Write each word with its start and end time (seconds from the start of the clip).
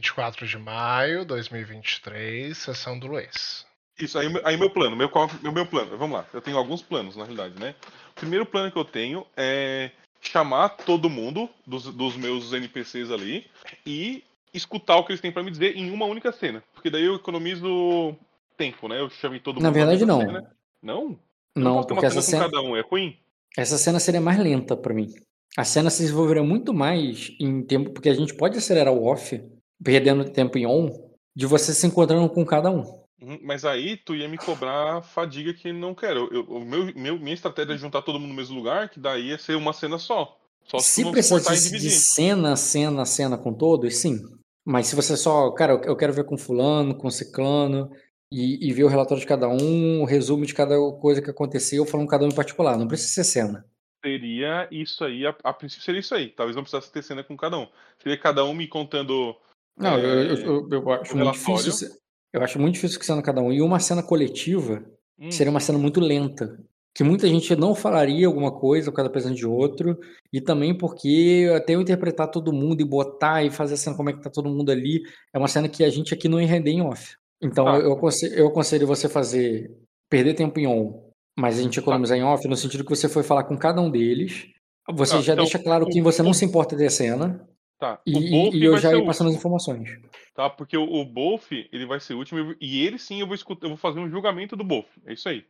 24 0.00 0.46
de 0.46 0.58
maio 0.58 1.20
de 1.20 1.26
2023, 1.26 2.56
sessão 2.56 2.98
do 2.98 3.06
Luiz. 3.06 3.66
Isso, 3.98 4.18
aí, 4.18 4.28
aí 4.44 4.56
meu 4.56 4.70
plano, 4.70 4.96
meu, 4.96 5.10
meu, 5.42 5.52
meu 5.52 5.66
plano, 5.66 5.96
vamos 5.98 6.18
lá, 6.18 6.26
eu 6.32 6.40
tenho 6.40 6.56
alguns 6.56 6.80
planos 6.80 7.16
na 7.16 7.24
realidade, 7.24 7.60
né? 7.60 7.74
O 8.12 8.14
primeiro 8.14 8.46
plano 8.46 8.72
que 8.72 8.78
eu 8.78 8.84
tenho 8.84 9.26
é 9.36 9.90
chamar 10.22 10.70
todo 10.70 11.10
mundo 11.10 11.48
dos, 11.66 11.84
dos 11.84 12.16
meus 12.16 12.52
NPCs 12.52 13.10
ali 13.10 13.46
e 13.86 14.24
escutar 14.54 14.96
o 14.96 15.04
que 15.04 15.12
eles 15.12 15.20
têm 15.20 15.30
para 15.30 15.42
me 15.42 15.50
dizer 15.50 15.76
em 15.76 15.90
uma 15.90 16.06
única 16.06 16.32
cena. 16.32 16.62
Porque 16.72 16.90
daí 16.90 17.04
eu 17.04 17.16
economizo 17.16 18.16
tempo, 18.56 18.88
né? 18.88 19.00
Eu 19.00 19.10
chamei 19.10 19.38
todo 19.38 19.56
mundo. 19.56 19.64
Na 19.64 19.70
verdade, 19.70 20.04
não. 20.04 20.20
Cena. 20.20 20.50
Não? 20.82 21.18
Não, 21.54 21.76
não 21.76 21.84
porque 21.84 22.06
essa 22.06 22.22
cena. 22.22 22.44
cada 22.44 22.60
um, 22.60 22.76
é 22.76 22.80
ruim? 22.80 23.16
Essa 23.56 23.76
cena 23.76 24.00
seria 24.00 24.20
mais 24.20 24.38
lenta 24.38 24.76
para 24.76 24.94
mim. 24.94 25.12
A 25.56 25.64
cena 25.64 25.90
se 25.90 26.02
desenvolveria 26.02 26.42
muito 26.42 26.72
mais 26.72 27.34
em 27.40 27.62
tempo, 27.62 27.90
porque 27.90 28.08
a 28.08 28.14
gente 28.14 28.34
pode 28.34 28.56
acelerar 28.56 28.92
o 28.92 29.04
off, 29.04 29.42
perdendo 29.82 30.30
tempo 30.30 30.58
em 30.58 30.66
on, 30.66 30.90
de 31.34 31.46
você 31.46 31.72
se 31.72 31.86
encontrando 31.86 32.28
com 32.28 32.44
cada 32.44 32.70
um. 32.70 32.82
Uhum, 33.20 33.38
mas 33.42 33.64
aí 33.64 33.96
tu 33.96 34.14
ia 34.14 34.28
me 34.28 34.38
cobrar 34.38 35.02
fadiga 35.02 35.52
que 35.52 35.72
não 35.72 35.94
quero. 35.94 36.28
Eu, 36.32 36.42
o 36.44 36.64
meu, 36.64 36.94
meu, 36.94 37.18
minha 37.18 37.34
estratégia 37.34 37.74
é 37.74 37.78
juntar 37.78 38.02
todo 38.02 38.18
mundo 38.18 38.30
no 38.30 38.36
mesmo 38.36 38.56
lugar, 38.56 38.88
que 38.88 38.98
daí 38.98 39.28
ia 39.28 39.38
ser 39.38 39.56
uma 39.56 39.72
cena 39.72 39.98
só. 39.98 40.38
Só 40.64 40.78
se, 40.78 41.02
se 41.02 41.10
precisar 41.10 41.54
de, 41.54 41.78
de 41.78 41.90
cena, 41.90 42.56
cena, 42.56 43.04
cena 43.04 43.36
com 43.36 43.52
todos, 43.52 43.96
sim. 43.96 44.18
Mas 44.64 44.86
se 44.86 44.96
você 44.96 45.16
só, 45.16 45.50
cara, 45.50 45.80
eu 45.84 45.96
quero 45.96 46.12
ver 46.12 46.24
com 46.24 46.38
fulano, 46.38 46.94
com 46.94 47.10
ciclano, 47.10 47.90
e, 48.32 48.68
e 48.68 48.72
ver 48.72 48.84
o 48.84 48.88
relatório 48.88 49.20
de 49.20 49.26
cada 49.26 49.48
um, 49.48 50.02
o 50.02 50.04
resumo 50.04 50.46
de 50.46 50.54
cada 50.54 50.76
coisa 51.00 51.20
que 51.20 51.30
aconteceu, 51.30 51.84
falando 51.84 52.08
cada 52.08 52.24
um 52.24 52.28
em 52.28 52.34
particular. 52.34 52.78
Não 52.78 52.86
precisa 52.86 53.12
ser 53.12 53.24
cena. 53.24 53.66
Seria 54.04 54.66
isso 54.70 55.04
aí, 55.04 55.26
a, 55.26 55.34
a 55.44 55.52
princípio 55.52 55.84
seria 55.84 56.00
isso 56.00 56.14
aí. 56.14 56.28
Talvez 56.28 56.56
não 56.56 56.62
precisasse 56.62 56.90
ter 56.90 57.02
cena 57.02 57.22
com 57.22 57.36
cada 57.36 57.58
um. 57.58 57.66
Seria 58.02 58.16
cada 58.16 58.44
um 58.44 58.54
me 58.54 58.66
contando. 58.66 59.36
Não, 59.76 59.96
é, 59.96 60.32
eu, 60.32 60.36
eu, 60.36 60.68
eu, 60.70 60.90
acho 60.90 61.16
muito 61.16 61.32
difícil. 61.32 61.88
Eu 62.32 62.42
acho 62.42 62.58
muito 62.58 62.74
difícil 62.74 62.98
que 62.98 63.06
cena 63.06 63.22
cada 63.22 63.40
um. 63.40 63.52
E 63.52 63.60
uma 63.60 63.80
cena 63.80 64.02
coletiva 64.02 64.84
hum. 65.18 65.30
seria 65.30 65.50
uma 65.50 65.60
cena 65.60 65.78
muito 65.78 66.00
lenta. 66.00 66.58
Que 66.94 67.04
muita 67.04 67.28
gente 67.28 67.54
não 67.54 67.74
falaria 67.74 68.26
alguma 68.26 68.50
coisa, 68.50 68.90
cada 68.90 69.08
pesando 69.08 69.36
de 69.36 69.46
outro. 69.46 69.98
E 70.32 70.40
também 70.40 70.76
porque 70.76 71.50
até 71.56 71.74
eu 71.74 71.80
interpretar 71.80 72.30
todo 72.30 72.52
mundo 72.52 72.80
e 72.80 72.84
botar 72.84 73.44
e 73.44 73.50
fazer 73.50 73.74
a 73.74 73.76
cena 73.76 73.96
como 73.96 74.10
é 74.10 74.12
que 74.12 74.22
tá 74.22 74.30
todo 74.30 74.48
mundo 74.48 74.70
ali, 74.70 75.02
é 75.32 75.38
uma 75.38 75.48
cena 75.48 75.68
que 75.68 75.84
a 75.84 75.90
gente 75.90 76.12
aqui 76.12 76.28
não 76.28 76.40
ia 76.40 76.46
render 76.46 76.70
em 76.70 76.82
off. 76.82 77.16
Então 77.40 77.64
tá. 77.64 77.78
eu, 77.78 77.92
aconselho, 77.92 78.34
eu 78.34 78.48
aconselho 78.48 78.86
você 78.86 79.08
fazer. 79.08 79.70
Perder 80.08 80.34
tempo 80.34 80.58
em 80.58 80.66
on, 80.66 81.08
mas 81.38 81.56
a 81.56 81.62
gente 81.62 81.78
economizar 81.78 82.18
tá. 82.18 82.22
em 82.22 82.26
off, 82.26 82.46
no 82.48 82.56
sentido 82.56 82.82
que 82.82 82.90
você 82.90 83.08
foi 83.08 83.22
falar 83.22 83.44
com 83.44 83.56
cada 83.56 83.80
um 83.80 83.88
deles. 83.88 84.48
Você 84.92 85.14
tá, 85.14 85.22
já 85.22 85.32
então, 85.34 85.44
deixa 85.44 85.58
claro 85.58 85.86
que 85.86 86.02
você 86.02 86.22
não 86.22 86.32
se 86.32 86.44
importa 86.44 86.74
a 86.74 86.90
cena. 86.90 87.48
Tá. 87.80 87.98
E, 88.06 88.58
e 88.58 88.62
eu 88.62 88.76
já 88.76 88.94
ia 88.94 89.02
passando 89.02 89.30
as 89.30 89.36
informações. 89.36 89.98
Tá, 90.34 90.50
porque 90.50 90.76
o, 90.76 90.84
o 90.84 91.02
Bolf, 91.02 91.50
ele 91.50 91.86
vai 91.86 91.98
ser 91.98 92.12
o 92.12 92.18
último, 92.18 92.54
e 92.60 92.84
ele 92.84 92.98
sim 92.98 93.20
eu 93.20 93.26
vou 93.26 93.34
escutar, 93.34 93.64
eu 93.64 93.70
vou 93.70 93.78
fazer 93.78 93.98
um 93.98 94.10
julgamento 94.10 94.54
do 94.54 94.62
Bolf. 94.62 94.86
É 95.06 95.14
isso 95.14 95.30
aí. 95.30 95.46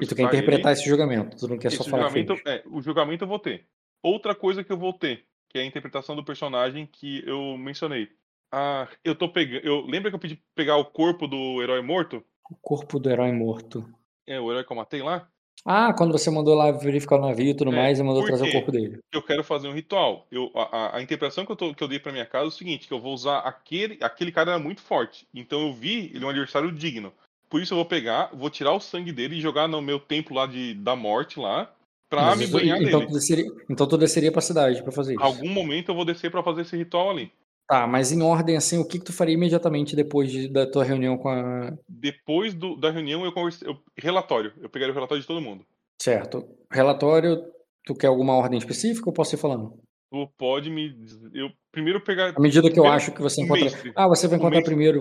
e 0.00 0.06
tu 0.06 0.14
quer 0.14 0.22
interpretar 0.22 0.70
ele. 0.70 0.80
esse 0.80 0.88
julgamento, 0.88 1.36
tu 1.36 1.48
não 1.48 1.58
quer 1.58 1.68
esse 1.68 1.78
só 1.78 1.84
falar 1.84 2.08
julgamento, 2.08 2.48
é, 2.48 2.62
O 2.66 2.80
julgamento 2.80 3.24
eu 3.24 3.28
vou 3.28 3.40
ter. 3.40 3.66
Outra 4.00 4.32
coisa 4.32 4.62
que 4.62 4.70
eu 4.70 4.76
vou 4.78 4.92
ter, 4.92 5.24
que 5.48 5.58
é 5.58 5.62
a 5.62 5.66
interpretação 5.66 6.14
do 6.14 6.24
personagem 6.24 6.86
que 6.86 7.24
eu 7.26 7.58
mencionei. 7.58 8.08
Ah, 8.52 8.86
eu 9.02 9.16
tô 9.16 9.28
pegando. 9.28 9.66
Eu 9.66 9.84
lembra 9.84 10.08
que 10.08 10.14
eu 10.14 10.20
pedi 10.20 10.40
pegar 10.54 10.76
o 10.76 10.84
corpo 10.84 11.26
do 11.26 11.60
herói 11.60 11.82
morto? 11.82 12.22
O 12.48 12.54
corpo 12.54 13.00
do 13.00 13.10
herói 13.10 13.32
morto. 13.32 13.84
É, 14.24 14.38
o 14.38 14.52
herói 14.52 14.62
que 14.62 14.70
eu 14.70 14.76
matei 14.76 15.02
lá? 15.02 15.28
Ah, 15.64 15.92
quando 15.92 16.12
você 16.12 16.28
mandou 16.30 16.54
lá 16.54 16.72
verificar 16.72 17.16
o 17.16 17.20
navio 17.20 17.50
e 17.50 17.54
tudo 17.54 17.72
é, 17.72 17.76
mais 17.76 17.98
e 17.98 18.02
mandou 18.02 18.24
trazer 18.24 18.48
o 18.48 18.52
corpo 18.52 18.72
dele. 18.72 18.98
Eu 19.12 19.22
quero 19.22 19.44
fazer 19.44 19.68
um 19.68 19.72
ritual. 19.72 20.26
Eu, 20.30 20.50
a, 20.54 20.96
a 20.96 21.02
interpretação 21.02 21.46
que 21.46 21.52
eu, 21.52 21.56
tô, 21.56 21.74
que 21.74 21.82
eu 21.82 21.88
dei 21.88 22.00
pra 22.00 22.10
minha 22.10 22.26
casa 22.26 22.46
é 22.46 22.48
o 22.48 22.50
seguinte: 22.50 22.88
que 22.88 22.94
eu 22.94 23.00
vou 23.00 23.14
usar 23.14 23.38
aquele. 23.38 23.96
Aquele 24.00 24.32
cara 24.32 24.52
era 24.52 24.58
muito 24.58 24.80
forte. 24.80 25.26
Então 25.32 25.68
eu 25.68 25.72
vi 25.72 26.10
ele 26.12 26.24
é 26.24 26.26
um 26.26 26.30
adversário 26.30 26.72
digno. 26.72 27.12
Por 27.48 27.60
isso 27.60 27.74
eu 27.74 27.76
vou 27.76 27.84
pegar, 27.84 28.30
vou 28.32 28.50
tirar 28.50 28.72
o 28.72 28.80
sangue 28.80 29.12
dele 29.12 29.36
e 29.36 29.40
jogar 29.40 29.68
no 29.68 29.80
meu 29.82 30.00
templo 30.00 30.34
lá 30.34 30.46
de, 30.46 30.74
da 30.74 30.96
morte 30.96 31.38
lá. 31.38 31.70
Pra 32.08 32.22
Mas 32.22 32.38
me 32.38 32.44
isso, 32.44 32.52
banhar 32.52 32.82
então, 32.82 33.00
dele. 33.00 33.10
Tu 33.10 33.14
desceria, 33.14 33.44
então 33.70 33.86
tu 33.86 33.96
desceria 33.96 34.32
pra 34.32 34.40
cidade 34.40 34.82
pra 34.82 34.92
fazer 34.92 35.14
isso. 35.14 35.22
Algum 35.22 35.48
momento 35.48 35.90
eu 35.90 35.94
vou 35.94 36.04
descer 36.04 36.30
pra 36.30 36.42
fazer 36.42 36.62
esse 36.62 36.76
ritual 36.76 37.10
ali. 37.10 37.30
Tá, 37.72 37.86
mas 37.86 38.12
em 38.12 38.20
ordem 38.20 38.54
assim, 38.54 38.76
o 38.76 38.86
que, 38.86 38.98
que 38.98 39.04
tu 39.06 39.14
faria 39.14 39.32
imediatamente 39.32 39.96
depois 39.96 40.30
de, 40.30 40.46
da 40.46 40.70
tua 40.70 40.84
reunião 40.84 41.16
com 41.16 41.30
a. 41.30 41.72
Depois 41.88 42.52
do, 42.52 42.76
da 42.76 42.90
reunião 42.90 43.24
eu 43.24 43.32
conversei. 43.32 43.66
Eu, 43.66 43.78
relatório. 43.96 44.52
Eu 44.60 44.68
pegaria 44.68 44.92
o 44.92 44.94
relatório 44.94 45.22
de 45.22 45.26
todo 45.26 45.40
mundo. 45.40 45.64
Certo. 45.98 46.46
Relatório, 46.70 47.42
tu 47.86 47.94
quer 47.94 48.08
alguma 48.08 48.34
ordem 48.34 48.58
específica 48.58 49.08
ou 49.08 49.14
posso 49.14 49.34
ir 49.34 49.38
falando? 49.38 49.80
Tu 50.10 50.28
pode 50.36 50.68
me. 50.68 50.94
Eu 51.32 51.50
primeiro 51.70 51.98
pegar. 52.02 52.34
À 52.36 52.40
medida 52.40 52.70
que 52.70 52.78
eu 52.78 52.84
acho 52.84 53.10
que 53.10 53.22
você 53.22 53.40
encontra. 53.40 53.70
Ah, 53.96 54.06
você 54.06 54.28
vai 54.28 54.36
encontrar 54.36 54.62
primeiro. 54.62 55.00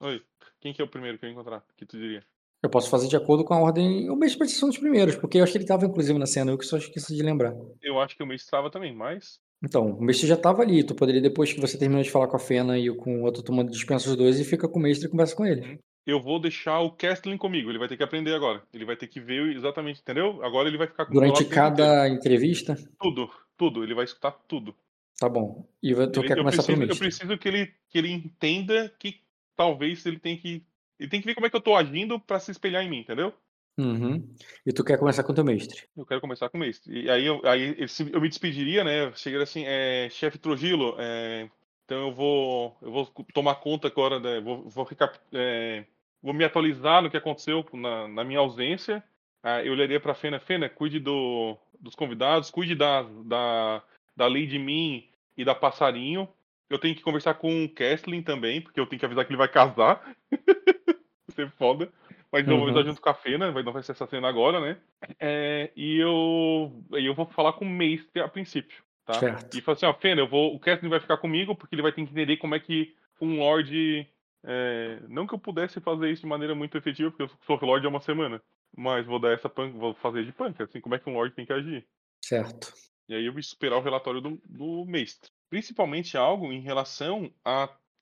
Oi. 0.00 0.22
Quem 0.62 0.72
que 0.72 0.80
é 0.80 0.84
o 0.86 0.88
primeiro 0.88 1.18
que 1.18 1.26
eu 1.26 1.30
encontrar? 1.30 1.62
Que 1.76 1.84
tu 1.84 1.98
diria? 1.98 2.24
Eu 2.62 2.70
posso 2.70 2.88
fazer 2.88 3.08
de 3.08 3.16
acordo 3.16 3.44
com 3.44 3.52
a 3.52 3.60
ordem. 3.60 4.08
O 4.08 4.16
mestre 4.16 4.38
pode 4.38 4.50
ser 4.52 4.64
um 4.64 4.68
dos 4.68 4.78
primeiros, 4.78 5.14
porque 5.14 5.36
eu 5.36 5.42
acho 5.42 5.52
que 5.52 5.58
ele 5.58 5.64
estava 5.64 5.84
inclusive 5.84 6.18
na 6.18 6.24
cena, 6.26 6.52
eu 6.52 6.56
que 6.56 6.64
só 6.64 6.78
esqueci 6.78 7.14
de 7.14 7.22
lembrar. 7.22 7.54
Eu 7.82 8.00
acho 8.00 8.16
que 8.16 8.22
o 8.22 8.26
mestre 8.26 8.46
estava 8.46 8.70
também, 8.70 8.94
mas. 8.94 9.38
Então, 9.62 9.92
o 9.92 10.02
mestre 10.02 10.26
já 10.26 10.34
estava 10.34 10.62
ali. 10.62 10.84
Tu 10.84 10.94
poderia, 10.94 11.20
depois 11.20 11.52
que 11.52 11.60
você 11.60 11.76
terminou 11.78 12.02
de 12.02 12.10
falar 12.10 12.28
com 12.28 12.36
a 12.36 12.40
Fena 12.40 12.78
e 12.78 12.94
com 12.94 13.20
o 13.20 13.24
outro 13.24 13.42
turma, 13.42 13.64
dispensa 13.64 14.08
os 14.08 14.16
dois 14.16 14.38
e 14.38 14.44
fica 14.44 14.68
com 14.68 14.78
o 14.78 14.82
mestre 14.82 15.08
e 15.08 15.10
conversa 15.10 15.34
com 15.34 15.44
ele. 15.44 15.62
Uhum 15.62 15.78
eu 16.08 16.18
vou 16.18 16.40
deixar 16.40 16.80
o 16.80 16.90
Castlin 16.90 17.36
comigo. 17.36 17.70
Ele 17.70 17.78
vai 17.78 17.86
ter 17.86 17.98
que 17.98 18.02
aprender 18.02 18.34
agora. 18.34 18.62
Ele 18.72 18.86
vai 18.86 18.96
ter 18.96 19.06
que 19.06 19.20
ver 19.20 19.54
exatamente, 19.54 20.00
entendeu? 20.00 20.42
Agora 20.42 20.66
ele 20.66 20.78
vai 20.78 20.86
ficar 20.86 21.04
com 21.04 21.12
Durante 21.12 21.44
cada 21.44 22.08
entrevista? 22.08 22.76
Tudo, 22.98 23.30
tudo. 23.58 23.84
Ele 23.84 23.94
vai 23.94 24.06
escutar 24.06 24.32
tudo. 24.48 24.74
Tá 25.20 25.28
bom. 25.28 25.68
E 25.82 25.92
tu 25.92 26.00
ele, 26.20 26.28
quer 26.28 26.36
começar 26.38 26.62
preciso, 26.62 26.66
primeiro? 26.66 26.94
Eu 26.94 26.98
preciso 26.98 27.36
que 27.36 27.48
ele, 27.48 27.74
que 27.90 27.98
ele 27.98 28.10
entenda 28.10 28.90
que 28.98 29.20
talvez 29.54 30.06
ele 30.06 30.18
tem 30.18 30.38
que. 30.38 30.64
Ele 30.98 31.10
tem 31.10 31.20
que 31.20 31.26
ver 31.26 31.34
como 31.34 31.46
é 31.46 31.50
que 31.50 31.56
eu 31.56 31.60
tô 31.60 31.76
agindo 31.76 32.18
para 32.18 32.40
se 32.40 32.50
espelhar 32.50 32.82
em 32.82 32.88
mim, 32.88 33.00
entendeu? 33.00 33.32
Uhum. 33.78 34.28
E 34.66 34.72
tu 34.72 34.82
quer 34.82 34.98
começar 34.98 35.22
com 35.22 35.30
o 35.30 35.34
teu 35.34 35.44
mestre? 35.44 35.84
Eu 35.96 36.04
quero 36.04 36.20
começar 36.20 36.48
com 36.48 36.58
o 36.58 36.60
mestre. 36.60 37.04
E 37.04 37.08
aí 37.08 37.24
eu, 37.24 37.40
aí 37.44 37.76
eu 38.12 38.20
me 38.20 38.28
despediria, 38.28 38.82
né? 38.82 39.12
Chegaria 39.14 39.44
assim, 39.44 39.62
é, 39.64 40.08
chefe 40.10 40.36
Trujillo, 40.36 40.96
é, 40.98 41.48
então 41.84 42.08
eu 42.08 42.12
vou, 42.12 42.76
eu 42.82 42.90
vou 42.90 43.06
tomar 43.32 43.54
conta 43.54 43.86
agora, 43.86 44.18
né? 44.18 44.40
vou, 44.40 44.68
vou 44.68 44.88
é, 45.32 45.84
vou 46.20 46.34
me 46.34 46.44
atualizar 46.44 47.00
no 47.00 47.10
que 47.10 47.16
aconteceu 47.16 47.64
na, 47.72 48.08
na 48.08 48.24
minha 48.24 48.40
ausência. 48.40 49.02
Ah, 49.42 49.62
eu 49.62 49.72
olharia 49.72 50.00
para 50.00 50.12
Fena, 50.12 50.40
Fena, 50.40 50.68
cuide 50.68 50.98
do, 50.98 51.56
dos 51.80 51.94
convidados, 51.94 52.50
cuide 52.50 52.74
da, 52.74 53.02
da, 53.24 53.82
da 54.16 54.26
lei 54.26 54.46
de 54.46 54.58
mim 54.58 55.08
e 55.36 55.44
da 55.44 55.54
passarinho. 55.54 56.28
Eu 56.68 56.78
tenho 56.78 56.96
que 56.96 57.02
conversar 57.02 57.34
com 57.34 57.64
o 57.64 57.68
Kesslin 57.68 58.22
também, 58.22 58.60
porque 58.60 58.80
eu 58.80 58.86
tenho 58.86 58.98
que 58.98 59.06
avisar 59.06 59.24
que 59.24 59.30
ele 59.30 59.38
vai 59.38 59.48
casar. 59.48 60.14
Isso 61.28 61.40
é 61.40 61.48
foda. 61.50 61.90
Mas 62.32 62.46
eu 62.46 62.58
vou 62.58 62.68
uhum. 62.68 62.84
junto 62.84 63.00
com 63.00 63.08
a 63.08 63.14
Fena, 63.14 63.50
vai 63.50 63.62
não 63.62 63.72
vai 63.72 63.82
ser 63.82 63.92
essa 63.92 64.06
cena 64.06 64.28
agora, 64.28 64.60
né? 64.60 64.78
É, 65.18 65.70
e 65.74 65.96
eu, 65.98 66.84
eu 66.92 67.14
vou 67.14 67.26
falar 67.26 67.54
com 67.54 67.64
o 67.64 67.68
Mestre 67.68 68.20
a 68.20 68.28
princípio. 68.28 68.82
Tá? 69.06 69.14
Certo. 69.14 69.56
E 69.56 69.62
falar 69.62 69.76
assim, 69.76 69.86
ó, 69.86 69.94
Fena, 69.94 70.20
eu 70.20 70.28
vou, 70.28 70.54
o 70.54 70.60
Kesslin 70.60 70.90
vai 70.90 71.00
ficar 71.00 71.16
comigo, 71.16 71.56
porque 71.56 71.74
ele 71.74 71.82
vai 71.82 71.90
ter 71.90 72.04
que 72.04 72.10
entender 72.10 72.36
como 72.36 72.54
é 72.54 72.60
que 72.60 72.94
um 73.20 73.38
Lorde 73.38 74.06
é, 74.44 75.00
não 75.08 75.26
que 75.26 75.34
eu 75.34 75.38
pudesse 75.38 75.80
fazer 75.80 76.10
isso 76.10 76.22
de 76.22 76.28
maneira 76.28 76.54
muito 76.54 76.76
efetiva, 76.76 77.10
porque 77.10 77.22
eu 77.22 77.30
sou 77.46 77.58
Lorde 77.66 77.86
há 77.86 77.88
uma 77.88 78.00
semana. 78.00 78.42
Mas 78.76 79.06
vou 79.06 79.18
dar 79.18 79.32
essa 79.32 79.48
punk, 79.48 79.76
vou 79.76 79.94
fazer 79.94 80.24
de 80.24 80.32
punk, 80.32 80.62
assim 80.62 80.80
como 80.80 80.94
é 80.94 80.98
que 80.98 81.08
um 81.08 81.14
Lorde 81.14 81.34
tem 81.34 81.46
que 81.46 81.52
agir. 81.52 81.86
Certo. 82.22 82.72
E 83.08 83.14
aí 83.14 83.24
eu 83.24 83.32
vou 83.32 83.40
esperar 83.40 83.78
o 83.78 83.82
relatório 83.82 84.20
do, 84.20 84.40
do 84.44 84.84
mestre. 84.84 85.30
Principalmente 85.48 86.16
algo 86.16 86.52
em 86.52 86.60
relação 86.60 87.32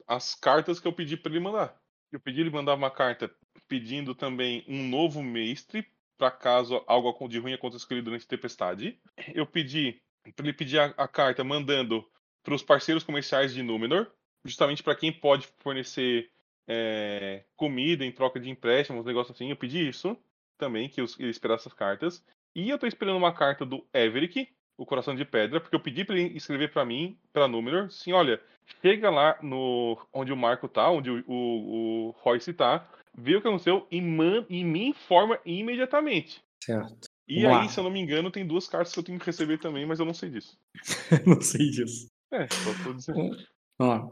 às 0.06 0.34
cartas 0.34 0.80
que 0.80 0.88
eu 0.88 0.92
pedi 0.92 1.16
para 1.16 1.30
ele 1.30 1.40
mandar. 1.40 1.76
Eu 2.10 2.18
pedi 2.18 2.40
ele 2.40 2.50
mandar 2.50 2.74
uma 2.74 2.90
carta 2.90 3.30
pedindo 3.68 4.14
também 4.14 4.64
um 4.68 4.86
novo 4.88 5.22
mestre, 5.22 5.86
para 6.16 6.30
caso 6.30 6.82
algo 6.86 7.28
de 7.28 7.38
ruim 7.38 7.52
aconteça 7.52 7.86
com 7.86 7.94
ele 7.94 8.02
durante 8.02 8.24
a 8.24 8.28
tempestade. 8.28 8.98
Eu 9.34 9.46
pedi 9.46 10.00
para 10.34 10.46
ele 10.46 10.52
pedir 10.52 10.78
a, 10.80 10.86
a 10.96 11.06
carta 11.06 11.44
mandando 11.44 12.04
para 12.42 12.54
os 12.54 12.62
parceiros 12.62 13.04
comerciais 13.04 13.52
de 13.52 13.62
Númenor, 13.62 14.06
justamente 14.44 14.82
para 14.82 14.94
quem 14.94 15.12
pode 15.12 15.48
fornecer 15.58 16.30
é, 16.66 17.44
comida 17.56 18.04
em 18.04 18.12
troca 18.12 18.40
de 18.40 18.50
empréstimos, 18.50 19.04
um 19.04 19.08
negócio 19.08 19.32
assim. 19.32 19.50
Eu 19.50 19.56
pedi 19.56 19.88
isso 19.88 20.16
também, 20.58 20.88
que 20.88 21.00
ele 21.00 21.30
esperasse 21.30 21.62
essas 21.62 21.72
cartas. 21.72 22.24
E 22.54 22.70
eu 22.70 22.78
tô 22.78 22.86
esperando 22.86 23.16
uma 23.16 23.32
carta 23.32 23.66
do 23.66 23.86
Everick, 23.92 24.48
o 24.76 24.86
Coração 24.86 25.14
de 25.14 25.24
Pedra, 25.24 25.60
porque 25.60 25.74
eu 25.74 25.80
pedi 25.80 26.04
para 26.04 26.18
ele 26.18 26.36
escrever 26.36 26.72
para 26.72 26.84
mim, 26.84 27.18
para 27.32 27.48
Númenor, 27.48 27.86
assim, 27.86 28.12
olha, 28.12 28.40
chega 28.82 29.10
lá 29.10 29.38
no 29.42 29.98
onde 30.12 30.32
o 30.32 30.36
Marco 30.36 30.68
tá, 30.68 30.90
onde 30.90 31.10
o, 31.10 31.24
o, 31.26 32.08
o 32.08 32.10
Royce 32.18 32.52
tá, 32.52 32.88
vê 33.16 33.36
o 33.36 33.40
que 33.40 33.48
aconteceu 33.48 33.86
e, 33.90 34.00
man, 34.00 34.44
e 34.48 34.62
me 34.62 34.88
informa 34.88 35.38
imediatamente. 35.44 36.42
Certo. 36.62 37.08
E 37.28 37.44
aí, 37.44 37.68
se 37.68 37.78
eu 37.78 37.84
não 37.84 37.90
me 37.90 38.00
engano, 38.00 38.30
tem 38.30 38.46
duas 38.46 38.68
cartas 38.68 38.92
que 38.92 39.00
eu 39.00 39.02
tenho 39.02 39.18
que 39.18 39.26
receber 39.26 39.58
também, 39.58 39.84
mas 39.84 39.98
eu 39.98 40.06
não 40.06 40.14
sei 40.14 40.30
disso. 40.30 40.56
não 41.26 41.40
sei 41.40 41.70
disso. 41.70 42.06
É, 42.32 42.46
só 42.48 42.84
tô 42.84 42.92
dizendo. 42.92 43.36
Ó, 43.80 44.10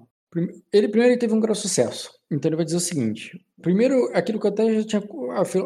ele 0.73 0.89
primeiro 0.89 1.19
teve 1.19 1.33
um 1.33 1.41
grande 1.41 1.59
sucesso. 1.59 2.11
Então 2.31 2.49
ele 2.49 2.57
vai 2.57 2.65
dizer 2.65 2.77
o 2.77 2.81
seguinte: 2.81 3.39
primeiro, 3.63 4.11
aquilo 4.13 4.41
que 4.41 4.47
eu 4.47 4.51
até 4.51 4.81
já 4.81 4.85
tinha 4.85 5.03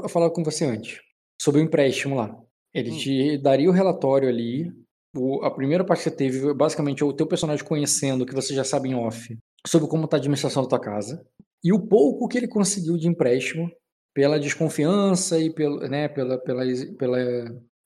falado 0.08 0.32
com 0.32 0.44
você 0.44 0.66
antes, 0.66 1.00
sobre 1.40 1.60
o 1.60 1.64
empréstimo 1.64 2.16
lá. 2.16 2.36
Ele 2.74 2.90
hum. 2.90 2.98
te 2.98 3.38
daria 3.38 3.68
o 3.68 3.72
relatório 3.72 4.28
ali. 4.28 4.70
O, 5.16 5.42
a 5.42 5.50
primeira 5.50 5.84
parte 5.84 6.04
que 6.04 6.10
você 6.10 6.16
teve, 6.16 6.52
basicamente, 6.52 7.02
é 7.02 7.06
o 7.06 7.14
teu 7.14 7.26
personagem 7.26 7.64
conhecendo, 7.64 8.26
que 8.26 8.34
você 8.34 8.54
já 8.54 8.62
sabe 8.62 8.90
em 8.90 8.94
off, 8.94 9.36
sobre 9.66 9.88
como 9.88 10.04
está 10.04 10.16
a 10.16 10.18
administração 10.18 10.62
da 10.62 10.68
tua 10.68 10.80
casa 10.80 11.26
e 11.62 11.72
o 11.72 11.86
pouco 11.86 12.28
que 12.28 12.38
ele 12.38 12.48
conseguiu 12.48 12.96
de 12.96 13.08
empréstimo 13.08 13.70
pela 14.14 14.38
desconfiança 14.38 15.38
e 15.38 15.50
pelo, 15.52 15.80
né, 15.88 16.08
pela, 16.08 16.38
pela, 16.38 16.64
pela 16.98 17.18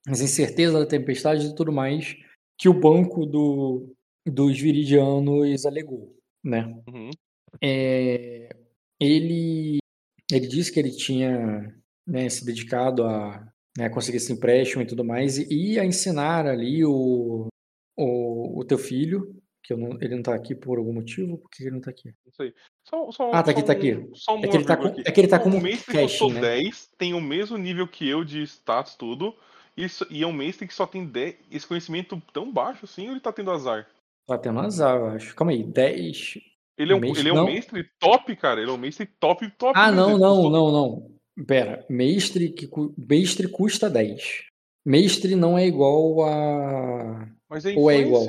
as 0.06 0.20
incertezas 0.20 0.80
da 0.80 0.86
tempestade 0.86 1.46
e 1.46 1.54
tudo 1.54 1.72
mais 1.72 2.16
que 2.58 2.68
o 2.68 2.78
banco 2.78 3.26
do, 3.26 3.94
dos 4.26 4.58
viridianos 4.58 5.66
alegou, 5.66 6.16
né? 6.44 6.74
Uhum. 6.88 7.10
É, 7.60 8.48
ele, 9.00 9.78
ele 10.30 10.46
disse 10.46 10.72
que 10.72 10.78
ele 10.78 10.90
tinha 10.90 11.74
né, 12.06 12.28
se 12.28 12.44
dedicado 12.44 13.04
a 13.04 13.46
né, 13.76 13.88
conseguir 13.88 14.18
esse 14.18 14.32
empréstimo 14.32 14.82
e 14.82 14.86
tudo 14.86 15.04
mais 15.04 15.38
e, 15.38 15.46
e 15.50 15.78
a 15.78 15.84
ensinar 15.84 16.46
ali 16.46 16.84
o, 16.84 17.48
o, 17.96 18.60
o 18.60 18.64
teu 18.64 18.78
filho 18.78 19.41
que 19.62 19.74
não, 19.74 19.96
ele 20.00 20.16
não 20.16 20.22
tá 20.22 20.34
aqui 20.34 20.54
por 20.54 20.78
algum 20.78 20.92
motivo? 20.92 21.38
Por 21.38 21.50
que 21.50 21.62
ele 21.62 21.72
não 21.72 21.80
tá 21.80 21.90
aqui? 21.90 22.12
Isso 22.26 22.42
aí. 22.42 22.54
Só, 22.84 23.10
só, 23.12 23.32
ah, 23.32 23.42
tá 23.42 23.52
aqui, 23.52 23.62
tá 23.62 23.72
aqui. 23.72 24.10
Só 24.14 24.36
um 24.36 24.44
é, 24.44 24.48
que 24.48 24.56
ele 24.56 24.64
tá 24.64 24.76
com, 24.76 24.86
é 24.88 25.10
que 25.10 25.20
ele 25.20 25.28
tá 25.28 25.42
o 25.42 25.60
mestre 25.60 26.02
custou 26.02 26.32
né? 26.32 26.40
10, 26.40 26.90
tem 26.98 27.14
o 27.14 27.20
mesmo 27.20 27.56
nível 27.56 27.86
que 27.86 28.08
eu 28.08 28.24
de 28.24 28.42
status, 28.42 28.96
tudo. 28.96 29.34
E, 29.76 29.86
e 30.10 30.22
é 30.22 30.26
um 30.26 30.32
mestre 30.32 30.66
que 30.66 30.74
só 30.74 30.86
tem 30.86 31.06
10. 31.06 31.36
Esse 31.50 31.66
conhecimento 31.66 32.20
tão 32.32 32.52
baixo 32.52 32.84
assim, 32.84 33.06
ou 33.06 33.12
ele 33.12 33.20
tá 33.20 33.32
tendo 33.32 33.50
azar? 33.50 33.88
Tá 34.26 34.36
tendo 34.36 34.60
azar, 34.60 34.96
eu 34.96 35.06
acho. 35.06 35.34
Calma 35.34 35.52
aí, 35.52 35.62
10. 35.62 36.38
Ele 36.76 36.92
é 36.92 36.96
um, 36.96 37.00
mestre, 37.00 37.20
ele 37.20 37.28
é 37.28 37.40
um 37.40 37.44
mestre 37.44 37.90
top, 37.98 38.36
cara. 38.36 38.60
Ele 38.60 38.70
é 38.70 38.72
um 38.72 38.78
mestre 38.78 39.06
top, 39.06 39.48
top. 39.52 39.72
Ah, 39.76 39.92
não, 39.92 40.18
não, 40.18 40.50
não, 40.50 40.72
não. 40.72 41.12
Pera, 41.46 41.84
mestre, 41.88 42.50
que, 42.50 42.68
mestre 42.96 43.48
custa 43.48 43.88
10. 43.88 44.44
Mestre 44.84 45.36
não 45.36 45.56
é 45.56 45.66
igual 45.66 46.24
a. 46.24 47.28
Mas 47.48 47.64
é 47.64 47.74
Ou 47.74 47.90
é 47.90 47.98
igual? 47.98 48.26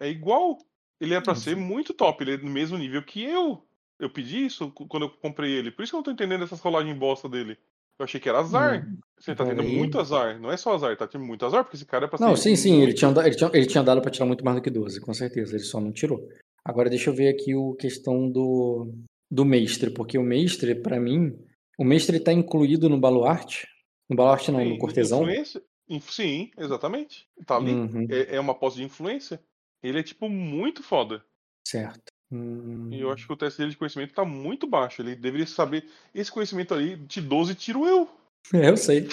É 0.00 0.08
igual. 0.08 0.58
Ele 1.00 1.14
é 1.14 1.20
para 1.20 1.34
ser 1.34 1.56
muito 1.56 1.94
top, 1.94 2.22
ele 2.22 2.34
é 2.34 2.36
no 2.38 2.50
mesmo 2.50 2.76
nível 2.76 3.02
que 3.02 3.22
eu. 3.22 3.62
Eu 4.00 4.10
pedi 4.10 4.44
isso 4.46 4.70
quando 4.70 5.04
eu 5.04 5.10
comprei 5.10 5.52
ele. 5.52 5.70
Por 5.70 5.82
isso 5.82 5.92
que 5.92 5.96
eu 5.96 5.98
não 5.98 6.04
tô 6.04 6.10
entendendo 6.10 6.44
essas 6.44 6.60
rolagens 6.60 6.96
bosta 6.96 7.28
dele. 7.28 7.58
Eu 7.98 8.04
achei 8.04 8.20
que 8.20 8.28
era 8.28 8.38
azar. 8.38 8.86
Hum, 8.88 8.98
Você 9.18 9.34
tá 9.34 9.44
tendo 9.44 9.64
muito 9.64 9.98
azar. 9.98 10.38
Não 10.40 10.52
é 10.52 10.56
só 10.56 10.72
azar, 10.72 10.96
tá 10.96 11.06
tendo 11.08 11.24
muito 11.24 11.44
azar, 11.44 11.64
porque 11.64 11.76
esse 11.76 11.84
cara 11.84 12.04
é 12.04 12.08
pra 12.08 12.18
Não, 12.20 12.36
sim, 12.36 12.54
sim. 12.54 12.80
Ele 12.80 12.94
tinha, 12.94 13.10
ele, 13.10 13.34
tinha, 13.34 13.50
ele 13.52 13.66
tinha 13.66 13.82
dado 13.82 14.00
pra 14.00 14.10
tirar 14.10 14.26
muito 14.26 14.44
mais 14.44 14.56
do 14.56 14.62
que 14.62 14.70
12, 14.70 15.00
com 15.00 15.12
certeza. 15.12 15.56
Ele 15.56 15.64
só 15.64 15.80
não 15.80 15.90
tirou. 15.90 16.28
Agora 16.64 16.88
deixa 16.88 17.10
eu 17.10 17.14
ver 17.14 17.28
aqui 17.28 17.56
o 17.56 17.74
questão 17.74 18.30
do, 18.30 18.92
do 19.28 19.44
mestre, 19.44 19.90
porque 19.90 20.16
o 20.16 20.22
mestre, 20.22 20.76
para 20.76 21.00
mim, 21.00 21.36
o 21.76 21.84
mestre 21.84 22.20
tá 22.20 22.32
incluído 22.32 22.88
no 22.88 23.00
baluarte. 23.00 23.66
No 24.08 24.14
baluarte 24.14 24.52
não, 24.52 24.60
sim, 24.60 24.70
no 24.70 24.78
cortesão. 24.78 25.22
Influência? 25.22 25.62
Sim, 26.02 26.50
exatamente. 26.56 27.26
Tá 27.46 27.56
ali. 27.56 27.72
Uhum. 27.72 28.06
É, 28.08 28.36
é 28.36 28.40
uma 28.40 28.54
posse 28.54 28.76
de 28.76 28.84
influência. 28.84 29.40
Ele 29.82 30.00
é, 30.00 30.02
tipo, 30.02 30.28
muito 30.28 30.82
foda. 30.82 31.24
Certo. 31.66 32.12
Hum... 32.30 32.90
E 32.92 33.00
eu 33.00 33.10
acho 33.10 33.26
que 33.26 33.32
o 33.32 33.36
teste 33.36 33.58
dele 33.58 33.70
de 33.70 33.76
conhecimento 33.76 34.14
tá 34.14 34.24
muito 34.24 34.66
baixo. 34.66 35.02
Ele 35.02 35.16
deveria 35.16 35.46
saber. 35.46 35.88
Esse 36.14 36.30
conhecimento 36.30 36.74
ali, 36.74 36.96
de 36.96 37.20
12, 37.20 37.54
tiro 37.54 37.86
eu. 37.86 38.08
É, 38.54 38.70
eu 38.70 38.76
sei. 38.76 39.08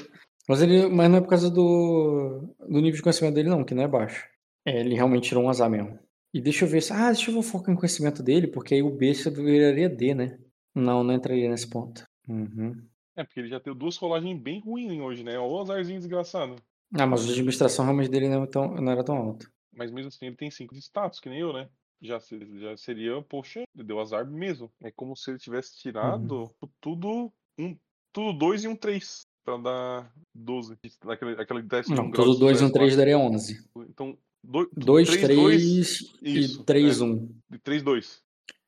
Mas, 0.47 0.61
ele, 0.61 0.87
mas 0.87 1.09
não 1.09 1.17
é 1.17 1.21
por 1.21 1.29
causa 1.29 1.49
do, 1.49 2.53
do 2.59 2.79
nível 2.79 2.97
de 2.97 3.01
conhecimento 3.01 3.35
dele, 3.35 3.49
não, 3.49 3.63
que 3.63 3.73
não 3.73 3.83
é 3.83 3.87
baixo. 3.87 4.27
É, 4.65 4.79
ele 4.79 4.95
realmente 4.95 5.29
tirou 5.29 5.43
um 5.43 5.49
azar 5.49 5.69
mesmo. 5.69 5.99
E 6.33 6.41
deixa 6.41 6.65
eu 6.65 6.69
ver 6.69 6.81
se. 6.81 6.91
Ah, 6.91 7.11
deixa 7.11 7.31
eu 7.31 7.41
focar 7.41 7.73
em 7.73 7.77
conhecimento 7.77 8.21
dele, 8.21 8.47
porque 8.47 8.75
aí 8.75 8.83
o 8.83 8.89
besta 8.89 9.29
viraria 9.29 9.89
D, 9.89 10.13
né? 10.13 10.37
Não, 10.73 11.03
não 11.03 11.13
entraria 11.13 11.49
nesse 11.49 11.69
ponto. 11.69 12.03
Uhum. 12.27 12.75
É, 13.15 13.23
porque 13.23 13.39
ele 13.39 13.47
já 13.47 13.59
teve 13.59 13.77
duas 13.77 13.95
rolagens 13.95 14.37
bem 14.37 14.59
ruins 14.59 14.99
hoje, 14.99 15.23
né? 15.23 15.37
Olha 15.39 15.47
o 15.47 15.61
azarzinho 15.61 15.99
desgraçado. 15.99 16.57
Ah, 16.93 17.07
mas 17.07 17.25
a 17.25 17.31
administração 17.31 17.85
realmente 17.85 18.09
dele 18.09 18.27
não, 18.27 18.43
é 18.43 18.47
tão, 18.47 18.75
não 18.75 18.91
era 18.91 19.03
tão 19.03 19.15
alta. 19.15 19.47
Mas 19.75 19.91
mesmo 19.91 20.07
assim 20.07 20.27
ele 20.27 20.35
tem 20.35 20.49
5 20.49 20.73
de 20.73 20.81
status, 20.81 21.19
que 21.19 21.29
nem 21.29 21.39
eu, 21.39 21.53
né? 21.53 21.69
Já, 22.01 22.19
já 22.19 22.77
seria, 22.77 23.21
poxa, 23.23 23.63
deu 23.73 23.99
azar 23.99 24.29
mesmo. 24.29 24.71
É 24.81 24.91
como 24.91 25.15
se 25.15 25.31
ele 25.31 25.39
tivesse 25.39 25.77
tirado 25.77 26.53
uhum. 26.61 26.69
tudo 26.79 27.33
um, 27.57 27.77
tudo 28.13 28.37
2 28.37 28.63
e 28.63 28.67
um 28.67 28.75
3 28.75 29.21
pra 29.43 29.57
dar 29.57 30.13
12. 30.33 30.77
Aquele, 31.07 31.41
aquele 31.41 31.61
décimo 31.61 31.95
Não, 31.95 32.11
tudo 32.11 32.35
2 32.35 32.61
e 32.61 32.63
um 32.65 32.71
3 32.71 32.95
daria 32.95 33.17
11. 33.17 33.69
Então, 33.89 34.17
2, 34.43 35.09
3 35.09 36.11
e 36.21 36.63
3, 36.63 37.01
1. 37.01 37.29
E 37.51 37.59
3, 37.59 37.83
2. 37.83 38.23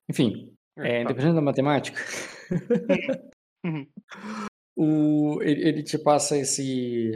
Enfim, 0.10 0.54
é, 0.78 1.02
é, 1.02 1.04
tá. 1.04 1.10
dependendo 1.10 1.36
da 1.36 1.42
matemática, 1.42 2.02
o, 4.76 5.42
ele, 5.42 5.68
ele 5.68 5.84
te 5.84 5.98
passa 5.98 6.38
esse, 6.38 7.12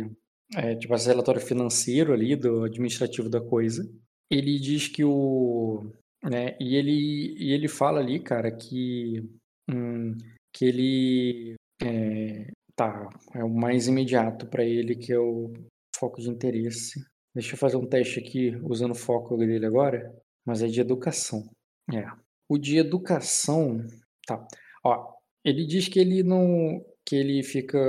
é, 0.56 0.76
tipo, 0.76 0.94
esse 0.94 1.08
relatório 1.08 1.42
financeiro 1.42 2.14
ali, 2.14 2.36
do 2.36 2.64
administrativo 2.64 3.30
da 3.30 3.42
coisa. 3.42 3.84
Ele 4.30 4.60
diz 4.60 4.88
que 4.88 5.04
o. 5.04 5.92
Né, 6.24 6.56
e, 6.60 6.76
ele, 6.76 7.36
e 7.38 7.52
ele 7.52 7.68
fala 7.68 8.00
ali, 8.00 8.20
cara, 8.20 8.52
que, 8.52 9.24
hum, 9.70 10.18
que 10.54 10.66
ele. 10.66 11.56
É, 11.82 12.52
tá, 12.76 13.10
é 13.34 13.44
o 13.44 13.50
mais 13.50 13.88
imediato 13.88 14.48
para 14.48 14.64
ele, 14.64 14.96
que 14.96 15.12
é 15.12 15.20
o 15.20 15.52
foco 15.98 16.22
de 16.22 16.30
interesse. 16.30 17.04
Deixa 17.34 17.54
eu 17.54 17.58
fazer 17.58 17.78
um 17.78 17.88
teste 17.88 18.20
aqui 18.20 18.56
usando 18.64 18.92
o 18.92 18.96
foco 18.96 19.38
dele 19.38 19.66
agora, 19.66 20.14
mas 20.46 20.62
é 20.62 20.68
de 20.68 20.82
educação. 20.82 21.50
É. 21.94 22.06
O 22.50 22.58
de 22.58 22.78
educação, 22.78 23.86
tá. 24.28 24.46
Ó, 24.84 25.14
ele 25.44 25.66
diz 25.66 25.88
que 25.88 26.00
ele 26.00 26.24
não, 26.24 26.84
que 27.06 27.16
ele 27.16 27.42
fica 27.42 27.80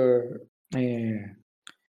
é, 0.75 1.35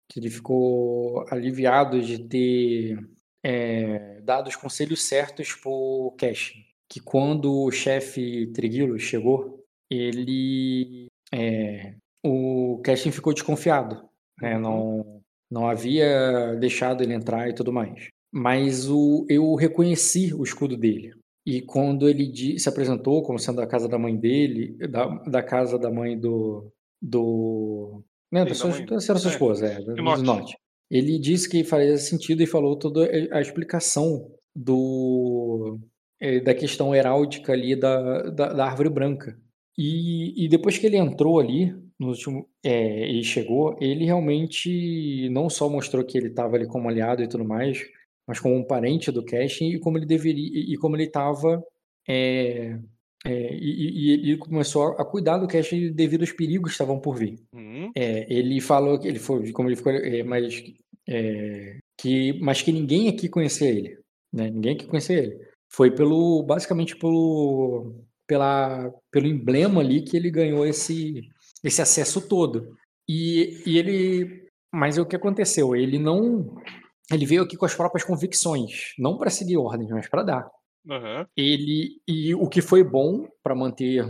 que 0.08 0.20
ele 0.20 0.30
ficou 0.30 1.24
aliviado 1.30 2.00
de 2.00 2.18
ter 2.18 2.98
é, 3.44 4.20
dado 4.22 4.48
os 4.48 4.56
conselhos 4.56 5.02
certos 5.04 5.52
pro 5.54 6.14
Cash. 6.18 6.54
Que 6.88 7.00
quando 7.00 7.64
o 7.64 7.70
chefe 7.70 8.46
Triguilo 8.52 8.98
chegou, 8.98 9.64
ele. 9.90 11.06
É, 11.32 11.94
o 12.24 12.80
Cashin 12.84 13.10
ficou 13.10 13.32
desconfiado. 13.32 14.08
Né? 14.40 14.54
Uhum. 14.56 14.60
Não, 14.60 15.22
não 15.50 15.68
havia 15.68 16.54
deixado 16.56 17.02
ele 17.02 17.14
entrar 17.14 17.48
e 17.48 17.54
tudo 17.54 17.72
mais. 17.72 18.08
Mas 18.32 18.88
o, 18.88 19.26
eu 19.28 19.54
reconheci 19.54 20.34
o 20.34 20.42
escudo 20.42 20.76
dele. 20.76 21.12
E 21.44 21.62
quando 21.62 22.08
ele 22.08 22.58
se 22.58 22.68
apresentou 22.68 23.22
como 23.22 23.38
sendo 23.38 23.56
da 23.56 23.66
casa 23.66 23.88
da 23.88 23.98
mãe 23.98 24.16
dele, 24.16 24.76
da, 24.88 25.06
da 25.24 25.42
casa 25.42 25.78
da 25.78 25.90
mãe 25.90 26.18
do, 26.18 26.72
do 27.00 28.02
né, 28.30 28.44
da 28.44 28.54
sua, 28.54 28.70
da 28.84 29.00
sua 29.00 29.30
esposa, 29.30 29.66
é, 29.66 29.80
do 29.80 29.94
norte. 30.22 30.56
Ele 30.90 31.18
disse 31.18 31.48
que 31.48 31.64
faria 31.64 31.96
sentido 31.98 32.42
e 32.42 32.46
falou 32.46 32.76
toda 32.76 33.08
a 33.32 33.40
explicação 33.40 34.30
do 34.54 35.78
é, 36.20 36.40
da 36.40 36.54
questão 36.54 36.94
heráldica 36.94 37.52
ali 37.52 37.76
da, 37.76 38.22
da, 38.30 38.52
da 38.52 38.66
árvore 38.66 38.88
branca. 38.88 39.38
E, 39.76 40.44
e, 40.44 40.48
depois 40.48 40.78
que 40.78 40.86
ele 40.86 40.96
entrou 40.96 41.38
ali, 41.38 41.74
no 41.98 42.08
último, 42.08 42.48
é, 42.64 43.06
e 43.06 43.22
chegou, 43.22 43.76
ele 43.80 44.06
realmente 44.06 45.28
não 45.30 45.50
só 45.50 45.68
mostrou 45.68 46.02
que 46.04 46.16
ele 46.16 46.28
estava 46.28 46.56
ali 46.56 46.66
como 46.66 46.88
aliado 46.88 47.22
e 47.22 47.28
tudo 47.28 47.44
mais, 47.44 47.82
mas 48.26 48.40
como 48.40 48.54
um 48.54 48.64
parente 48.64 49.12
do 49.12 49.24
casting 49.24 49.68
e 49.68 49.78
como 49.78 49.98
ele 49.98 50.06
deveria 50.06 50.48
e 50.48 50.76
como 50.78 50.96
ele 50.96 51.04
estava 51.04 51.62
é, 52.08 52.78
é, 53.26 53.54
e, 53.54 54.20
e, 54.24 54.30
ele 54.30 54.36
começou 54.36 54.92
a 54.92 55.04
cuidar 55.04 55.38
do 55.38 55.48
Cash 55.48 55.70
devido 55.92 56.20
aos 56.20 56.32
perigos 56.32 56.70
que 56.70 56.74
estavam 56.74 57.00
por 57.00 57.16
vir. 57.16 57.36
Uhum. 57.52 57.90
É, 57.94 58.32
ele 58.32 58.60
falou 58.60 58.98
que 58.98 59.08
ele 59.08 59.18
foi, 59.18 59.50
como 59.52 59.68
ele 59.68 59.76
ficou, 59.76 59.92
é, 59.92 60.22
mas, 60.22 60.62
é, 61.08 61.78
que, 61.98 62.38
mas 62.40 62.62
que 62.62 62.70
ninguém 62.70 63.08
aqui 63.08 63.28
conhecia 63.28 63.68
ele, 63.68 63.98
né? 64.32 64.48
Ninguém 64.48 64.74
aqui 64.74 64.86
conhecia 64.86 65.18
ele. 65.18 65.40
Foi 65.68 65.90
pelo, 65.90 66.44
basicamente 66.44 66.96
pelo, 66.96 67.94
pela, 68.28 68.92
pelo 69.10 69.26
emblema 69.26 69.80
ali 69.80 70.02
que 70.02 70.16
ele 70.16 70.30
ganhou 70.30 70.64
esse, 70.64 71.22
esse 71.64 71.82
acesso 71.82 72.28
todo. 72.28 72.76
E, 73.08 73.62
e 73.66 73.76
ele, 73.76 74.48
mas 74.72 74.98
o 74.98 75.06
que 75.06 75.16
aconteceu? 75.16 75.74
Ele 75.74 75.98
não, 75.98 76.54
ele 77.10 77.26
veio 77.26 77.42
aqui 77.42 77.56
com 77.56 77.66
as 77.66 77.74
próprias 77.74 78.04
convicções, 78.04 78.94
não 78.98 79.18
para 79.18 79.30
seguir 79.30 79.56
ordens, 79.56 79.90
mas 79.90 80.08
para 80.08 80.22
dar. 80.22 80.50
Uhum. 80.86 81.26
Ele 81.36 82.00
e 82.06 82.34
o 82.34 82.48
que 82.48 82.62
foi 82.62 82.84
bom 82.84 83.28
para 83.42 83.54
manter 83.54 84.04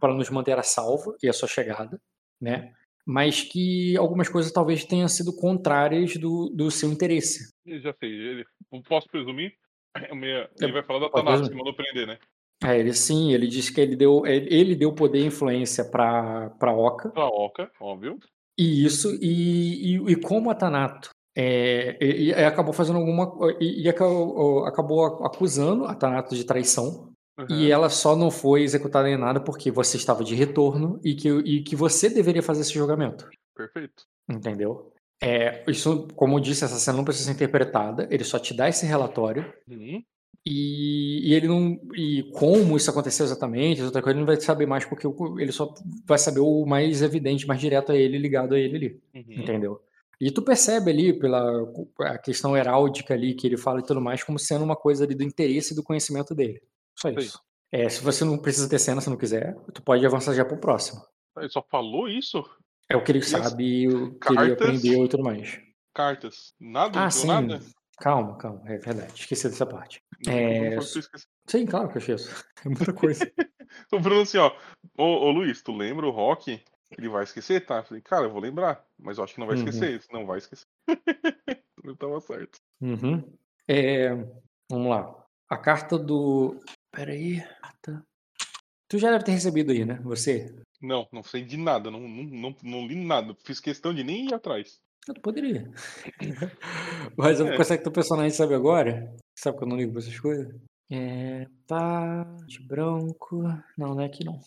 para 0.00 0.12
nos 0.12 0.28
manter 0.30 0.58
a 0.58 0.62
salvo 0.62 1.16
e 1.22 1.28
a 1.28 1.32
sua 1.32 1.48
chegada, 1.48 2.00
né? 2.40 2.72
Mas 3.06 3.42
que 3.42 3.96
algumas 3.96 4.28
coisas 4.28 4.52
talvez 4.52 4.84
tenham 4.84 5.08
sido 5.08 5.34
contrárias 5.34 6.16
do, 6.16 6.50
do 6.50 6.70
seu 6.70 6.90
interesse. 6.90 7.52
Eu 7.64 7.80
já 7.80 7.94
sei. 7.98 8.10
Ele, 8.10 8.44
posso 8.86 9.08
presumir? 9.08 9.54
Ele 10.60 10.72
vai 10.72 10.82
falar 10.82 11.00
da 11.00 11.08
Thanatos 11.08 11.48
que 11.48 11.54
mandou 11.54 11.74
prender, 11.74 12.06
né? 12.06 12.18
É, 12.62 12.76
ele 12.76 12.92
sim, 12.92 13.32
ele 13.32 13.46
disse 13.46 13.72
que 13.72 13.80
ele 13.80 13.94
deu, 13.94 14.26
ele 14.26 14.74
deu 14.74 14.92
poder 14.92 15.20
e 15.20 15.26
influência 15.26 15.84
para 15.84 16.50
para 16.58 16.72
Oca. 16.72 17.08
Para 17.10 17.28
Oca, 17.28 17.70
óbvio. 17.80 18.18
E 18.58 18.84
isso, 18.84 19.16
e, 19.22 19.94
e, 19.94 20.12
e 20.12 20.16
como 20.16 20.50
a 20.50 20.54
Tanato 20.56 21.10
é, 21.40 21.96
e, 22.00 22.30
e, 22.30 22.34
acabou 22.34 22.72
fazendo 22.72 22.98
alguma. 22.98 23.32
E, 23.60 23.84
e 23.84 23.88
acabou, 23.88 24.64
acabou, 24.66 25.04
acusando 25.24 25.84
a 25.84 25.94
Tanato 25.94 26.34
de 26.34 26.42
traição. 26.42 27.12
Uhum. 27.38 27.46
E 27.48 27.70
ela 27.70 27.88
só 27.88 28.16
não 28.16 28.28
foi 28.28 28.62
executada 28.62 29.08
em 29.08 29.16
nada 29.16 29.38
porque 29.38 29.70
você 29.70 29.96
estava 29.96 30.24
de 30.24 30.34
retorno 30.34 30.98
e 31.04 31.14
que, 31.14 31.28
e 31.28 31.62
que 31.62 31.76
você 31.76 32.10
deveria 32.10 32.42
fazer 32.42 32.62
esse 32.62 32.74
julgamento. 32.74 33.28
Perfeito. 33.54 34.02
Entendeu? 34.28 34.92
É, 35.22 35.62
isso, 35.68 36.08
como 36.16 36.36
eu 36.36 36.40
disse, 36.40 36.64
essa 36.64 36.74
cena 36.74 36.96
não 36.96 37.04
precisa 37.04 37.26
ser 37.26 37.34
interpretada, 37.34 38.08
ele 38.10 38.24
só 38.24 38.40
te 38.40 38.52
dá 38.52 38.68
esse 38.68 38.84
relatório. 38.84 39.44
Uhum. 39.70 40.02
E, 40.44 41.30
e, 41.30 41.34
ele 41.34 41.46
não. 41.46 41.80
E 41.94 42.24
como 42.32 42.76
isso 42.76 42.90
aconteceu 42.90 43.24
exatamente, 43.24 43.80
outra 43.80 44.02
coisa, 44.02 44.18
ele 44.18 44.26
não 44.26 44.26
vai 44.26 44.40
saber 44.40 44.66
mais, 44.66 44.84
porque 44.84 45.06
ele 45.40 45.52
só 45.52 45.72
vai 46.04 46.18
saber 46.18 46.40
o 46.40 46.66
mais 46.66 47.00
evidente, 47.00 47.46
mais 47.46 47.60
direto 47.60 47.92
a 47.92 47.96
ele, 47.96 48.18
ligado 48.18 48.56
a 48.56 48.58
ele 48.58 48.76
ali. 48.76 49.00
Uhum. 49.14 49.42
Entendeu? 49.42 49.80
E 50.20 50.30
tu 50.30 50.42
percebe 50.42 50.90
ali, 50.90 51.16
pela 51.16 51.64
a 52.00 52.18
questão 52.18 52.56
heráldica 52.56 53.14
ali 53.14 53.34
que 53.34 53.46
ele 53.46 53.56
fala 53.56 53.80
e 53.80 53.84
tudo 53.84 54.00
mais, 54.00 54.24
como 54.24 54.38
sendo 54.38 54.64
uma 54.64 54.76
coisa 54.76 55.04
ali 55.04 55.14
do 55.14 55.22
interesse 55.22 55.72
e 55.72 55.76
do 55.76 55.82
conhecimento 55.82 56.34
dele. 56.34 56.60
Só 56.96 57.08
isso. 57.10 57.40
É, 57.70 57.88
se 57.88 58.02
você 58.02 58.24
não 58.24 58.38
precisa 58.38 58.68
ter 58.68 58.78
cena, 58.78 59.00
se 59.00 59.10
não 59.10 59.16
quiser, 59.16 59.54
tu 59.72 59.82
pode 59.82 60.04
avançar 60.04 60.34
já 60.34 60.44
pro 60.44 60.58
próximo. 60.58 61.00
Ele 61.36 61.48
só 61.48 61.62
falou 61.62 62.08
isso? 62.08 62.42
É 62.88 62.96
o 62.96 63.04
que 63.04 63.12
ele 63.12 63.18
e 63.18 63.22
sabe, 63.22 63.86
o 63.88 64.12
que 64.12 64.18
cartas, 64.18 64.44
ele 64.44 64.52
aprendeu 64.54 65.04
e 65.04 65.08
tudo 65.08 65.22
mais. 65.22 65.60
Cartas. 65.94 66.54
Nada? 66.58 67.04
Ah, 67.04 67.10
sim. 67.10 67.26
Nada? 67.26 67.60
Calma, 67.98 68.36
calma. 68.38 68.62
É 68.66 68.78
verdade. 68.78 69.12
Esqueci 69.14 69.48
dessa 69.48 69.66
parte. 69.66 70.02
Não, 70.24 70.32
é... 70.32 70.76
não 70.76 70.82
sim, 70.82 71.66
claro 71.66 71.88
que 71.88 71.96
eu 71.96 72.00
esqueço. 72.00 72.44
É 72.64 72.68
muita 72.68 72.92
coisa. 72.92 73.24
Tô 73.88 74.02
falando 74.02 74.22
assim, 74.22 74.38
ó. 74.38 74.52
Ô, 74.96 75.04
ô, 75.04 75.30
Luiz, 75.30 75.62
tu 75.62 75.70
lembra 75.70 76.06
o 76.06 76.10
Rock? 76.10 76.60
Ele 76.96 77.08
vai 77.08 77.24
esquecer, 77.24 77.64
tá? 77.66 77.82
falei, 77.82 78.02
cara, 78.02 78.26
eu 78.26 78.30
vou 78.30 78.40
lembrar. 78.40 78.84
Mas 78.98 79.18
eu 79.18 79.24
acho 79.24 79.34
que 79.34 79.40
não 79.40 79.46
vai 79.46 79.56
uhum. 79.56 79.64
esquecer. 79.64 80.02
Não 80.10 80.26
vai 80.26 80.38
esquecer. 80.38 80.66
não 81.84 81.94
tava 81.94 82.20
certo. 82.20 82.58
Uhum. 82.80 83.22
É... 83.66 84.14
Vamos 84.70 84.90
lá. 84.90 85.24
A 85.48 85.56
carta 85.56 85.98
do. 85.98 86.60
Peraí. 86.90 87.40
Carta. 87.60 88.02
Tu 88.88 88.98
já 88.98 89.10
deve 89.10 89.24
ter 89.24 89.32
recebido 89.32 89.72
aí, 89.72 89.84
né? 89.84 90.00
Você? 90.02 90.54
Não, 90.80 91.06
não 91.12 91.22
sei 91.22 91.42
de 91.42 91.56
nada. 91.56 91.90
Não, 91.90 92.00
não, 92.00 92.24
não, 92.24 92.56
não 92.62 92.86
li 92.86 92.94
nada. 92.94 93.36
Fiz 93.44 93.60
questão 93.60 93.94
de 93.94 94.02
nem 94.02 94.26
ir 94.26 94.34
atrás. 94.34 94.78
Eu 95.06 95.14
poderia. 95.14 95.70
Mas 97.16 97.40
é. 97.40 97.56
coisa 97.56 97.76
que 97.76 97.82
teu 97.82 97.92
personagem 97.92 98.30
sabe 98.30 98.54
agora? 98.54 99.14
Sabe 99.38 99.58
que 99.58 99.64
eu 99.64 99.68
não 99.68 99.76
ligo 99.76 99.92
pra 99.92 100.00
essas 100.00 100.18
coisas? 100.18 100.54
É. 100.90 101.46
Pá. 101.66 102.24
De 102.46 102.60
branco. 102.62 103.42
Não, 103.76 103.94
não 103.94 104.00
é 104.00 104.06
aqui 104.06 104.24
não. 104.24 104.40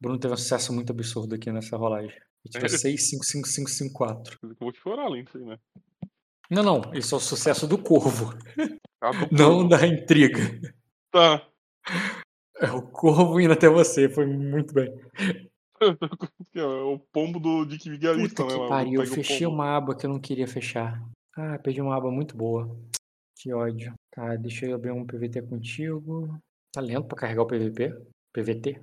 Bruno 0.00 0.18
teve 0.18 0.34
um 0.34 0.36
sucesso 0.36 0.72
muito 0.72 0.90
absurdo 0.90 1.34
aqui 1.34 1.50
nessa 1.50 1.76
rolagem. 1.76 2.10
Ele 2.44 2.52
tive 2.52 2.68
6, 2.68 3.08
5, 3.10 3.24
5, 3.24 3.48
5, 3.48 3.70
5, 3.70 3.94
4. 3.94 4.38
Eu 4.42 4.56
vou 4.60 4.72
te 4.72 4.80
chorar 4.80 5.04
além 5.04 5.24
disso 5.24 5.38
aí, 5.38 5.44
né? 5.44 5.58
Não, 6.50 6.62
não. 6.62 6.94
Isso 6.94 7.14
é 7.14 7.18
o 7.18 7.20
sucesso 7.20 7.66
do 7.66 7.78
corvo. 7.78 8.34
Ah, 9.00 9.10
do 9.26 9.28
não 9.32 9.66
da 9.66 9.86
intriga. 9.86 10.38
Tá. 11.10 11.46
É 12.58 12.70
o 12.70 12.82
corvo 12.82 13.40
indo 13.40 13.52
até 13.52 13.68
você. 13.68 14.08
Foi 14.08 14.26
muito 14.26 14.74
bem. 14.74 14.92
É 16.54 16.64
o 16.64 16.98
pombo 17.12 17.38
do 17.38 17.66
Dick 17.66 17.90
Vigarista, 17.90 18.42
Puta 18.42 18.56
né? 18.56 18.62
Que 18.62 18.68
pariu, 18.68 19.02
eu 19.02 19.06
fechei 19.06 19.46
uma 19.46 19.76
aba 19.76 19.94
que 19.94 20.06
eu 20.06 20.10
não 20.10 20.20
queria 20.20 20.46
fechar. 20.46 21.02
Ah, 21.36 21.58
perdi 21.58 21.82
uma 21.82 21.94
aba 21.94 22.10
muito 22.10 22.36
boa. 22.36 22.74
Que 23.36 23.52
ódio. 23.52 23.92
Tá, 24.10 24.34
deixa 24.36 24.64
eu 24.64 24.76
abrir 24.76 24.92
um 24.92 25.04
PVT 25.04 25.42
contigo. 25.42 26.38
Tá 26.72 26.80
lento 26.80 27.06
pra 27.06 27.18
carregar 27.18 27.42
o 27.42 27.46
PVP? 27.46 27.92
PVT? 28.32 28.80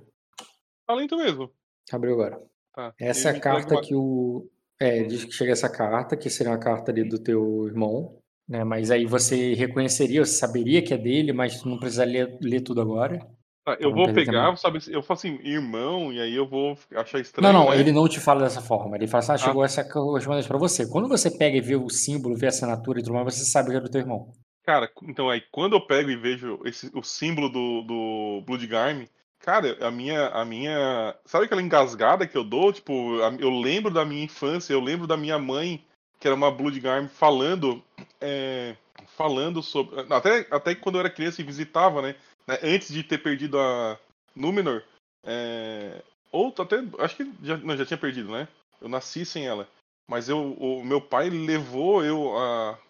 Tá 0.86 0.94
lento 0.94 1.16
mesmo. 1.16 1.50
Abriu 1.90 2.14
agora. 2.14 2.40
Tá. 2.74 2.94
Essa 2.98 3.30
é 3.30 3.36
a 3.36 3.40
carta 3.40 3.80
que 3.80 3.94
o. 3.94 4.48
É, 4.80 5.04
diz 5.04 5.24
que 5.24 5.32
chega 5.32 5.52
essa 5.52 5.68
carta, 5.68 6.16
que 6.16 6.28
seria 6.28 6.52
uma 6.52 6.58
carta 6.58 6.90
ali 6.90 7.08
do 7.08 7.18
teu 7.18 7.66
irmão. 7.66 8.18
Né? 8.48 8.64
Mas 8.64 8.90
aí 8.90 9.06
você 9.06 9.54
reconheceria, 9.54 10.24
você 10.24 10.34
saberia 10.34 10.82
que 10.82 10.92
é 10.92 10.98
dele, 10.98 11.32
mas 11.32 11.64
não 11.64 11.78
precisaria 11.78 12.26
ler, 12.26 12.38
ler 12.40 12.60
tudo 12.60 12.80
agora. 12.80 13.20
Ah, 13.64 13.76
eu 13.78 13.94
vou 13.94 14.12
pegar, 14.12 14.56
sabe, 14.56 14.80
eu 14.88 15.02
falo 15.04 15.18
assim, 15.18 15.38
irmão, 15.44 16.12
e 16.12 16.20
aí 16.20 16.34
eu 16.34 16.48
vou 16.48 16.76
achar 16.96 17.20
estranho. 17.20 17.52
Não, 17.52 17.60
não, 17.66 17.70
né? 17.70 17.78
ele 17.78 17.92
não 17.92 18.08
te 18.08 18.18
fala 18.18 18.42
dessa 18.42 18.60
forma. 18.60 18.96
Ele 18.96 19.06
fala 19.06 19.20
assim, 19.20 19.32
ah, 19.32 19.38
chegou 19.38 19.62
ah. 19.62 19.66
essa 19.66 19.84
correspondência 19.84 20.48
pra 20.48 20.58
você. 20.58 20.88
Quando 20.90 21.08
você 21.08 21.30
pega 21.30 21.56
e 21.56 21.60
vê 21.60 21.76
o 21.76 21.88
símbolo, 21.88 22.36
vê 22.36 22.46
a 22.46 22.48
assinatura 22.48 22.98
e 22.98 23.02
tudo 23.04 23.14
mais, 23.14 23.36
você 23.36 23.44
sabe 23.44 23.70
que 23.70 23.76
é 23.76 23.80
do 23.80 23.88
teu 23.88 24.00
irmão. 24.00 24.32
Cara, 24.64 24.90
então 25.04 25.30
aí, 25.30 25.40
quando 25.52 25.74
eu 25.74 25.86
pego 25.86 26.10
e 26.10 26.16
vejo 26.16 26.60
esse, 26.64 26.90
o 26.92 27.02
símbolo 27.04 27.48
do, 27.48 27.82
do 27.82 28.42
Bloodgarm, 28.44 29.04
cara, 29.42 29.76
a 29.86 29.90
minha, 29.90 30.28
a 30.28 30.44
minha. 30.44 31.14
Sabe 31.24 31.44
aquela 31.44 31.62
engasgada 31.62 32.26
que 32.26 32.36
eu 32.36 32.44
dou? 32.44 32.72
Tipo, 32.72 33.18
eu 33.38 33.50
lembro 33.50 33.92
da 33.92 34.04
minha 34.04 34.24
infância, 34.24 34.72
eu 34.72 34.80
lembro 34.80 35.06
da 35.06 35.16
minha 35.16 35.38
mãe, 35.38 35.84
que 36.18 36.26
era 36.26 36.34
uma 36.34 36.50
Bloodgarm, 36.50 37.08
falando. 37.08 37.82
É, 38.20 38.76
falando 39.16 39.62
sobre. 39.62 40.00
Até, 40.12 40.46
até 40.50 40.74
quando 40.74 40.96
eu 40.96 41.00
era 41.00 41.10
criança 41.10 41.40
e 41.40 41.44
visitava, 41.44 42.00
né? 42.00 42.14
né, 42.46 42.58
antes 42.62 42.92
de 42.92 43.02
ter 43.02 43.18
perdido 43.18 43.58
a 43.58 43.98
Númenor, 44.34 44.82
é, 45.24 46.02
ou 46.30 46.54
até, 46.58 46.82
acho 46.98 47.16
que 47.16 47.32
já, 47.42 47.56
não, 47.58 47.76
já 47.76 47.84
tinha 47.84 47.98
perdido, 47.98 48.32
né? 48.32 48.48
Eu 48.80 48.88
nasci 48.88 49.24
sem 49.24 49.46
ela. 49.46 49.68
Mas 50.08 50.28
eu, 50.28 50.52
o 50.54 50.84
meu 50.84 51.00
pai 51.00 51.30
levou 51.30 52.04
eu 52.04 52.32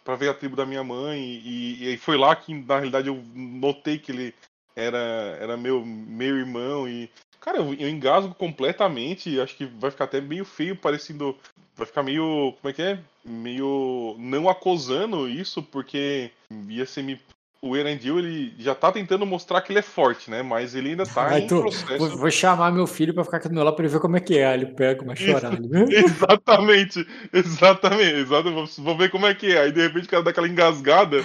para 0.03 0.17
ver 0.17 0.31
a 0.31 0.35
tribo 0.35 0.57
da 0.57 0.65
minha 0.65 0.83
mãe 0.83 1.21
e, 1.21 1.93
e, 1.93 1.97
foi 1.99 2.17
lá 2.17 2.35
que 2.35 2.55
na 2.55 2.77
realidade 2.77 3.09
eu 3.09 3.23
notei 3.35 3.99
que 3.99 4.11
ele 4.11 4.35
era, 4.77 5.37
era 5.41 5.57
meu, 5.57 5.85
meu 5.85 6.39
irmão 6.39 6.89
e 6.89 7.11
cara 7.41 7.59
eu, 7.59 7.75
eu 7.75 7.89
engasgo 7.89 8.35
completamente 8.35 9.41
acho 9.41 9.57
que 9.57 9.67
vai 9.67 9.91
ficar 9.91 10.05
até 10.05 10.21
meio 10.21 10.45
feio 10.45 10.77
parecendo 10.77 11.37
vai 11.77 11.87
ficar 11.87 12.03
meio 12.03 12.55
como 12.61 12.71
é 12.71 12.73
que 12.73 12.83
é 12.83 12.99
meio 13.25 14.17
não 14.19 14.49
acusando 14.49 15.29
isso 15.29 15.63
porque 15.63 16.31
ia 16.69 16.87
ser 16.87 17.03
me 17.03 17.21
o 17.65 17.77
Erendil 17.77 18.19
ele 18.19 18.53
já 18.59 18.75
tá 18.75 18.91
tentando 18.91 19.25
mostrar 19.25 19.61
que 19.61 19.71
ele 19.71 19.79
é 19.79 19.83
forte, 19.83 20.29
né? 20.29 20.43
Mas 20.43 20.75
ele 20.75 20.91
ainda 20.91 21.07
tá 21.07 21.29
Ai, 21.29 21.43
em 21.43 21.47
tu, 21.47 21.61
processo. 21.61 21.97
Vou, 21.97 22.19
vou, 22.19 22.31
chamar 22.31 22.73
meu 22.73 22.89
filho 22.89 23.15
para 23.15 23.23
ficar 23.23 23.37
aqui 23.37 23.49
do 23.49 23.55
meu 23.55 23.63
lado 23.63 23.77
para 23.77 23.85
ele 23.85 23.93
ver 23.93 24.01
como 24.01 24.17
é 24.17 24.21
que 24.21 24.37
é. 24.37 24.53
Ele 24.53 24.67
pega, 24.67 24.99
começa 24.99 25.23
a 25.23 25.27
chorar. 25.27 25.59
exatamente, 25.89 27.07
exatamente, 27.33 28.17
exatamente. 28.17 28.81
Vou 28.81 28.99
ver 28.99 29.11
como 29.13 29.27
é 29.27 29.35
que 29.35 29.53
é. 29.53 29.61
Aí 29.61 29.73
de 29.73 29.81
repente 29.81 30.07
o 30.07 30.09
cara 30.09 30.25
dá 30.25 30.31
aquela 30.33 30.49
engasgada. 30.49 31.23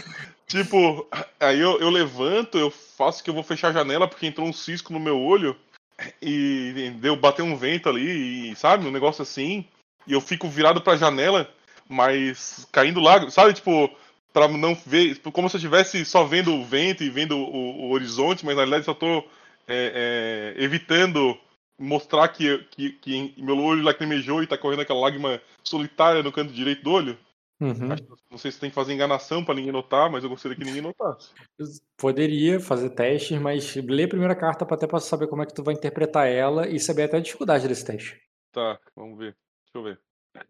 Tipo, 0.47 1.05
aí 1.39 1.59
eu, 1.59 1.79
eu 1.79 1.89
levanto, 1.89 2.57
eu 2.57 2.71
faço 2.71 3.21
que 3.23 3.29
eu 3.29 3.33
vou 3.33 3.43
fechar 3.43 3.69
a 3.69 3.73
janela 3.73 4.07
porque 4.07 4.25
entrou 4.25 4.47
um 4.47 4.53
cisco 4.53 4.93
no 4.93 4.99
meu 4.99 5.19
olho 5.19 5.55
e 6.21 6.91
deu 7.01 7.15
bater 7.15 7.41
um 7.41 7.55
vento 7.55 7.89
ali, 7.89 8.51
e, 8.51 8.55
sabe? 8.55 8.87
Um 8.87 8.91
negócio 8.91 9.21
assim. 9.21 9.65
E 10.05 10.13
eu 10.13 10.21
fico 10.21 10.47
virado 10.47 10.81
pra 10.81 10.95
janela, 10.95 11.53
mas 11.89 12.65
caindo 12.71 13.01
lá, 13.01 13.29
sabe? 13.29 13.53
Tipo, 13.53 13.89
para 14.31 14.47
não 14.47 14.73
ver, 14.73 15.19
como 15.33 15.49
se 15.49 15.57
eu 15.57 15.59
estivesse 15.59 16.05
só 16.05 16.23
vendo 16.23 16.53
o 16.53 16.63
vento 16.63 17.03
e 17.03 17.09
vendo 17.09 17.37
o, 17.37 17.87
o 17.87 17.91
horizonte, 17.91 18.45
mas 18.45 18.55
na 18.55 18.61
realidade 18.61 18.85
só 18.85 18.93
estou 18.93 19.29
é, 19.67 20.55
é, 20.57 20.63
evitando 20.63 21.37
mostrar 21.79 22.27
que, 22.29 22.57
que, 22.71 22.91
que, 22.93 23.33
meu 23.37 23.57
olho 23.59 23.83
lacrimejou 23.83 24.41
e 24.41 24.45
está 24.45 24.57
correndo 24.57 24.81
aquela 24.81 24.99
lágrima 24.99 25.41
solitária 25.63 26.23
no 26.23 26.31
canto 26.31 26.53
direito 26.53 26.83
do 26.83 26.91
olho. 26.91 27.17
Uhum. 27.59 27.91
Acho, 27.91 28.03
não 28.29 28.37
sei 28.37 28.51
se 28.51 28.59
tem 28.59 28.69
que 28.69 28.75
fazer 28.75 28.93
enganação 28.93 29.43
para 29.43 29.55
ninguém 29.55 29.71
notar, 29.71 30.11
mas 30.11 30.23
eu 30.23 30.29
gostaria 30.29 30.55
que 30.55 30.63
ninguém 30.63 30.81
notasse. 30.81 31.31
Poderia 31.97 32.59
fazer 32.59 32.91
testes, 32.91 33.39
mas 33.39 33.75
lê 33.75 34.03
a 34.03 34.07
primeira 34.07 34.35
carta 34.35 34.65
para 34.65 34.75
até 34.75 34.85
para 34.85 34.99
saber 34.99 35.27
como 35.27 35.41
é 35.41 35.45
que 35.45 35.53
tu 35.53 35.63
vai 35.63 35.73
interpretar 35.73 36.27
ela 36.27 36.67
e 36.67 36.79
saber 36.79 37.03
até 37.03 37.17
a 37.17 37.21
dificuldade 37.21 37.67
desse 37.67 37.85
teste. 37.85 38.21
Tá, 38.51 38.79
vamos 38.95 39.17
ver. 39.17 39.35
Deixa 39.65 39.77
eu 39.77 39.83
ver. 39.83 39.99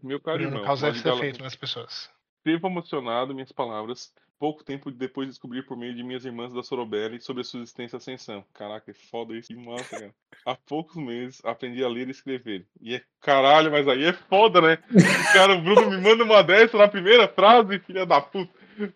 Meu 0.03 0.19
caro 0.19 0.43
irmão. 0.43 0.63
Causa 0.63 0.89
esse 0.89 1.07
efeito 1.07 1.41
nas 1.41 1.55
pessoas. 1.55 2.09
Devo 2.43 2.67
emocionado 2.67 3.33
minhas 3.33 3.51
palavras, 3.51 4.13
pouco 4.39 4.63
tempo 4.63 4.91
depois 4.91 5.27
de 5.27 5.33
descobrir 5.33 5.63
por 5.63 5.75
meio 5.77 5.95
de 5.95 6.03
minhas 6.03 6.25
irmãs 6.25 6.53
da 6.53 6.63
Sorobelli 6.63 7.19
sobre 7.19 7.41
a 7.41 7.43
sua 7.43 7.61
existência 7.61 7.95
e 7.95 7.97
ascensão. 7.97 8.43
Caraca, 8.53 8.91
é 8.91 8.93
foda 8.93 9.35
isso, 9.35 9.49
que 9.49 9.55
massa, 9.55 9.99
cara. 9.99 10.15
Há 10.45 10.55
poucos 10.55 10.95
meses 10.95 11.41
aprendi 11.43 11.83
a 11.83 11.89
ler 11.89 12.07
e 12.07 12.11
escrever. 12.11 12.65
E 12.81 12.95
é 12.95 13.01
caralho, 13.19 13.71
mas 13.71 13.87
aí 13.87 14.05
é 14.05 14.13
foda, 14.13 14.61
né? 14.61 14.77
O 14.91 15.33
cara, 15.33 15.55
o 15.55 15.61
Bruno 15.61 15.89
me 15.89 15.97
manda 15.97 16.23
uma 16.23 16.43
dessa 16.43 16.77
na 16.77 16.87
primeira 16.87 17.27
frase, 17.27 17.79
filha 17.79 18.05
da 18.05 18.21
puta. 18.21 18.51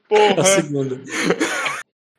Porra. 0.08 0.42
A 0.42 0.44
segunda. 0.44 1.02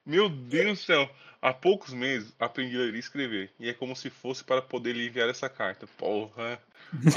Meu 0.04 0.28
Deus 0.28 0.80
do 0.80 0.84
céu. 0.84 1.08
Há 1.42 1.52
poucos 1.52 1.92
meses 1.92 2.32
aprendi 2.38 2.76
a 2.76 2.78
ler 2.78 2.94
e 2.94 3.00
escrever. 3.00 3.50
E 3.58 3.68
é 3.68 3.74
como 3.74 3.96
se 3.96 4.08
fosse 4.08 4.44
para 4.44 4.62
poder 4.62 4.92
lhe 4.92 5.08
enviar 5.08 5.28
essa 5.28 5.48
carta. 5.48 5.88
Porra. 5.98 6.56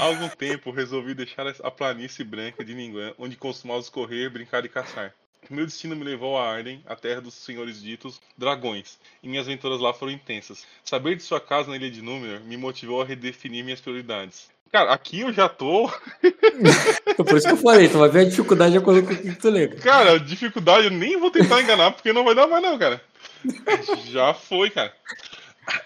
Há 0.00 0.02
algum 0.02 0.28
tempo 0.36 0.72
resolvi 0.72 1.14
deixar 1.14 1.46
a 1.46 1.70
planície 1.70 2.24
branca 2.24 2.64
de 2.64 2.74
Ninguém, 2.74 3.14
onde 3.18 3.36
costumávamos 3.36 3.88
correr, 3.88 4.28
brincar 4.28 4.64
e 4.64 4.68
caçar. 4.68 5.14
Meu 5.48 5.64
destino 5.64 5.94
me 5.94 6.02
levou 6.02 6.36
a 6.36 6.44
Arden, 6.44 6.82
a 6.86 6.96
terra 6.96 7.20
dos 7.20 7.34
senhores 7.34 7.80
ditos 7.80 8.20
dragões, 8.36 8.98
e 9.22 9.28
minhas 9.28 9.46
aventuras 9.46 9.80
lá 9.80 9.94
foram 9.94 10.10
intensas. 10.10 10.66
Saber 10.84 11.14
de 11.14 11.22
sua 11.22 11.40
casa 11.40 11.70
na 11.70 11.76
ilha 11.76 11.88
de 11.88 12.02
Númenor 12.02 12.40
me 12.40 12.56
motivou 12.56 13.00
a 13.00 13.04
redefinir 13.04 13.64
minhas 13.64 13.80
prioridades. 13.80 14.50
Cara, 14.72 14.92
aqui 14.92 15.20
eu 15.20 15.32
já 15.32 15.48
tô. 15.48 15.88
Por 17.16 17.36
isso 17.36 17.46
que 17.46 17.52
eu 17.52 17.56
falei, 17.56 17.88
tu 17.88 17.98
vai 17.98 18.08
ver 18.08 18.20
a 18.20 18.28
dificuldade 18.28 18.72
de 18.72 18.78
acordo 18.78 19.06
com 19.06 19.12
o 19.12 19.16
que 19.16 19.36
tu 19.36 19.50
lê. 19.50 19.68
Cara, 19.68 20.18
dificuldade 20.18 20.86
eu 20.86 20.90
nem 20.90 21.16
vou 21.16 21.30
tentar 21.30 21.62
enganar, 21.62 21.92
porque 21.92 22.12
não 22.12 22.24
vai 22.24 22.34
dar 22.34 22.48
mais, 22.48 22.62
não, 22.62 22.76
cara. 22.76 23.00
Já 24.10 24.34
foi, 24.34 24.70
cara. 24.70 24.94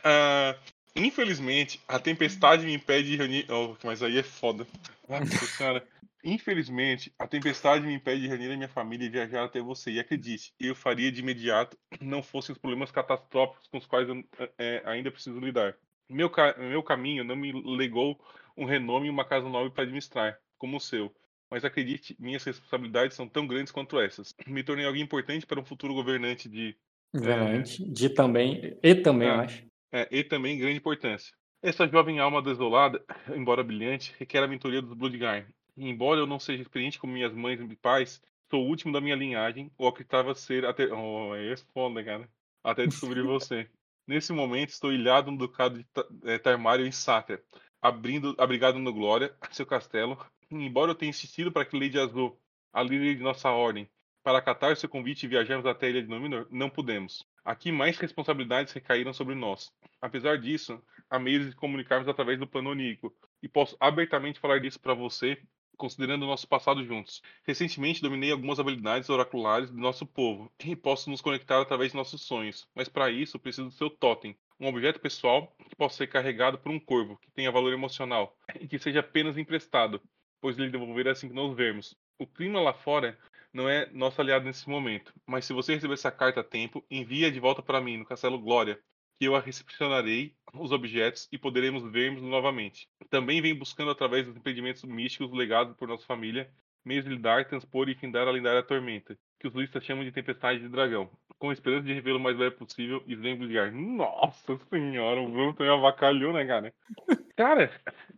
Uh, 0.05 0.71
Infelizmente, 0.95 1.81
a 1.87 1.99
tempestade 1.99 2.67
me 2.67 2.75
impede 2.75 3.11
de 3.11 3.17
reunir. 3.17 3.47
Oh, 3.51 3.77
mas 3.85 4.03
aí 4.03 4.19
é 4.19 4.23
foda. 4.23 4.67
Nossa 5.09 5.47
senhora. 5.47 5.87
Infelizmente, 6.23 7.13
a 7.19 7.27
tempestade 7.27 7.87
me 7.87 7.95
impede 7.95 8.23
de 8.23 8.29
reunir 8.29 8.53
a 8.53 8.57
minha 8.57 8.69
família 8.69 9.07
e 9.07 9.09
viajar 9.09 9.45
até 9.45 9.61
você. 9.61 9.93
E 9.93 10.01
acredite, 10.01 10.53
eu 10.61 10.75
faria 10.75 11.11
de 11.11 11.21
imediato, 11.21 11.79
não 12.01 12.23
fossem 12.23 12.53
os 12.53 12.59
problemas 12.59 12.91
catastróficos 12.91 13.69
com 13.69 13.79
os 13.79 13.87
quais 13.87 14.09
eu 14.09 14.23
é, 14.59 14.83
ainda 14.85 15.11
preciso 15.11 15.39
lidar. 15.41 15.77
Meu, 16.09 16.29
ca... 16.29 16.55
meu 16.59 16.83
caminho 16.83 17.25
não 17.25 17.37
me 17.37 17.53
legou 17.53 18.21
um 18.57 18.67
renome 18.67 19.07
e 19.07 19.11
uma 19.11 19.25
casa 19.25 19.49
nova 19.49 19.71
para 19.71 19.85
administrar, 19.85 20.39
como 20.59 20.77
o 20.77 20.81
seu. 20.81 21.15
mas 21.51 21.65
acredite, 21.65 22.15
minhas 22.19 22.45
responsabilidades 22.45 23.17
são 23.17 23.27
tão 23.27 23.47
grandes 23.47 23.73
quanto 23.73 23.99
essas. 23.99 24.35
Me 24.47 24.63
tornei 24.63 24.85
alguém 24.85 25.03
importante 25.03 25.47
para 25.47 25.61
um 25.61 25.65
futuro 25.65 25.95
governante 25.95 26.49
de. 26.49 26.77
Governante, 27.15 27.83
é... 27.83 27.87
de 27.87 28.09
também, 28.09 28.77
e 28.83 28.95
também, 28.95 29.29
ah, 29.29 29.41
acho. 29.43 29.65
É, 29.93 30.09
e 30.11 30.23
também 30.23 30.59
grande 30.59 30.79
importância. 30.79 31.33
Essa 31.63 31.87
jovem 31.87 32.19
alma 32.19 32.41
desolada, 32.41 33.05
embora 33.35 33.63
brilhante, 33.63 34.15
requer 34.19 34.43
a 34.43 34.49
mentoria 34.49 34.81
dos 34.81 34.97
Bloodgarn. 34.97 35.47
Embora 35.77 36.21
eu 36.21 36.27
não 36.27 36.39
seja 36.39 36.63
experiente 36.63 36.99
como 36.99 37.13
minhas 37.13 37.35
mães 37.35 37.61
e 37.61 37.77
pais, 37.77 38.23
sou 38.51 38.65
o 38.65 38.69
último 38.69 38.93
da 38.93 39.01
minha 39.01 39.17
linhagem, 39.17 39.71
ou 39.77 39.89
acreditava 39.89 40.35
ser 40.35 40.65
até. 40.65 40.93
Oh, 40.93 41.35
é 41.35 41.57
foda, 41.73 42.03
cara. 42.03 42.29
Até 42.63 42.87
descobrir 42.87 43.23
você. 43.25 43.69
Nesse 44.07 44.33
momento, 44.33 44.71
estou 44.71 44.93
ilhado 44.93 45.31
no 45.31 45.39
ducado 45.39 45.79
de 45.79 45.87
é, 46.25 46.39
Tarmário 46.39 46.87
em 46.87 46.93
Sáter, 46.93 47.43
abrindo, 47.81 48.35
abrigado 48.39 48.79
no 48.79 48.93
Glória, 48.93 49.35
seu 49.53 49.67
castelo. 49.67 50.19
Embora 50.51 50.91
eu 50.91 50.97
tenha 50.97 51.11
insistido 51.11 51.53
para 51.53 51.65
que 51.65 51.79
Lady 51.79 51.99
Azul, 51.99 52.37
a 52.73 52.83
líder 52.83 53.17
de 53.17 53.23
nossa 53.23 53.51
ordem, 53.51 53.89
para 54.23 54.39
acatar 54.39 54.77
seu 54.77 54.89
convite 54.89 55.25
e 55.25 55.29
viajarmos 55.29 55.67
até 55.67 55.87
a 55.87 55.91
ilha 55.91 56.03
de 56.03 56.09
Númenor, 56.09 56.47
não 56.51 56.69
pudemos. 56.69 57.25
Aqui 57.45 57.73
mais 57.73 57.99
responsabilidades 57.99 58.73
recaíram 58.73 59.13
sobre 59.13 59.35
nós. 59.35 59.73
Apesar 60.01 60.39
disso, 60.39 60.81
há 61.09 61.19
meios 61.19 61.47
de 61.47 61.57
comunicarmos 61.57 62.09
através 62.09 62.39
do 62.39 62.47
plano 62.47 62.71
onírico, 62.71 63.15
e 63.43 63.49
posso 63.49 63.77
abertamente 63.81 64.39
falar 64.39 64.61
disso 64.61 64.79
para 64.79 64.95
você, 64.95 65.41
considerando 65.77 66.25
o 66.25 66.27
nosso 66.27 66.47
passado 66.47 66.85
juntos. 66.85 67.23
Recentemente 67.47 68.03
dominei 68.03 68.31
algumas 68.31 68.61
habilidades 68.61 69.09
oraculares 69.09 69.71
do 69.71 69.79
nosso 69.79 70.05
povo, 70.05 70.53
e 70.63 70.77
posso 70.77 71.09
nos 71.09 71.23
conectar 71.23 71.61
através 71.61 71.93
de 71.93 71.97
nossos 71.97 72.23
sonhos, 72.23 72.69
mas 72.75 72.89
para 72.89 73.11
isso 73.11 73.39
preciso 73.39 73.69
do 73.69 73.75
seu 73.75 73.89
totem, 73.89 74.37
um 74.61 74.69
objeto 74.69 75.01
pessoal 75.01 75.55
que 75.67 75.75
possa 75.75 75.97
ser 75.97 76.09
carregado 76.09 76.59
por 76.59 76.71
um 76.71 76.79
corvo, 76.79 77.19
que 77.23 77.31
tenha 77.31 77.51
valor 77.51 77.73
emocional, 77.73 78.37
e 78.61 78.69
que 78.69 78.79
seja 78.79 79.01
apenas 79.01 79.39
emprestado, 79.39 80.03
pois 80.41 80.57
lhe 80.59 80.69
devolverá 80.69 81.13
assim 81.13 81.29
que 81.29 81.35
nos 81.35 81.57
vermos. 81.57 81.97
O 82.19 82.27
clima 82.27 82.61
lá 82.61 82.75
fora 82.75 83.19
não 83.53 83.69
é 83.69 83.91
nosso 83.93 84.21
aliado 84.21 84.45
nesse 84.45 84.69
momento, 84.69 85.13
mas 85.27 85.45
se 85.45 85.53
você 85.53 85.75
receber 85.75 85.95
essa 85.95 86.11
carta 86.11 86.41
a 86.41 86.45
tempo, 86.45 86.85
envia 86.91 87.31
de 87.31 87.41
volta 87.41 87.63
para 87.63 87.81
mim 87.81 87.97
no 87.97 88.07
Castelo 88.07 88.39
Glória, 88.39 88.81
que 89.19 89.27
eu 89.27 89.37
a 89.37 89.41
recepcionarei 89.41 90.35
os 90.55 90.73
objetos 90.73 91.29
e 91.31 91.39
poderemos 91.39 91.83
vermos 91.91 92.23
novamente. 92.23 92.89
Também 93.11 93.43
vem 93.43 93.55
buscando 93.55 93.91
através 93.91 94.27
dos 94.27 94.37
impedimentos 94.37 94.83
místicos 94.85 95.31
legados 95.33 95.77
por 95.77 95.89
nossa 95.89 96.07
família, 96.07 96.51
meios 96.85 97.05
de 97.05 97.11
lidar, 97.11 97.47
transpor 97.47 97.89
e 97.89 97.95
findar 97.95 98.27
a 98.27 98.31
lendária 98.31 98.63
tormenta, 98.63 99.19
que 99.41 99.49
os 99.49 99.55
listas 99.55 99.83
chamam 99.83 100.05
de 100.05 100.13
tempestade 100.13 100.61
de 100.61 100.69
dragão, 100.69 101.09
com 101.39 101.49
a 101.49 101.53
esperança 101.55 101.87
de 101.87 101.95
revê-lo 101.95 102.19
o 102.19 102.23
mais 102.23 102.37
breve 102.37 102.55
possível 102.57 103.03
e 103.07 103.17
lembro 103.17 103.47
ligar. 103.47 103.73
Nossa 103.73 104.61
senhora, 104.69 105.19
o 105.19 105.31
Bruno 105.31 105.55
também 105.55 105.73
avacalhou, 105.73 106.35
né, 106.35 106.45
cara? 106.45 106.73
Cara, 107.35 107.71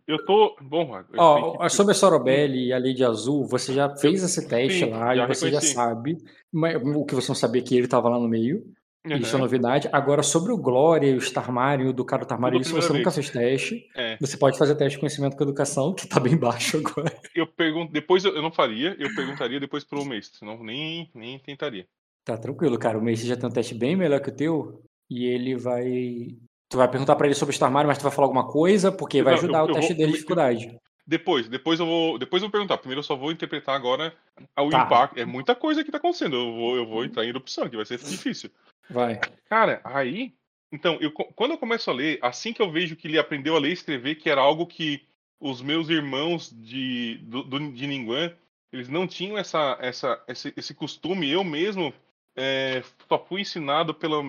eu 0.05 0.25
tô. 0.25 0.57
Bom, 0.61 1.01
Ó, 1.15 1.57
que... 1.59 1.69
sobre 1.69 1.93
a 1.93 1.95
Sorobelli 1.95 2.67
e 2.67 2.73
a 2.73 2.79
de 2.81 3.05
Azul, 3.05 3.45
você 3.47 3.73
já 3.73 3.89
fez 3.95 4.21
esse 4.21 4.49
teste 4.49 4.79
Sim, 4.79 4.89
lá 4.89 5.15
e 5.15 5.25
você 5.25 5.45
reconheci. 5.45 5.51
já 5.51 5.61
sabe. 5.61 6.17
Mas, 6.51 6.75
o 6.75 7.05
que 7.05 7.15
você 7.15 7.29
não 7.29 7.35
sabia 7.35 7.63
que 7.63 7.73
ele 7.73 7.85
estava 7.85 8.09
lá 8.09 8.19
no 8.19 8.27
meio. 8.27 8.65
Uhum. 9.05 9.17
Isso 9.17 9.35
é 9.35 9.39
novidade. 9.39 9.89
Agora, 9.91 10.23
sobre 10.23 10.53
o 10.53 10.57
Glória 10.57 11.07
e 11.07 11.13
o 11.13 11.17
Starmário, 11.17 11.89
o 11.89 11.93
Ducado 11.93 12.25
Tarmário, 12.25 12.61
isso 12.61 12.73
você 12.73 12.87
vez. 12.87 12.99
nunca 12.99 13.11
fez 13.11 13.29
teste. 13.29 13.89
É. 13.95 14.17
Você 14.21 14.37
pode 14.37 14.57
fazer 14.57 14.75
teste 14.75 14.95
de 14.95 14.99
conhecimento 14.99 15.35
com 15.35 15.43
educação, 15.43 15.93
que 15.93 16.07
tá 16.07 16.19
bem 16.19 16.37
baixo 16.37 16.77
agora. 16.77 17.13
Eu 17.35 17.45
pergunto, 17.45 17.91
depois 17.91 18.23
eu, 18.23 18.41
não 18.41 18.51
faria, 18.51 18.95
eu 18.97 19.13
perguntaria 19.13 19.59
depois 19.59 19.83
pro 19.83 20.05
mestre, 20.05 20.39
senão 20.39 20.63
nem, 20.63 21.09
nem 21.13 21.37
tentaria. 21.39 21.85
Tá 22.23 22.37
tranquilo, 22.37 22.79
cara. 22.79 22.97
O 22.97 23.01
mestre 23.01 23.27
já 23.27 23.35
tem 23.35 23.49
um 23.49 23.51
teste 23.51 23.75
bem 23.75 23.95
melhor 23.95 24.21
que 24.21 24.29
o 24.29 24.35
teu, 24.35 24.81
e 25.09 25.25
ele 25.25 25.55
vai 25.55 26.37
Tu 26.73 26.77
vai 26.77 26.89
perguntar 26.89 27.15
para 27.15 27.27
ele 27.27 27.35
sobre 27.35 27.53
o 27.53 27.55
Star 27.55 27.71
Mario, 27.71 27.87
mas 27.87 27.99
tu 27.99 28.01
vai 28.01 28.11
falar 28.11 28.25
alguma 28.25 28.47
coisa, 28.47 28.91
porque 28.91 29.21
vai 29.21 29.35
ajudar 29.35 29.59
eu 29.59 29.65
o 29.65 29.73
teste 29.73 29.89
vou, 29.89 29.97
dele 29.97 30.11
de 30.11 30.13
dificuldade. 30.13 30.75
Depois, 31.05 31.47
depois 31.47 31.79
eu 31.79 31.85
vou, 31.85 32.17
depois 32.17 32.41
eu 32.41 32.47
vou 32.47 32.51
perguntar. 32.51 32.79
Primeiro 32.79 32.99
eu 32.99 33.03
só 33.03 33.15
vou 33.15 33.31
interpretar 33.31 33.75
agora 33.75 34.11
o 34.57 34.69
tá. 34.71 34.83
impacto. 34.83 35.19
É 35.19 35.23
muita 35.23 35.53
coisa 35.53 35.83
que 35.83 35.91
tá 35.91 35.99
acontecendo. 35.99 36.35
Eu 36.35 36.51
vou, 36.51 36.75
eu 36.75 36.87
vou 36.87 37.05
entrar 37.05 37.25
em 37.25 37.29
erupção, 37.29 37.69
que 37.69 37.75
vai 37.75 37.85
ser 37.85 37.99
difícil. 37.99 38.49
Vai. 38.89 39.19
Cara, 39.49 39.81
aí, 39.83 40.33
então, 40.71 40.97
eu, 40.99 41.11
quando 41.11 41.51
eu 41.51 41.57
começo 41.57 41.89
a 41.89 41.93
ler, 41.93 42.19
assim 42.21 42.53
que 42.53 42.61
eu 42.61 42.71
vejo 42.71 42.95
que 42.95 43.07
ele 43.07 43.19
aprendeu 43.19 43.55
a 43.55 43.59
ler 43.59 43.69
e 43.69 43.73
escrever, 43.73 44.15
que 44.15 44.29
era 44.29 44.41
algo 44.41 44.65
que 44.65 45.05
os 45.39 45.61
meus 45.61 45.89
irmãos 45.89 46.51
de 46.51 47.17
do, 47.23 47.43
de 47.71 47.85
Ninguan, 47.85 48.33
eles 48.71 48.89
não 48.89 49.05
tinham 49.05 49.37
essa, 49.37 49.77
essa, 49.79 50.23
esse, 50.27 50.53
esse 50.57 50.73
costume. 50.73 51.29
Eu 51.29 51.43
mesmo 51.43 51.93
é, 52.35 52.81
só 53.07 53.23
fui 53.23 53.41
ensinado 53.41 53.93
pela, 53.93 54.23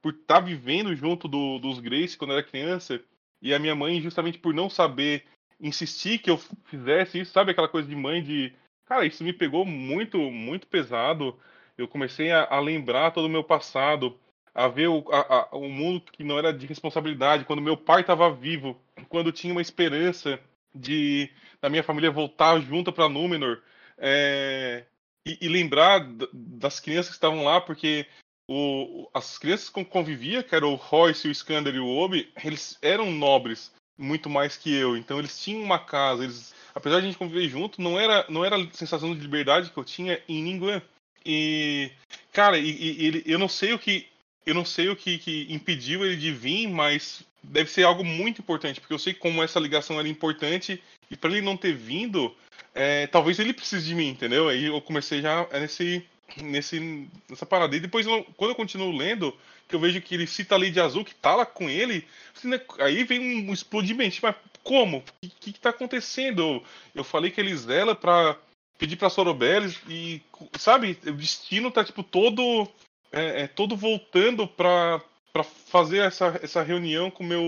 por 0.00 0.14
estar 0.14 0.36
tá 0.36 0.40
vivendo 0.40 0.94
junto 0.94 1.28
do, 1.28 1.58
dos 1.58 1.80
Grace 1.80 2.16
quando 2.16 2.32
era 2.32 2.42
criança. 2.42 3.00
E 3.42 3.52
a 3.52 3.58
minha 3.58 3.74
mãe, 3.74 4.00
justamente 4.00 4.38
por 4.38 4.54
não 4.54 4.70
saber 4.70 5.24
insistir 5.60 6.18
que 6.18 6.30
eu 6.30 6.38
fizesse 6.64 7.20
isso, 7.20 7.32
sabe 7.32 7.50
aquela 7.50 7.68
coisa 7.68 7.88
de 7.88 7.96
mãe 7.96 8.22
de. 8.22 8.52
Cara, 8.86 9.04
isso 9.04 9.22
me 9.22 9.32
pegou 9.32 9.64
muito, 9.64 10.18
muito 10.30 10.66
pesado. 10.66 11.38
Eu 11.80 11.88
comecei 11.88 12.30
a, 12.30 12.44
a 12.44 12.60
lembrar 12.60 13.10
todo 13.10 13.24
o 13.24 13.28
meu 13.28 13.44
passado, 13.44 14.18
a 14.54 14.68
ver 14.68 14.88
o, 14.88 15.04
a, 15.10 15.48
a, 15.52 15.56
o 15.56 15.68
mundo 15.68 16.02
que 16.12 16.24
não 16.24 16.38
era 16.38 16.52
de 16.52 16.66
responsabilidade, 16.66 17.44
quando 17.44 17.62
meu 17.62 17.76
pai 17.76 18.02
estava 18.02 18.32
vivo, 18.32 18.80
quando 19.08 19.32
tinha 19.32 19.52
uma 19.52 19.62
esperança 19.62 20.38
de 20.74 21.30
da 21.60 21.68
minha 21.68 21.82
família 21.82 22.10
voltar 22.10 22.60
junto 22.60 22.92
para 22.92 23.08
Númenor. 23.08 23.60
É, 23.98 24.84
e, 25.26 25.38
e 25.42 25.48
lembrar 25.48 26.00
das 26.32 26.80
crianças 26.80 27.10
que 27.10 27.16
estavam 27.16 27.44
lá, 27.44 27.60
porque 27.60 28.06
o, 28.48 29.08
as 29.12 29.38
crianças 29.38 29.68
que 29.68 29.84
convivia, 29.84 30.42
que 30.42 30.54
era 30.54 30.66
o 30.66 30.74
Royce, 30.74 31.28
o 31.28 31.30
Skander 31.30 31.74
e 31.74 31.78
o 31.78 31.86
Obi, 31.86 32.32
eles 32.42 32.78
eram 32.82 33.10
nobres 33.10 33.72
muito 33.98 34.30
mais 34.30 34.56
que 34.56 34.74
eu. 34.74 34.96
Então 34.96 35.18
eles 35.18 35.38
tinham 35.38 35.62
uma 35.62 35.78
casa, 35.78 36.24
eles, 36.24 36.54
apesar 36.74 37.00
de 37.00 37.06
a 37.06 37.08
gente 37.08 37.18
conviver 37.18 37.48
junto, 37.48 37.82
não 37.82 38.00
era, 38.00 38.24
não 38.28 38.44
era 38.44 38.56
a 38.56 38.72
sensação 38.72 39.14
de 39.14 39.20
liberdade 39.20 39.70
que 39.70 39.76
eu 39.76 39.84
tinha 39.84 40.20
em 40.28 40.42
Ninguém. 40.42 40.82
E 41.24 41.90
cara, 42.32 42.58
e, 42.58 42.70
e, 42.70 43.06
ele, 43.06 43.22
eu 43.26 43.38
não 43.38 43.48
sei 43.48 43.72
o 43.72 43.78
que 43.78 44.06
eu 44.46 44.54
não 44.54 44.64
sei 44.64 44.88
o 44.88 44.96
que, 44.96 45.18
que 45.18 45.46
impediu 45.50 46.04
ele 46.04 46.16
de 46.16 46.32
vir, 46.32 46.66
mas 46.66 47.22
deve 47.42 47.70
ser 47.70 47.84
algo 47.84 48.04
muito 48.04 48.40
importante, 48.40 48.80
porque 48.80 48.92
eu 48.92 48.98
sei 48.98 49.14
como 49.14 49.42
essa 49.42 49.60
ligação 49.60 49.98
era 49.98 50.08
importante 50.08 50.82
e 51.10 51.16
para 51.16 51.30
ele 51.30 51.42
não 51.42 51.56
ter 51.56 51.74
vindo, 51.74 52.34
é, 52.74 53.06
talvez 53.06 53.38
ele 53.38 53.52
precise 53.52 53.86
de 53.86 53.94
mim, 53.94 54.08
entendeu? 54.08 54.48
Aí 54.48 54.66
eu 54.66 54.80
comecei 54.80 55.20
já 55.20 55.46
nesse, 55.52 56.04
nesse, 56.42 57.08
nessa 57.28 57.46
parada. 57.46 57.76
E 57.76 57.80
depois, 57.80 58.06
quando 58.36 58.50
eu 58.50 58.54
continuo 58.54 58.96
lendo, 58.96 59.36
que 59.68 59.74
eu 59.74 59.80
vejo 59.80 60.00
que 60.00 60.14
ele 60.14 60.26
cita 60.26 60.56
a 60.56 60.58
de 60.58 60.80
Azul, 60.80 61.04
que 61.04 61.14
tá 61.14 61.34
lá 61.34 61.46
com 61.46 61.68
ele, 61.68 62.06
assim, 62.36 62.48
né, 62.48 62.60
aí 62.78 63.04
vem 63.04 63.48
um 63.48 63.52
explodimento. 63.52 64.14
Tipo, 64.14 64.26
mas 64.26 64.36
como? 64.62 64.98
O 64.98 65.28
que, 65.40 65.52
que 65.52 65.60
tá 65.60 65.70
acontecendo? 65.70 66.62
Eu 66.94 67.04
falei 67.04 67.30
que 67.30 67.40
ele 67.40 67.54
zela 67.56 67.94
pra 67.94 68.36
pedir 68.80 68.96
pra 68.96 69.10
Sorobel 69.10 69.70
e, 69.86 70.22
sabe, 70.58 70.98
o 71.06 71.12
destino 71.12 71.70
tá, 71.70 71.84
tipo, 71.84 72.02
todo, 72.02 72.66
é, 73.12 73.42
é 73.42 73.46
todo 73.46 73.76
voltando 73.76 74.48
pra, 74.48 75.02
para 75.32 75.44
fazer 75.44 75.98
essa, 75.98 76.40
essa 76.42 76.62
reunião 76.62 77.10
com 77.10 77.22
meu 77.22 77.42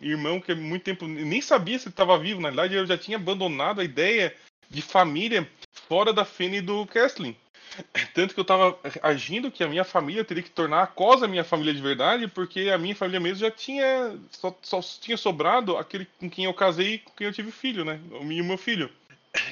irmão, 0.00 0.40
que 0.40 0.52
há 0.52 0.56
muito 0.56 0.82
tempo 0.82 1.06
nem 1.06 1.42
sabia 1.42 1.78
se 1.78 1.84
ele 1.84 1.92
estava 1.92 2.18
vivo. 2.18 2.40
Na 2.40 2.48
verdade, 2.48 2.74
eu 2.74 2.86
já 2.86 2.96
tinha 2.96 3.18
abandonado 3.18 3.82
a 3.82 3.84
ideia 3.84 4.34
de 4.70 4.80
família 4.80 5.46
fora 5.86 6.14
da 6.14 6.24
Fene 6.24 6.62
do 6.62 6.86
Kesslin. 6.86 7.36
Tanto 8.14 8.34
que 8.34 8.40
eu 8.40 8.42
estava 8.42 8.76
agindo 9.02 9.50
que 9.50 9.62
a 9.62 9.68
minha 9.68 9.84
família 9.84 10.24
teria 10.24 10.42
que 10.42 10.50
tornar 10.50 10.82
a 10.82 10.86
Cosa 10.86 11.28
minha 11.28 11.44
família 11.44 11.72
de 11.72 11.80
verdade, 11.80 12.26
porque 12.26 12.68
a 12.68 12.78
minha 12.78 12.96
família 12.96 13.20
mesmo 13.20 13.38
já 13.38 13.50
tinha. 13.50 14.18
Só, 14.30 14.56
só 14.62 14.80
tinha 14.80 15.16
sobrado 15.16 15.76
aquele 15.76 16.06
com 16.18 16.28
quem 16.28 16.46
eu 16.46 16.54
casei 16.54 16.94
e 16.94 16.98
com 16.98 17.12
quem 17.12 17.26
eu 17.26 17.32
tive 17.32 17.52
filho, 17.52 17.84
né? 17.84 18.00
O 18.12 18.24
meu 18.24 18.58
filho. 18.58 18.90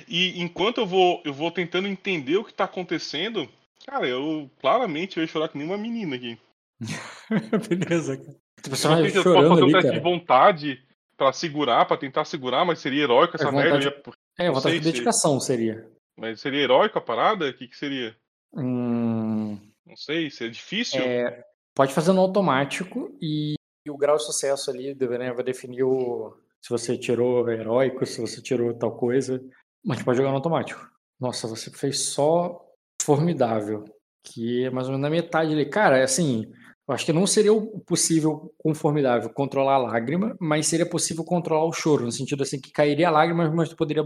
E 0.07 0.41
enquanto 0.41 0.79
eu 0.79 0.87
vou, 0.87 1.23
eu 1.25 1.33
vou 1.33 1.51
tentando 1.51 1.89
entender 1.89 2.37
o 2.37 2.45
que 2.45 2.51
está 2.51 2.65
acontecendo, 2.65 3.49
cara, 3.87 4.07
eu 4.07 4.51
claramente 4.61 5.17
eu 5.17 5.23
ia 5.23 5.29
chorar 5.29 5.49
que 5.49 5.59
nem 5.59 5.67
uma 5.67 5.79
menina 5.79 6.17
aqui. 6.17 6.39
Beleza, 7.69 8.17
cara. 8.17 8.37
Tipo, 8.63 8.77
você 8.77 8.89
vai 8.89 9.11
chorando 9.11 9.49
fazer 9.49 9.65
um 9.65 9.73
teste 9.73 9.93
de 9.93 10.01
vontade 10.01 10.83
pra 11.17 11.33
segurar, 11.33 11.85
pra 11.85 11.97
tentar 11.97 12.25
segurar, 12.25 12.65
mas 12.65 12.81
seria 12.81 13.05
heróico 13.05 13.37
essa 13.37 13.49
é 13.49 13.51
vontade... 13.51 13.85
merda. 13.85 14.03
Ia... 14.39 14.47
É, 14.47 14.51
vontade 14.51 14.79
de 14.79 14.93
dedicação 14.93 15.39
se... 15.41 15.47
seria. 15.47 15.89
Mas 16.17 16.41
seria 16.41 16.63
heróico 16.63 16.99
a 16.99 17.03
parada? 17.03 17.49
O 17.49 17.55
que, 17.55 17.69
que 17.69 17.77
seria? 17.77 18.17
Hum... 18.53 19.59
Não 19.87 19.97
sei, 19.97 20.31
seria 20.31 20.53
difícil. 20.53 21.01
É, 21.01 21.45
pode 21.75 21.95
fazer 21.95 22.13
no 22.13 22.21
automático 22.21 23.17
e, 23.23 23.55
e 23.87 23.91
o 23.91 23.97
grau 23.97 24.17
de 24.17 24.25
sucesso 24.25 24.71
ali 24.71 24.95
né, 24.95 25.33
vai 25.33 25.43
definir 25.43 25.83
o, 25.83 26.37
se 26.61 26.71
você 26.71 26.97
tirou 26.99 27.49
heróico, 27.49 28.05
se 28.05 28.21
você 28.21 28.43
tirou 28.43 28.75
tal 28.75 28.97
coisa. 28.97 29.43
Mas 29.85 30.03
pode 30.03 30.19
jogar 30.19 30.31
no 30.31 30.37
automático. 30.37 30.89
Nossa, 31.21 31.49
você 31.49 31.71
fez 31.71 32.01
só 32.01 32.61
formidável. 33.03 33.85
Que 34.23 34.65
é 34.65 34.71
mais 34.71 34.87
ou 34.87 34.93
menos 34.93 35.03
na 35.03 35.11
metade 35.11 35.53
ali. 35.53 35.65
Cara, 35.65 36.03
assim, 36.03 36.51
eu 36.89 36.95
acho 36.95 37.05
que 37.05 37.13
não 37.13 37.27
seria 37.27 37.53
possível, 37.87 38.53
conformidável, 38.57 39.31
controlar 39.31 39.75
a 39.75 39.79
lágrima, 39.79 40.37
mas 40.41 40.67
seria 40.67 40.89
possível 40.89 41.25
controlar 41.25 41.65
o 41.65 41.73
choro, 41.73 42.05
no 42.05 42.13
sentido 42.13 42.43
assim 42.43 42.59
que 42.59 42.73
cairia 42.73 43.09
a 43.09 43.11
lágrima, 43.11 43.51
mas 43.51 43.69
tu 43.69 43.77
poderia 43.77 44.05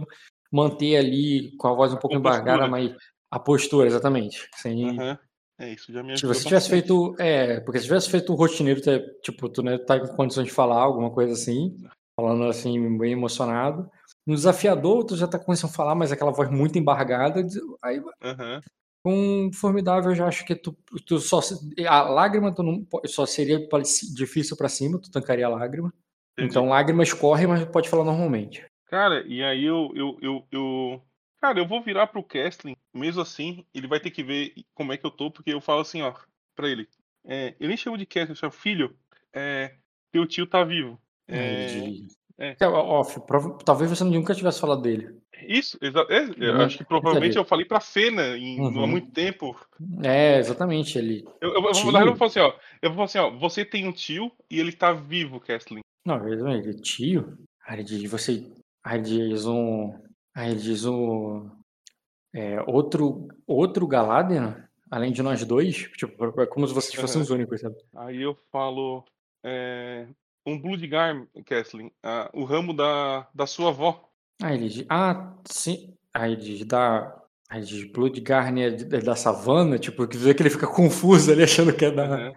manter 0.51 0.97
ali 0.97 1.57
com 1.57 1.69
a 1.69 1.75
voz 1.75 1.93
um 1.93 1.97
pouco 1.97 2.17
embargada, 2.17 2.67
mas 2.67 2.93
a 3.31 3.39
postura, 3.39 3.87
exatamente. 3.87 4.49
Sem... 4.57 4.99
Uhum. 4.99 5.17
É, 5.59 5.73
isso 5.73 5.93
já 5.93 6.03
me 6.03 6.19
Se 6.19 6.27
você 6.27 6.45
tivesse 6.45 6.69
feito. 6.69 7.15
É, 7.21 7.61
porque 7.61 7.79
se 7.79 7.85
tivesse 7.85 8.11
feito 8.11 8.33
o 8.33 8.37
rotineiro, 8.37 8.81
tipo, 9.23 9.49
tu 9.49 9.63
né, 9.63 9.79
tá 9.79 9.97
em 9.97 10.17
condições 10.17 10.47
de 10.47 10.53
falar 10.53 10.81
alguma 10.81 11.11
coisa 11.11 11.35
assim, 11.35 11.77
falando 12.19 12.45
assim, 12.45 12.99
bem 12.99 13.13
emocionado. 13.13 13.89
No 14.27 14.35
desafiador, 14.35 15.05
tu 15.05 15.17
já 15.17 15.27
tá 15.27 15.39
começando 15.39 15.71
a 15.71 15.75
falar, 15.75 15.95
mas 15.95 16.13
aquela 16.13 16.31
voz 16.31 16.49
muito 16.51 16.79
embargada. 16.79 17.43
Aí, 17.83 17.99
Uhum. 17.99 18.61
com 19.05 19.51
formidável, 19.53 20.11
eu 20.11 20.15
já 20.17 20.27
acho 20.29 20.45
que 20.45 20.55
tu, 20.55 20.73
tu 21.05 21.19
só. 21.19 21.41
A 21.89 22.03
lágrima 22.03 22.55
tu 22.55 22.63
não, 22.63 22.87
só 23.07 23.27
seria 23.27 23.59
difícil 24.15 24.57
para 24.57 24.69
cima, 24.69 25.01
tu 25.01 25.11
tancaria 25.11 25.47
a 25.47 25.51
lágrima. 25.51 25.93
Entendi. 26.35 26.51
Então 26.51 26.69
lágrima 26.69 27.03
escorre, 27.03 27.47
mas 27.47 27.65
pode 27.65 27.89
falar 27.89 28.05
normalmente. 28.05 28.65
Cara, 28.87 29.27
e 29.27 29.43
aí 29.43 29.65
eu, 29.65 29.91
eu, 29.95 30.19
eu, 30.23 30.47
eu. 30.53 31.03
Cara, 31.41 31.59
eu 31.59 31.67
vou 31.67 31.83
virar 31.83 32.07
pro 32.07 32.23
Kestlin, 32.23 32.77
mesmo 32.95 33.21
assim, 33.23 33.67
ele 33.75 33.89
vai 33.89 33.99
ter 33.99 34.11
que 34.11 34.23
ver 34.23 34.55
como 34.75 34.93
é 34.93 34.97
que 34.97 35.05
eu 35.05 35.11
tô, 35.11 35.31
porque 35.31 35.53
eu 35.53 35.61
falo 35.61 35.81
assim, 35.81 36.01
ó, 36.03 36.15
pra 36.55 36.69
ele. 36.69 36.89
É, 37.25 37.55
eu 37.59 37.69
nem 37.69 37.77
chamo 37.77 37.99
de 37.99 38.07
Kestlin, 38.07 38.33
eu 38.33 38.37
chamo 38.37 38.53
filho, 38.53 38.97
é, 39.33 39.75
teu 40.13 40.27
tio 40.27 40.47
tá 40.47 40.63
vivo. 40.63 41.01
É, 41.27 41.85
é. 42.39 42.57
é 42.59 42.67
off, 42.67 43.21
talvez 43.65 43.91
você 43.91 44.05
nunca 44.05 44.35
tivesse 44.35 44.61
falado 44.61 44.83
dele. 44.83 45.23
Isso, 45.47 45.79
exato. 45.81 46.13
É, 46.13 46.29
eu 46.39 46.57
acho 46.61 46.79
que 46.79 46.85
provavelmente 46.85 47.37
eu 47.37 47.45
falei 47.45 47.65
pra 47.65 47.81
Fena 47.81 48.37
em, 48.37 48.61
uhum. 48.61 48.85
há 48.85 48.87
muito 48.87 49.11
tempo. 49.11 49.57
É, 50.03 50.39
exatamente. 50.39 50.99
Ele. 50.99 51.25
Eu, 51.41 51.51
eu, 51.51 51.55
eu, 51.55 51.63
vou, 51.63 51.71
eu 51.71 52.07
vou 52.07 52.17
falar 52.17 52.31
assim, 52.31 52.41
ó. 52.41 52.53
Eu 52.81 52.91
vou 52.91 52.95
falar 52.95 53.05
assim, 53.05 53.19
ó. 53.19 53.39
Você 53.39 53.65
tem 53.65 53.87
um 53.87 53.93
tio 53.93 54.31
e 54.51 54.61
ele 54.61 54.73
tá 54.73 54.93
vivo, 54.93 55.41
Kestlin. 55.41 55.81
Não, 56.05 56.29
ele 56.29 56.71
é 56.71 56.73
tio? 56.75 57.39
Aí 57.67 57.77
ele 57.77 57.85
diz, 57.85 58.11
você. 58.11 58.47
Aí 58.85 58.99
ele 58.99 59.29
diz 59.31 59.47
um. 59.47 59.99
Aí 60.35 60.51
ele 60.51 60.61
diz 60.61 60.85
um. 60.85 61.51
É, 62.35 62.63
outro, 62.67 63.29
outro 63.47 63.87
Galadriel, 63.87 64.55
além 64.91 65.13
de 65.13 65.23
nós 65.23 65.45
dois, 65.45 65.77
tipo, 65.97 66.41
é 66.41 66.47
como 66.47 66.67
se 66.67 66.73
vocês 66.73 66.95
fossem 66.95 67.21
os 67.21 67.31
únicos, 67.31 67.61
sabe? 67.61 67.77
Aí 67.95 68.23
eu 68.23 68.37
falo. 68.51 69.05
É, 69.45 70.07
um 70.47 70.61
Bloodgar, 70.61 71.27
Kesslin, 71.45 71.87
uh, 71.87 72.29
o 72.33 72.45
ramo 72.45 72.73
da, 72.73 73.29
da 73.35 73.47
sua 73.47 73.69
avó. 73.69 74.09
Aí 74.43 74.57
ele 74.57 74.69
diz, 74.69 74.87
ah, 74.89 75.35
sim. 75.45 75.97
Aí 76.13 76.33
ele 76.33 76.41
diz, 76.41 76.65
da. 76.65 77.23
Aí 77.49 77.61
ele 77.61 77.67
diz, 77.67 77.93
Bloodgarn 77.93 78.61
é, 78.61 78.67
é 78.67 79.01
da 79.01 79.15
savana, 79.15 79.79
tipo, 79.79 80.07
que 80.07 80.17
vê 80.17 80.35
que 80.35 80.43
ele 80.43 80.51
fica 80.51 80.67
confuso 80.67 81.31
ali 81.31 81.43
achando 81.43 81.75
que 81.75 81.85
é 81.85 81.91
da. 81.91 82.29
Uhum. 82.29 82.35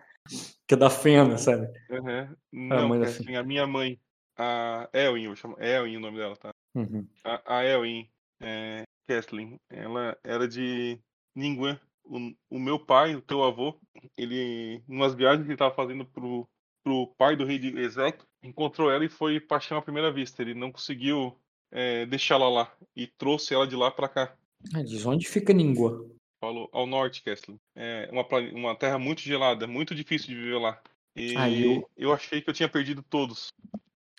Que 0.68 0.74
é 0.74 0.78
da 0.78 0.90
Fena, 0.90 1.38
sabe? 1.38 1.68
Uhum. 1.90 2.36
Não, 2.52 2.94
a, 2.94 3.00
Kesslin, 3.06 3.36
a 3.36 3.44
minha 3.44 3.68
mãe, 3.68 4.00
a 4.38 4.90
Elwin, 4.92 5.24
eu 5.26 5.36
chamo 5.36 5.56
Elwin 5.60 5.98
o 5.98 6.00
nome 6.00 6.18
dela, 6.18 6.36
tá? 6.36 6.52
Uhum. 6.74 7.08
A, 7.24 7.60
a 7.60 7.66
Elwin 7.66 8.10
é, 8.42 8.84
Kesslin, 9.08 9.60
ela 9.70 10.18
era 10.24 10.48
de 10.48 11.00
Ninguan. 11.36 11.80
O, 12.04 12.18
o 12.52 12.60
meu 12.60 12.80
pai, 12.80 13.16
o 13.16 13.22
teu 13.22 13.44
avô, 13.44 13.80
ele, 14.18 14.84
umas 14.88 15.16
viagens 15.16 15.42
que 15.42 15.48
ele 15.48 15.56
estava 15.56 15.74
fazendo 15.74 16.06
pro, 16.06 16.48
pro 16.86 17.08
pai 17.18 17.36
do 17.36 17.44
rei 17.44 17.58
de 17.58 17.76
Exec, 17.80 18.24
encontrou 18.44 18.92
ela 18.92 19.04
e 19.04 19.10
foi 19.10 19.40
paixão 19.40 19.78
à 19.78 19.82
primeira 19.82 20.12
vista. 20.12 20.44
Ele 20.44 20.54
não 20.54 20.72
conseguiu 20.72 21.36
é, 21.72 22.06
deixá-la 22.06 22.48
lá 22.48 22.72
e 22.96 23.08
trouxe 23.08 23.56
ela 23.56 23.68
de 23.68 23.76
lá 23.76 23.90
para 23.90 24.08
cá. 24.08 24.36
Ah, 24.74 24.84
diz 24.84 25.04
onde 25.06 25.28
fica 25.28 25.52
Ningua? 25.52 26.08
Falou 26.40 26.70
ao 26.72 26.86
norte, 26.86 27.24
Kessler. 27.24 27.58
É 27.76 28.08
uma, 28.12 28.24
uma 28.54 28.76
terra 28.76 29.00
muito 29.00 29.22
gelada, 29.22 29.66
muito 29.66 29.96
difícil 29.96 30.28
de 30.28 30.36
viver 30.36 30.60
lá. 30.60 30.80
E 31.16 31.36
Aí 31.36 31.76
eu... 31.76 31.90
eu 31.98 32.14
achei 32.14 32.40
que 32.40 32.50
eu 32.50 32.54
tinha 32.54 32.70
perdido 32.70 33.02
todos. 33.02 33.48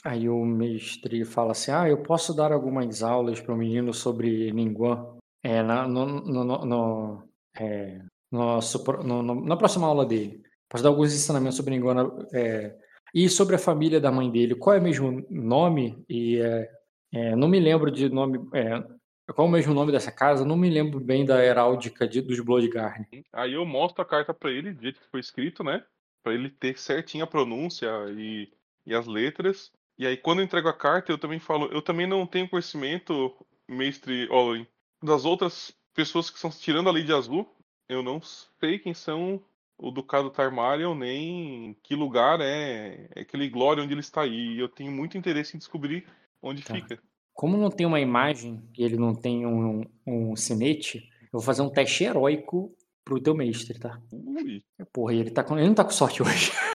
Aí 0.02 0.29
o 0.29 0.44
mestre 0.44 1.24
fala 1.24 1.52
assim: 1.52 1.70
Ah, 1.70 1.88
eu 1.88 2.02
posso 2.02 2.35
dar 2.35 2.52
algumas 2.52 3.02
aulas 3.02 3.40
para 3.40 3.55
o 3.55 3.57
menino 3.57 3.94
sobre 3.94 4.50
Ningguan 4.52 5.16
é, 5.42 5.62
na, 5.62 5.87
no, 5.87 6.07
no, 6.07 6.44
no, 6.44 6.64
no, 6.64 7.29
é, 7.59 8.00
nosso, 8.31 8.83
no, 9.05 9.22
na 9.22 9.57
próxima 9.57 9.87
aula 9.87 10.05
dele. 10.05 10.45
Posso 10.68 10.83
dar 10.83 10.90
alguns 10.90 11.14
ensinamentos 11.14 11.57
sobre 11.57 11.72
Ningguan 11.72 12.26
é, 12.33 12.74
e 13.14 13.29
sobre 13.29 13.55
a 13.55 13.59
família 13.59 14.00
da 14.00 14.11
mãe 14.11 14.31
dele. 14.31 14.55
Qual 14.55 14.74
é 14.74 14.79
o 14.79 14.83
mesmo 14.83 15.24
nome? 15.31 16.05
E 16.09 16.40
é, 16.40 16.70
é, 17.12 17.37
não 17.37 17.48
me 17.48 17.61
lembro 17.61 17.90
de 17.90 18.09
nome. 18.09 18.38
É, 18.52 18.81
qual 19.33 19.46
é 19.46 19.50
o 19.50 19.52
mesmo 19.52 19.74
nome 19.74 19.92
dessa 19.92 20.12
casa? 20.12 20.44
Não 20.44 20.57
me 20.57 20.68
lembro 20.68 21.00
bem 21.00 21.24
da 21.24 21.44
heráldica 21.44 22.07
de, 22.07 22.20
dos 22.20 22.40
Bloodgarn. 22.40 23.07
Aí 23.33 23.55
eu 23.55 23.64
mostro 23.64 24.02
a 24.02 24.05
carta 24.07 24.35
para 24.35 24.50
ele, 24.50 24.72
do 24.72 24.83
jeito 24.83 25.00
que 25.00 25.11
foi 25.11 25.20
escrito, 25.20 25.64
né? 25.64 25.85
Para 26.22 26.35
ele 26.35 26.50
ter 26.50 26.79
certinho 26.79 27.24
a 27.24 27.26
pronúncia 27.26 27.88
e, 28.11 28.52
e 28.85 28.94
as 28.94 29.07
letras. 29.07 29.72
E 29.98 30.07
aí, 30.07 30.16
quando 30.16 30.40
eu 30.40 30.44
entrego 30.44 30.68
a 30.68 30.76
carta, 30.76 31.11
eu 31.11 31.18
também 31.18 31.38
falo, 31.38 31.66
eu 31.72 31.81
também 31.81 32.07
não 32.07 32.26
tenho 32.26 32.48
conhecimento, 32.48 33.35
mestre 33.68 34.29
Olin, 34.31 34.66
das 35.02 35.24
outras 35.24 35.74
pessoas 35.94 36.29
que 36.29 36.37
estão 36.37 36.50
tirando 36.50 36.88
a 36.88 36.92
lei 36.92 37.02
de 37.02 37.12
azul. 37.12 37.48
Eu 37.88 38.02
não 38.02 38.20
sei 38.20 38.79
quem 38.79 38.92
são 38.92 39.42
o 39.78 39.90
Ducado 39.90 40.30
Tarmarion, 40.30 40.94
nem 40.94 41.76
que 41.82 41.94
lugar 41.94 42.40
é, 42.40 43.08
é 43.14 43.20
aquele 43.20 43.48
Glória 43.48 43.82
onde 43.82 43.92
ele 43.92 44.00
está 44.00 44.22
aí. 44.22 44.54
E 44.54 44.58
eu 44.58 44.68
tenho 44.68 44.90
muito 44.90 45.18
interesse 45.18 45.56
em 45.56 45.58
descobrir 45.58 46.06
onde 46.42 46.62
tá. 46.62 46.74
fica. 46.74 46.98
Como 47.34 47.56
não 47.56 47.70
tem 47.70 47.86
uma 47.86 48.00
imagem 48.00 48.62
e 48.76 48.82
ele 48.82 48.96
não 48.96 49.14
tem 49.14 49.46
um, 49.46 49.84
um 50.06 50.34
sinete, 50.34 51.08
eu 51.24 51.32
vou 51.32 51.42
fazer 51.42 51.62
um 51.62 51.68
teste 51.68 52.04
heróico 52.04 52.74
pro 53.04 53.20
teu 53.20 53.34
mestre, 53.34 53.78
tá? 53.78 54.00
Ui. 54.10 54.64
Porra, 54.92 55.14
ele, 55.14 55.30
tá 55.30 55.44
com... 55.44 55.58
ele 55.58 55.68
não 55.68 55.74
tá 55.74 55.84
com 55.84 55.90
sorte 55.90 56.22
hoje. 56.22 56.50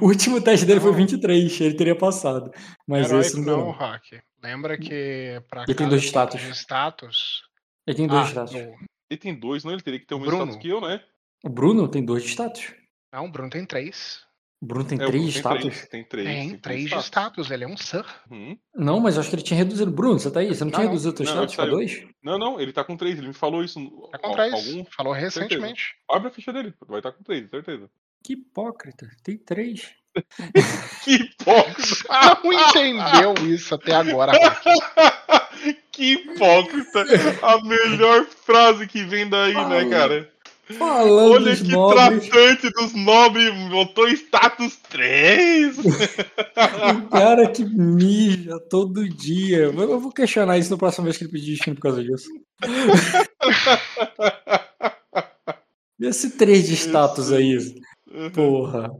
O 0.00 0.06
último 0.06 0.42
teste 0.42 0.66
dele 0.66 0.80
foi 0.80 0.92
23, 0.92 1.60
ele 1.60 1.74
teria 1.74 1.94
passado. 1.94 2.50
Mas 2.88 3.06
Heróico 3.06 3.26
esse 3.28 3.40
não, 3.40 3.66
não 3.66 3.70
hack. 3.70 4.20
Lembra 4.42 4.76
que 4.76 5.40
pra 5.48 5.62
ele 5.62 5.74
tem 5.74 5.88
dois 5.88 6.02
status. 6.02 6.40
status. 6.58 7.42
Ele 7.86 7.96
tem 7.96 8.06
dois 8.08 8.26
ah, 8.26 8.30
status. 8.30 8.54
Ele 8.54 9.20
tem 9.20 9.38
dois, 9.38 9.62
não? 9.62 9.72
Ele 9.72 9.82
teria 9.82 10.00
que 10.00 10.06
ter 10.06 10.14
o 10.14 10.18
mesmo 10.18 10.34
status 10.34 10.56
que 10.56 10.68
eu, 10.68 10.80
né? 10.80 11.00
O 11.42 11.48
Bruno 11.48 11.88
tem 11.88 12.04
dois 12.04 12.22
de 12.22 12.28
status. 12.30 12.72
Não, 13.12 13.26
o 13.26 13.30
Bruno 13.30 13.50
tem 13.50 13.64
três. 13.64 14.20
O 14.62 14.66
Bruno 14.66 14.84
tem 14.84 15.00
é, 15.00 15.06
três 15.06 15.24
de 15.24 15.38
status? 15.38 15.86
Tem 15.86 16.04
três. 16.04 16.26
Tem, 16.26 16.58
três 16.58 16.90
de 16.90 16.98
status, 16.98 17.50
ele 17.50 17.64
é 17.64 17.66
um 17.66 17.78
Sir. 17.78 18.04
Uhum. 18.30 18.58
Não, 18.74 19.00
mas 19.00 19.14
eu 19.14 19.20
acho 19.20 19.30
que 19.30 19.36
ele 19.36 19.42
tinha 19.42 19.56
reduzido. 19.56 19.90
Bruno, 19.90 20.18
você 20.18 20.30
tá 20.30 20.40
aí? 20.40 20.48
Você 20.48 20.60
não, 20.60 20.70
não 20.70 20.78
tinha 20.78 20.86
reduzido 20.86 21.10
o 21.10 21.16
teu 21.16 21.24
status 21.24 21.56
pra 21.56 21.64
dois? 21.64 22.06
Não, 22.22 22.38
não, 22.38 22.60
ele 22.60 22.70
tá 22.70 22.84
com 22.84 22.94
três, 22.94 23.16
ele 23.16 23.28
me 23.28 23.34
falou 23.34 23.64
isso. 23.64 23.80
Tá 24.12 24.18
com 24.18 24.32
três. 24.32 24.52
Algum... 24.52 24.84
Falou 24.84 25.14
recentemente. 25.14 25.82
Certeza. 25.82 26.04
Abre 26.10 26.28
a 26.28 26.30
ficha 26.30 26.52
dele, 26.52 26.74
vai 26.86 26.98
estar 26.98 27.10
tá 27.10 27.16
com 27.16 27.24
três, 27.24 27.48
certeza. 27.48 27.90
Que 28.22 28.34
hipócrita, 28.34 29.08
tem 29.24 29.38
três. 29.38 29.94
que 31.04 31.14
hipócrita! 31.14 32.08
Não 32.44 32.52
entendeu 32.52 33.34
isso 33.48 33.74
até 33.74 33.94
agora. 33.94 34.32
que 35.90 36.12
hipócrita! 36.12 37.06
A 37.42 37.64
melhor 37.64 38.26
frase 38.26 38.86
que 38.86 39.04
vem 39.04 39.26
daí, 39.26 39.54
né, 39.54 39.88
cara? 39.88 40.30
Falando 40.78 41.46
Olha 41.46 41.56
que 41.56 41.64
nobres. 41.64 42.28
tratante 42.28 42.70
dos 42.70 42.94
nobres, 42.94 43.52
botou 43.70 44.08
status 44.08 44.76
3. 44.88 45.78
o 45.78 47.08
cara 47.10 47.50
que 47.50 47.64
mija 47.64 48.58
todo 48.68 49.08
dia. 49.08 49.64
Eu 49.64 50.00
vou 50.00 50.12
questionar 50.12 50.58
isso 50.58 50.70
na 50.70 50.76
próxima 50.76 51.04
vez 51.04 51.16
que 51.16 51.24
ele 51.24 51.32
pedir 51.32 51.52
destino 51.52 51.76
por 51.76 51.82
causa 51.82 52.02
disso. 52.02 52.28
Esse 56.00 56.36
3 56.36 56.66
de 56.66 56.74
status 56.74 57.32
aí. 57.32 57.58
Porra. 58.34 58.90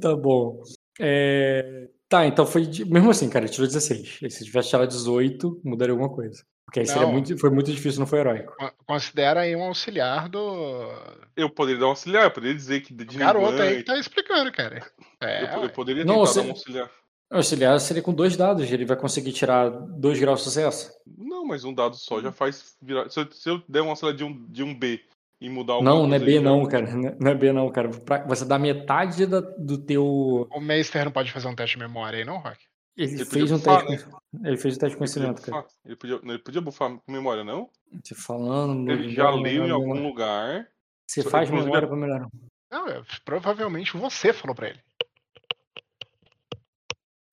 tá 0.00 0.16
bom. 0.16 0.62
É... 1.00 1.88
Tá, 2.08 2.26
então 2.26 2.44
foi. 2.44 2.68
Mesmo 2.86 3.10
assim, 3.10 3.28
cara, 3.30 3.48
tirou 3.48 3.66
16. 3.66 4.18
Se 4.28 4.44
tivesse 4.44 4.68
tirado 4.68 4.88
18, 4.88 5.62
mudaria 5.64 5.92
alguma 5.92 6.10
coisa. 6.10 6.44
Porque 6.72 6.80
aí 6.80 6.86
seria 6.86 7.06
muito, 7.06 7.36
foi 7.36 7.50
muito 7.50 7.70
difícil, 7.70 8.00
não 8.00 8.06
foi 8.06 8.20
heróico. 8.20 8.56
Considera 8.86 9.40
aí 9.40 9.54
um 9.54 9.62
auxiliar 9.62 10.26
do. 10.26 10.88
Eu 11.36 11.50
poderia 11.50 11.78
dar 11.78 11.86
um 11.88 11.90
auxiliar, 11.90 12.24
eu 12.24 12.30
poderia 12.30 12.56
dizer 12.56 12.80
que. 12.80 12.94
De 12.94 13.18
garoto 13.18 13.60
aí 13.60 13.76
que 13.76 13.82
tá 13.82 13.98
explicando, 13.98 14.50
cara. 14.50 14.82
É, 15.20 15.54
eu, 15.54 15.64
eu 15.64 15.68
poderia 15.68 16.02
não, 16.02 16.24
tentar 16.24 16.40
dar 16.40 16.46
um 16.46 16.50
auxiliar. 16.50 16.90
Auxiliar 17.30 17.78
seria 17.78 18.02
com 18.02 18.14
dois 18.14 18.38
dados, 18.38 18.72
ele 18.72 18.86
vai 18.86 18.96
conseguir 18.96 19.32
tirar 19.32 19.68
dois 19.68 20.18
graus 20.18 20.38
de 20.38 20.44
sucesso. 20.44 20.90
Não, 21.06 21.44
mas 21.44 21.62
um 21.62 21.74
dado 21.74 21.94
só 21.94 22.22
já 22.22 22.32
faz 22.32 22.74
virar. 22.80 23.10
Se 23.10 23.20
eu, 23.20 23.30
se 23.30 23.50
eu 23.50 23.62
der 23.68 23.82
um 23.82 23.90
auxiliar 23.90 24.16
de 24.16 24.24
um, 24.24 24.46
de 24.48 24.62
um 24.62 24.74
B 24.74 24.98
e 25.42 25.50
mudar 25.50 25.76
o 25.76 25.82
Não, 25.82 26.06
não 26.06 26.14
é 26.14 26.18
B 26.18 26.40
não, 26.40 26.64
cara. 26.64 26.90
Não 26.90 27.30
é 27.30 27.34
B 27.34 27.52
não, 27.52 27.70
cara. 27.70 27.90
Pra, 27.90 28.24
você 28.26 28.46
dá 28.46 28.58
metade 28.58 29.26
da, 29.26 29.40
do 29.40 29.76
teu. 29.76 30.48
O 30.50 30.60
Meister 30.60 31.04
não 31.04 31.12
pode 31.12 31.30
fazer 31.32 31.48
um 31.48 31.54
teste 31.54 31.76
de 31.76 31.82
memória 31.82 32.18
aí, 32.20 32.24
não, 32.24 32.38
Rock? 32.38 32.56
Ele, 32.96 33.14
ele 33.14 33.24
fez 33.24 33.50
um 33.50 33.56
bufar, 33.56 33.86
teste. 33.86 34.08
Né? 34.08 34.48
Ele 34.48 34.56
fez 34.56 34.76
um 34.76 34.78
teste 34.78 34.90
de 34.90 34.96
conhecimento, 34.98 35.42
ele 35.42 35.50
cara. 35.50 35.66
Ele 35.84 35.96
podia, 35.96 36.20
ele 36.22 36.38
podia 36.38 36.60
bufar 36.60 36.90
com 36.90 37.12
memória, 37.12 37.42
não? 37.42 37.70
Você 38.02 38.14
falando. 38.14 38.90
Ele 38.90 39.10
já 39.10 39.30
leu 39.30 39.66
em 39.66 39.70
algum 39.70 40.02
lugar. 40.02 40.68
Você 41.06 41.22
faz 41.22 41.50
memória 41.50 41.88
pra 41.88 41.96
melhorar. 41.96 42.28
Não, 42.70 42.86
provavelmente 43.24 43.96
você 43.96 44.32
falou 44.32 44.54
pra 44.54 44.70
ele. 44.70 44.80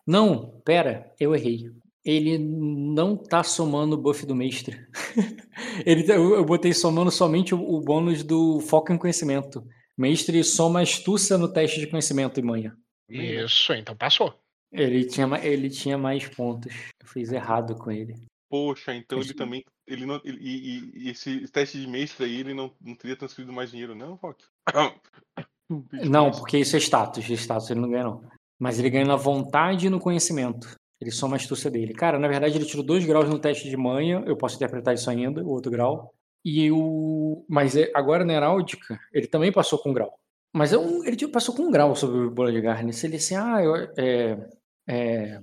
Não, 0.06 0.60
pera, 0.66 1.14
eu 1.20 1.36
errei. 1.36 1.72
Ele 2.04 2.38
não 2.38 3.16
tá 3.16 3.44
somando 3.44 3.96
o 3.96 4.02
buff 4.02 4.26
do 4.26 4.36
mestre. 4.36 4.88
ele, 5.86 6.04
tá, 6.04 6.16
eu, 6.16 6.36
eu 6.36 6.44
botei 6.44 6.74
somando 6.74 7.12
somente 7.12 7.54
o, 7.54 7.62
o, 7.62 7.80
bônus 7.80 8.24
do 8.24 8.60
foco 8.60 8.92
em 8.92 8.98
conhecimento. 8.98 9.64
Mestre 9.98 10.44
soma 10.44 10.82
astúcia 10.82 11.38
no 11.38 11.52
teste 11.52 11.80
de 11.80 11.88
conhecimento 11.88 12.40
e 12.40 12.44
manha. 12.44 12.76
Isso, 13.08 13.74
então 13.74 13.96
passou. 13.96 14.34
Ele 14.72 15.06
tinha, 15.06 15.28
ele 15.44 15.70
tinha 15.70 15.98
mais 15.98 16.28
pontos. 16.28 16.74
Eu 17.02 17.08
fiz 17.08 17.32
errado 17.32 17.76
com 17.76 17.92
ele. 17.92 18.16
Poxa, 18.50 18.96
então 18.96 19.20
ele 19.20 19.34
também. 19.34 19.64
Ele 19.88 20.06
não, 20.06 20.20
ele, 20.24 20.38
e, 20.42 21.06
e, 21.06 21.10
esse 21.10 21.48
teste 21.48 21.80
de 21.80 21.88
mestre 21.88 22.26
aí, 22.26 22.40
ele 22.40 22.54
não, 22.54 22.72
não 22.82 22.96
teria 22.96 23.16
transferido 23.16 23.54
mais 23.54 23.72
dinheiro, 23.72 23.96
não, 23.96 24.16
Rock? 24.16 24.44
Não, 26.10 26.32
porque 26.32 26.58
isso 26.58 26.76
é 26.76 26.80
status. 26.80 27.30
Status 27.30 27.70
ele 27.70 27.80
não 27.80 27.92
ganha, 27.92 28.06
não. 28.06 28.24
Mas 28.58 28.80
ele 28.80 28.90
ganha 28.90 29.06
na 29.06 29.16
vontade 29.16 29.86
e 29.86 29.90
no 29.90 30.00
conhecimento. 30.00 30.76
Ele 31.00 31.12
soma 31.12 31.36
a 31.36 31.38
astúcia 31.38 31.70
dele. 31.70 31.94
Cara, 31.94 32.18
na 32.18 32.28
verdade, 32.28 32.58
ele 32.58 32.66
tirou 32.66 32.84
dois 32.84 33.06
graus 33.06 33.30
no 33.30 33.38
teste 33.38 33.70
de 33.70 33.78
manha. 33.78 34.24
Eu 34.26 34.36
posso 34.36 34.56
interpretar 34.56 34.96
isso 34.96 35.12
ainda, 35.12 35.44
o 35.44 35.50
outro 35.50 35.72
grau. 35.72 36.12
E 36.44 36.72
o. 36.72 37.46
Mas 37.48 37.76
é, 37.76 37.92
agora 37.94 38.26
na 38.26 38.34
heráldica, 38.34 39.00
ele 39.14 39.28
também 39.28 39.52
passou 39.52 39.78
com 39.78 39.92
um 39.92 39.94
grau. 39.94 40.12
Mas 40.52 40.74
eu, 40.74 41.04
ele 41.06 41.16
tipo, 41.16 41.32
passou 41.32 41.56
com 41.56 41.64
um 41.64 41.72
grau 41.72 41.96
sobre 41.96 42.18
o 42.22 42.32
Bola 42.32 42.52
de 42.52 42.60
Garnes. 42.60 43.04
Ele 43.04 43.18
assim, 43.18 43.36
ah, 43.36 43.62
eu, 43.62 43.76
é, 43.98 44.50
é, 44.90 45.42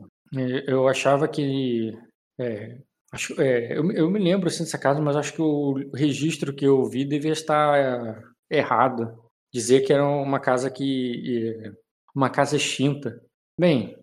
eu 0.66 0.88
achava 0.88 1.28
que. 1.28 1.96
É, 2.38 2.78
acho, 3.12 3.40
é, 3.40 3.78
eu, 3.78 3.90
eu, 3.92 4.10
me 4.10 4.18
lembro 4.18 4.48
assim, 4.48 4.64
dessa 4.64 4.78
casa, 4.78 5.00
mas 5.00 5.16
acho 5.16 5.32
que 5.32 5.42
o 5.42 5.90
registro 5.94 6.54
que 6.54 6.64
eu 6.66 6.84
vi 6.84 7.04
devia 7.04 7.32
estar 7.32 8.22
errado. 8.50 9.22
Dizer 9.52 9.82
que 9.82 9.92
era 9.92 10.04
uma 10.04 10.40
casa 10.40 10.70
que. 10.70 11.72
uma 12.14 12.28
casa 12.28 12.56
extinta. 12.56 13.22
Bem, 13.58 13.96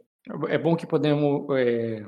é 0.47 0.57
bom 0.57 0.75
que 0.75 0.87
podemos. 0.87 1.45
É, 1.57 2.05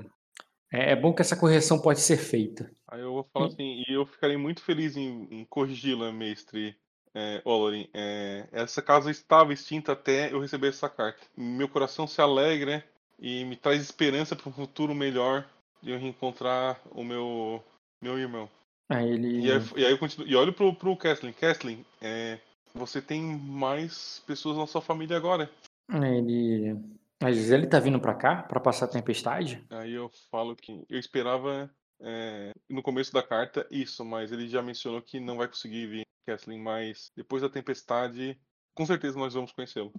é, 0.71 0.91
é 0.91 0.95
bom 0.95 1.13
que 1.13 1.21
essa 1.21 1.35
correção 1.35 1.79
pode 1.79 1.99
ser 1.99 2.17
feita. 2.17 2.71
Aí 2.87 3.01
eu 3.01 3.13
vou 3.13 3.27
falar 3.31 3.47
assim, 3.47 3.83
e 3.87 3.93
eu 3.93 4.05
ficarei 4.05 4.37
muito 4.37 4.61
feliz 4.61 4.95
em, 4.95 5.27
em 5.29 5.45
corrigi-la, 5.45 6.11
mestre 6.11 6.75
é, 7.13 7.41
Olorin. 7.45 7.89
É, 7.93 8.47
essa 8.51 8.81
casa 8.81 9.11
estava 9.11 9.53
extinta 9.53 9.93
até 9.93 10.31
eu 10.31 10.39
receber 10.39 10.69
essa 10.69 10.89
carta. 10.89 11.21
Meu 11.35 11.67
coração 11.67 12.07
se 12.07 12.21
alegra 12.21 12.83
e 13.19 13.43
me 13.45 13.56
traz 13.56 13.82
esperança 13.82 14.36
para 14.36 14.49
um 14.49 14.54
futuro 14.54 14.93
melhor 14.93 15.47
de 15.82 15.91
eu 15.91 15.99
reencontrar 15.99 16.80
o 16.91 17.04
meu, 17.04 17.63
meu 18.01 18.17
irmão. 18.17 18.49
Aí 18.89 19.10
ele... 19.10 19.41
E, 19.41 19.51
aí, 19.51 19.62
e 19.78 19.86
aí 19.86 19.91
eu 19.91 19.97
continuo, 19.97 20.28
e 20.28 20.36
olho 20.36 20.54
pro, 20.54 20.73
pro 20.75 20.97
Kesslin. 20.97 21.32
Kesslin, 21.32 21.86
é, 22.01 22.39
você 22.73 23.01
tem 23.01 23.21
mais 23.21 24.21
pessoas 24.28 24.58
na 24.58 24.67
sua 24.67 24.82
família 24.82 25.17
agora. 25.17 25.49
Ele 25.89 26.75
mas 27.21 27.49
ele 27.49 27.65
tá 27.65 27.80
vindo 27.80 27.99
para 27.99 28.13
cá 28.13 28.43
para 28.43 28.60
passar 28.60 28.86
a 28.86 28.89
tempestade? 28.89 29.63
Aí 29.69 29.93
eu 29.93 30.12
falo 30.30 30.56
que 30.56 30.86
eu 30.89 30.99
esperava 30.99 31.69
é, 31.99 32.51
no 32.69 32.84
começo 32.84 33.13
da 33.13 33.23
carta 33.23 33.65
isso, 33.71 34.04
mas 34.04 34.32
ele 34.32 34.47
já 34.47 34.62
mencionou 34.62 35.01
que 35.01 35.19
não 35.19 35.38
vai 35.38 35.47
conseguir 35.47 35.88
vir 35.88 36.06
Kesslin, 36.28 36.60
mas 36.60 37.12
depois 37.15 37.41
da 37.41 37.49
tempestade, 37.49 38.38
com 38.73 38.86
certeza 38.86 39.17
nós 39.17 39.34
vamos 39.34 39.51
conhecê-lo. 39.51 39.93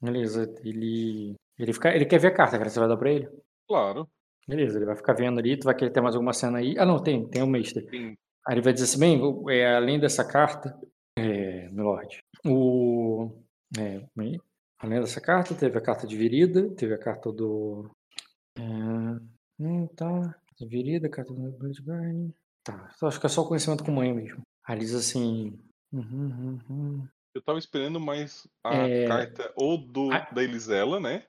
Beleza, 0.00 0.52
ele 0.64 1.36
ele 1.58 1.72
fica, 1.72 1.94
ele 1.94 2.06
quer 2.06 2.18
ver 2.18 2.28
a 2.28 2.34
carta, 2.34 2.58
cara, 2.58 2.70
você 2.70 2.78
vai 2.78 2.88
dar 2.88 2.96
para 2.96 3.10
ele? 3.10 3.28
Claro. 3.68 4.08
Beleza, 4.46 4.78
ele 4.78 4.86
vai 4.86 4.96
ficar 4.96 5.12
vendo 5.12 5.38
ali, 5.38 5.56
tu 5.56 5.64
vai 5.64 5.74
querer 5.74 5.90
ter 5.90 6.00
mais 6.00 6.14
alguma 6.14 6.32
cena 6.32 6.58
aí. 6.58 6.74
Ah, 6.78 6.84
não, 6.84 7.02
tem, 7.02 7.28
tem 7.28 7.42
o 7.42 7.44
um 7.46 7.48
Meister. 7.48 7.88
Sim. 7.88 8.16
Aí 8.46 8.54
ele 8.54 8.62
vai 8.62 8.72
dizer 8.72 8.86
assim, 8.86 8.98
bem, 8.98 9.20
é, 9.50 9.76
além 9.76 10.00
dessa 10.00 10.24
carta, 10.24 10.76
é, 11.16 11.68
Milord, 11.70 12.18
o 12.44 13.30
é, 13.78 14.02
Além 14.78 15.00
dessa 15.00 15.20
carta, 15.20 15.54
teve 15.54 15.78
a 15.78 15.80
carta 15.80 16.06
de 16.06 16.16
virida, 16.16 16.68
teve 16.74 16.92
a 16.92 16.98
carta 16.98 17.32
do. 17.32 17.88
É, 18.58 18.62
hum, 19.60 19.86
tá. 19.96 20.36
Virida, 20.60 21.08
carta 21.08 21.32
do 21.32 21.52
Bloodburn. 21.52 22.34
Tá, 22.64 22.90
acho 23.02 23.20
que 23.20 23.26
é 23.26 23.28
só 23.28 23.42
o 23.42 23.48
conhecimento 23.48 23.84
com 23.84 23.92
mãe 23.92 24.12
mesmo. 24.12 24.42
Aí 24.64 24.78
diz 24.78 24.94
assim. 24.94 25.58
Uhum, 25.92 26.02
uhum, 26.02 26.58
uhum. 26.68 27.08
Eu 27.34 27.40
tava 27.40 27.58
esperando 27.58 27.98
mais 27.98 28.46
a 28.62 28.74
é... 28.74 29.06
carta 29.06 29.52
ou 29.56 29.78
do, 29.78 30.12
a... 30.12 30.18
da 30.30 30.42
Elisela, 30.42 31.00
né? 31.00 31.24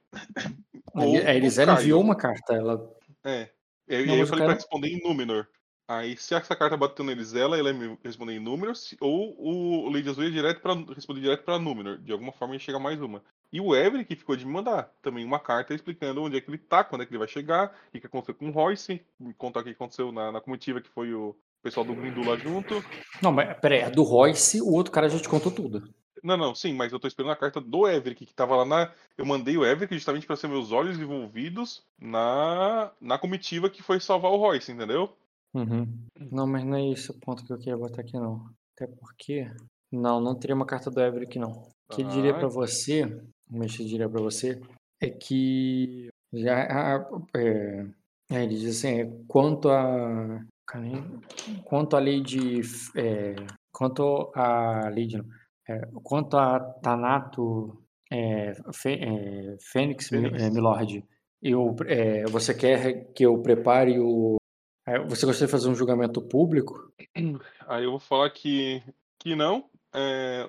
ou 0.93 1.17
a 1.17 1.33
Elisela 1.33 1.73
enviou 1.73 2.01
uma 2.01 2.15
carta. 2.15 2.53
Ela... 2.53 2.91
É. 3.23 3.49
Eu, 3.87 4.05
Não, 4.05 4.15
eu 4.15 4.27
falei 4.27 4.45
cara... 4.45 4.53
pra 4.53 4.61
responder 4.61 4.89
em 4.89 5.01
Númenor. 5.01 5.47
Aí, 5.87 6.15
se 6.15 6.33
essa 6.33 6.55
carta 6.55 6.77
bateu 6.77 7.03
na 7.03 7.11
Elisela, 7.11 7.57
ela 7.57 7.69
ia 7.69 7.73
me 7.73 7.97
responder 8.03 8.33
em 8.33 8.39
Númenor, 8.39 8.73
ou 9.01 9.35
o 9.37 9.89
Lady 9.89 10.09
Azul 10.09 10.23
ia 10.23 10.31
direto 10.31 10.61
pra, 10.61 10.73
responder 10.95 11.21
direto 11.21 11.43
pra 11.43 11.59
Númenor. 11.59 11.97
De 11.97 12.11
alguma 12.11 12.31
forma 12.31 12.55
ia 12.55 12.59
chegar 12.59 12.79
mais 12.79 13.01
uma. 13.01 13.21
E 13.51 13.61
o 13.61 13.75
Everett 13.75 14.05
que 14.05 14.15
ficou 14.15 14.35
de 14.35 14.45
me 14.45 14.51
mandar 14.51 14.91
também 15.01 15.23
uma 15.23 15.39
carta 15.39 15.73
explicando 15.73 16.23
onde 16.23 16.37
é 16.37 16.41
que 16.41 16.49
ele 16.49 16.57
tá, 16.57 16.83
quando 16.83 17.03
é 17.03 17.05
que 17.05 17.11
ele 17.11 17.19
vai 17.19 17.27
chegar, 17.27 17.75
o 17.93 17.99
que 17.99 18.07
aconteceu 18.07 18.33
com 18.33 18.47
o 18.47 18.51
Royce, 18.51 19.05
me 19.19 19.33
contar 19.33 19.59
o 19.59 19.63
que 19.63 19.69
aconteceu 19.69 20.11
na, 20.11 20.31
na 20.31 20.41
comitiva 20.41 20.81
que 20.81 20.89
foi 20.89 21.13
o 21.13 21.35
pessoal 21.63 21.86
do 21.86 21.95
Grindu 21.95 22.23
lá 22.28 22.36
junto. 22.38 22.84
Não, 23.21 23.32
mas 23.32 23.58
peraí, 23.60 23.84
a 23.84 23.89
do 23.89 24.04
Royce, 24.04 24.62
o 24.62 24.71
outro 24.71 24.91
cara 24.91 25.10
já 25.10 25.19
te 25.19 25.30
contou 25.30 25.52
tudo. 25.52 25.89
Não, 26.23 26.38
não, 26.38 26.56
sim, 26.56 26.73
mas 26.73 26.93
eu 26.93 26.99
tô 26.99 27.08
esperando 27.08 27.32
a 27.32 27.36
carta 27.36 27.60
do 27.60 27.88
Everett, 27.88 28.26
que 28.26 28.34
tava 28.34 28.56
lá 28.56 28.65
na. 28.65 28.91
Eu 29.17 29.26
mandei 29.26 29.58
o 29.58 29.65
Everett 29.65 29.93
justamente 29.93 30.26
para 30.26 30.36
ser 30.36 30.47
meus 30.47 30.71
olhos 30.71 30.97
envolvidos 30.97 31.84
na, 31.99 32.91
na 33.02 33.17
comitiva 33.17 33.69
que 33.69 33.84
foi 33.84 33.99
salvar 33.99 34.32
o 34.32 34.38
Royce, 34.38 34.71
entendeu? 34.71 35.12
Uhum. 35.54 35.88
Não, 36.32 36.47
mas 36.47 36.63
não 36.63 36.78
é 36.78 36.89
esse 36.91 37.12
o 37.12 37.19
ponto 37.19 37.45
que 37.45 37.52
eu 37.52 37.58
queria 37.58 37.78
botar 37.78 38.02
aqui, 38.02 38.13
não. 38.13 38.49
Até 38.76 38.88
porque. 38.88 39.52
Não, 39.91 40.19
não 40.19 40.34
teria 40.34 40.56
uma 40.56 40.65
carta 40.65 40.89
do 40.89 41.02
Everett, 41.02 41.38
não. 41.38 41.52
O 41.52 41.95
que 41.95 42.02
ele 42.02 42.10
diria 42.10 42.34
para 42.34 42.47
você 42.47 43.21
mas 43.54 43.80
eu 43.80 43.86
diria 43.86 44.10
para 44.10 44.21
você, 44.21 44.60
é 44.99 45.10
que 45.10 46.10
já 46.34 46.60
é, 46.60 47.88
é, 48.32 48.43
ele 48.43 48.56
diz 48.58 48.78
assim, 48.78 49.02
é, 49.02 49.17
quanto 49.28 49.69
a 49.69 50.43
quanto 51.63 51.95
a 51.95 51.99
lei 51.99 52.21
de 52.21 52.62
é, 52.95 53.36
quanto 53.71 54.31
a 54.36 54.89
lei 54.89 55.07
de 55.07 55.17
é, 55.67 55.81
quanto 56.03 56.38
a 56.38 56.59
Tanato 56.59 57.83
é, 58.12 58.51
é, 58.51 59.57
Fênix, 59.59 60.12
é, 60.12 60.49
Milord, 60.49 61.05
eu, 61.41 61.75
você 62.29 62.53
quer 62.53 63.12
que 63.13 63.25
eu 63.25 63.41
prepare 63.41 63.99
o 63.99 64.38
você 65.07 65.25
gostaria 65.25 65.47
de 65.47 65.51
fazer 65.51 65.69
um 65.69 65.75
julgamento 65.75 66.21
público? 66.21 66.91
Aí 67.67 67.86
eu 67.86 67.91
vou 67.91 67.99
falar 67.99 68.29
que 68.29 68.83
que 69.19 69.36
não. 69.36 69.69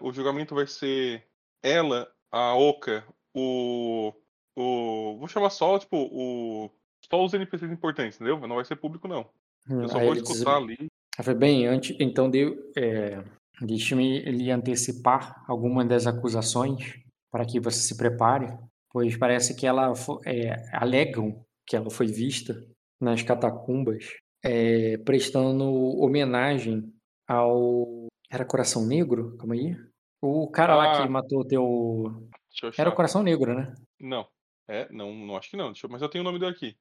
o 0.00 0.12
julgamento 0.12 0.54
vai 0.54 0.66
ser 0.66 1.24
ela 1.62 2.12
a 2.34 2.56
Oka, 2.56 3.04
o. 3.32 4.12
o 4.56 5.16
vou 5.18 5.28
chamar 5.28 5.50
só, 5.50 5.78
tipo, 5.78 5.96
o. 5.96 6.68
Só 7.08 7.24
os 7.24 7.32
NPCs 7.32 7.70
importantes, 7.70 8.16
entendeu? 8.16 8.40
Não 8.40 8.56
vai 8.56 8.64
ser 8.64 8.76
público, 8.76 9.06
não. 9.06 9.28
Eu 9.68 9.88
só 9.88 9.98
vou 9.98 10.14
escutar 10.14 10.61
diz... 10.61 10.79
ali. 10.79 10.88
Foi 11.22 11.35
bem, 11.35 11.66
antes, 11.66 11.96
então 12.00 12.29
deu, 12.29 12.57
é, 12.77 13.22
deixe-me 13.61 14.20
lhe 14.22 14.50
antecipar 14.50 15.44
algumas 15.46 15.87
das 15.87 16.07
acusações 16.07 16.98
para 17.31 17.44
que 17.44 17.61
você 17.61 17.79
se 17.79 17.96
prepare, 17.96 18.53
pois 18.90 19.16
parece 19.16 19.55
que 19.55 19.66
ela 19.66 19.92
é, 20.27 20.55
alegam 20.72 21.44
que 21.66 21.77
ela 21.77 21.88
foi 21.90 22.07
vista 22.07 22.61
nas 23.00 23.22
catacumbas 23.22 24.05
é, 24.44 24.98
prestando 24.98 25.64
homenagem 25.98 26.92
ao 27.27 28.09
era 28.31 28.44
Coração 28.44 28.85
Negro, 28.85 29.37
calma 29.37 29.55
aí, 29.55 29.77
o 30.20 30.50
cara 30.50 30.72
ah, 30.72 30.77
lá 30.77 31.03
que 31.03 31.09
matou 31.09 31.40
o 31.40 31.46
teu. 31.46 32.29
Era 32.77 32.90
o 32.90 32.94
Coração 32.94 33.22
Negro, 33.22 33.55
né? 33.55 33.72
Não. 34.00 34.27
É, 34.66 34.90
não, 34.90 35.14
não 35.14 35.37
acho 35.37 35.50
que 35.50 35.57
não. 35.57 35.68
Eu... 35.68 35.88
Mas 35.90 36.00
eu 36.00 36.09
tenho 36.09 36.22
o 36.22 36.24
nome 36.24 36.38
dele 36.38 36.53
aqui. 36.53 36.77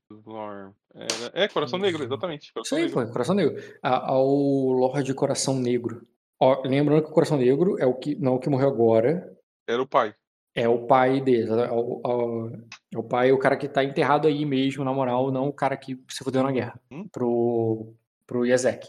É, 1.34 1.44
é 1.44 1.48
Coração 1.48 1.78
Negro, 1.78 2.04
exatamente. 2.04 2.54
Coração 2.54 2.78
Isso 2.78 2.88
aí, 2.88 2.92
foi, 2.92 3.12
Coração 3.12 3.36
Negro. 3.36 3.62
Ao 3.82 4.26
Lorde 4.26 5.14
Coração 5.14 5.60
Negro. 5.60 6.08
Ó, 6.40 6.62
lembrando 6.66 7.04
que 7.04 7.10
o 7.10 7.14
Coração 7.14 7.38
Negro 7.38 7.78
é 7.80 7.86
o 7.86 7.94
que 7.94 8.16
não 8.16 8.34
é 8.34 8.36
o 8.36 8.40
que 8.40 8.50
morreu 8.50 8.70
agora. 8.70 9.38
Era 9.68 9.82
o 9.82 9.88
pai. 9.88 10.16
É 10.56 10.68
o 10.70 10.86
pai 10.86 11.20
dele. 11.20 11.50
É 11.50 11.72
o, 11.72 12.52
é 12.94 12.98
o 12.98 13.04
pai, 13.04 13.32
o 13.32 13.40
cara 13.40 13.58
que 13.58 13.68
tá 13.68 13.84
enterrado 13.84 14.28
aí 14.28 14.46
mesmo, 14.46 14.84
na 14.84 14.94
moral, 14.94 15.32
não 15.32 15.48
o 15.48 15.54
cara 15.54 15.76
que 15.76 16.02
se 16.10 16.24
fudeu 16.24 16.44
na 16.44 16.52
guerra. 16.52 16.80
Hum? 16.92 17.08
Pro, 17.12 17.94
pro 18.26 18.46
Yazek. 18.46 18.88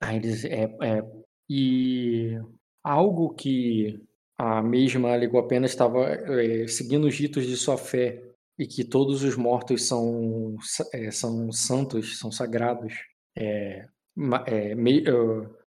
Aí 0.00 0.16
eles. 0.16 0.44
É, 0.44 0.64
é, 0.82 1.04
e 1.48 2.38
algo 2.82 3.34
que 3.34 4.00
a 4.38 4.62
mesma 4.62 5.10
Pena 5.46 5.66
estava 5.66 6.06
é, 6.08 6.66
seguindo 6.66 7.06
os 7.06 7.18
ritos 7.18 7.46
de 7.46 7.56
sua 7.56 7.76
fé 7.76 8.22
e 8.58 8.66
que 8.66 8.84
todos 8.84 9.22
os 9.22 9.36
mortos 9.36 9.84
são, 9.86 10.56
é, 10.92 11.10
são 11.10 11.50
santos, 11.52 12.18
são 12.18 12.30
sagrados. 12.30 12.94
É, 13.36 13.86
é, 14.46 14.74
me, 14.74 15.04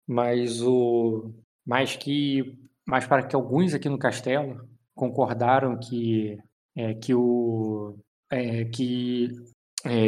mas 0.06 0.60
o 0.62 1.32
mas 1.66 1.96
que 1.96 2.58
mas 2.86 3.06
para 3.06 3.26
que 3.26 3.34
alguns 3.34 3.74
aqui 3.74 3.88
no 3.88 3.98
castelo 3.98 4.68
concordaram 4.94 5.78
que 5.78 6.38
é, 6.76 6.94
que 6.94 7.14
o 7.14 7.96
é, 8.30 8.64
que 8.64 9.28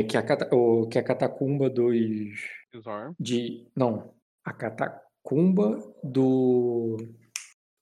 que, 0.09 0.17
a, 0.17 0.55
o, 0.55 0.87
que 0.89 0.99
a 0.99 1.05
catacumba 1.05 1.71
dos 1.71 2.41
de 3.19 3.67
não 3.77 4.13
a 4.45 4.53
catacumba 4.53 5.07
Cumba 5.27 5.77
do, 6.05 6.99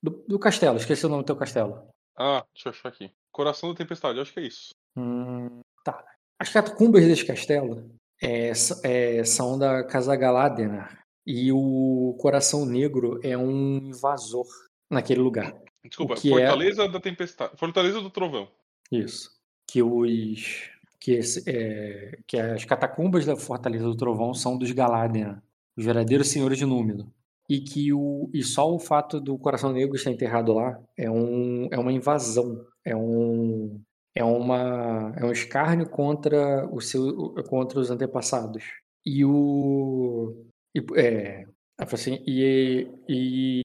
do, 0.05 0.25
do 0.29 0.39
castelo. 0.39 0.77
Esqueci 0.77 1.07
o 1.07 1.09
nome 1.09 1.23
do 1.23 1.27
teu 1.27 1.37
castelo. 1.37 1.89
Ah, 2.17 2.45
deixa 2.55 2.69
eu 2.69 2.71
achar 2.73 2.89
aqui. 2.91 3.11
Coração 3.33 3.71
da 3.71 3.77
Tempestade, 3.77 4.21
acho 4.21 4.33
que 4.33 4.41
é 4.41 4.47
isso. 4.47 4.75
Hum, 4.97 5.63
tá. 5.83 6.05
As 6.39 6.51
catacumbas 6.51 7.05
desse 7.05 7.25
castelo 7.25 7.91
é, 8.23 8.53
é, 8.83 9.25
são 9.25 9.59
da 9.59 9.83
Casa 9.83 10.15
Galadena. 10.15 10.99
E 11.27 11.51
o 11.51 12.17
Coração 12.21 12.67
Negro 12.67 13.19
é 13.23 13.37
um 13.37 13.79
invasor 13.79 14.47
naquele 14.91 15.21
lugar. 15.21 15.57
Desculpa, 15.83 16.15
é 16.15 16.17
Fortaleza 16.17 16.85
é... 16.85 16.89
da 16.89 17.01
Tempestade. 17.01 17.57
Fortaleza 17.57 18.01
do 18.01 18.11
Trovão. 18.11 18.49
Isso. 18.93 19.31
Que 19.67 19.83
os. 19.83 20.71
Que, 21.01 21.21
é, 21.47 22.19
que 22.27 22.39
as 22.39 22.65
catacumbas 22.65 23.27
da 23.27 23.37
Fortaleza 23.37 23.85
do 23.85 23.97
Trovão 23.97 24.33
são 24.33 24.57
dos 24.57 24.71
Galadena, 24.71 25.43
os 25.77 25.85
verdadeiros 25.85 26.29
senhores 26.29 26.57
de 26.57 26.65
Númenor 26.65 27.07
e 27.49 27.61
que 27.61 27.93
o 27.93 28.31
e 28.33 28.43
só 28.43 28.73
o 28.73 28.79
fato 28.79 29.21
do 29.21 29.39
Coração 29.39 29.73
Negro 29.73 29.97
estar 29.97 30.11
enterrado 30.11 30.53
lá 30.53 30.79
é 30.97 31.11
um 31.11 31.69
é 31.71 31.79
uma 31.79 31.93
invasão, 31.93 32.65
é 32.85 32.97
um 32.97 33.81
é 34.15 34.25
uma 34.25 35.13
é 35.17 35.25
um 35.25 35.33
escárnio 35.33 35.89
contra 35.89 36.67
o 36.73 36.81
seu 36.81 37.35
contra 37.49 37.81
os 37.81 37.91
antepassados. 37.91 38.65
E 39.05 39.25
o 39.25 40.47
e, 40.75 40.85
é, 40.97 41.47
assim, 41.79 42.23
e, 42.27 42.89
e, 43.09 43.61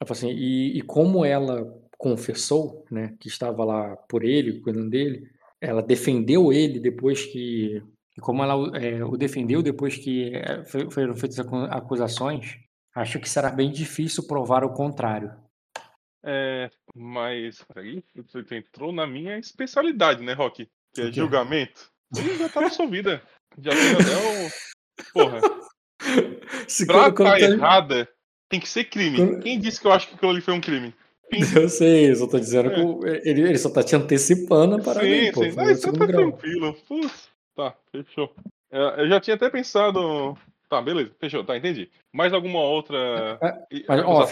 assim, 0.00 0.30
e, 0.30 0.78
e 0.78 0.82
como 0.82 1.24
ela 1.24 1.66
confessou, 1.98 2.84
né, 2.90 3.14
que 3.20 3.28
estava 3.28 3.64
lá 3.64 3.96
por 4.08 4.24
ele, 4.24 4.60
cuidando 4.60 4.90
dele, 4.90 5.28
ela 5.60 5.82
defendeu 5.82 6.52
ele 6.52 6.80
depois 6.80 7.24
que 7.26 7.82
como 8.20 8.42
ela 8.42 8.54
é, 8.78 9.04
o 9.04 9.16
defendeu 9.16 9.62
depois 9.62 9.96
que 9.96 10.32
é, 10.34 10.64
foram 10.64 11.16
feitas 11.16 11.38
acusações, 11.70 12.58
acho 12.94 13.18
que 13.18 13.28
será 13.28 13.50
bem 13.50 13.70
difícil 13.70 14.26
provar 14.26 14.64
o 14.64 14.72
contrário. 14.72 15.34
É, 16.22 16.70
mas 16.94 17.62
peraí, 17.62 18.02
você 18.14 18.56
entrou 18.56 18.92
na 18.92 19.06
minha 19.06 19.38
especialidade, 19.38 20.22
né, 20.22 20.32
Rock? 20.32 20.68
Que 20.94 21.02
é 21.02 21.12
julgamento. 21.12 21.90
Ele 22.16 22.36
já 22.36 22.48
tá 22.48 22.60
na 22.62 22.70
sua 22.70 22.86
vida. 22.86 23.22
Já 23.58 23.72
tem 23.72 23.92
até 23.92 24.16
o. 24.16 25.12
Porra. 25.12 25.40
Se 26.68 26.86
pra 26.86 27.12
tá 27.12 27.40
errada, 27.40 28.08
tem 28.48 28.60
que 28.60 28.68
ser 28.68 28.84
crime. 28.84 29.16
Quando... 29.16 29.40
Quem 29.40 29.58
disse 29.58 29.80
que 29.80 29.86
eu 29.86 29.92
acho 29.92 30.08
que 30.08 30.14
aquilo 30.14 30.30
ali 30.30 30.40
foi 30.40 30.54
um 30.54 30.60
crime? 30.60 30.94
Eu 31.56 31.68
sei, 31.68 32.10
eu 32.10 32.16
só 32.16 32.28
tô 32.28 32.38
dizendo 32.38 32.70
é. 32.70 32.74
que 33.20 33.28
ele, 33.28 33.40
ele 33.40 33.58
só 33.58 33.70
tá 33.70 33.82
te 33.82 33.96
antecipando 33.96 34.80
para 34.82 35.00
Sim, 35.00 35.32
pô, 35.32 35.42
sim. 35.42 35.52
Não, 35.52 35.70
isso 35.70 35.92
tá 35.92 36.06
tranquilo. 36.06 36.74
Putz, 36.86 37.28
tá, 37.56 37.74
fechou. 37.90 38.32
É, 38.70 39.00
eu 39.00 39.08
já 39.08 39.20
tinha 39.20 39.34
até 39.34 39.50
pensado 39.50 40.36
Tá, 40.74 40.82
beleza, 40.82 41.12
fechou, 41.20 41.44
tá, 41.44 41.56
entendi. 41.56 41.88
Mais 42.12 42.32
alguma 42.32 42.58
outra 42.60 43.38
é, 43.40 43.84
mas, 43.88 44.02
ó, 44.04 44.26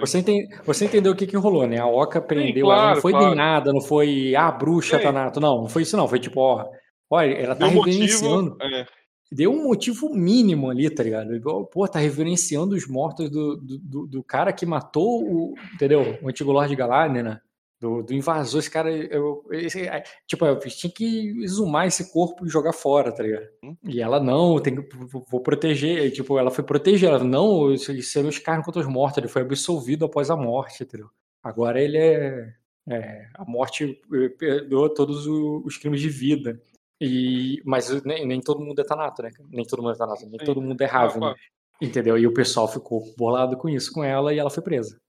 você, 0.00 0.18
entende, 0.18 0.48
você 0.66 0.84
entendeu 0.86 1.12
o 1.12 1.14
que, 1.14 1.28
que 1.28 1.36
rolou, 1.36 1.64
né? 1.64 1.78
A 1.78 1.86
Oca 1.86 2.20
prendeu 2.20 2.66
Sim, 2.66 2.72
claro, 2.72 2.80
ela, 2.80 2.94
não 2.94 3.00
foi 3.00 3.12
claro. 3.12 3.30
de 3.30 3.36
nada, 3.36 3.72
não 3.72 3.80
foi, 3.80 4.34
ah, 4.34 4.50
bruxa, 4.50 4.96
Sim. 4.98 5.04
Tanato, 5.04 5.38
não, 5.38 5.60
não 5.60 5.68
foi 5.68 5.82
isso 5.82 5.96
não, 5.96 6.08
foi 6.08 6.18
tipo, 6.18 6.40
ó, 6.40 6.68
olha, 7.08 7.34
ela 7.34 7.54
tá 7.54 7.68
Deu 7.68 7.82
reverenciando. 7.82 8.50
Motivo, 8.50 8.74
é. 8.74 8.86
Deu 9.30 9.52
um 9.52 9.62
motivo 9.62 10.12
mínimo 10.12 10.70
ali, 10.70 10.90
tá 10.90 11.04
ligado? 11.04 11.40
Pô, 11.70 11.86
tá 11.86 12.00
reverenciando 12.00 12.74
os 12.74 12.88
mortos 12.88 13.30
do, 13.30 13.56
do, 13.58 14.06
do 14.08 14.24
cara 14.24 14.52
que 14.52 14.66
matou 14.66 15.22
o, 15.22 15.54
entendeu? 15.72 16.18
O 16.20 16.28
antigo 16.28 16.50
Lorde 16.50 16.74
Galadriel, 16.74 17.22
né? 17.22 17.40
Do, 17.80 18.02
do 18.02 18.12
invasor, 18.12 18.60
esse 18.60 18.70
cara, 18.70 18.90
eu, 18.92 19.42
esse, 19.50 19.88
tipo, 20.26 20.44
eu 20.44 20.58
tinha 20.58 20.92
que 20.92 21.42
exumar 21.42 21.86
esse 21.86 22.12
corpo 22.12 22.44
e 22.44 22.50
jogar 22.50 22.74
fora, 22.74 23.10
tá 23.10 23.22
ligado? 23.22 23.48
Hum. 23.64 23.74
E 23.84 24.02
ela, 24.02 24.20
não, 24.20 24.60
tem 24.60 24.76
vou 25.08 25.40
proteger, 25.40 26.04
e, 26.04 26.10
tipo, 26.10 26.38
ela 26.38 26.50
foi 26.50 26.62
proteger, 26.62 27.08
ela, 27.08 27.24
não, 27.24 27.72
isso, 27.72 27.90
isso 27.90 28.18
é 28.18 28.22
meus 28.22 28.38
cargos 28.38 28.66
contra 28.66 28.82
os 28.82 28.86
mortos, 28.86 29.16
ele 29.16 29.28
foi 29.28 29.42
absolvido 29.42 30.04
após 30.04 30.30
a 30.30 30.36
morte, 30.36 30.82
entendeu? 30.82 31.08
Agora 31.42 31.80
ele 31.80 31.96
é, 31.96 32.52
é 32.86 33.26
a 33.34 33.46
morte 33.46 33.98
perdoou 34.38 34.90
todos 34.90 35.26
os 35.26 35.78
crimes 35.78 36.02
de 36.02 36.10
vida. 36.10 36.60
E, 37.00 37.62
mas 37.64 38.04
nem, 38.04 38.26
nem 38.26 38.40
todo 38.42 38.60
mundo 38.60 38.78
é 38.82 38.84
Tanato, 38.84 39.22
né? 39.22 39.30
Nem 39.48 39.64
todo 39.64 39.82
mundo 39.82 39.94
é 39.94 39.96
Tanato, 39.96 40.26
nem 40.26 40.38
Sim. 40.38 40.44
todo 40.44 40.60
mundo 40.60 40.78
é 40.82 40.84
Raven, 40.84 41.34
entendeu? 41.80 42.18
E 42.18 42.26
o 42.26 42.34
pessoal 42.34 42.68
ficou 42.68 43.02
bolado 43.16 43.56
com 43.56 43.70
isso 43.70 43.90
com 43.90 44.04
ela 44.04 44.34
e 44.34 44.38
ela 44.38 44.50
foi 44.50 44.62
presa. 44.62 45.00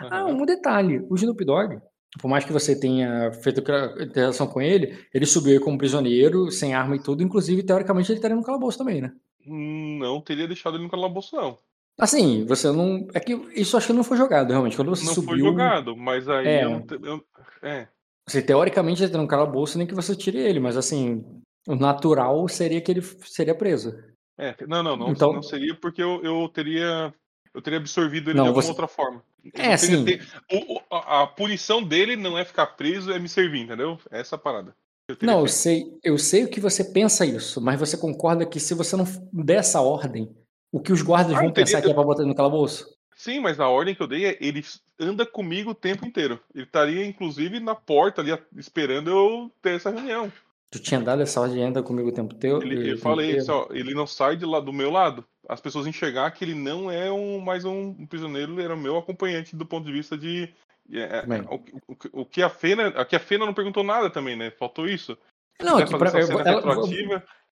Uhum. 0.00 0.08
Ah, 0.12 0.24
um 0.26 0.46
detalhe, 0.46 1.04
o 1.10 1.16
Snoop 1.16 1.44
Dogg, 1.44 1.80
por 2.18 2.28
mais 2.28 2.44
que 2.44 2.52
você 2.52 2.78
tenha 2.78 3.32
feito 3.32 3.62
interação 4.00 4.46
com 4.46 4.60
ele, 4.60 4.98
ele 5.14 5.26
subiu 5.26 5.60
como 5.60 5.78
prisioneiro, 5.78 6.50
sem 6.50 6.74
arma 6.74 6.96
e 6.96 7.02
tudo. 7.02 7.22
Inclusive, 7.22 7.62
teoricamente, 7.62 8.10
ele 8.10 8.18
estaria 8.18 8.36
no 8.36 8.42
calabouço 8.42 8.78
também, 8.78 9.00
né? 9.00 9.12
Não 9.46 10.20
teria 10.20 10.46
deixado 10.46 10.76
ele 10.76 10.84
no 10.84 10.90
calabouço, 10.90 11.36
não. 11.36 11.58
Assim, 11.98 12.44
você 12.46 12.72
não. 12.72 13.06
É 13.14 13.20
que 13.20 13.32
isso 13.54 13.76
acho 13.76 13.88
que 13.88 13.92
não 13.92 14.02
foi 14.02 14.16
jogado, 14.16 14.50
realmente. 14.50 14.76
Quando 14.76 14.88
você 14.88 15.04
não 15.04 15.14
subiu. 15.14 15.36
Não 15.36 15.38
foi 15.38 15.50
jogado, 15.50 15.96
mas 15.96 16.28
aí. 16.28 16.46
É. 16.46 16.64
Eu, 16.64 16.84
eu, 17.02 17.24
é. 17.62 17.88
Você, 18.26 18.42
teoricamente, 18.42 19.02
ele 19.02 19.12
tá 19.12 19.18
no 19.18 19.28
calabouço, 19.28 19.76
nem 19.76 19.86
que 19.86 19.94
você 19.94 20.14
tire 20.14 20.38
ele, 20.38 20.60
mas 20.60 20.76
assim, 20.76 21.24
o 21.66 21.74
natural 21.74 22.46
seria 22.48 22.80
que 22.80 22.90
ele 22.90 23.02
seria 23.02 23.54
preso. 23.54 23.94
É, 24.38 24.56
não, 24.66 24.82
não, 24.82 24.96
não, 24.96 25.10
então, 25.10 25.32
não 25.32 25.42
seria 25.42 25.74
porque 25.74 26.02
eu, 26.02 26.22
eu 26.22 26.48
teria 26.48 27.12
eu 27.52 27.60
teria 27.60 27.78
absorvido 27.78 28.30
ele 28.30 28.38
não, 28.38 28.44
de 28.44 28.48
alguma 28.48 28.62
você... 28.62 28.70
outra 28.70 28.88
forma. 28.88 29.22
É, 29.54 29.76
sim. 29.76 30.04
Ter... 30.04 30.26
O, 30.52 30.80
a, 30.90 31.26
punição 31.26 31.82
dele 31.82 32.16
não 32.16 32.38
é 32.38 32.44
ficar 32.44 32.66
preso, 32.66 33.12
é 33.12 33.18
me 33.18 33.28
servir, 33.28 33.62
entendeu? 33.62 33.98
É 34.10 34.20
essa 34.20 34.36
parada. 34.36 34.74
Eu 35.08 35.16
não, 35.22 35.40
eu 35.40 35.48
sei, 35.48 35.84
eu 36.04 36.16
sei 36.18 36.44
o 36.44 36.48
que 36.48 36.60
você 36.60 36.84
pensa 36.84 37.26
isso, 37.26 37.60
mas 37.60 37.80
você 37.80 37.96
concorda 37.96 38.46
que 38.46 38.60
se 38.60 38.74
você 38.74 38.96
não 38.96 39.04
der 39.32 39.58
essa 39.58 39.80
ordem, 39.80 40.30
o 40.70 40.80
que 40.80 40.92
os 40.92 41.02
guardas 41.02 41.36
ah, 41.36 41.40
vão 41.40 41.50
teria... 41.50 41.66
pensar 41.66 41.82
que 41.82 41.90
é 41.90 41.94
pra 41.94 42.04
botar 42.04 42.22
no 42.22 42.34
calabouço? 42.34 42.86
Sim, 43.16 43.40
mas 43.40 43.58
a 43.58 43.68
ordem 43.68 43.94
que 43.94 44.02
eu 44.02 44.06
dei 44.06 44.24
é 44.24 44.38
ele 44.40 44.64
anda 44.98 45.26
comigo 45.26 45.70
o 45.70 45.74
tempo 45.74 46.06
inteiro. 46.06 46.40
Ele 46.54 46.64
estaria, 46.64 47.04
inclusive, 47.04 47.60
na 47.60 47.74
porta 47.74 48.22
ali, 48.22 48.30
esperando 48.56 49.10
eu 49.10 49.50
ter 49.60 49.74
essa 49.74 49.90
reunião. 49.90 50.32
Tu 50.70 50.78
tinha 50.78 51.00
dado 51.00 51.20
essa 51.20 51.40
ordem 51.40 51.64
anda 51.64 51.82
comigo 51.82 52.08
o 52.08 52.14
tempo 52.14 52.34
teu? 52.34 52.62
Ele, 52.62 52.92
eu 52.92 52.98
falei 52.98 53.36
isso, 53.36 53.52
ó, 53.52 53.68
ele 53.72 53.92
não 53.92 54.06
sai 54.06 54.36
de 54.36 54.46
lá 54.46 54.60
do 54.60 54.72
meu 54.72 54.90
lado 54.90 55.24
as 55.48 55.60
pessoas 55.60 55.86
enxergar 55.86 56.30
que 56.30 56.44
ele 56.44 56.54
não 56.54 56.90
é 56.90 57.10
um, 57.10 57.40
mais 57.40 57.64
um 57.64 58.06
prisioneiro, 58.06 58.52
ele 58.52 58.62
era 58.62 58.76
meu 58.76 58.96
acompanhante 58.96 59.56
do 59.56 59.66
ponto 59.66 59.86
de 59.86 59.92
vista 59.92 60.16
de. 60.16 60.52
É, 60.92 61.18
é 61.18 61.42
o, 61.48 61.56
o, 61.88 62.20
o, 62.22 62.26
que 62.26 62.42
a 62.42 62.48
Fena. 62.48 62.88
Aqui 62.88 63.14
a 63.14 63.20
Fena 63.20 63.46
não 63.46 63.54
perguntou 63.54 63.84
nada 63.84 64.10
também, 64.10 64.36
né? 64.36 64.50
Faltou 64.50 64.86
isso. 64.86 65.16
Não, 65.62 65.78
aqui 65.78 65.96
pra, 65.96 66.10
ela, 66.18 66.74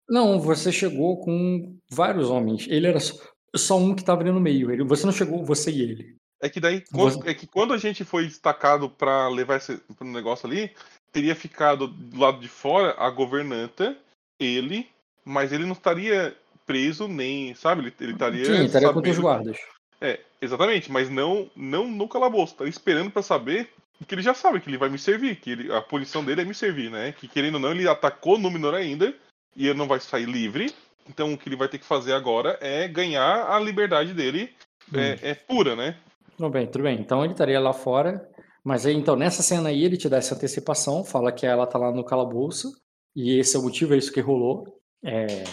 não, 0.10 0.40
você 0.40 0.72
chegou 0.72 1.20
com 1.20 1.78
vários 1.90 2.30
homens. 2.30 2.66
Ele 2.70 2.88
era 2.88 3.00
só, 3.00 3.16
só 3.56 3.78
um 3.78 3.94
que 3.94 4.02
estava 4.02 4.22
ali 4.22 4.32
no 4.32 4.40
meio. 4.40 4.72
Ele, 4.72 4.84
você 4.84 5.06
não 5.06 5.14
chegou, 5.14 5.44
você 5.44 5.72
e 5.72 5.82
ele. 5.82 6.18
É 6.42 6.50
que 6.50 6.60
daí, 6.60 6.84
quando, 6.92 7.22
você... 7.22 7.30
é 7.30 7.34
que 7.34 7.48
quando 7.48 7.74
a 7.74 7.78
gente 7.78 8.06
foi 8.06 8.26
destacado 8.26 8.90
para 8.90 9.28
levar 9.28 9.58
esse 9.58 9.82
negócio 10.02 10.48
ali, 10.48 10.72
teria 11.12 11.36
ficado 11.36 11.88
do 11.88 12.20
lado 12.20 12.40
de 12.40 12.48
fora 12.48 12.96
a 12.98 13.10
governanta, 13.10 13.98
ele, 14.40 14.88
mas 15.26 15.52
ele 15.52 15.66
não 15.66 15.74
estaria 15.74 16.38
preso, 16.68 17.08
nem, 17.08 17.56
sabe? 17.56 17.82
Ele, 17.82 17.94
ele 18.02 18.12
estaria. 18.12 18.46
Sim, 18.46 18.66
estaria 18.66 18.94
com 18.94 19.00
os 19.00 19.18
guardas. 19.18 19.58
É, 20.00 20.20
exatamente, 20.42 20.92
mas 20.92 21.10
não, 21.10 21.50
não 21.56 21.88
no 21.88 22.08
calabouço. 22.08 22.54
Estaria 22.54 22.70
esperando 22.70 23.10
para 23.10 23.24
saber 23.24 23.70
que 24.06 24.14
ele 24.14 24.22
já 24.22 24.34
sabe 24.34 24.60
que 24.60 24.70
ele 24.70 24.78
vai 24.78 24.90
me 24.90 25.00
servir, 25.00 25.38
que 25.38 25.52
ele, 25.52 25.74
a 25.74 25.82
punição 25.82 26.24
dele 26.24 26.42
é 26.42 26.46
me 26.46 26.54
servir, 26.54 26.92
né? 26.92 27.14
Que 27.14 27.28
querendo 27.28 27.56
ou 27.56 27.62
não, 27.62 27.72
ele 27.72 27.88
atacou 27.88 28.38
Númenor 28.38 28.76
ainda 28.76 29.16
e 29.56 29.68
ele 29.68 29.80
não 29.80 29.88
vai 29.88 30.00
sair 30.00 30.26
livre. 30.26 30.72
Então 31.10 31.34
o 31.34 31.38
que 31.38 31.50
ele 31.50 31.56
vai 31.56 31.68
ter 31.68 31.80
que 31.80 31.86
fazer 31.86 32.14
agora 32.14 32.60
é 32.62 32.88
ganhar 32.88 33.50
a 33.50 33.60
liberdade 33.60 34.14
dele. 34.14 34.54
Hum. 34.94 35.00
É, 35.00 35.32
é, 35.32 35.34
pura, 35.34 35.76
né? 35.76 35.98
Tudo 36.38 36.50
bem, 36.52 36.68
tudo 36.68 36.84
bem. 36.84 37.00
Então 37.00 37.24
ele 37.24 37.34
estaria 37.34 37.60
lá 37.60 37.74
fora. 37.74 38.30
Mas 38.64 38.86
aí, 38.86 38.94
então, 38.94 39.16
nessa 39.16 39.42
cena 39.42 39.70
aí, 39.70 39.86
ele 39.86 39.96
te 39.96 40.10
dá 40.10 40.18
essa 40.18 40.36
antecipação, 40.36 41.02
fala 41.02 41.32
que 41.32 41.46
ela 41.46 41.66
tá 41.66 41.80
lá 41.80 41.90
no 41.90 42.04
calabouço, 42.04 42.74
e 43.16 43.40
esse 43.40 43.56
é 43.56 43.60
o 43.60 43.64
motivo, 43.64 43.94
é 43.94 43.98
isso 43.98 44.12
que 44.12 44.20
rolou. 44.20 44.78
É, 45.02 45.46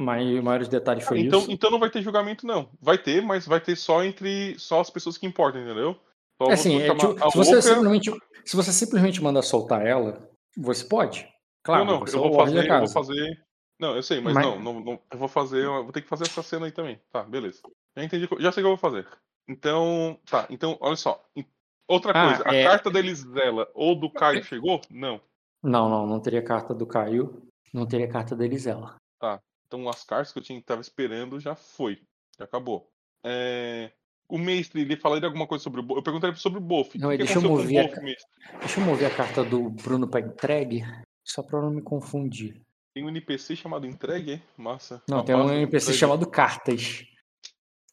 Mai, 0.00 0.40
maiores 0.40 0.68
detalhes 0.68 1.04
foi 1.04 1.20
então, 1.20 1.40
isso. 1.40 1.50
Então 1.50 1.70
não 1.70 1.80
vai 1.80 1.90
ter 1.90 2.02
julgamento, 2.02 2.46
não. 2.46 2.70
Vai 2.80 2.96
ter, 2.96 3.20
mas 3.20 3.46
vai 3.46 3.60
ter 3.60 3.74
só 3.74 4.04
entre 4.04 4.56
só 4.58 4.80
as 4.80 4.88
pessoas 4.88 5.18
que 5.18 5.26
importam, 5.26 5.60
entendeu? 5.60 5.98
Só 6.40 6.50
é 6.50 6.52
assim, 6.52 6.80
é, 6.80 6.94
tipo, 6.94 7.30
se, 7.30 7.36
você 7.36 7.62
simplesmente, 7.62 8.12
se 8.44 8.56
você 8.56 8.72
simplesmente 8.72 9.22
manda 9.22 9.42
soltar 9.42 9.84
ela, 9.84 10.30
você 10.56 10.84
pode. 10.84 11.28
Claro, 11.64 11.84
não, 11.84 12.00
não, 12.00 12.06
eu 12.06 12.22
vou 12.22 12.34
fazer, 12.34 12.70
eu 12.70 12.78
vou 12.78 12.88
fazer. 12.88 13.44
Não, 13.80 13.96
eu 13.96 14.02
sei, 14.02 14.20
mas, 14.20 14.34
mas... 14.34 14.46
Não, 14.46 14.58
não, 14.60 14.80
não, 14.80 15.00
eu 15.10 15.18
vou 15.18 15.28
fazer, 15.28 15.64
eu 15.64 15.82
vou 15.82 15.92
ter 15.92 16.02
que 16.02 16.08
fazer 16.08 16.24
essa 16.24 16.42
cena 16.42 16.66
aí 16.66 16.72
também. 16.72 17.00
Tá, 17.12 17.24
beleza. 17.24 17.60
Já 17.96 18.04
entendi, 18.04 18.28
já 18.38 18.52
sei 18.52 18.62
o 18.62 18.64
que 18.64 18.70
eu 18.72 18.76
vou 18.76 18.76
fazer. 18.76 19.06
Então, 19.48 20.18
tá, 20.30 20.46
então, 20.48 20.76
olha 20.80 20.96
só. 20.96 21.24
Outra 21.88 22.12
ah, 22.12 22.28
coisa, 22.28 22.48
a 22.48 22.54
é... 22.54 22.64
carta 22.64 22.90
da 22.90 22.98
Elisela 22.98 23.68
ou 23.74 23.94
do 23.94 24.10
Caio 24.10 24.44
chegou? 24.44 24.80
Não. 24.90 25.20
Não, 25.62 25.88
não, 25.88 26.06
não 26.06 26.20
teria 26.20 26.42
carta 26.42 26.72
do 26.72 26.86
Caio, 26.86 27.42
não 27.72 27.86
teria 27.86 28.08
carta 28.08 28.36
da 28.36 28.44
Elisela. 28.44 28.96
Tá, 29.18 29.40
então 29.68 29.88
as 29.88 30.02
cartas 30.02 30.32
que 30.32 30.38
eu 30.38 30.42
tinha 30.42 30.60
tava 30.62 30.80
esperando 30.80 31.38
já 31.38 31.54
foi. 31.54 32.00
Já 32.38 32.44
acabou. 32.44 32.90
É... 33.24 33.92
O 34.28 34.36
mestre, 34.36 34.82
ele 34.82 34.96
falaria 34.96 35.26
alguma 35.26 35.46
coisa 35.46 35.62
sobre 35.62 35.80
o 35.80 35.82
Boff? 35.82 35.98
Eu 35.98 36.02
perguntaria 36.02 36.36
sobre 36.36 36.58
o 36.58 36.62
Boff. 36.62 36.98
Não, 36.98 37.16
deixa, 37.16 37.38
eu 37.38 37.42
mover 37.42 37.78
a... 37.78 38.58
deixa 38.58 38.80
eu 38.80 38.84
mover 38.84 39.10
a 39.10 39.14
carta 39.14 39.42
do 39.42 39.70
Bruno 39.70 40.06
para 40.06 40.20
entregue, 40.20 40.82
só 41.24 41.42
para 41.42 41.62
não 41.62 41.70
me 41.70 41.80
confundir. 41.80 42.60
Tem 42.92 43.04
um 43.04 43.08
NPC 43.08 43.56
chamado 43.56 43.86
entregue, 43.86 44.34
é? 44.34 44.42
Massa. 44.56 45.02
Não, 45.08 45.24
tem 45.24 45.34
um 45.34 45.50
NPC 45.50 45.84
entregue. 45.86 45.98
chamado 45.98 46.28
cartas. 46.28 47.04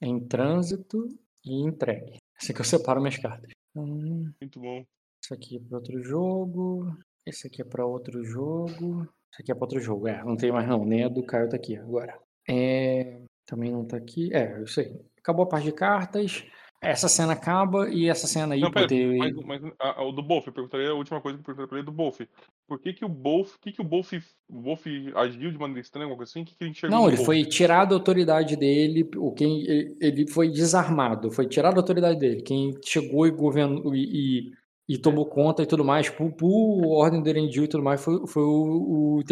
Em 0.02 0.20
trânsito 0.20 1.08
e 1.46 1.66
entregue. 1.66 2.18
Assim 2.38 2.54
que 2.54 2.60
eu 2.60 2.66
separo 2.66 3.00
minhas 3.00 3.18
cartas. 3.18 3.52
Hum, 3.76 4.32
Muito 4.42 4.60
bom. 4.60 4.84
Isso 5.24 5.34
aqui 5.34 5.58
é 5.58 5.60
para 5.60 5.78
outro 5.78 6.04
jogo. 6.04 6.98
Esse 7.26 7.48
aqui 7.48 7.62
é 7.62 7.66
para 7.66 7.86
outro 7.86 8.24
jogo. 8.26 9.08
Isso 9.36 9.42
aqui 9.42 9.52
é 9.52 9.56
para 9.56 9.66
outro 9.66 9.82
jogo. 9.82 10.08
É, 10.08 10.24
não 10.24 10.38
tem 10.38 10.50
mais 10.50 10.66
não. 10.66 10.86
Nem 10.86 11.04
a 11.04 11.10
do 11.10 11.22
Caio 11.22 11.50
tá 11.50 11.58
aqui 11.58 11.76
agora. 11.76 12.18
É, 12.48 13.20
também 13.46 13.70
não 13.70 13.84
tá 13.84 13.98
aqui. 13.98 14.34
É, 14.34 14.62
isso 14.64 14.80
aí. 14.80 14.98
Acabou 15.20 15.44
a 15.44 15.50
parte 15.50 15.66
de 15.66 15.74
cartas. 15.74 16.46
Essa 16.82 17.10
cena 17.10 17.34
acaba 17.34 17.90
e 17.90 18.08
essa 18.08 18.28
cena 18.28 18.54
aí. 18.54 18.62
Não, 18.62 18.72
pera, 18.72 18.88
ter... 18.88 19.18
mas, 19.18 19.34
mas 19.44 19.62
a, 19.80 20.00
a, 20.00 20.08
o 20.08 20.12
do 20.14 20.22
Bolf, 20.22 20.48
eu 20.48 20.54
perguntaria 20.54 20.90
a 20.90 20.94
última 20.94 21.20
coisa 21.20 21.38
que 21.38 21.42
eu 21.42 21.46
perguntaria 21.46 21.68
pra 21.68 21.78
ele 21.80 21.86
do 21.86 21.92
Bolf. 21.92 22.22
Por 22.66 22.80
que, 22.80 22.94
que 22.94 23.04
o 23.04 23.10
Bolf. 23.10 23.56
que, 23.60 23.74
que 23.74 23.82
o 23.82 23.84
Bolf, 23.84 24.14
o 24.14 24.62
Bolf 24.62 24.86
agiu 25.16 25.52
de 25.52 25.58
maneira 25.58 25.82
estranha, 25.82 26.06
alguma 26.06 26.18
coisa 26.18 26.32
assim? 26.32 26.44
O 26.44 26.46
que, 26.46 26.56
que 26.56 26.64
ele 26.64 26.72
enxergou? 26.72 26.98
Não, 26.98 27.08
ele 27.08 27.18
Bolf? 27.18 27.26
foi 27.26 27.44
tirado 27.44 27.94
a 27.94 27.98
autoridade 27.98 28.56
dele. 28.56 29.10
O 29.18 29.34
quem, 29.34 29.66
ele 30.00 30.28
foi 30.30 30.50
desarmado, 30.50 31.30
foi 31.30 31.46
tirado 31.46 31.76
a 31.76 31.82
autoridade 31.82 32.20
dele. 32.20 32.42
Quem 32.42 32.74
chegou 32.86 33.28
e 33.28 33.32
governou 33.32 33.94
e, 33.94 34.04
e 34.04 34.52
tomou 34.98 35.26
conta 35.26 35.64
e 35.64 35.66
tudo 35.66 35.84
mais, 35.84 36.10
por, 36.10 36.32
por 36.32 36.86
ordem 36.98 37.22
do 37.22 37.28
Erendil 37.30 37.64
e 37.64 37.68
tudo 37.68 37.84
mais, 37.84 38.02
foi, 38.04 38.26
foi 38.28 38.44
o, 38.44 39.18
o 39.18 39.24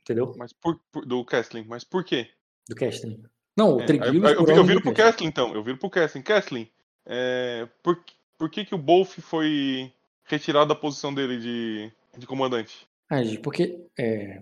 entendeu? 0.00 0.32
Mas 0.36 0.52
por, 0.52 0.80
por, 0.92 1.04
do 1.04 1.24
Kesslin, 1.24 1.64
mas 1.68 1.82
por 1.84 2.04
quê? 2.04 2.28
Do 2.68 2.76
Kesslin. 2.76 3.20
Não, 3.56 3.76
o 3.76 3.80
É, 3.80 3.86
Triguilos. 3.86 4.30
eu, 4.30 4.36
eu, 4.38 4.46
eu, 4.46 4.54
ordem 4.56 4.64
viro 4.64 4.80
pro 4.80 4.94
Kesslin. 4.94 5.26
Então, 5.26 5.54
eu 5.54 5.62
viro 5.64 5.78
pro 5.78 5.90
Kesslin. 5.90 6.22
Kesslin, 6.22 6.68
é, 7.06 7.68
por, 7.82 8.02
por 8.38 8.48
que, 8.50 8.64
que 8.64 8.74
o 8.74 8.78
Bolf 8.78 9.18
foi 9.18 9.92
retirado 10.24 10.68
da 10.68 10.74
posição 10.74 11.12
dele 11.12 11.38
de, 11.38 11.92
de 12.18 12.26
comandante? 12.26 12.86
Ah, 13.10 13.20
porque, 13.42 13.78
é, 13.98 14.40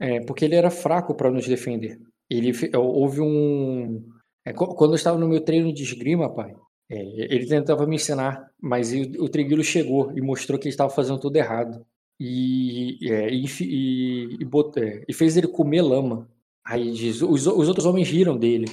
é, 0.00 0.20
porque 0.20 0.44
ele 0.44 0.54
era 0.54 0.70
fraco 0.70 1.14
para 1.14 1.30
nos 1.30 1.46
defender. 1.46 2.00
Ele 2.30 2.52
fe- 2.54 2.70
houve 2.76 3.20
um. 3.20 4.02
é, 4.44 4.52
qu- 4.52 4.74
quando 4.74 4.92
eu 4.92 4.96
estava 4.96 5.18
no 5.18 5.28
meu 5.28 5.40
treino 5.40 5.72
de 5.72 5.82
esgrima, 5.82 6.32
pai, 6.32 6.54
é, 6.90 6.96
ele 7.34 7.46
tentava 7.46 7.86
me 7.86 7.96
ensinar, 7.96 8.50
mas 8.60 8.92
o, 8.92 9.24
o 9.24 9.28
chegou 9.64 10.12
e 10.16 10.20
mostrou 10.20 10.58
que 10.58 10.64
ele 10.66 10.72
estava 10.74 10.90
fazendo 10.90 11.18
tudo 11.20 11.36
errado. 11.36 11.84
E, 12.20 12.98
é, 13.10 13.28
e, 13.32 14.36
e, 14.40 14.44
bot- 14.44 14.78
é, 14.78 15.04
e 15.08 15.12
fez 15.12 15.36
ele 15.36 15.48
comer 15.48 15.82
lama. 15.82 16.28
Aí 16.64 16.92
diz, 16.92 17.22
os, 17.22 17.46
os 17.46 17.68
outros 17.68 17.86
homens 17.86 18.08
riram 18.08 18.36
dele. 18.36 18.66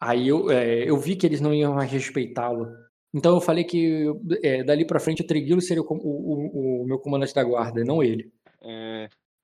Aí 0.00 0.28
eu, 0.28 0.50
é, 0.50 0.88
eu 0.88 0.96
vi 0.98 1.16
que 1.16 1.26
eles 1.26 1.40
não 1.40 1.54
iam 1.54 1.74
mais 1.74 1.90
respeitá-lo. 1.90 2.66
Então 3.14 3.34
eu 3.34 3.40
falei 3.40 3.64
que 3.64 4.06
é, 4.42 4.62
dali 4.64 4.84
pra 4.86 5.00
frente 5.00 5.22
o 5.22 5.26
Triguilo 5.26 5.60
seria 5.60 5.82
o, 5.82 5.86
o- 5.86 6.82
o- 6.82 6.86
meu 6.86 6.98
comandante 6.98 7.34
da 7.34 7.44
guarda, 7.44 7.84
não 7.84 8.02
ele. 8.02 8.30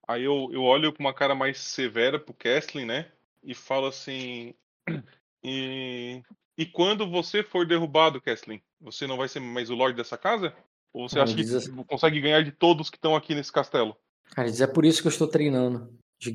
Aí 0.08 0.24
eu, 0.24 0.48
eu 0.52 0.62
olho 0.62 0.92
com 0.92 1.00
uma 1.02 1.14
cara 1.14 1.34
mais 1.34 1.58
severa 1.58 2.18
pro 2.18 2.34
Kesslin, 2.34 2.84
né? 2.84 3.10
E 3.42 3.54
falo 3.54 3.86
assim. 3.86 4.54
E, 5.44 6.22
e 6.56 6.66
quando 6.66 7.08
você 7.08 7.42
for 7.42 7.66
derrubado, 7.66 8.20
Kesslin, 8.20 8.60
você 8.80 9.06
não 9.06 9.16
vai 9.16 9.28
ser 9.28 9.40
mais 9.40 9.70
o 9.70 9.74
Lorde 9.74 9.96
dessa 9.96 10.16
casa? 10.18 10.54
Ou 10.92 11.08
você 11.08 11.18
Ah, 11.18 11.22
acha 11.22 11.34
que 11.34 11.40
assim. 11.42 11.74
consegue 11.84 12.20
ganhar 12.20 12.42
de 12.42 12.52
todos 12.52 12.90
que 12.90 12.96
estão 12.96 13.16
aqui 13.16 13.34
nesse 13.34 13.50
castelo? 13.50 13.96
Cara, 14.34 14.48
diz, 14.50 14.60
é 14.60 14.66
por 14.66 14.84
isso 14.84 15.00
que 15.00 15.08
eu 15.08 15.12
estou 15.12 15.26
treinando 15.28 15.92
de. 16.18 16.30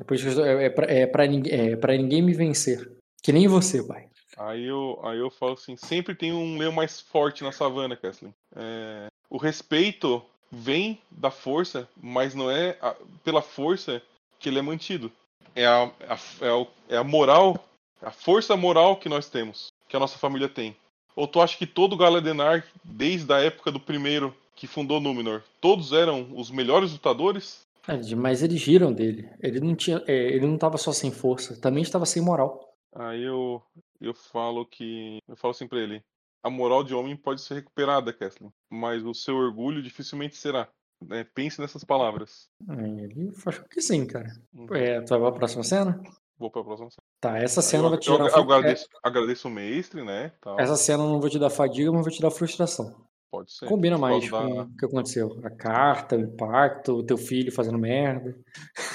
É 0.00 0.04
por 0.04 0.14
isso 0.14 0.24
que 0.24 0.28
eu 0.28 0.32
estou, 0.32 0.46
é, 0.46 0.64
é, 0.64 0.70
pra, 0.70 0.86
é, 0.90 1.06
pra, 1.06 1.26
ninguém- 1.26 1.52
é 1.72 1.76
pra 1.76 1.96
ninguém 1.96 2.22
me 2.22 2.32
vencer. 2.32 2.90
Que 3.22 3.32
nem 3.32 3.46
você, 3.46 3.82
pai. 3.86 4.08
Aí 4.38 4.64
eu, 4.64 4.98
aí 5.04 5.18
eu 5.18 5.30
falo 5.30 5.52
assim, 5.52 5.76
sempre 5.76 6.14
tem 6.14 6.32
um 6.32 6.56
leão 6.58 6.72
mais 6.72 7.00
forte 7.00 7.44
na 7.44 7.52
savana, 7.52 7.94
Kesslin. 7.96 8.32
É, 8.56 9.06
o 9.28 9.36
respeito 9.36 10.22
vem 10.50 10.98
da 11.10 11.30
força, 11.30 11.86
mas 11.96 12.34
não 12.34 12.50
é 12.50 12.76
a- 12.80 12.96
pela 13.22 13.42
força 13.42 14.02
que 14.38 14.48
ele 14.48 14.58
é 14.58 14.62
mantido. 14.62 15.12
É 15.54 15.66
a, 15.66 15.84
a- 16.08 16.18
é, 16.46 16.50
o- 16.52 16.66
é 16.88 16.96
a 16.96 17.04
moral, 17.04 17.62
a 18.02 18.10
força 18.10 18.56
moral 18.56 18.96
que 18.96 19.08
nós 19.08 19.28
temos, 19.28 19.68
que 19.88 19.96
a 19.96 20.00
nossa 20.00 20.18
família 20.18 20.48
tem. 20.48 20.76
Ou 21.14 21.26
tu 21.26 21.40
acha 21.40 21.56
que 21.56 21.66
todo 21.66 21.96
Galadenar, 21.96 22.64
desde 22.82 23.32
a 23.32 23.38
época 23.38 23.70
do 23.70 23.78
primeiro 23.80 24.34
que 24.56 24.66
fundou 24.66 25.00
Númenor, 25.00 25.42
todos 25.60 25.92
eram 25.92 26.28
os 26.34 26.50
melhores 26.50 26.92
lutadores? 26.92 27.66
Diz, 27.86 28.12
mas 28.12 28.42
eles 28.42 28.60
giram 28.60 28.92
dele. 28.92 29.28
Ele 29.40 29.60
não 29.60 29.74
tinha, 29.74 30.02
é, 30.06 30.14
ele 30.14 30.46
não 30.46 30.54
estava 30.54 30.78
só 30.78 30.92
sem 30.92 31.10
força, 31.10 31.60
também 31.60 31.82
estava 31.82 32.06
sem 32.06 32.22
moral. 32.22 32.72
Aí 32.94 33.22
eu, 33.22 33.62
eu 34.00 34.14
falo 34.14 34.64
que. 34.66 35.18
Eu 35.26 35.36
falo 35.36 35.50
assim 35.50 35.66
pra 35.66 35.80
ele. 35.80 36.02
A 36.44 36.50
moral 36.50 36.82
de 36.84 36.94
homem 36.94 37.16
pode 37.16 37.40
ser 37.40 37.54
recuperada, 37.54 38.12
Kesslin, 38.12 38.50
mas 38.70 39.04
o 39.04 39.14
seu 39.14 39.36
orgulho 39.36 39.82
dificilmente 39.82 40.36
será. 40.36 40.68
né? 41.00 41.24
Pense 41.34 41.60
nessas 41.60 41.84
palavras. 41.84 42.48
Ele 42.68 43.30
achou 43.46 43.64
que 43.64 43.80
sim, 43.80 44.06
cara. 44.06 44.32
Uhum. 44.52 44.66
É, 44.74 45.00
tu 45.00 45.10
vai 45.10 45.20
pra 45.20 45.32
próxima 45.32 45.62
cena? 45.62 46.00
Vou 46.42 46.50
pra 46.50 46.64
próxima 46.64 46.90
cena. 46.90 47.04
Tá, 47.20 47.38
essa 47.38 47.62
cena 47.62 47.84
eu, 47.84 47.90
vai 47.90 47.98
te 48.00 48.08
eu 48.08 48.14
gerar. 48.16 48.26
eu 48.26 48.30
fa- 48.32 48.40
agradeço, 48.40 48.86
agradeço 49.00 49.46
o 49.46 49.50
mestre, 49.50 50.02
né? 50.04 50.32
Tal. 50.40 50.58
é, 50.58 50.64
essa 50.64 50.74
cena 50.74 51.04
eu 51.04 51.08
não 51.08 51.20
vou 51.20 51.30
te 51.30 51.38
dar 51.38 51.50
fadiga, 51.50 51.92
mas 51.92 52.02
vou 52.02 52.10
te 52.10 52.20
dar 52.20 52.32
frustração. 52.32 53.06
Pode 53.30 53.52
ser. 53.52 53.66
Combina 53.66 53.96
mais 53.96 54.28
causa 54.28 54.48
com 54.48 54.60
o 54.62 54.76
que 54.76 54.84
aconteceu. 54.84 55.40
A 55.44 55.50
carta, 55.50 56.16
o 56.16 56.20
impacto, 56.20 56.94
o 56.96 57.04
teu 57.06 57.16
filho 57.16 57.52
fazendo 57.52 57.78
merda. 57.78 58.36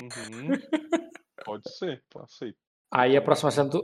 Uhum. 0.04 0.50
Pode 1.46 1.72
ser, 1.72 2.04
tá 2.14 2.24
aceito. 2.24 2.58
Aí 2.94 3.16
a 3.16 3.22
próxima 3.22 3.50
cena, 3.50 3.70
tu, 3.70 3.82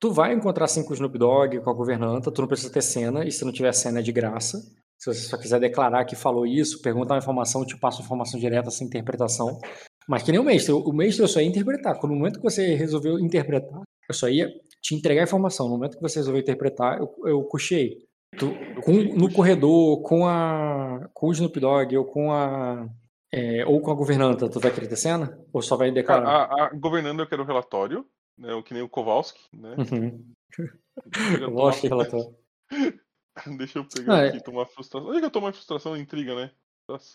tu 0.00 0.10
vai 0.10 0.32
encontrar 0.32 0.64
assim 0.64 0.82
com 0.84 0.90
o 0.90 0.94
Snoop 0.94 1.18
Dogg, 1.18 1.60
com 1.60 1.70
a 1.70 1.74
governanta, 1.74 2.32
tu 2.32 2.40
não 2.40 2.48
precisa 2.48 2.72
ter 2.72 2.82
cena, 2.82 3.26
e 3.26 3.30
se 3.30 3.44
não 3.44 3.52
tiver 3.52 3.72
cena 3.72 3.98
é 4.00 4.02
de 4.02 4.10
graça. 4.12 4.58
Se 4.98 5.12
você 5.12 5.20
só 5.20 5.36
quiser 5.36 5.60
declarar 5.60 6.04
que 6.06 6.14
falou 6.16 6.46
isso, 6.46 6.80
perguntar 6.80 7.14
uma 7.14 7.18
informação, 7.20 7.60
eu 7.60 7.66
te 7.66 7.76
passo 7.78 8.00
informação 8.02 8.40
direta 8.40 8.70
sem 8.70 8.86
interpretação. 8.86 9.58
Mas 10.08 10.22
que 10.22 10.30
nem 10.32 10.40
o 10.40 10.44
mestre, 10.44 10.72
o 10.72 10.92
mestre 10.92 11.22
eu 11.24 11.28
só 11.28 11.40
ia 11.40 11.46
interpretar. 11.46 11.98
No 12.02 12.14
momento 12.14 12.36
que 12.38 12.42
você 12.42 12.74
resolveu 12.74 13.18
interpretar, 13.18 13.82
eu 14.08 14.14
só 14.14 14.28
ia 14.28 14.48
te 14.80 14.94
entregar 14.94 15.22
a 15.22 15.24
informação. 15.24 15.66
No 15.68 15.74
momento 15.74 15.96
que 15.96 16.02
você 16.02 16.18
resolveu 16.18 16.40
interpretar, 16.42 16.98
eu, 16.98 17.14
eu 17.24 17.42
cochei. 17.44 18.06
Com, 18.82 18.92
no 18.94 19.30
corredor, 19.30 20.00
com 20.02 20.26
a 20.26 21.06
com 21.12 21.28
o 21.28 21.32
Snoop 21.32 21.60
Dogg 21.60 21.94
ou 21.98 22.04
com 22.06 22.32
a 22.32 22.88
é, 23.30 23.64
ou 23.66 23.80
com 23.80 23.90
a 23.90 23.94
governanta, 23.94 24.48
tu 24.48 24.58
vai 24.58 24.72
querer 24.72 24.88
ter 24.88 24.96
cena? 24.96 25.38
Ou 25.52 25.60
só 25.62 25.76
vai 25.76 25.88
A, 25.88 25.92
declarar? 25.92 26.28
a, 26.50 26.64
a 26.64 26.70
governanda 26.70 27.22
eu 27.22 27.26
quero 27.28 27.42
o 27.42 27.46
relatório, 27.46 28.06
né? 28.38 28.54
o 28.54 28.62
Que 28.62 28.72
nem 28.74 28.82
o 28.82 28.88
Kowalski, 28.88 29.38
né? 29.52 29.74
Uhum. 29.78 30.32
A 30.58 31.70
de 31.80 31.88
relatório. 31.88 32.34
Deixa 33.58 33.78
eu 33.78 33.84
pegar 33.86 34.14
Ah, 34.14 34.24
é. 34.24 34.28
aqui, 34.28 34.42
tomar 34.42 34.66
frustração. 34.66 35.08
Olha 35.08 35.20
que 35.20 35.26
eu 35.26 35.30
tomo 35.30 35.52
frustração, 35.52 35.96
intriga, 35.96 36.34
né? 36.34 36.50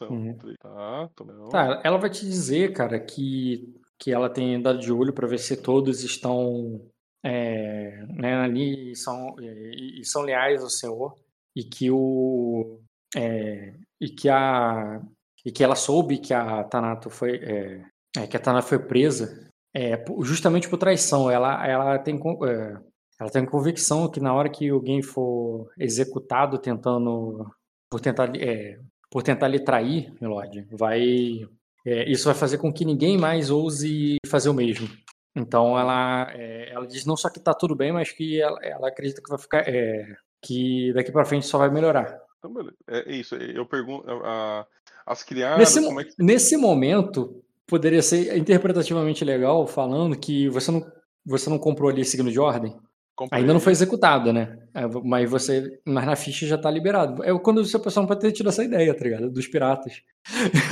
Uhum. 0.10 0.38
Tá, 0.60 1.10
tomei. 1.16 1.36
Tá, 1.50 1.82
ela 1.84 1.98
vai 1.98 2.10
te 2.10 2.26
dizer, 2.26 2.74
cara, 2.74 3.00
que, 3.00 3.74
que 4.00 4.12
ela 4.12 4.30
tem 4.30 4.56
andado 4.56 4.80
de 4.80 4.92
olho 4.92 5.14
para 5.14 5.28
ver 5.28 5.40
se 5.40 5.58
todos 5.58 6.04
estão 6.04 6.82
é, 7.24 8.06
né, 8.08 8.36
ali 8.36 8.92
e 8.92 8.96
são, 8.96 9.36
e, 9.40 10.02
e 10.02 10.06
são 10.06 10.22
leais 10.22 10.64
ao 10.64 10.70
Senhor 10.70 11.16
e 11.56 11.64
que 11.64 11.90
o 11.90 12.80
é, 13.16 13.74
e 14.00 14.10
que 14.10 14.30
a 14.30 15.02
e 15.46 15.52
que 15.52 15.64
ela 15.64 15.76
soube 15.76 16.20
que 16.20 16.34
a 16.34 16.64
Tanato 16.64 17.10
foi 17.10 17.38
é, 17.38 17.86
é, 18.18 18.28
que 18.28 18.38
a 18.38 18.40
Tanato 18.40 18.68
foi 18.68 18.80
presa 18.80 19.50
é, 19.74 20.04
justamente 20.22 20.70
por 20.70 20.78
traição. 20.78 21.30
Ela 21.30 21.66
ela 21.68 22.00
tem 22.00 22.16
é, 22.16 22.78
ela 23.20 23.30
tem 23.32 23.46
convicção 23.46 24.10
que 24.10 24.20
na 24.20 24.34
hora 24.34 24.50
que 24.50 24.70
alguém 24.70 25.02
for 25.02 25.70
executado 25.78 26.60
tentando 26.60 27.46
por 27.90 28.00
tentar 28.00 28.36
é, 28.36 28.80
por 29.10 29.24
tentar 29.24 29.48
lhe 29.48 29.60
trair, 29.60 30.14
Milord, 30.22 30.68
vai 30.72 31.48
é, 31.86 32.10
isso 32.10 32.26
vai 32.26 32.36
fazer 32.36 32.58
com 32.58 32.72
que 32.72 32.84
ninguém 32.86 33.18
mais 33.18 33.50
ouse 33.50 34.18
fazer 34.28 34.50
o 34.50 34.54
mesmo. 34.54 34.88
Então 35.36 35.78
ela, 35.80 36.28
é, 36.34 36.72
ela 36.74 36.86
diz 36.88 37.06
não 37.06 37.16
só 37.16 37.30
que 37.30 37.40
tá 37.40 37.54
tudo 37.54 37.76
bem, 37.76 37.92
mas 37.92 38.12
que 38.12 38.42
ela, 38.42 38.60
ela 38.64 38.88
acredita 38.90 39.22
que 39.22 39.30
vai 39.30 39.38
ficar, 39.40 39.60
é, 39.68 40.06
que 40.42 40.92
daqui 40.94 41.12
para 41.12 41.26
frente 41.26 41.46
só 41.46 41.58
vai 41.58 41.70
melhorar. 41.70 42.20
Então, 42.40 42.54
beleza. 42.54 42.76
É 42.90 43.12
isso. 43.14 43.36
Eu 43.36 43.66
pergunto. 43.66 44.10
a- 44.10 44.66
as 45.06 45.24
criadas, 45.24 45.60
Nesse, 45.60 45.80
mo- 45.80 45.88
como 45.88 46.02
é 46.02 46.04
que. 46.04 46.12
nesse 46.20 46.58
momento 46.58 47.42
poderia 47.66 48.02
ser 48.02 48.36
interpretativamente 48.38 49.24
legal 49.24 49.66
falando 49.66 50.18
que 50.20 50.50
você 50.50 50.70
não 50.72 50.86
você 51.26 51.50
não 51.50 51.58
comprou 51.60 51.90
ali 51.90 52.04
signo 52.06 52.30
de 52.32 52.40
ordem. 52.40 52.76
Comprei? 53.18 53.42
Ainda 53.42 53.52
não 53.54 53.60
foi 53.60 53.74
executado, 53.74 54.32
né? 54.32 54.58
É, 54.74 54.82
Mas 55.04 55.30
você, 55.30 55.82
mas 55.86 56.06
na 56.06 56.16
ficha 56.16 56.46
já 56.48 56.58
tá 56.58 56.72
liberado. 56.72 57.22
É 57.24 57.38
quando 57.40 57.58
o 57.58 57.66
seu 57.66 57.80
pessoal 57.82 58.04
não 58.04 58.08
pode 58.08 58.22
ter 58.22 58.32
tido 58.32 58.48
essa 58.48 58.64
ideia, 58.64 58.94
tá 58.94 59.04
ligado? 59.04 59.30
Dos 59.30 59.48
piratas. 59.48 60.02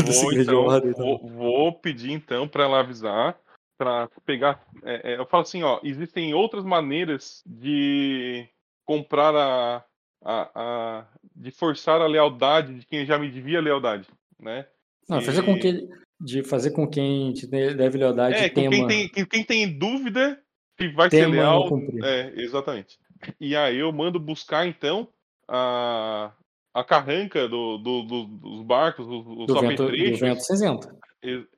Do 0.05 0.11
Vou, 0.13 0.31
de 0.31 0.41
então, 0.41 0.77
e 0.77 0.93
tal. 0.93 1.05
vou, 1.19 1.27
vou 1.29 1.73
pedir 1.79 2.11
então 2.11 2.47
para 2.47 2.63
ela 2.63 2.79
avisar, 2.79 3.37
para 3.77 4.07
pegar. 4.25 4.63
é, 4.85 5.13
é, 5.13 5.19
eu 5.19 5.25
falo 5.25 5.43
assim, 5.43 5.63
ó, 5.63 5.79
existem 5.83 6.33
outras 6.33 6.63
maneiras 6.63 7.41
de 7.45 8.47
comprar 8.85 9.35
a, 9.35 9.83
a, 10.23 10.49
a- 10.55 11.07
de 11.35 11.51
forçar 11.51 11.99
a 12.01 12.07
lealdade 12.07 12.79
de 12.79 12.85
quem 12.85 13.05
já 13.05 13.17
me 13.17 13.29
devia 13.29 13.59
lealdade, 13.59 14.07
né? 14.39 14.65
Não, 15.09 15.19
fazer 15.21 15.41
E- 15.41 15.45
com 15.45 15.59
que 15.59 15.87
de 16.21 16.43
fazer 16.43 16.71
com 16.71 16.87
quem 16.87 17.33
te 17.33 17.45
de- 17.45 17.73
deve 17.73 17.97
lealdade 17.97 18.35
É, 18.35 18.47
tema. 18.49 18.69
quem 18.71 18.87
tem, 19.09 19.25
quem 19.25 19.43
tem 19.43 19.77
dúvida 19.77 20.39
se 20.77 20.87
vai 20.89 21.09
Tema 21.09 21.33
ser 21.33 21.39
leal. 21.39 21.69
É, 22.03 22.33
exatamente. 22.41 22.97
E 23.39 23.55
aí 23.55 23.77
eu 23.77 23.91
mando 23.91 24.19
buscar, 24.19 24.67
então, 24.67 25.07
a, 25.47 26.31
a 26.73 26.83
carranca 26.83 27.47
do, 27.47 27.77
do- 27.77 28.03
do- 28.03 28.25
dos 28.25 28.61
barcos, 28.63 29.07
os, 29.07 29.25
os 29.25 29.47
do 29.47 29.59
vento, 29.61 29.83
do 29.83 29.89
apetrechos. 29.89 30.19
vento 30.19 30.41
cinzento. 30.43 30.87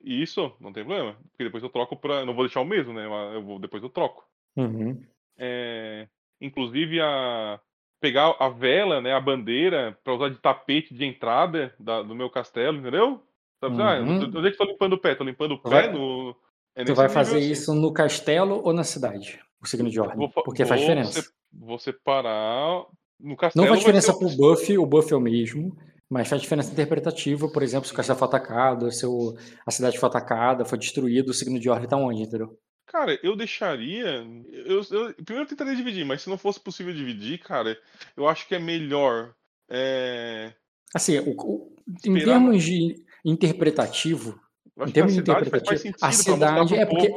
Isso, 0.01 0.53
não 0.61 0.71
tem 0.71 0.85
problema. 0.85 1.17
Porque 1.31 1.43
depois 1.43 1.61
eu 1.63 1.69
troco 1.69 1.95
pra. 1.97 2.23
Não 2.25 2.33
vou 2.33 2.45
deixar 2.45 2.61
o 2.61 2.65
mesmo, 2.65 2.93
né? 2.93 3.05
Eu 3.35 3.41
vou, 3.43 3.59
depois 3.59 3.83
eu 3.83 3.89
troco. 3.89 4.23
Uhum. 4.55 5.01
É, 5.37 6.07
inclusive 6.41 7.01
a. 7.01 7.59
Pegar 7.99 8.35
a 8.39 8.47
vela, 8.47 9.01
né? 9.01 9.11
A 9.13 9.19
bandeira, 9.19 9.97
pra 10.03 10.13
usar 10.13 10.29
de 10.29 10.37
tapete 10.37 10.93
de 10.93 11.03
entrada 11.03 11.73
da- 11.79 12.03
do 12.03 12.13
meu 12.13 12.29
castelo, 12.29 12.77
entendeu? 12.77 13.23
Sabe? 13.59 13.81
Ah, 13.81 13.99
Uhum. 13.99 14.23
onde 14.25 14.47
é 14.47 14.51
que 14.51 14.57
tô 14.57 14.63
limpando 14.65 14.93
o 14.93 14.97
pé? 14.99 15.15
Tô 15.15 15.23
limpando 15.23 15.55
o 15.55 15.57
pé 15.57 15.69
vai- 15.69 15.91
no. 15.91 16.35
É 16.77 16.85
Tu 16.85 16.93
vai 16.95 17.09
fazer 17.09 17.37
assim. 17.37 17.51
isso 17.51 17.73
no 17.75 17.91
castelo 17.91 18.61
ou 18.63 18.71
na 18.71 18.83
cidade? 18.83 19.39
O 19.61 19.67
signo 19.67 19.89
de 19.89 19.99
ordem. 19.99 20.17
Vou 20.33 20.43
Porque 20.43 20.65
faz 20.65 20.79
vou 20.81 20.89
diferença. 20.89 21.21
se- 21.21 21.29
Vou 21.51 21.79
separar. 21.79 22.85
No 23.19 23.35
castelo. 23.35 23.65
Não 23.65 23.69
faz 23.69 23.79
diferença 23.79 24.13
pro 24.17 24.29
buff, 24.29 24.77
o 24.77 24.85
buff 24.85 25.11
é 25.11 25.15
o 25.15 25.19
mesmo. 25.19 25.75
Mas 26.09 26.27
faz 26.29 26.41
diferença 26.41 26.71
interpretativa, 26.71 27.49
por 27.49 27.61
exemplo, 27.63 27.85
se 27.87 27.91
o 27.93 27.95
castelo 27.95 28.17
foi 28.19 28.27
atacado, 28.29 28.89
se 28.91 29.05
o- 29.05 29.35
a 29.65 29.71
cidade 29.71 29.99
foi 29.99 30.07
atacada, 30.07 30.63
foi 30.63 30.77
destruído, 30.77 31.29
o 31.29 31.33
signo 31.33 31.59
de 31.59 31.69
ordem 31.69 31.89
tá 31.89 31.97
onde, 31.97 32.21
entendeu? 32.21 32.57
Cara, 32.85 33.19
eu 33.21 33.35
deixaria. 33.35 34.25
Eu, 34.53 34.77
eu- 34.89 35.13
primeiro 35.25 35.43
eu 35.43 35.47
tentaria 35.47 35.75
dividir, 35.75 36.05
mas 36.05 36.21
se 36.21 36.29
não 36.29 36.37
fosse 36.37 36.59
possível 36.61 36.93
dividir, 36.93 37.39
cara, 37.39 37.77
eu 38.15 38.25
acho 38.27 38.47
que 38.47 38.55
é 38.55 38.59
melhor 38.59 39.33
é, 39.69 40.53
Assim, 40.95 41.19
o, 41.19 41.31
o, 41.31 41.75
em 42.05 42.13
termos 42.19 42.63
de 42.63 42.95
interpretativo, 43.25 44.39
em 44.85 44.91
termos 44.91 45.13
de 45.13 45.19
interpretativo, 45.19 45.95
a 46.01 46.11
cidade 46.11 46.75
é 46.75 46.85
porque. 46.85 47.11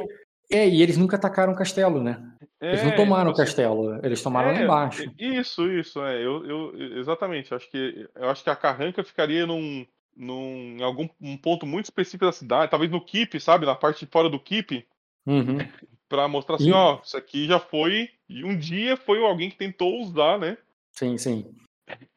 É, 0.51 0.67
e 0.67 0.81
eles 0.81 0.97
nunca 0.97 1.15
atacaram 1.15 1.53
o 1.53 1.55
castelo, 1.55 2.03
né? 2.03 2.21
É, 2.59 2.69
eles 2.69 2.83
não 2.83 2.95
tomaram 2.95 3.31
o 3.31 3.33
castelo, 3.33 3.97
eles 4.05 4.21
tomaram 4.21 4.49
é, 4.49 4.53
lá 4.53 4.61
embaixo. 4.61 5.11
Isso, 5.17 5.65
isso, 5.71 6.03
é. 6.03 6.17
Eu, 6.17 6.45
eu, 6.45 6.99
exatamente. 6.99 7.53
Acho 7.53 7.69
que, 7.71 8.07
eu 8.13 8.29
acho 8.29 8.43
que 8.43 8.49
a 8.49 8.55
Carranca 8.55 9.03
ficaria 9.03 9.47
num, 9.47 9.85
num, 10.15 10.75
em 10.77 10.83
algum 10.83 11.07
um 11.21 11.37
ponto 11.37 11.65
muito 11.65 11.85
específico 11.85 12.25
da 12.25 12.33
cidade, 12.33 12.69
talvez 12.69 12.91
no 12.91 13.03
Keep, 13.03 13.39
sabe? 13.39 13.65
Na 13.65 13.75
parte 13.75 14.05
de 14.05 14.11
fora 14.11 14.29
do 14.29 14.39
Keep. 14.39 14.85
Uhum. 15.25 15.59
Pra 16.09 16.27
mostrar 16.27 16.57
assim, 16.57 16.69
e... 16.69 16.73
ó, 16.73 16.99
isso 17.03 17.15
aqui 17.15 17.47
já 17.47 17.59
foi. 17.59 18.09
E 18.27 18.43
um 18.43 18.57
dia 18.57 18.97
foi 18.97 19.23
alguém 19.23 19.49
que 19.49 19.57
tentou 19.57 20.01
usar, 20.01 20.37
né? 20.37 20.57
Sim, 20.91 21.17
sim. 21.17 21.45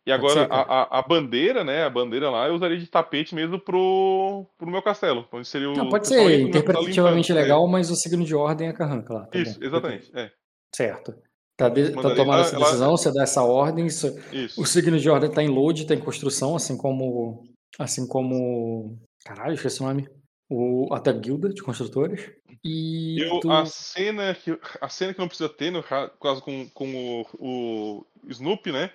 E 0.07 0.13
agora 0.13 0.45
ser, 0.45 0.53
a, 0.53 0.61
a, 0.61 0.99
a, 0.99 1.03
bandeira, 1.03 1.65
né? 1.65 1.85
A 1.85 1.91
bandeira 1.91 2.29
lá 2.31 2.47
eu 2.47 2.55
usaria 2.55 2.77
de 2.77 2.87
tapete 2.87 3.35
mesmo 3.35 3.59
pro, 3.59 4.47
pro 4.59 4.71
meu 4.71 4.83
castelo. 4.83 5.27
Onde 5.33 5.49
seria 5.49 5.71
o, 5.71 5.75
Não, 5.75 5.89
pode 5.89 6.07
ser 6.07 6.41
interpretativamente 6.41 7.33
legal, 7.33 7.67
é. 7.67 7.71
mas 7.71 7.91
o 7.91 7.97
signo 7.97 8.25
de 8.25 8.35
ordem 8.35 8.69
é 8.69 8.73
carranca 8.73 9.15
lá. 9.15 9.27
Tá 9.27 9.39
Isso, 9.39 9.59
bom. 9.59 9.67
exatamente. 9.67 10.11
É. 10.15 10.31
Certo. 10.75 11.15
Tá, 11.57 11.69
de, 11.69 11.93
tá 11.93 12.15
tomando 12.15 12.41
essa 12.41 12.59
decisão, 12.59 12.89
ela... 12.89 12.97
você 12.97 13.13
dá 13.13 13.23
essa 13.23 13.43
ordem. 13.43 13.87
Isso, 13.87 14.09
isso. 14.33 14.61
O 14.61 14.67
signo 14.67 14.99
de 14.99 15.09
ordem 15.09 15.31
tá 15.31 15.43
em 15.43 15.49
load, 15.49 15.87
tá 15.87 15.95
em 15.95 16.01
construção, 16.01 16.57
assim 16.57 16.77
como. 16.77 17.45
Assim 17.79 18.07
como. 18.07 18.99
Caralho, 19.25 19.55
esqueci 19.55 19.81
o 19.81 19.87
nome. 19.87 20.09
O, 20.51 20.93
até 20.93 21.11
a 21.11 21.15
guilda 21.15 21.49
de 21.49 21.63
construtores. 21.63 22.31
E 22.63 23.23
eu, 23.23 23.41
tu... 23.41 23.51
a, 23.51 23.65
cena 23.67 24.35
que, 24.35 24.59
a 24.81 24.89
cena 24.89 25.15
que 25.15 25.21
não 25.21 25.29
precisa 25.29 25.49
ter, 25.49 25.71
no 25.71 25.83
caso 25.83 26.43
com, 26.43 26.69
com 26.71 27.25
o, 27.25 27.27
o 27.39 28.07
Snoopy, 28.29 28.73
né? 28.73 28.91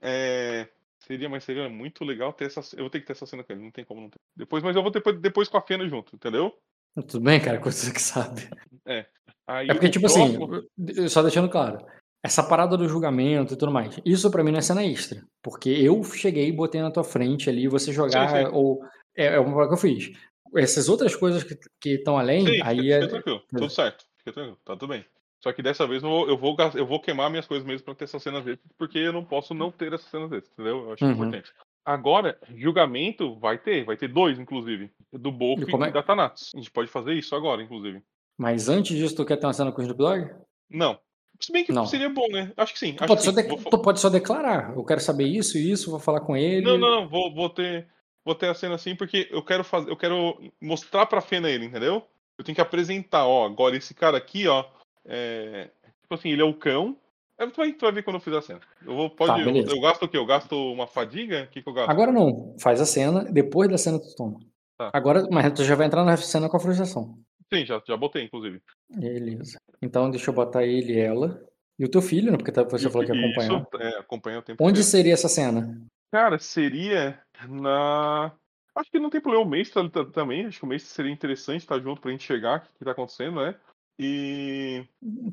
É, 0.00 0.68
seria, 0.98 1.28
mas 1.28 1.44
seria 1.44 1.68
muito 1.68 2.04
legal 2.04 2.32
ter 2.32 2.46
essa. 2.46 2.60
Eu 2.74 2.84
vou 2.84 2.90
ter 2.90 3.00
que 3.00 3.06
ter 3.06 3.12
essa 3.12 3.26
cena 3.26 3.42
com 3.42 3.52
ele, 3.52 3.62
não 3.62 3.70
tem 3.70 3.84
como 3.84 4.00
não 4.00 4.10
ter. 4.10 4.18
Depois, 4.36 4.62
mas 4.62 4.76
eu 4.76 4.82
vou 4.82 4.90
ter 4.90 5.02
depois 5.18 5.48
com 5.48 5.56
a 5.56 5.62
Fena 5.62 5.88
junto, 5.88 6.14
entendeu? 6.14 6.56
Tudo 6.94 7.20
bem, 7.20 7.40
cara, 7.40 7.58
coisa 7.58 7.92
que 7.92 8.00
sabe. 8.00 8.48
É. 8.86 9.06
Aí 9.46 9.68
é 9.68 9.72
porque, 9.72 9.88
tipo 9.88 10.06
assim, 10.06 10.36
próximo... 10.36 10.68
assim, 10.90 11.08
só 11.08 11.22
deixando 11.22 11.48
claro, 11.48 11.84
essa 12.22 12.42
parada 12.42 12.76
do 12.76 12.88
julgamento 12.88 13.54
e 13.54 13.56
tudo 13.56 13.72
mais, 13.72 13.98
isso 14.04 14.30
para 14.30 14.44
mim 14.44 14.50
não 14.50 14.58
é 14.58 14.62
cena 14.62 14.84
extra. 14.84 15.24
Porque 15.42 15.70
eu 15.70 16.02
cheguei 16.04 16.48
e 16.48 16.52
botei 16.52 16.82
na 16.82 16.90
tua 16.90 17.04
frente 17.04 17.48
ali, 17.48 17.68
você 17.68 17.92
jogar, 17.92 18.28
sim, 18.28 18.44
sim. 18.44 18.50
ou. 18.52 18.80
É, 19.16 19.34
é 19.34 19.40
uma 19.40 19.54
coisa 19.54 19.68
que 19.68 19.74
eu 19.74 19.78
fiz. 19.78 20.12
Essas 20.56 20.88
outras 20.88 21.14
coisas 21.14 21.44
que 21.80 21.90
estão 21.90 22.18
além, 22.18 22.46
sim, 22.46 22.60
aí 22.62 22.92
é. 22.92 23.00
Fica 23.00 23.08
tranquilo, 23.08 23.42
tudo 23.48 23.70
certo, 23.70 24.04
fica 24.18 24.32
tranquilo, 24.32 24.58
tá 24.64 24.76
tudo 24.76 24.88
bem. 24.88 25.04
Só 25.40 25.52
que 25.52 25.62
dessa 25.62 25.86
vez 25.86 26.02
eu 26.02 26.08
vou, 26.08 26.28
eu 26.28 26.36
vou, 26.36 26.56
eu 26.74 26.86
vou 26.86 27.00
queimar 27.00 27.30
minhas 27.30 27.46
coisas 27.46 27.66
mesmo 27.66 27.84
pra 27.84 27.94
ter 27.94 28.04
essas 28.04 28.22
cenas 28.22 28.46
extras, 28.46 28.72
porque 28.76 28.98
eu 28.98 29.12
não 29.12 29.24
posso 29.24 29.54
não 29.54 29.70
ter 29.70 29.92
essas 29.92 30.10
cenas 30.10 30.32
extras, 30.32 30.52
entendeu? 30.52 30.84
Eu 30.84 30.92
acho 30.92 31.04
uhum. 31.04 31.12
importante. 31.12 31.52
Agora, 31.84 32.38
julgamento 32.54 33.38
vai 33.38 33.56
ter, 33.56 33.84
vai 33.84 33.96
ter 33.96 34.08
dois, 34.08 34.38
inclusive. 34.38 34.90
Do 35.12 35.32
Bof 35.32 35.62
e, 35.62 35.84
é... 35.84 35.90
da 35.90 36.02
Thanatos. 36.02 36.50
A 36.54 36.58
gente 36.58 36.70
pode 36.70 36.90
fazer 36.90 37.14
isso 37.14 37.34
agora, 37.34 37.62
inclusive. 37.62 38.02
Mas 38.36 38.68
antes 38.68 38.96
disso, 38.96 39.16
tu 39.16 39.24
quer 39.24 39.36
ter 39.36 39.46
uma 39.46 39.52
cena 39.52 39.72
com 39.72 39.80
o 39.80 39.84
Snoop 39.84 39.98
Dogg? 39.98 40.30
Não. 40.68 40.98
Se 41.40 41.52
bem 41.52 41.64
que 41.64 41.72
não. 41.72 41.86
seria 41.86 42.08
bom, 42.08 42.26
né? 42.28 42.52
Acho 42.56 42.72
que 42.72 42.78
sim. 42.78 42.94
Tu, 42.94 43.06
pode, 43.06 43.22
sim. 43.22 43.32
De... 43.32 43.42
Vou... 43.44 43.58
tu 43.58 43.78
pode, 43.78 44.00
só 44.00 44.10
declarar. 44.10 44.76
Eu 44.76 44.84
quero 44.84 45.00
saber 45.00 45.24
isso 45.24 45.56
e 45.56 45.70
isso, 45.70 45.90
vou 45.90 46.00
falar 46.00 46.20
com 46.20 46.36
ele. 46.36 46.66
Não, 46.66 46.76
não, 46.76 46.90
não. 46.90 47.08
Vou, 47.08 47.32
vou, 47.32 47.48
ter, 47.48 47.88
vou 48.24 48.34
ter 48.34 48.48
a 48.48 48.54
cena 48.54 48.74
assim, 48.74 48.94
porque 48.94 49.28
eu 49.30 49.42
quero 49.42 49.62
fazer. 49.62 49.90
Eu 49.90 49.96
quero 49.96 50.36
mostrar 50.60 51.06
pra 51.06 51.20
Fena 51.20 51.48
ele, 51.48 51.66
entendeu? 51.66 52.02
Eu 52.36 52.44
tenho 52.44 52.54
que 52.54 52.60
apresentar, 52.60 53.26
ó, 53.26 53.46
agora 53.46 53.76
esse 53.76 53.94
cara 53.94 54.18
aqui, 54.18 54.46
ó. 54.46 54.64
É, 55.08 55.70
Tipo 56.08 56.14
assim, 56.14 56.30
ele 56.30 56.40
é 56.40 56.44
o 56.44 56.54
cão. 56.54 56.96
É, 57.38 57.46
tu 57.46 57.56
vai, 57.58 57.70
tu 57.70 57.82
vai 57.82 57.92
ver 57.92 58.02
quando 58.02 58.16
eu 58.16 58.20
fizer 58.20 58.38
a 58.38 58.42
cena. 58.42 58.60
Eu 58.84 58.96
vou, 58.96 59.10
pode, 59.10 59.30
tá, 59.30 59.38
eu, 59.38 59.54
eu, 59.54 59.80
gasto 59.82 60.04
o 60.04 60.08
quê? 60.08 60.16
Eu 60.16 60.24
gasto 60.24 60.56
uma 60.72 60.86
fadiga? 60.86 61.42
O 61.42 61.48
que, 61.48 61.62
que 61.62 61.68
eu 61.68 61.74
gasto? 61.74 61.90
Agora 61.90 62.10
não. 62.10 62.56
Faz 62.58 62.80
a 62.80 62.86
cena, 62.86 63.24
depois 63.24 63.68
da 63.68 63.76
cena 63.76 64.00
tu 64.00 64.14
toma. 64.16 64.40
Tá. 64.78 64.90
Agora, 64.94 65.28
mas 65.30 65.52
tu 65.52 65.62
já 65.64 65.74
vai 65.74 65.86
entrar 65.86 66.02
na 66.04 66.16
cena 66.16 66.48
com 66.48 66.56
a 66.56 66.60
frustração. 66.60 67.18
Sim, 67.52 67.66
já, 67.66 67.82
já 67.86 67.94
botei, 67.94 68.24
inclusive. 68.24 68.62
Beleza. 68.88 69.58
Então 69.82 70.10
deixa 70.10 70.30
eu 70.30 70.34
botar 70.34 70.64
ele 70.64 70.94
e 70.94 70.98
ela. 70.98 71.38
E 71.78 71.84
o 71.84 71.90
teu 71.90 72.00
filho, 72.00 72.32
né? 72.32 72.38
Porque 72.38 72.50
tá, 72.50 72.64
você 72.64 72.88
falou 72.88 73.06
que 73.06 73.12
ia 73.12 73.20
acompanhar. 73.20 73.60
Isso, 73.60 73.82
é, 73.82 73.98
acompanha 73.98 74.38
o 74.38 74.42
tempo 74.42 74.64
Onde 74.64 74.82
seria 74.82 75.12
essa 75.12 75.28
cena? 75.28 75.78
Cara, 76.10 76.38
seria 76.38 77.20
na. 77.46 78.32
Acho 78.74 78.90
que 78.90 78.98
não 78.98 79.10
tem 79.10 79.20
problema 79.20 79.44
o 79.44 79.48
mestre 79.48 79.90
também. 80.14 80.46
Acho 80.46 80.60
que 80.60 80.64
o 80.64 80.68
mestre 80.68 80.90
seria 80.90 81.12
interessante 81.12 81.60
estar 81.60 81.78
junto 81.78 82.00
pra 82.00 82.10
gente 82.10 82.24
chegar 82.24 82.60
o 82.60 82.78
que 82.78 82.84
tá 82.84 82.92
acontecendo, 82.92 83.42
né? 83.42 83.54
E. 83.98 84.84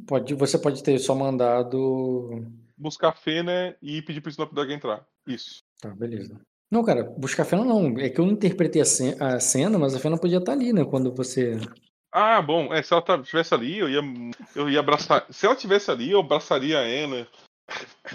Pode, 0.07 0.33
você 0.33 0.57
pode 0.57 0.83
ter 0.83 0.97
só 0.99 1.13
mandado. 1.13 2.45
Buscar 2.77 3.13
Fena 3.13 3.75
e 3.81 4.01
pedir 4.01 4.21
pro 4.21 4.29
Snapdog 4.29 4.73
entrar. 4.73 5.05
Isso. 5.25 5.63
Tá, 5.79 5.89
beleza. 5.89 6.39
Não, 6.69 6.83
cara, 6.83 7.03
buscar 7.03 7.45
Fena 7.45 7.63
não. 7.63 7.97
É 7.99 8.09
que 8.09 8.19
eu 8.19 8.25
não 8.25 8.33
interpretei 8.33 8.81
a 8.81 9.39
cena, 9.39 9.77
mas 9.77 9.95
a 9.95 9.99
Fena 9.99 10.17
podia 10.17 10.39
estar 10.39 10.51
ali, 10.51 10.73
né? 10.73 10.83
Quando 10.83 11.13
você. 11.13 11.57
Ah, 12.11 12.41
bom. 12.41 12.73
É, 12.73 12.81
se 12.81 12.93
ela 12.93 13.03
estivesse 13.21 13.53
ali, 13.53 13.77
eu 13.77 13.89
ia, 13.89 14.01
eu 14.55 14.69
ia 14.69 14.79
abraçar. 14.79 15.25
Se 15.29 15.45
ela 15.45 15.55
estivesse 15.55 15.91
ali, 15.91 16.11
eu 16.11 16.19
abraçaria 16.19 16.79
ela. 16.79 17.27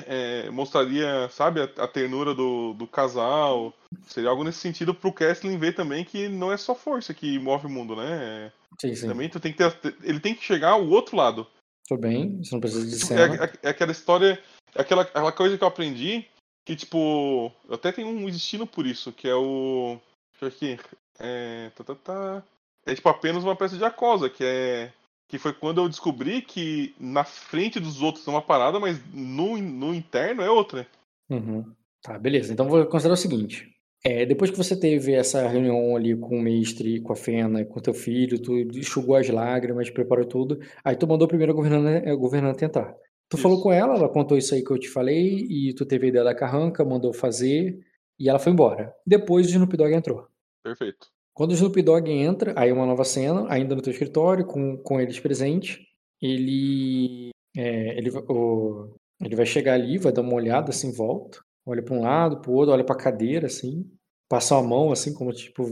É, 0.07 0.49
mostraria, 0.51 1.29
sabe, 1.31 1.61
a, 1.61 1.65
a, 1.83 1.89
ternura 1.89 2.35
do, 2.35 2.75
do 2.75 2.87
casal. 2.87 3.75
Seria 4.07 4.31
algo 4.31 4.45
nesse 4.45 4.59
sentido 4.59 4.95
pro 4.95 5.13
Kesslin 5.13 5.59
ver 5.59 5.75
também 5.75 6.05
que 6.05 6.29
não 6.29 6.53
é 6.53 6.57
só 6.57 6.75
força 6.75 7.13
que 7.13 7.39
move 7.39 7.67
o 7.67 7.71
mundo, 7.71 7.97
né? 7.97 8.53
Sim, 8.81 8.95
sim. 8.95 9.09
Também 9.09 9.29
tu 9.29 9.41
tem 9.41 9.53
que 9.53 9.59
ter, 9.59 9.97
ele 10.03 10.21
tem 10.21 10.35
que 10.35 10.45
chegar 10.45 10.71
ao 10.71 10.87
outro 10.87 11.17
lado. 11.17 11.47
Tudo 11.89 12.03
bem, 12.03 12.39
você 12.43 12.55
não 12.55 12.61
precisa 12.61 12.87
de 12.87 12.95
tipo, 12.95 13.07
cena. 13.07 13.35
É, 13.35 13.45
é, 13.45 13.53
é, 13.65 13.69
aquela 13.71 13.91
história, 13.91 14.41
é 14.75 14.81
aquela, 14.81 15.03
aquela 15.03 15.33
coisa 15.33 15.59
que 15.59 15.65
eu 15.65 15.69
aprendi 15.69 16.25
que, 16.65 16.77
tipo, 16.77 17.51
eu 17.69 17.75
até 17.75 17.91
tenho 17.91 18.09
um 18.09 18.27
destino 18.27 18.67
por 18.67 18.87
isso, 18.87 19.13
que 19.13 19.29
é 19.29 19.35
o. 19.35 19.99
Deixa 20.41 20.45
eu 20.45 20.49
aqui. 20.49 20.81
É. 21.19 21.71
Tá, 21.75 21.83
tá, 21.83 21.95
tá. 21.97 22.43
É 22.87 22.95
tipo 22.95 23.09
apenas 23.09 23.43
uma 23.43 23.57
peça 23.57 23.77
de 23.77 23.85
acosa, 23.85 24.31
que 24.31 24.45
é. 24.45 24.93
Que 25.31 25.39
foi 25.39 25.53
quando 25.53 25.81
eu 25.81 25.89
descobri 25.89 26.43
que 26.43 26.93
na 26.99 27.23
frente 27.23 27.79
dos 27.79 28.03
outros 28.03 28.27
é 28.27 28.31
uma 28.31 28.43
parada, 28.43 28.81
mas 28.81 29.01
no, 29.15 29.57
no 29.57 29.95
interno 29.95 30.43
é 30.43 30.51
outra. 30.51 30.87
Uhum. 31.31 31.65
Tá, 32.03 32.19
beleza. 32.19 32.53
Então 32.53 32.69
vou 32.69 32.85
considerar 32.87 33.15
o 33.15 33.17
seguinte. 33.17 33.71
É, 34.05 34.27
depois 34.27 34.51
que 34.51 34.57
você 34.57 34.75
teve 34.75 35.13
essa 35.13 35.47
reunião 35.47 35.95
ali 35.95 36.17
com 36.17 36.39
o 36.39 36.43
mestre, 36.43 37.01
com 37.01 37.13
a 37.13 37.17
Fena, 37.17 37.65
com 37.65 37.81
teu 37.81 37.95
filho, 37.95 38.41
tu 38.41 38.59
enxugou 38.59 39.15
as 39.15 39.29
lágrimas, 39.29 39.91
preparou 39.91 40.25
tudo, 40.25 40.59
aí 40.83 40.97
tu 40.97 41.07
mandou 41.07 41.29
primeiro 41.29 41.53
a 41.53 41.55
governante, 41.55 42.09
a 42.09 42.15
governante 42.15 42.65
entrar. 42.65 42.93
Tu 43.29 43.37
isso. 43.37 43.43
falou 43.43 43.63
com 43.63 43.71
ela, 43.71 43.95
ela 43.95 44.09
contou 44.09 44.39
isso 44.39 44.55
aí 44.55 44.65
que 44.65 44.71
eu 44.71 44.79
te 44.79 44.89
falei, 44.89 45.47
e 45.49 45.75
tu 45.75 45.85
teve 45.85 46.07
a 46.07 46.09
ideia 46.09 46.25
da 46.25 46.35
carranca, 46.35 46.85
mandou 46.85 47.13
fazer, 47.13 47.79
e 48.19 48.29
ela 48.29 48.39
foi 48.39 48.53
embora. 48.53 48.93
Depois 49.07 49.47
o 49.47 49.51
Snoop 49.51 49.77
Dogg 49.77 49.95
entrou. 49.95 50.27
Perfeito. 50.65 51.09
Quando 51.41 51.53
o 51.53 51.55
Snoop 51.55 51.81
Dogg 51.81 52.07
entra, 52.11 52.53
aí 52.55 52.71
uma 52.71 52.85
nova 52.85 53.03
cena, 53.03 53.47
ainda 53.49 53.75
no 53.75 53.81
teu 53.81 53.91
escritório, 53.91 54.45
com, 54.45 54.77
com 54.77 55.01
eles 55.01 55.19
presentes, 55.19 55.79
ele, 56.21 57.31
é, 57.57 57.97
ele, 57.97 58.11
o, 58.11 58.95
ele 59.19 59.35
vai 59.35 59.47
chegar 59.47 59.73
ali, 59.73 59.97
vai 59.97 60.13
dar 60.13 60.21
uma 60.21 60.35
olhada 60.35 60.69
assim 60.69 60.89
em 60.89 60.93
volta, 60.93 61.41
olha 61.67 61.83
para 61.83 61.95
um 61.95 62.03
lado, 62.03 62.43
para 62.43 62.51
o 62.51 62.55
outro, 62.55 62.75
olha 62.75 62.85
para 62.85 62.95
a 62.95 63.03
cadeira, 63.03 63.47
assim, 63.47 63.91
passa 64.29 64.55
a 64.55 64.63
mão, 64.63 64.93
assim, 64.93 65.15
como 65.15 65.33
tipo, 65.33 65.65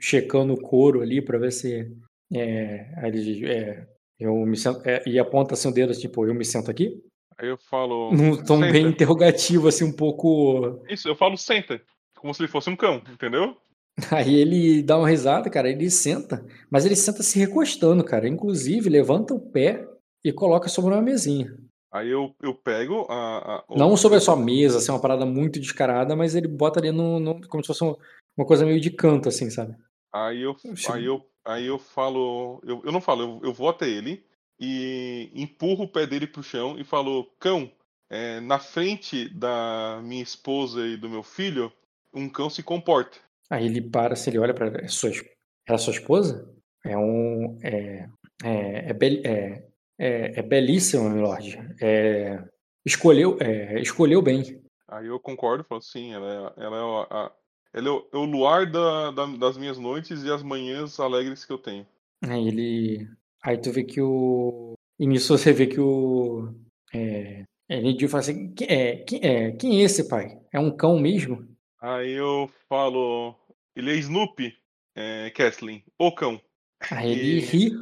checando 0.00 0.54
o 0.54 0.62
couro 0.62 1.02
ali 1.02 1.20
para 1.20 1.40
ver 1.40 1.50
se. 1.50 1.92
É, 2.32 3.08
ele, 3.08 3.50
é, 3.50 3.84
eu 4.20 4.32
me 4.46 4.56
sento, 4.56 4.80
é, 4.88 5.02
e 5.08 5.18
aponta 5.18 5.54
assim 5.54 5.66
o 5.66 5.74
dedo, 5.74 5.92
tipo, 5.92 6.24
eu 6.24 6.34
me 6.34 6.44
sento 6.44 6.70
aqui? 6.70 7.02
Aí 7.36 7.48
eu 7.48 7.58
falo. 7.58 8.12
Num 8.12 8.36
tom 8.44 8.60
senta. 8.60 8.70
bem 8.72 8.86
interrogativo, 8.86 9.66
assim, 9.66 9.86
um 9.86 9.92
pouco. 9.92 10.84
Isso, 10.88 11.08
eu 11.08 11.16
falo 11.16 11.36
senta, 11.36 11.82
como 12.16 12.32
se 12.32 12.42
ele 12.42 12.48
fosse 12.48 12.70
um 12.70 12.76
cão, 12.76 13.02
entendeu? 13.12 13.56
Aí 14.12 14.34
ele 14.34 14.82
dá 14.82 14.98
uma 14.98 15.08
risada, 15.08 15.48
cara, 15.48 15.70
ele 15.70 15.90
senta, 15.90 16.44
mas 16.70 16.84
ele 16.84 16.96
senta 16.96 17.22
se 17.22 17.38
recostando, 17.38 18.04
cara. 18.04 18.28
Inclusive, 18.28 18.90
levanta 18.90 19.34
o 19.34 19.40
pé 19.40 19.88
e 20.24 20.32
coloca 20.32 20.68
sobre 20.68 20.92
uma 20.92 21.02
mesinha. 21.02 21.56
Aí 21.92 22.10
eu, 22.10 22.34
eu 22.42 22.54
pego 22.54 23.06
a. 23.08 23.56
a 23.56 23.64
Não 23.70 23.96
sobre 23.96 24.18
a 24.18 24.20
sua 24.20 24.36
mesa, 24.36 24.78
assim, 24.78 24.92
uma 24.92 25.00
parada 25.00 25.24
muito 25.24 25.58
descarada, 25.58 26.14
mas 26.14 26.34
ele 26.34 26.46
bota 26.46 26.78
ali 26.78 26.92
no, 26.92 27.18
no 27.18 27.48
como 27.48 27.62
se 27.62 27.68
fosse 27.68 27.82
uma, 27.82 27.96
uma, 28.36 28.46
coisa 28.46 28.66
meio 28.66 28.80
de 28.80 28.90
canto, 28.90 29.28
assim, 29.28 29.48
sabe? 29.48 29.74
Aí 30.12 30.42
eu, 30.42 30.54
aí 30.90 31.04
eu, 31.06 31.26
aí 31.44 31.66
eu 31.66 31.78
falo. 31.78 32.60
Eu, 32.64 32.82
eu 32.84 32.92
não 32.92 33.00
falo, 33.00 33.22
eu, 33.22 33.48
eu 33.48 33.54
vou 33.54 33.70
até 33.70 33.88
ele 33.88 34.22
e 34.60 35.30
empurro 35.34 35.84
o 35.84 35.88
pé 35.88 36.06
dele 36.06 36.26
pro 36.26 36.42
chão 36.42 36.78
e 36.78 36.84
falo: 36.84 37.30
cão, 37.38 37.70
é, 38.10 38.40
na 38.40 38.58
frente 38.58 39.28
da 39.30 40.00
minha 40.02 40.22
esposa 40.22 40.86
e 40.86 40.98
do 40.98 41.08
meu 41.08 41.22
filho, 41.22 41.72
um 42.12 42.28
cão 42.28 42.50
se 42.50 42.62
comporta. 42.62 43.16
Aí 43.50 43.66
ele 43.66 43.80
para, 43.80 44.16
se 44.16 44.30
ele 44.30 44.38
olha 44.38 44.54
para 44.54 44.84
é 44.84 44.88
sua, 44.88 45.10
é 45.68 45.74
a 45.74 45.78
sua 45.78 45.92
esposa? 45.92 46.52
É 46.84 46.96
um. 46.96 47.58
É, 47.62 48.08
é, 48.44 48.90
é, 48.90 48.96
é, 49.24 49.66
é, 49.98 50.38
é 50.38 50.42
belíssima, 50.42 51.08
Milord. 51.08 51.58
É, 51.80 52.42
escolheu, 52.84 53.36
é, 53.40 53.80
escolheu 53.80 54.22
bem. 54.22 54.62
Aí 54.88 55.06
eu 55.06 55.18
concordo, 55.18 55.64
falo 55.64 55.80
sim, 55.80 56.12
ela 56.12 56.54
é, 56.56 56.64
ela 56.64 56.76
é, 56.76 57.06
a, 57.10 57.32
ela 57.74 57.88
é 57.88 57.90
o, 57.90 58.08
é 58.12 58.16
o 58.16 58.24
luar 58.24 58.70
da, 58.70 59.10
da, 59.10 59.26
das 59.26 59.56
minhas 59.56 59.78
noites 59.78 60.22
e 60.22 60.30
as 60.30 60.42
manhãs 60.42 61.00
alegres 61.00 61.44
que 61.44 61.52
eu 61.52 61.58
tenho. 61.58 61.86
Aí 62.22 62.48
ele. 62.48 63.08
Aí 63.42 63.58
tu 63.58 63.72
vê 63.72 63.84
que 63.84 64.00
o. 64.00 64.74
E 64.98 65.06
nisso 65.06 65.36
você 65.36 65.52
vê 65.52 65.66
que 65.66 65.80
o. 65.80 66.54
É, 66.94 67.44
ele 67.68 68.08
fala 68.08 68.20
assim: 68.20 68.54
é, 68.62 68.96
quem, 68.96 69.20
é, 69.22 69.52
quem 69.52 69.80
é 69.80 69.84
esse 69.84 70.08
pai? 70.08 70.38
É 70.52 70.58
um 70.60 70.74
cão 70.74 70.98
mesmo? 70.98 71.46
Aí 71.80 72.12
eu 72.12 72.50
falo, 72.68 73.34
ele 73.74 73.92
é 73.92 73.96
Snoopy, 73.96 74.56
é, 74.94 75.30
Kathleen, 75.30 75.84
o 75.98 76.12
cão. 76.12 76.40
Aí 76.90 77.12
ele 77.12 77.36
e... 77.36 77.40
ri. 77.40 77.72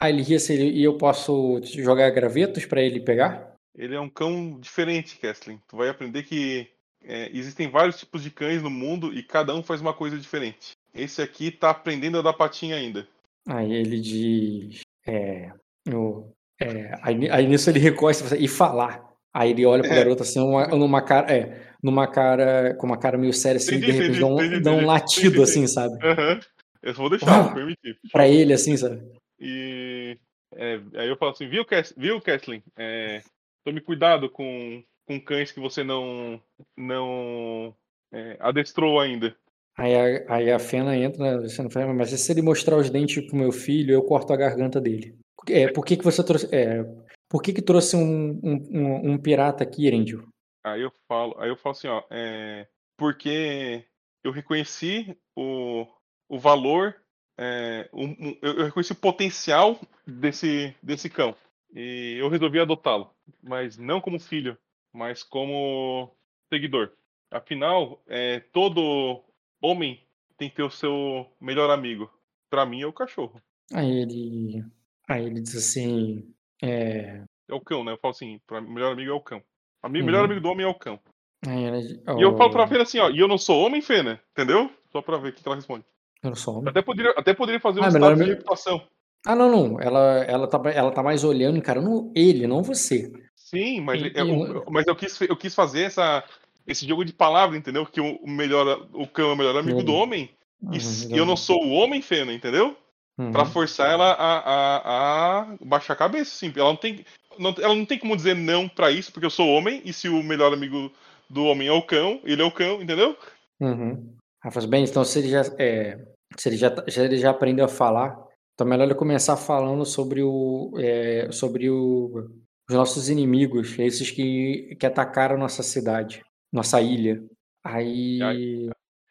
Aí 0.00 0.12
ele 0.12 0.22
ri 0.22 0.34
assim, 0.34 0.54
e 0.54 0.82
eu 0.82 0.96
posso 0.96 1.60
jogar 1.64 2.10
gravetos 2.10 2.64
para 2.64 2.82
ele 2.82 3.00
pegar? 3.00 3.54
Ele 3.74 3.94
é 3.94 4.00
um 4.00 4.08
cão 4.08 4.58
diferente, 4.58 5.18
Kathleen. 5.18 5.60
Tu 5.68 5.76
vai 5.76 5.88
aprender 5.88 6.24
que 6.24 6.68
é, 7.04 7.30
existem 7.32 7.70
vários 7.70 7.98
tipos 7.98 8.22
de 8.22 8.30
cães 8.30 8.62
no 8.62 8.70
mundo 8.70 9.12
e 9.12 9.22
cada 9.22 9.54
um 9.54 9.62
faz 9.62 9.80
uma 9.80 9.94
coisa 9.94 10.18
diferente. 10.18 10.72
Esse 10.94 11.22
aqui 11.22 11.50
tá 11.50 11.70
aprendendo 11.70 12.18
a 12.18 12.22
dar 12.22 12.32
patinha 12.32 12.76
ainda. 12.76 13.06
Aí 13.48 13.72
ele 13.72 14.00
diz. 14.00 14.80
É, 15.06 15.50
eu, 15.86 16.32
é, 16.60 16.94
aí, 17.02 17.30
aí, 17.30 17.46
nisso 17.46 17.70
ele 17.70 17.78
recosta 17.78 18.36
e 18.36 18.46
falar. 18.46 19.02
Aí 19.34 19.50
ele 19.50 19.64
olha 19.64 19.82
pro 19.82 19.92
é. 19.92 19.96
garoto 19.96 20.22
assim, 20.22 20.38
uma, 20.40 20.66
numa 20.68 21.02
cara. 21.02 21.32
É, 21.32 21.71
numa 21.82 22.06
cara. 22.06 22.74
Com 22.74 22.86
uma 22.86 22.98
cara 22.98 23.18
meio 23.18 23.32
séria 23.32 23.56
assim, 23.56 23.76
entendi, 23.76 23.86
de 23.86 23.92
repente 23.92 24.20
dá 24.20 24.26
um, 24.26 24.44
entendi, 24.44 24.60
dá 24.60 24.72
um 24.72 24.86
latido 24.86 25.26
entendi. 25.26 25.42
assim, 25.42 25.66
sabe? 25.66 25.94
Uhum. 25.94 26.40
Eu 26.82 26.94
vou 26.94 27.10
deixar, 27.10 27.38
ah, 27.38 27.42
vou 27.42 27.54
permitir. 27.54 27.98
Pra 28.10 28.28
ele, 28.28 28.52
assim, 28.52 28.76
sabe? 28.76 29.02
E. 29.38 30.18
É, 30.54 30.80
aí 30.94 31.08
eu 31.08 31.16
falo 31.16 31.32
assim, 31.32 31.48
viu, 31.48 31.64
viu 31.96 32.20
Kathleen? 32.20 32.62
É, 32.76 33.22
tome 33.64 33.80
cuidado 33.80 34.28
com, 34.28 34.82
com 35.06 35.20
cães 35.20 35.50
que 35.50 35.60
você 35.60 35.82
não. 35.82 36.40
não. 36.76 37.74
É, 38.12 38.36
adestrou 38.40 39.00
ainda. 39.00 39.34
Aí 39.76 39.94
a, 39.94 40.34
aí 40.34 40.50
a 40.50 40.58
Fena 40.58 40.94
entra, 40.94 41.40
você 41.40 41.62
não 41.62 41.70
fala, 41.70 41.94
mas 41.94 42.10
se 42.10 42.32
ele 42.32 42.42
mostrar 42.42 42.76
os 42.76 42.90
dentes 42.90 43.26
pro 43.26 43.36
meu 43.36 43.50
filho, 43.50 43.94
eu 43.94 44.02
corto 44.02 44.32
a 44.32 44.36
garganta 44.36 44.80
dele. 44.80 45.16
É, 45.48 45.68
por 45.68 45.84
que, 45.84 45.96
que 45.96 46.04
você 46.04 46.22
trouxe. 46.22 46.48
É, 46.54 46.84
por 47.28 47.42
que, 47.42 47.52
que 47.52 47.62
trouxe 47.62 47.96
um, 47.96 48.38
um, 48.42 49.12
um 49.12 49.18
pirata 49.18 49.64
aqui, 49.64 49.86
Erendil? 49.86 50.28
Aí 50.64 50.82
eu 50.82 50.92
falo, 51.08 51.34
aí 51.38 51.48
eu 51.48 51.56
falo 51.56 51.72
assim, 51.72 51.88
ó, 51.88 52.02
é, 52.10 52.68
porque 52.96 53.84
eu 54.22 54.30
reconheci 54.30 55.16
o, 55.34 55.86
o 56.28 56.38
valor, 56.38 56.94
é, 57.36 57.88
um, 57.92 58.36
eu 58.40 58.64
reconheci 58.64 58.92
o 58.92 58.96
potencial 58.96 59.80
desse, 60.06 60.74
desse 60.82 61.10
cão. 61.10 61.34
E 61.74 62.16
eu 62.20 62.28
resolvi 62.28 62.60
adotá-lo. 62.60 63.10
Mas 63.42 63.76
não 63.76 64.00
como 64.00 64.20
filho, 64.20 64.56
mas 64.92 65.22
como 65.22 66.14
seguidor. 66.48 66.92
Afinal, 67.30 68.02
é, 68.06 68.40
todo 68.40 69.24
homem 69.60 70.06
tem 70.36 70.50
que 70.50 70.56
ter 70.56 70.62
o 70.62 70.70
seu 70.70 71.26
melhor 71.40 71.70
amigo. 71.70 72.12
Para 72.50 72.66
mim 72.66 72.82
é 72.82 72.86
o 72.86 72.92
cachorro. 72.92 73.40
Aí 73.72 73.90
ele, 73.90 74.64
aí 75.08 75.24
ele 75.24 75.40
diz 75.40 75.56
assim, 75.56 76.34
é... 76.62 77.24
é 77.48 77.54
o 77.54 77.60
cão, 77.60 77.82
né? 77.82 77.92
Eu 77.92 77.98
falo 77.98 78.12
assim, 78.12 78.38
para 78.46 78.60
melhor 78.60 78.92
amigo 78.92 79.10
é 79.10 79.14
o 79.14 79.20
cão. 79.20 79.42
O 79.82 79.86
uhum. 79.86 80.04
melhor 80.04 80.24
amigo 80.24 80.40
do 80.40 80.48
homem 80.48 80.64
é 80.64 80.68
o 80.68 80.74
cão. 80.74 80.98
Oh. 81.46 82.18
E 82.18 82.22
eu 82.22 82.36
falo 82.36 82.50
pra 82.50 82.68
Fena 82.68 82.82
assim, 82.82 82.98
ó, 82.98 83.10
e 83.10 83.18
eu 83.18 83.26
não 83.26 83.36
sou 83.36 83.64
homem, 83.64 83.82
Fena, 83.82 84.20
entendeu? 84.30 84.70
Só 84.92 85.02
pra 85.02 85.16
ver 85.16 85.30
o 85.30 85.32
que 85.32 85.42
ela 85.44 85.56
responde. 85.56 85.84
Eu 86.22 86.30
não 86.30 86.36
sou 86.36 86.58
homem. 86.58 86.70
Até 86.70 86.82
poderia, 86.82 87.10
até 87.16 87.34
poderia 87.34 87.60
fazer 87.60 87.80
um 87.80 87.84
ah, 87.84 87.88
status 87.88 88.18
de 88.18 88.30
reputação. 88.30 88.86
Ah, 89.26 89.34
não, 89.34 89.50
não. 89.50 89.80
Ela, 89.80 90.24
ela, 90.24 90.46
tá, 90.46 90.60
ela 90.70 90.90
tá 90.92 91.02
mais 91.02 91.24
olhando, 91.24 91.60
cara, 91.60 91.80
não 91.80 92.12
ele, 92.14 92.46
não 92.46 92.62
você. 92.62 93.12
Sim, 93.34 93.80
mas, 93.80 94.02
eu, 94.14 94.64
mas 94.70 94.86
eu, 94.86 94.94
quis, 94.94 95.20
eu 95.20 95.36
quis 95.36 95.54
fazer 95.54 95.82
essa, 95.82 96.24
esse 96.66 96.86
jogo 96.86 97.04
de 97.04 97.12
palavra, 97.12 97.56
entendeu? 97.56 97.84
Que 97.84 98.00
o 98.00 98.26
melhor, 98.26 98.88
o 98.92 99.06
cão 99.06 99.30
é 99.30 99.32
o 99.34 99.36
melhor 99.36 99.56
amigo 99.56 99.82
do 99.82 99.94
homem. 99.94 100.30
Uhum, 100.62 100.72
e, 100.74 101.16
eu 101.16 101.26
não 101.26 101.36
sou 101.36 101.62
o 101.64 101.70
homem, 101.70 102.00
Fena, 102.00 102.32
entendeu? 102.32 102.76
Uhum. 103.18 103.30
Pra 103.30 103.44
forçar 103.44 103.90
ela 103.90 104.12
a, 104.12 104.38
a, 104.38 105.40
a, 105.40 105.46
baixar 105.60 105.92
a 105.92 105.96
cabeça, 105.96 106.30
sim. 106.30 106.52
Ela 106.54 106.70
não 106.70 106.76
tem, 106.76 107.04
não, 107.38 107.54
ela 107.58 107.74
não 107.74 107.84
tem 107.84 107.98
como 107.98 108.16
dizer 108.16 108.34
não 108.34 108.68
para 108.68 108.90
isso, 108.90 109.12
porque 109.12 109.26
eu 109.26 109.30
sou 109.30 109.48
homem, 109.48 109.82
e 109.84 109.92
se 109.92 110.08
o 110.08 110.22
melhor 110.22 110.52
amigo 110.52 110.92
do 111.28 111.44
homem 111.44 111.68
é 111.68 111.72
o 111.72 111.82
cão, 111.82 112.20
ele 112.24 112.42
é 112.42 112.44
o 112.44 112.52
cão, 112.52 112.82
entendeu? 112.82 113.16
Uhum. 113.60 114.14
Rafa, 114.42 114.66
bem, 114.66 114.84
então 114.84 115.04
se 115.04 115.18
ele 115.18 115.28
já, 115.28 115.42
é, 115.58 115.98
se 116.36 116.48
ele 116.48 116.56
já, 116.56 116.74
se 116.88 117.00
ele 117.00 117.18
já 117.18 117.30
aprendeu 117.30 117.64
a 117.64 117.68
falar, 117.68 118.18
então 118.54 118.66
é 118.66 118.70
melhor 118.70 118.84
ele 118.84 118.94
começar 118.94 119.36
falando 119.36 119.84
sobre 119.84 120.22
o, 120.22 120.72
é, 120.78 121.30
sobre 121.30 121.70
o, 121.70 122.28
os 122.68 122.74
nossos 122.74 123.08
inimigos, 123.08 123.78
esses 123.78 124.10
que, 124.10 124.76
que 124.78 124.86
atacaram 124.86 125.38
nossa 125.38 125.62
cidade 125.62 126.22
nossa 126.52 126.80
ilha. 126.80 127.24
Aí. 127.64 128.20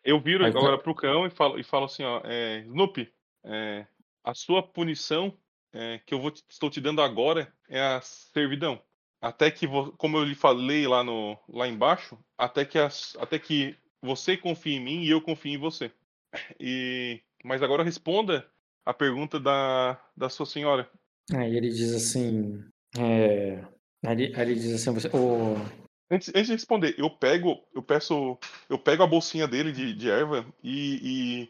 Eu 0.04 0.20
viro 0.20 0.46
Aí, 0.46 0.52
agora 0.52 0.78
pro 0.78 0.96
cão 0.96 1.26
e 1.26 1.30
falo, 1.30 1.60
e 1.60 1.64
falo 1.64 1.86
assim, 1.86 2.04
ó, 2.04 2.22
é, 2.24 2.60
Snoopy, 2.62 3.12
é, 3.46 3.86
a 4.24 4.34
sua 4.34 4.64
punição 4.64 5.34
é, 5.74 6.00
que 6.06 6.14
eu 6.14 6.20
vou 6.20 6.32
te, 6.32 6.44
estou 6.50 6.70
te 6.70 6.82
dando 6.82 7.02
agora 7.02 7.52
é 7.70 7.80
a 7.82 8.02
servidão. 8.02 8.82
Até 9.22 9.52
que, 9.52 9.68
como 9.98 10.18
eu 10.18 10.24
lhe 10.24 10.36
falei 10.36 10.88
lá, 10.88 11.04
no, 11.04 11.38
lá 11.48 11.68
embaixo, 11.68 12.18
até 12.38 12.66
que, 12.66 12.80
as, 12.80 13.16
até 13.20 13.38
que 13.38 13.76
você 14.02 14.36
confie 14.36 14.74
em 14.76 14.80
mim 14.80 15.04
e 15.04 15.10
eu 15.10 15.22
confio 15.22 15.54
em 15.54 15.58
você. 15.58 15.92
E, 16.60 17.22
mas 17.44 17.62
agora 17.62 17.84
responda 17.84 18.50
a 18.86 18.94
pergunta 18.94 19.40
da, 19.40 20.02
da 20.18 20.30
sua 20.30 20.46
senhora. 20.46 20.90
Aí 21.34 21.56
ele 21.56 21.70
diz 21.70 21.94
assim. 21.94 22.64
É, 22.98 23.64
aí, 24.04 24.12
ele, 24.12 24.36
aí 24.36 24.42
ele 24.42 24.56
diz 24.56 24.74
assim: 24.74 24.94
você, 24.94 25.10
oh, 25.14 25.56
Antes, 26.12 26.28
antes, 26.36 26.48
de 26.48 26.54
responder, 26.54 26.96
eu 26.98 27.10
pego, 27.10 27.66
eu 27.74 27.82
peço, 27.82 28.38
eu 28.68 28.78
pego 28.78 29.02
a 29.02 29.08
bolsinha 29.08 29.48
dele 29.48 29.72
de, 29.72 29.94
de 29.94 30.10
erva 30.10 30.46
e, 30.62 31.00
e 31.02 31.50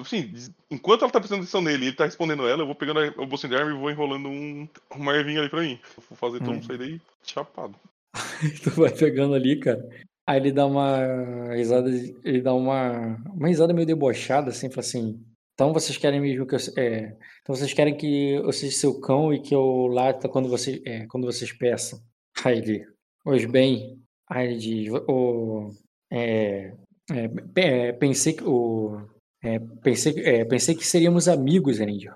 assim, 0.00 0.32
enquanto 0.70 1.02
ela 1.02 1.10
tá 1.10 1.18
prestando 1.18 1.42
atenção 1.42 1.62
nele 1.62 1.84
e 1.84 1.88
ele 1.88 1.96
tá 1.96 2.04
respondendo 2.04 2.46
ela, 2.46 2.62
eu 2.62 2.66
vou 2.66 2.74
pegando 2.74 3.00
a 3.00 3.26
bolsinha 3.26 3.50
de 3.50 3.56
erva 3.56 3.70
e 3.70 3.78
vou 3.78 3.90
enrolando 3.90 4.28
um, 4.28 4.68
uma 4.94 5.14
ervinha 5.14 5.40
ali 5.40 5.48
pra 5.48 5.62
mim. 5.62 5.78
vou 6.08 6.16
fazer 6.16 6.38
todo 6.38 6.52
mundo 6.52 6.64
hum. 6.64 6.66
sair 6.66 6.78
daí 6.78 7.00
chapado. 7.24 7.74
tu 8.62 8.70
vai 8.70 8.90
pegando 8.90 9.34
ali, 9.34 9.58
cara. 9.58 9.88
Aí 10.26 10.38
ele 10.38 10.52
dá 10.52 10.66
uma 10.66 11.54
risada, 11.54 11.90
ele 12.24 12.40
dá 12.40 12.54
uma, 12.54 13.16
uma 13.34 13.48
risada 13.48 13.72
meio 13.72 13.86
debochada, 13.86 14.50
assim, 14.50 14.70
fala 14.70 14.80
assim. 14.80 15.20
Então 15.54 15.72
vocês 15.72 15.98
querem 15.98 16.20
mesmo 16.20 16.46
que 16.46 16.54
eu. 16.54 16.58
É, 16.76 17.16
então 17.42 17.54
vocês 17.54 17.72
querem 17.74 17.96
que 17.96 18.34
eu 18.34 18.52
seja 18.52 18.76
seu 18.76 19.00
cão 19.00 19.32
e 19.32 19.40
que 19.40 19.54
eu 19.54 19.86
lata 19.86 20.28
quando, 20.28 20.48
você, 20.48 20.80
é, 20.86 21.06
quando 21.06 21.24
vocês 21.24 21.52
peçam. 21.52 22.00
Aí 22.44 22.58
ele. 22.58 22.86
Pois 23.24 23.44
bem, 23.44 24.02
aí 24.28 24.48
ele 24.48 24.58
diz, 24.58 24.92
o, 25.08 25.70
é, 26.10 26.72
é, 27.10 27.30
é, 27.56 27.92
pensei 27.92 28.32
que 28.32 28.42
o, 28.42 29.00
é, 29.42 29.58
pensei, 29.82 30.14
é, 30.18 30.44
pensei 30.44 30.74
que 30.74 30.86
seríamos 30.86 31.28
amigos, 31.28 31.80
Erindio. 31.80 32.14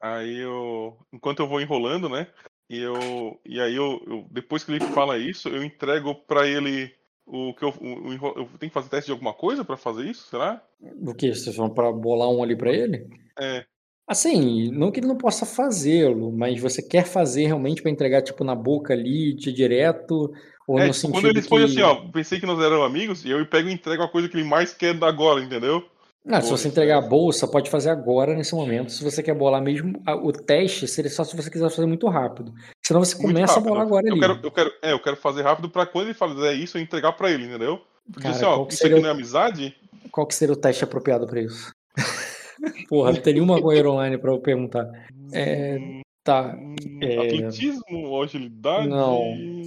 Aí 0.00 0.38
eu, 0.38 0.98
enquanto 1.12 1.40
eu 1.40 1.48
vou 1.48 1.60
enrolando, 1.60 2.08
né? 2.08 2.26
E 2.68 2.78
eu, 2.78 3.40
e 3.44 3.60
aí 3.60 3.74
eu, 3.74 4.02
eu 4.06 4.26
depois 4.30 4.62
que 4.62 4.72
ele 4.72 4.84
fala 4.86 5.18
isso, 5.18 5.48
eu 5.48 5.64
entrego 5.64 6.14
para 6.14 6.46
ele 6.46 6.92
o 7.26 7.54
que 7.54 7.64
eu, 7.64 7.70
o, 7.70 8.08
o, 8.08 8.12
eu 8.12 8.48
tenho 8.58 8.70
que 8.70 8.74
fazer 8.74 8.90
teste 8.90 9.06
de 9.06 9.12
alguma 9.12 9.32
coisa 9.32 9.64
para 9.64 9.76
fazer 9.76 10.04
isso, 10.04 10.28
será? 10.28 10.62
O 10.80 11.14
que? 11.14 11.34
Vocês 11.34 11.56
vão 11.56 11.70
para 11.70 11.90
bolar 11.90 12.28
um 12.28 12.42
ali 12.42 12.54
para 12.54 12.72
ele? 12.72 13.08
É. 13.38 13.64
Assim, 14.06 14.70
não 14.70 14.92
que 14.92 15.00
ele 15.00 15.06
não 15.06 15.16
possa 15.16 15.46
fazê-lo, 15.46 16.30
mas 16.30 16.60
você 16.60 16.82
quer 16.82 17.06
fazer 17.06 17.46
realmente 17.46 17.80
para 17.80 17.90
entregar, 17.90 18.20
tipo, 18.20 18.44
na 18.44 18.54
boca 18.54 18.92
ali, 18.92 19.32
de 19.32 19.50
direto, 19.50 20.30
ou 20.68 20.78
é, 20.78 20.86
no 20.86 20.92
tipo, 20.92 21.12
Quando 21.12 21.28
ele 21.28 21.38
responde 21.38 21.64
que... 21.64 21.80
assim, 21.80 21.82
ó, 21.82 22.10
pensei 22.10 22.38
que 22.38 22.44
nós 22.44 22.60
éramos 22.60 22.84
amigos, 22.84 23.24
e 23.24 23.30
eu 23.30 23.44
pego 23.46 23.70
e 23.70 23.72
entrego 23.72 24.02
a 24.02 24.08
coisa 24.08 24.28
que 24.28 24.36
ele 24.36 24.46
mais 24.46 24.74
quer 24.74 25.02
agora, 25.02 25.42
entendeu? 25.42 25.82
Não, 26.24 26.40
se 26.40 26.50
você 26.50 26.68
entregar 26.68 26.98
a 26.98 27.06
bolsa, 27.06 27.46
pode 27.46 27.68
fazer 27.68 27.90
agora, 27.90 28.34
nesse 28.34 28.54
momento. 28.54 28.90
Se 28.90 29.04
você 29.04 29.22
quer 29.22 29.34
bolar 29.34 29.62
mesmo, 29.62 30.02
o 30.22 30.32
teste 30.32 30.88
seria 30.88 31.10
só 31.10 31.22
se 31.22 31.36
você 31.36 31.50
quiser 31.50 31.68
fazer 31.68 31.86
muito 31.86 32.08
rápido. 32.08 32.54
Senão 32.82 33.04
você 33.04 33.14
começa 33.14 33.58
a 33.58 33.62
bolar 33.62 33.82
agora 33.82 34.06
eu 34.06 34.12
ali. 34.12 34.20
Quero, 34.20 34.40
eu, 34.42 34.50
quero, 34.50 34.72
é, 34.82 34.92
eu 34.92 35.02
quero 35.02 35.16
fazer 35.16 35.42
rápido 35.42 35.68
para 35.68 35.84
quando 35.84 36.06
ele 36.06 36.14
fizer 36.14 36.54
isso, 36.54 36.78
eu 36.78 36.82
entregar 36.82 37.12
para 37.12 37.30
ele, 37.30 37.44
entendeu? 37.44 37.78
Porque 38.06 38.22
Cara, 38.22 38.34
assim, 38.34 38.44
ó, 38.46 38.66
isso 38.66 38.78
seria... 38.78 38.96
aqui 38.96 39.02
não 39.02 39.10
é 39.10 39.12
amizade. 39.12 39.76
Qual 40.10 40.26
que 40.26 40.34
seria 40.34 40.54
o 40.54 40.58
teste 40.58 40.82
apropriado 40.82 41.26
para 41.26 41.42
isso? 41.42 41.70
Porra, 42.88 43.12
não 43.12 43.20
tem 43.20 43.34
nenhuma 43.34 43.60
coisa 43.60 43.86
online 43.86 44.16
pra 44.16 44.32
eu 44.32 44.40
perguntar. 44.40 44.90
É, 45.30 46.00
tá. 46.22 46.56
É... 47.02 47.18
Atletismo 47.18 48.08
ou 48.08 48.22
agilidade? 48.22 48.88
Não. 48.88 49.20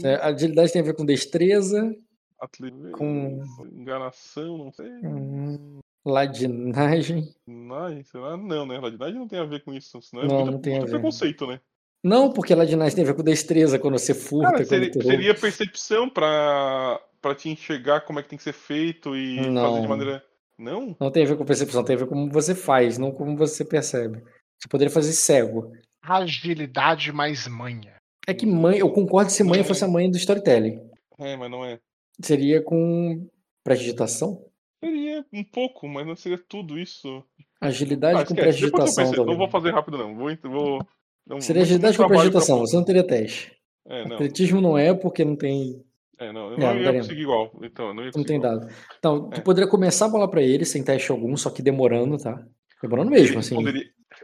É, 0.04 0.16
agilidade 0.16 0.74
tem 0.74 0.82
a 0.82 0.86
ver 0.86 0.96
com 0.96 1.06
destreza. 1.06 1.96
Atletismo. 2.42 2.92
Com. 2.94 3.44
Enganação, 3.74 4.58
não 4.58 4.72
sei. 4.72 4.90
Hum, 5.04 5.80
ladinagem. 6.08 7.34
Ladinagem, 7.48 8.04
será? 8.04 8.38
Não, 8.38 8.66
né? 8.66 8.80
Ladinagem 8.80 9.16
não 9.16 9.28
tem 9.28 9.40
a 9.40 9.46
ver 9.46 9.64
com 9.64 9.74
isso. 9.74 10.02
Senão 10.02 10.24
é 10.24 10.28
não, 10.28 10.36
muito, 10.38 10.52
não 10.52 10.60
tem 10.60 10.78
a 10.78 10.82
ver. 10.82 10.92
preconceito, 10.92 11.48
né? 11.48 11.60
Não, 12.04 12.32
porque 12.32 12.56
ladinagem 12.56 12.96
tem 12.96 13.04
a 13.04 13.08
ver 13.08 13.16
com 13.16 13.24
destreza 13.24 13.80
quando 13.80 13.98
você 13.98 14.14
furta. 14.14 14.52
Cara, 14.52 14.66
seria, 14.66 14.94
seria 14.94 15.36
percepção 15.36 16.10
pra, 16.10 17.02
pra 17.22 17.36
te 17.36 17.50
enxergar 17.50 18.02
como 18.02 18.20
é 18.20 18.24
que 18.24 18.30
tem 18.30 18.38
que 18.38 18.44
ser 18.44 18.54
feito 18.54 19.16
e 19.16 19.50
não. 19.50 19.70
fazer 19.70 19.82
de 19.82 19.88
maneira. 19.88 20.24
Não? 20.58 20.96
Não 21.00 21.12
tem 21.12 21.24
a 21.24 21.28
ver 21.28 21.38
com 21.38 21.46
percepção, 21.46 21.84
tem 21.84 21.96
a 21.96 22.00
ver 22.00 22.08
com 22.08 22.16
como 22.16 22.32
você 22.32 22.56
faz, 22.56 22.98
não 22.98 23.12
como 23.12 23.38
você 23.38 23.64
percebe. 23.64 24.24
Você 24.58 24.68
poderia 24.68 24.92
fazer 24.92 25.14
cego. 25.14 25.72
Agilidade 26.02 27.12
mais 27.12 27.48
manha. 27.48 27.96
É 28.28 28.34
que 28.34 28.46
mãe, 28.46 28.80
eu 28.80 28.92
concordo 28.92 29.32
se 29.32 29.44
manha 29.44 29.64
fosse 29.64 29.84
a 29.84 29.88
mãe 29.88 30.10
do 30.10 30.18
storytelling. 30.18 30.82
É, 31.20 31.36
mas 31.36 31.52
não 31.52 31.64
é. 31.64 31.80
Seria 32.22 32.62
com 32.62 33.28
prestidigitação? 33.64 34.47
Seria 34.80 35.26
um 35.34 35.44
pouco, 35.44 35.88
mas 35.88 36.06
não 36.06 36.16
seria 36.16 36.38
tudo 36.38 36.78
isso. 36.78 37.24
Agilidade 37.60 38.22
ah, 38.22 38.26
com 38.26 38.36
prestidigitação. 38.36 39.26
Não 39.26 39.38
vou 39.38 39.50
fazer 39.50 39.72
rápido, 39.72 39.98
não. 39.98 40.16
Vou, 40.16 40.30
vou, 40.44 40.88
não 41.26 41.42
seria 41.42 41.64
agilidade 41.64 41.98
com 41.98 42.08
prestidigitação, 42.08 42.58
pra... 42.58 42.66
você 42.66 42.76
não 42.76 42.84
teria 42.84 43.06
teste. 43.06 43.52
É, 43.88 44.06
não. 44.06 44.16
Atletismo 44.16 44.62
não 44.62 44.78
é 44.78 44.94
porque 44.94 45.24
não 45.24 45.36
tem 45.36 45.84
É, 46.20 46.32
não, 46.32 46.52
eu 46.52 46.58
é, 46.58 46.60
não, 46.60 46.74
não 46.74 46.82
ia 46.82 46.94
conseguir 46.94 47.22
igual. 47.22 47.52
Então, 47.64 47.94
não 47.94 48.04
Não 48.04 48.24
tem 48.24 48.40
dado. 48.40 48.68
Então, 49.00 49.30
tu 49.30 49.40
é. 49.40 49.44
poderia 49.44 49.70
começar 49.70 50.06
a 50.06 50.10
bola 50.10 50.30
pra 50.30 50.42
ele 50.42 50.66
sem 50.66 50.84
teste 50.84 51.12
algum, 51.12 51.36
só 51.36 51.50
que 51.50 51.62
demorando, 51.62 52.18
tá? 52.18 52.46
Demorando 52.82 53.10
mesmo, 53.10 53.30
ele 53.30 53.40
assim. 53.40 53.56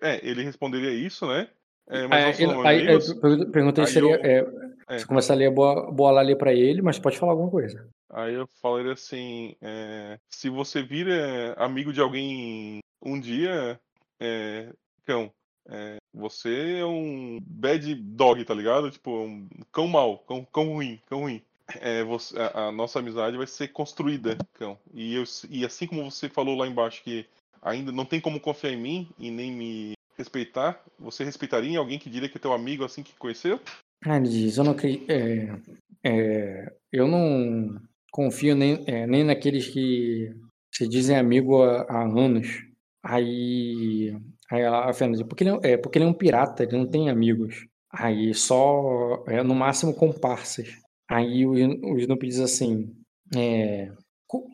É, 0.01 0.27
ele 0.27 0.43
responderia 0.43 0.91
isso, 0.91 1.25
né? 1.25 1.47
É, 1.89 2.07
mas 2.07 2.39
aí, 2.39 2.45
aí, 2.65 2.87
eu 2.87 3.51
perguntei 3.51 3.85
se 3.85 3.93
seria. 3.93 4.15
Eu, 4.15 4.47
é, 4.89 4.97
você 4.97 5.05
começaria 5.05 5.47
a 5.47 5.51
bola 5.51 6.19
ali 6.19 6.35
pra 6.35 6.53
ele, 6.53 6.81
mas 6.81 6.99
pode 6.99 7.17
falar 7.17 7.33
alguma 7.33 7.49
coisa. 7.49 7.87
Aí 8.13 8.35
eu 8.35 8.47
falaria 8.61 8.93
assim: 8.93 9.55
é, 9.61 10.19
se 10.29 10.49
você 10.49 10.83
vira 10.83 11.53
amigo 11.57 11.91
de 11.91 11.99
alguém 11.99 12.79
um 13.01 13.19
dia, 13.19 13.79
é, 14.19 14.71
cão, 15.03 15.31
é, 15.67 15.97
você 16.13 16.79
é 16.79 16.85
um 16.85 17.39
bad 17.41 17.93
dog, 17.95 18.45
tá 18.45 18.53
ligado? 18.53 18.91
Tipo, 18.91 19.11
um 19.23 19.47
cão 19.71 19.87
mau, 19.87 20.19
cão, 20.19 20.45
cão 20.45 20.73
ruim, 20.73 21.01
cão 21.07 21.21
ruim. 21.21 21.41
É, 21.79 22.03
você, 22.03 22.37
a, 22.37 22.67
a, 22.67 22.71
nossa 22.71 22.99
amizade 22.99 23.35
vai 23.35 23.47
ser 23.47 23.69
construída, 23.69 24.37
cão. 24.53 24.77
E, 24.93 25.15
eu, 25.15 25.23
e 25.49 25.65
assim 25.65 25.87
como 25.87 26.09
você 26.09 26.29
falou 26.29 26.55
lá 26.55 26.67
embaixo 26.67 27.01
que 27.03 27.25
ainda 27.61 27.91
não 27.91 28.05
tem 28.05 28.21
como 28.21 28.39
confiar 28.39 28.73
em 28.73 28.81
mim 28.81 29.09
e 29.17 29.31
nem 29.31 29.51
me 29.51 29.93
respeitar, 30.15 30.79
você 30.99 31.23
respeitaria 31.23 31.79
alguém 31.79 31.97
que 31.97 32.09
diria 32.09 32.29
que 32.29 32.37
é 32.37 32.41
teu 32.41 32.53
amigo 32.53 32.83
assim 32.83 33.01
que 33.01 33.15
conheceu? 33.15 33.59
Ah, 34.05 34.19
diz, 34.19 34.57
eu 34.57 34.63
não 34.65 34.75
é, 35.07 35.57
é, 36.03 36.73
eu 36.91 37.07
não 37.07 37.81
confio 38.13 38.55
nem, 38.55 38.83
é, 38.87 39.07
nem 39.07 39.23
naqueles 39.23 39.67
que 39.67 40.31
se 40.73 40.87
dizem 40.87 41.17
amigo 41.17 41.63
há, 41.63 41.81
há 41.89 42.03
anos. 42.03 42.47
Aí 43.03 44.15
Aí 44.53 44.61
ela, 44.61 44.87
a 44.87 44.93
Fênix, 44.93 45.23
porque 45.23 45.43
ele 45.43 45.49
é, 45.63 45.71
é, 45.71 45.77
porque 45.77 45.97
ele 45.97 46.05
é 46.05 46.07
um 46.07 46.13
pirata, 46.13 46.61
ele 46.63 46.77
não 46.77 46.87
tem 46.87 47.09
amigos. 47.09 47.65
Aí 47.91 48.33
só, 48.35 49.23
é, 49.27 49.41
no 49.41 49.55
máximo, 49.55 49.95
comparsas. 49.95 50.67
Aí 51.09 51.43
o, 51.43 51.53
o 51.53 51.99
Snoopy 51.99 52.27
diz 52.27 52.39
assim, 52.39 52.93
é, 53.35 53.91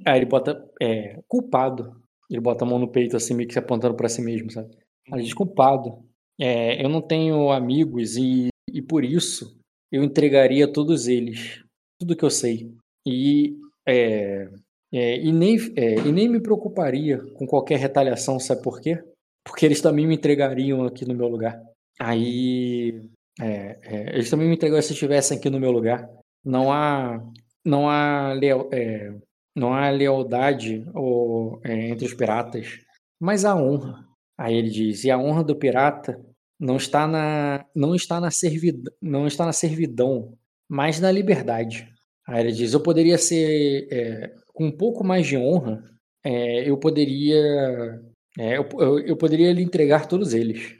aí 0.05 0.19
ele 0.19 0.25
bota, 0.25 0.57
é, 0.81 1.19
culpado. 1.27 2.01
Ele 2.29 2.39
bota 2.39 2.63
a 2.63 2.67
mão 2.67 2.79
no 2.79 2.89
peito, 2.89 3.17
assim, 3.17 3.33
meio 3.33 3.47
que 3.47 3.53
se 3.53 3.59
apontando 3.59 3.95
para 3.95 4.07
si 4.07 4.21
mesmo, 4.21 4.49
sabe? 4.49 4.69
Aí 5.11 5.15
ele 5.19 5.23
diz, 5.23 5.33
culpado. 5.33 5.99
É, 6.39 6.81
eu 6.81 6.87
não 6.87 7.01
tenho 7.01 7.51
amigos 7.51 8.15
e, 8.15 8.47
e 8.71 8.81
por 8.81 9.03
isso 9.03 9.59
eu 9.91 10.01
entregaria 10.01 10.71
todos 10.71 11.07
eles, 11.07 11.61
tudo 11.99 12.15
que 12.15 12.23
eu 12.23 12.29
sei. 12.29 12.71
E, 13.05 13.55
é, 13.87 14.49
é, 14.93 15.17
e, 15.17 15.31
nem, 15.31 15.57
é, 15.75 15.95
e 15.95 16.11
nem 16.11 16.29
me 16.29 16.41
preocuparia 16.41 17.19
com 17.35 17.45
qualquer 17.47 17.79
retaliação, 17.79 18.39
sabe 18.39 18.61
por 18.61 18.79
quê? 18.81 19.03
porque 19.49 19.65
eles 19.65 19.81
também 19.81 20.07
me 20.07 20.15
entregariam 20.15 20.83
aqui 20.85 21.05
no 21.05 21.15
meu 21.15 21.27
lugar. 21.27 21.59
Aí, 21.99 23.01
é, 23.41 23.79
é, 23.81 24.13
eles 24.13 24.29
também 24.29 24.47
me 24.47 24.55
entregariam 24.55 24.81
se 24.81 24.93
estivessem 24.93 25.37
aqui 25.37 25.49
no 25.49 25.59
meu 25.59 25.71
lugar. 25.71 26.07
Não 26.45 26.71
há, 26.71 27.19
não 27.65 27.89
há, 27.89 28.33
é, 28.71 29.11
não 29.55 29.73
há 29.73 29.89
lealdade 29.89 30.85
ou, 30.93 31.59
é, 31.63 31.89
entre 31.89 32.05
os 32.05 32.13
piratas, 32.13 32.79
mas 33.19 33.43
há 33.43 33.55
honra. 33.55 34.05
Aí 34.37 34.55
ele 34.55 34.69
diz: 34.69 35.03
e 35.03 35.11
a 35.11 35.17
honra 35.17 35.43
do 35.43 35.55
pirata 35.55 36.19
não 36.59 36.77
está 36.77 37.07
na, 37.07 37.65
não 37.75 37.95
está 37.95 38.21
na 38.21 38.31
servidão, 38.31 38.93
não 39.01 39.27
está 39.27 39.45
na 39.45 39.53
servidão, 39.53 40.37
mas 40.69 40.99
na 40.99 41.11
liberdade. 41.11 41.87
Aí 42.29 42.41
ele 42.41 42.51
diz: 42.51 42.73
eu 42.73 42.81
poderia 42.81 43.17
ser 43.17 43.87
é, 43.91 44.35
com 44.53 44.67
um 44.67 44.71
pouco 44.71 45.03
mais 45.03 45.25
de 45.27 45.37
honra, 45.37 45.83
é, 46.23 46.69
eu 46.69 46.77
poderia 46.77 48.01
é, 48.37 48.57
eu, 48.57 48.67
eu, 48.79 48.99
eu, 48.99 49.17
poderia 49.17 49.51
lhe 49.51 49.61
entregar 49.61 50.07
todos 50.07 50.33
eles. 50.33 50.77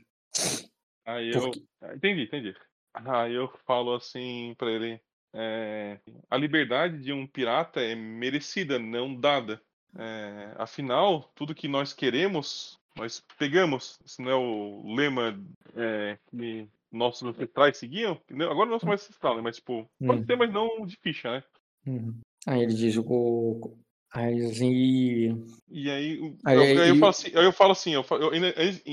Aí 1.06 1.32
eu. 1.32 1.42
Porque... 1.42 1.64
Ah, 1.82 1.96
entendi, 1.96 2.24
entendi. 2.24 2.56
Aí 2.94 3.34
eu 3.34 3.52
falo 3.66 3.96
assim 3.96 4.54
para 4.58 4.72
ele: 4.72 5.02
é, 5.34 6.00
a 6.30 6.38
liberdade 6.38 7.00
de 7.00 7.12
um 7.12 7.26
pirata 7.26 7.82
é 7.82 7.96
merecida, 7.96 8.78
não 8.78 9.14
dada. 9.14 9.62
É, 9.98 10.54
afinal, 10.58 11.32
tudo 11.36 11.56
que 11.56 11.68
nós 11.68 11.94
queremos, 11.94 12.80
nós 12.96 13.24
pegamos. 13.38 13.98
Isso 14.06 14.22
não 14.22 14.32
é 14.32 14.36
o 14.36 14.96
lema 14.96 15.38
é, 15.76 16.18
que 16.30 16.70
nossos 16.92 17.24
ancestrais 17.24 17.78
seguiam? 17.78 18.20
Agora 18.50 18.70
não 18.70 18.80
sou 18.80 18.90
mais 18.90 19.02
ancestral, 19.02 19.36
né? 19.36 19.42
Mas, 19.42 19.58
tipo, 19.58 19.90
pode 20.06 20.22
hum. 20.22 20.26
ter, 20.26 20.36
mas 20.36 20.52
não 20.52 20.86
de 20.86 20.98
ficha, 20.98 21.32
né? 21.32 21.44
Uhum. 21.86 22.20
Aí 22.48 22.64
ele 22.64 22.74
diz: 22.74 22.98
o, 22.98 23.78
Aí, 24.12 24.40
e... 24.62 25.36
e 25.70 25.90
aí, 25.90 26.34
aí, 26.44 26.56
eu, 26.56 26.82
aí, 26.82 26.90
eu 26.90 26.96
falo 26.96 27.10
assim, 27.10 27.32
aí 27.36 27.46
eu 27.46 27.52
falo 27.52 27.72
assim, 27.72 27.94
eu, 27.94 28.04
eu, 28.10 28.32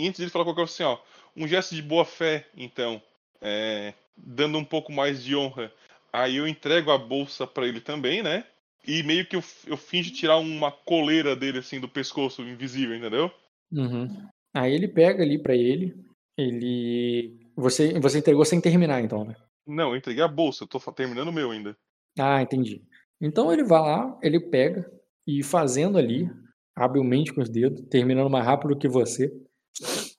antes 0.06 0.22
de 0.22 0.28
falar 0.28 0.44
qualquer 0.44 0.66
coisa 0.66 0.72
assim, 0.72 0.82
ó, 0.82 0.98
um 1.34 1.48
gesto 1.48 1.74
de 1.74 1.80
boa 1.80 2.04
fé, 2.04 2.46
então, 2.54 3.00
é, 3.40 3.94
dando 4.16 4.58
um 4.58 4.64
pouco 4.64 4.92
mais 4.92 5.24
de 5.24 5.34
honra. 5.34 5.72
Aí 6.12 6.36
eu 6.36 6.46
entrego 6.46 6.90
a 6.90 6.98
bolsa 6.98 7.46
para 7.46 7.66
ele 7.66 7.80
também, 7.80 8.22
né? 8.22 8.44
E 8.86 9.02
meio 9.02 9.26
que 9.26 9.36
eu, 9.36 9.42
eu 9.66 9.76
finge 9.76 10.10
tirar 10.10 10.36
uma 10.36 10.70
coleira 10.70 11.34
dele, 11.34 11.58
assim, 11.58 11.80
do 11.80 11.88
pescoço, 11.88 12.42
invisível, 12.42 12.94
entendeu? 12.94 13.30
Uhum. 13.72 14.08
Aí 14.54 14.72
ele 14.72 14.86
pega 14.86 15.22
ali 15.22 15.38
para 15.38 15.54
ele, 15.54 15.94
ele... 16.36 17.45
Você, 17.56 17.98
você 17.98 18.18
entregou 18.18 18.44
sem 18.44 18.60
terminar, 18.60 19.02
então, 19.02 19.24
né? 19.24 19.34
Não, 19.66 19.90
eu 19.90 19.96
entreguei 19.96 20.22
a 20.22 20.28
bolsa, 20.28 20.64
eu 20.64 20.68
tô 20.68 20.78
terminando 20.92 21.28
o 21.28 21.32
meu 21.32 21.50
ainda. 21.50 21.76
Ah, 22.18 22.42
entendi. 22.42 22.82
Então 23.20 23.52
ele 23.52 23.64
vai 23.64 23.80
lá, 23.80 24.18
ele 24.22 24.38
pega, 24.38 24.90
e 25.26 25.42
fazendo 25.42 25.98
ali, 25.98 26.30
habilmente 26.74 27.32
com 27.32 27.40
os 27.40 27.48
dedos, 27.48 27.82
terminando 27.88 28.30
mais 28.30 28.44
rápido 28.44 28.76
que 28.76 28.86
você, 28.86 29.32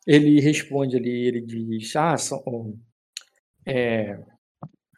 ele 0.05 0.39
responde 0.39 0.97
ali, 0.97 1.27
ele 1.27 1.41
diz, 1.41 1.95
ah, 1.95 2.17
são, 2.17 2.41
é, 3.65 4.19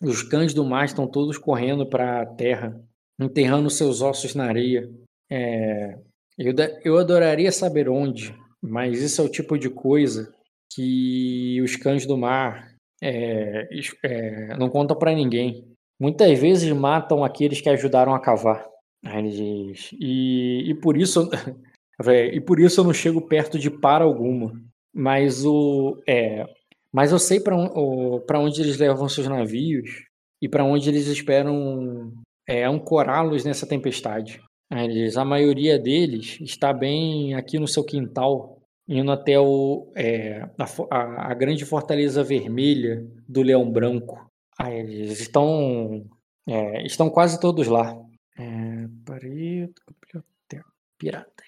os 0.02 0.24
cães 0.24 0.54
do 0.54 0.66
mar 0.66 0.86
estão 0.86 1.08
todos 1.08 1.38
correndo 1.38 1.86
para 1.88 2.22
a 2.22 2.26
terra, 2.26 2.82
enterrando 3.20 3.70
seus 3.70 4.02
ossos 4.02 4.34
na 4.34 4.46
areia. 4.46 4.90
É, 5.30 6.00
eu, 6.38 6.54
eu 6.86 6.98
adoraria 6.98 7.52
saber 7.52 7.90
onde, 7.90 8.34
mas 8.62 9.02
isso 9.02 9.22
é 9.22 9.26
o 9.26 9.30
tipo 9.30 9.58
de 9.58 9.70
coisa 9.70 10.34
que 10.72 11.62
os 11.62 11.76
cães 11.76 12.06
do 12.06 12.18
mar 12.18 12.74
é, 13.02 13.68
é, 14.04 14.58
não 14.58 14.70
contam 14.70 14.98
para 14.98 15.14
ninguém. 15.14 15.66
Muitas 16.00 16.38
vezes 16.40 16.72
matam 16.72 17.24
aqueles 17.24 17.62
que 17.62 17.70
ajudaram 17.70 18.14
a 18.14 18.20
cavar. 18.20 18.66
Aí 19.06 19.20
ele 19.20 19.30
diz, 19.72 19.92
e, 20.00 20.70
e 20.70 20.76
por 20.76 20.98
isso 20.98 21.30
e 22.34 22.42
por 22.42 22.60
isso 22.60 22.82
eu 22.82 22.86
não 22.86 22.94
chego 22.94 23.22
perto 23.22 23.58
de 23.58 23.70
par 23.70 24.02
alguma. 24.02 24.54
Mas 24.94 25.46
o 25.46 26.02
é, 26.08 26.46
mas 26.92 27.12
eu 27.12 27.20
sei 27.20 27.40
para 27.40 28.40
onde 28.40 28.62
eles 28.62 28.78
levam 28.78 29.08
seus 29.08 29.28
navios 29.28 30.06
e 30.42 30.50
para 30.50 30.64
onde 30.64 30.90
eles 30.90 31.08
esperam 31.08 32.12
é, 32.48 32.64
ancorá-los 32.64 33.46
nessa 33.46 33.68
tempestade. 33.68 34.42
Aí 34.72 34.86
ele 34.86 35.06
diz, 35.06 35.18
a 35.18 35.26
maioria 35.26 35.78
deles 35.78 36.40
está 36.42 36.74
bem 36.74 37.34
aqui 37.36 37.60
no 37.60 37.68
seu 37.68 37.84
quintal, 37.84 38.59
indo 38.90 39.12
até 39.12 39.40
o, 39.40 39.92
é, 39.96 40.50
a, 40.90 41.32
a, 41.32 41.34
grande 41.36 41.64
fortaleza 41.64 42.24
vermelha 42.24 43.08
do 43.28 43.44
Leão 43.44 43.72
Branco. 43.72 44.28
Aí 44.58 44.80
eles 44.80 45.20
estão, 45.20 46.10
é, 46.48 46.84
estão 46.84 47.08
quase 47.08 47.40
todos 47.40 47.68
lá. 47.68 47.96
É, 48.36 48.88
biblioteca, 48.88 50.66
piratas. 50.98 51.46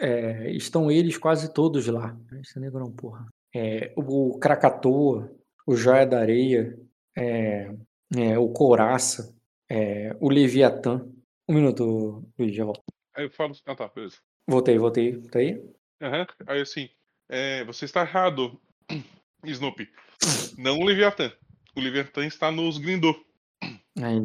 É, 0.00 0.50
estão 0.52 0.90
eles 0.90 1.18
quase 1.18 1.52
todos 1.52 1.86
lá. 1.86 2.16
Esse 2.40 2.58
negro 2.58 2.80
não, 2.80 2.90
porra. 2.90 3.26
É, 3.54 3.92
o 3.94 4.38
Krakatoa, 4.38 5.30
o 5.66 5.76
Joia 5.76 6.06
da 6.06 6.18
Areia, 6.18 6.78
é, 7.14 7.70
é, 8.16 8.38
o 8.38 8.48
Couraça, 8.48 9.36
o 10.18 10.30
Leviatã. 10.30 11.06
Um 11.46 11.54
minuto, 11.54 12.24
Luiz, 12.38 12.56
já 12.56 12.64
volto. 12.64 12.82
Eu 13.18 13.30
falo. 13.30 13.52
Ah, 13.66 13.76
tá, 13.76 13.86
beleza. 13.94 14.16
Voltei, 14.46 14.78
voltei. 14.78 15.20
Tá 15.28 15.38
aí? 15.38 15.62
Aham. 16.02 16.26
Aí 16.46 16.60
assim, 16.60 16.88
é, 17.28 17.64
você 17.64 17.84
está 17.84 18.02
errado, 18.02 18.60
Snoopy. 19.44 19.88
Não 20.58 20.78
o 20.78 20.84
Leviatã. 20.84 21.32
O 21.76 21.80
Leviatã 21.80 22.24
está 22.26 22.50
nos 22.50 22.78
Grindô. 22.78 23.14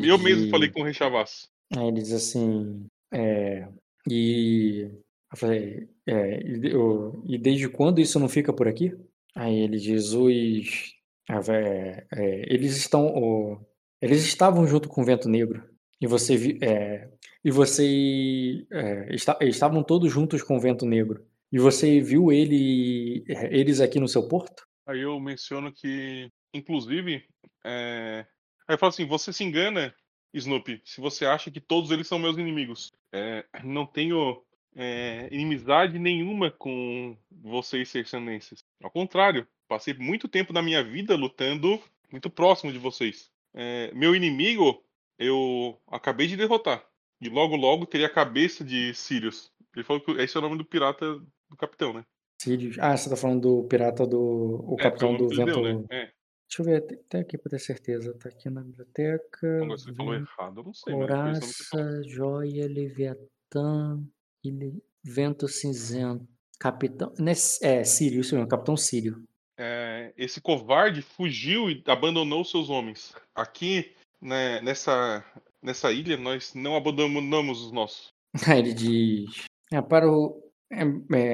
Eu 0.01 0.17
mesmo 0.17 0.49
falei 0.49 0.69
com 0.69 0.81
o 0.81 0.83
Rechavas. 0.83 1.49
Aí 1.75 1.87
ele 1.87 2.01
diz 2.01 2.13
assim, 2.13 2.87
é, 3.13 3.67
e 4.09 4.89
eu 5.31 5.37
falei, 5.37 5.87
é, 6.07 6.41
e, 6.41 6.71
eu, 6.71 7.23
e, 7.27 7.37
desde 7.37 7.69
quando 7.69 8.01
isso 8.01 8.19
não 8.19 8.27
fica 8.27 8.51
por 8.51 8.67
aqui? 8.67 8.95
Aí 9.35 9.59
ele 9.59 9.77
diz, 9.77 10.13
os, 10.13 10.95
é, 11.29 12.07
é, 12.11 12.53
eles 12.53 12.75
estão, 12.75 13.63
eles 14.01 14.23
estavam 14.23 14.65
junto 14.67 14.89
com 14.89 15.01
o 15.01 15.05
Vento 15.05 15.29
Negro 15.29 15.63
e 16.01 16.07
você 16.07 16.57
é, 16.61 17.07
e 17.43 17.51
você 17.51 18.65
é, 18.71 19.15
está, 19.15 19.37
estavam 19.41 19.83
todos 19.83 20.11
juntos 20.11 20.43
com 20.43 20.57
o 20.57 20.59
Vento 20.59 20.85
Negro 20.85 21.25
e 21.51 21.59
você 21.59 22.01
viu 22.01 22.31
ele, 22.31 23.23
eles 23.49 23.81
aqui 23.81 23.99
no 23.99 24.07
seu 24.07 24.27
porto? 24.27 24.67
Aí 24.87 25.01
eu 25.01 25.19
menciono 25.19 25.71
que, 25.71 26.29
inclusive, 26.53 27.23
é, 27.63 28.25
Aí 28.69 28.75
eu 28.75 28.77
falo 28.77 28.91
assim: 28.91 29.07
você 29.07 29.33
se 29.33 29.43
engana, 29.43 29.93
Snoopy, 30.31 30.79
se 30.85 31.01
você 31.01 31.25
acha 31.25 31.49
que 31.49 31.59
todos 31.59 31.89
eles 31.89 32.07
são 32.07 32.19
meus 32.19 32.37
inimigos. 32.37 32.91
É, 33.11 33.43
não 33.63 33.83
tenho 33.83 34.43
é, 34.75 35.27
inimizade 35.31 35.97
nenhuma 35.97 36.51
com 36.51 37.17
vocês, 37.31 37.89
sersanenses. 37.89 38.63
Ao 38.83 38.91
contrário, 38.91 39.47
passei 39.67 39.95
muito 39.95 40.27
tempo 40.27 40.53
da 40.53 40.61
minha 40.61 40.83
vida 40.83 41.15
lutando 41.15 41.81
muito 42.11 42.29
próximo 42.29 42.71
de 42.71 42.77
vocês. 42.77 43.31
É, 43.55 43.91
meu 43.95 44.15
inimigo 44.15 44.83
eu 45.17 45.81
acabei 45.87 46.27
de 46.27 46.37
derrotar. 46.37 46.85
E 47.21 47.29
logo, 47.29 47.55
logo 47.55 47.85
teria 47.85 48.07
a 48.07 48.13
cabeça 48.13 48.63
de 48.63 48.93
Sirius. 48.93 49.51
Ele 49.75 49.83
falou 49.83 50.01
que 50.01 50.11
esse 50.11 50.35
é 50.35 50.39
o 50.39 50.43
nome 50.43 50.57
do 50.57 50.65
pirata 50.65 51.05
do 51.49 51.57
capitão, 51.57 51.93
né? 51.93 52.03
Sirius. 52.41 52.77
Ah, 52.79 52.95
você 52.95 53.09
tá 53.09 53.15
falando 53.15 53.41
do 53.61 53.67
pirata 53.67 54.05
do. 54.07 54.63
O 54.65 54.75
É, 54.79 54.83
capitão 54.83 55.15
do 55.17 55.25
ele 55.25 55.35
vento. 55.35 55.61
deu, 55.61 55.79
né? 55.79 55.85
É. 55.91 56.11
Deixa 56.49 56.61
eu 56.61 56.65
ver 56.65 56.77
até- 56.77 57.19
aqui 57.19 57.37
pra 57.37 57.49
ter 57.51 57.59
certeza. 57.59 58.13
Tá 58.17 58.29
aqui 58.29 58.49
na 58.49 58.61
biblioteca. 58.63 59.57
Agora 59.63 59.77
você 59.77 59.93
falou 59.93 60.15
errado, 60.15 60.59
eu 60.59 60.63
não 60.63 60.73
sei. 60.73 60.93
Coraça, 60.93 62.03
Joia, 62.07 62.67
Leviatã, 62.67 64.01
Ilha- 64.43 64.73
Vento 65.03 65.47
Cinzento. 65.47 66.27
Capitão. 66.59 67.13
Nesse, 67.17 67.63
é, 67.65 67.83
Sírio, 67.83 68.19
isso 68.21 68.35
mesmo, 68.35 68.49
Capitão 68.49 68.75
Sírio. 68.75 69.23
É, 69.57 70.13
esse 70.17 70.41
covarde 70.41 71.01
fugiu 71.01 71.69
e 71.69 71.81
abandonou 71.87 72.43
seus 72.43 72.69
homens. 72.69 73.13
Aqui, 73.35 73.93
né, 74.21 74.59
nessa, 74.61 75.23
nessa 75.61 75.91
ilha, 75.91 76.17
nós 76.17 76.53
não 76.53 76.75
abandonamos 76.75 77.61
os 77.63 77.71
nossos. 77.71 78.09
Ele 78.57 78.73
diz: 78.73 79.45
é, 79.71 79.81
para, 79.81 80.09
o, 80.11 80.41
é, 80.71 80.83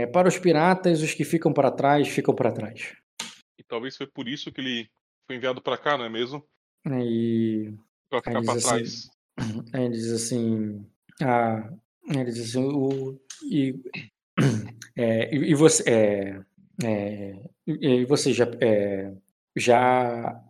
é, 0.01 0.07
para 0.07 0.27
os 0.27 0.37
piratas, 0.39 1.01
os 1.01 1.13
que 1.13 1.23
ficam 1.23 1.53
para 1.53 1.71
trás, 1.71 2.07
ficam 2.07 2.33
para 2.35 2.51
trás. 2.51 2.93
E 3.59 3.63
talvez 3.63 3.95
foi 3.97 4.07
por 4.07 4.27
isso 4.27 4.51
que 4.51 4.61
ele 4.61 4.89
foi 5.27 5.37
enviado 5.37 5.61
pra 5.61 5.77
cá, 5.77 5.97
não 5.97 6.05
é 6.05 6.09
mesmo? 6.09 6.43
E 6.87 7.73
Pra 8.09 8.19
ficar 8.21 8.41
pra 8.43 8.53
assim- 8.53 8.67
trás. 8.67 9.09
Ele 9.73 9.89
diz 9.89 10.11
assim. 10.11 10.85
Ah, 11.21 11.69
ele 12.09 12.25
diz 12.31 12.49
assim, 12.49 12.63
o, 12.63 13.19
e, 13.49 13.75
é, 14.95 15.33
e, 15.35 15.51
e 15.51 15.55
você. 15.55 15.83
É, 15.89 16.41
é, 16.83 17.49
e 17.67 17.87
e 18.01 18.05
você 18.05 18.31
já, 18.31 18.45
é, 18.61 19.11
já. 19.55 20.41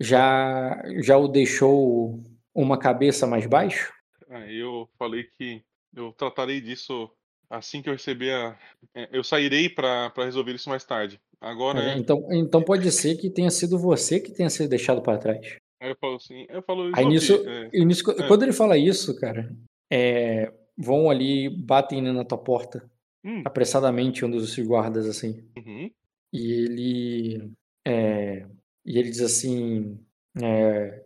Já. 0.00 0.82
Já 1.00 1.16
o 1.16 1.28
deixou 1.28 2.22
uma 2.54 2.78
cabeça 2.78 3.26
mais 3.26 3.46
baixo? 3.46 3.92
Aí 4.28 4.56
eu 4.58 4.88
falei 4.98 5.24
que 5.38 5.62
eu 5.94 6.12
tratarei 6.12 6.60
disso 6.60 7.10
assim 7.48 7.82
que 7.82 7.88
eu 7.88 7.94
receber 7.94 8.32
a. 8.32 8.58
é, 8.94 9.08
Eu 9.12 9.24
sairei 9.24 9.68
pra 9.68 10.12
resolver 10.18 10.52
isso 10.54 10.68
mais 10.68 10.84
tarde. 10.84 11.20
Agora. 11.40 11.96
Então, 11.96 12.26
então 12.30 12.62
pode 12.62 12.90
ser 12.92 13.16
que 13.16 13.30
tenha 13.30 13.50
sido 13.50 13.78
você 13.78 14.20
que 14.20 14.32
tenha 14.32 14.50
sido 14.50 14.68
deixado 14.68 15.02
para 15.02 15.18
trás. 15.18 15.56
Aí 15.80 15.90
eu 15.90 15.96
falo 16.00 16.16
assim. 16.16 16.46
Eu 16.48 16.62
falo, 16.62 16.84
Aí 16.84 16.90
"Sophie, 17.02 17.08
nisso, 17.08 17.44
é, 17.48 17.84
nisso- 17.84 18.10
é. 18.10 18.26
quando 18.28 18.42
ele 18.42 18.52
fala 18.52 18.76
isso, 18.76 19.18
cara, 19.18 19.50
é, 19.90 20.52
vão 20.76 21.08
ali, 21.10 21.48
batem 21.48 22.02
na 22.02 22.24
tua 22.24 22.36
porta, 22.38 22.88
hum, 23.24 23.42
apressadamente, 23.44 24.24
um 24.24 24.30
dos 24.30 24.56
guardas, 24.58 25.06
assim. 25.06 25.42
uhum, 25.56 25.90
E 26.32 26.52
ele, 26.52 27.52
é, 27.86 28.46
e 28.84 28.98
ele 28.98 29.08
diz 29.10 29.22
assim, 29.22 29.98
é, 30.40 31.04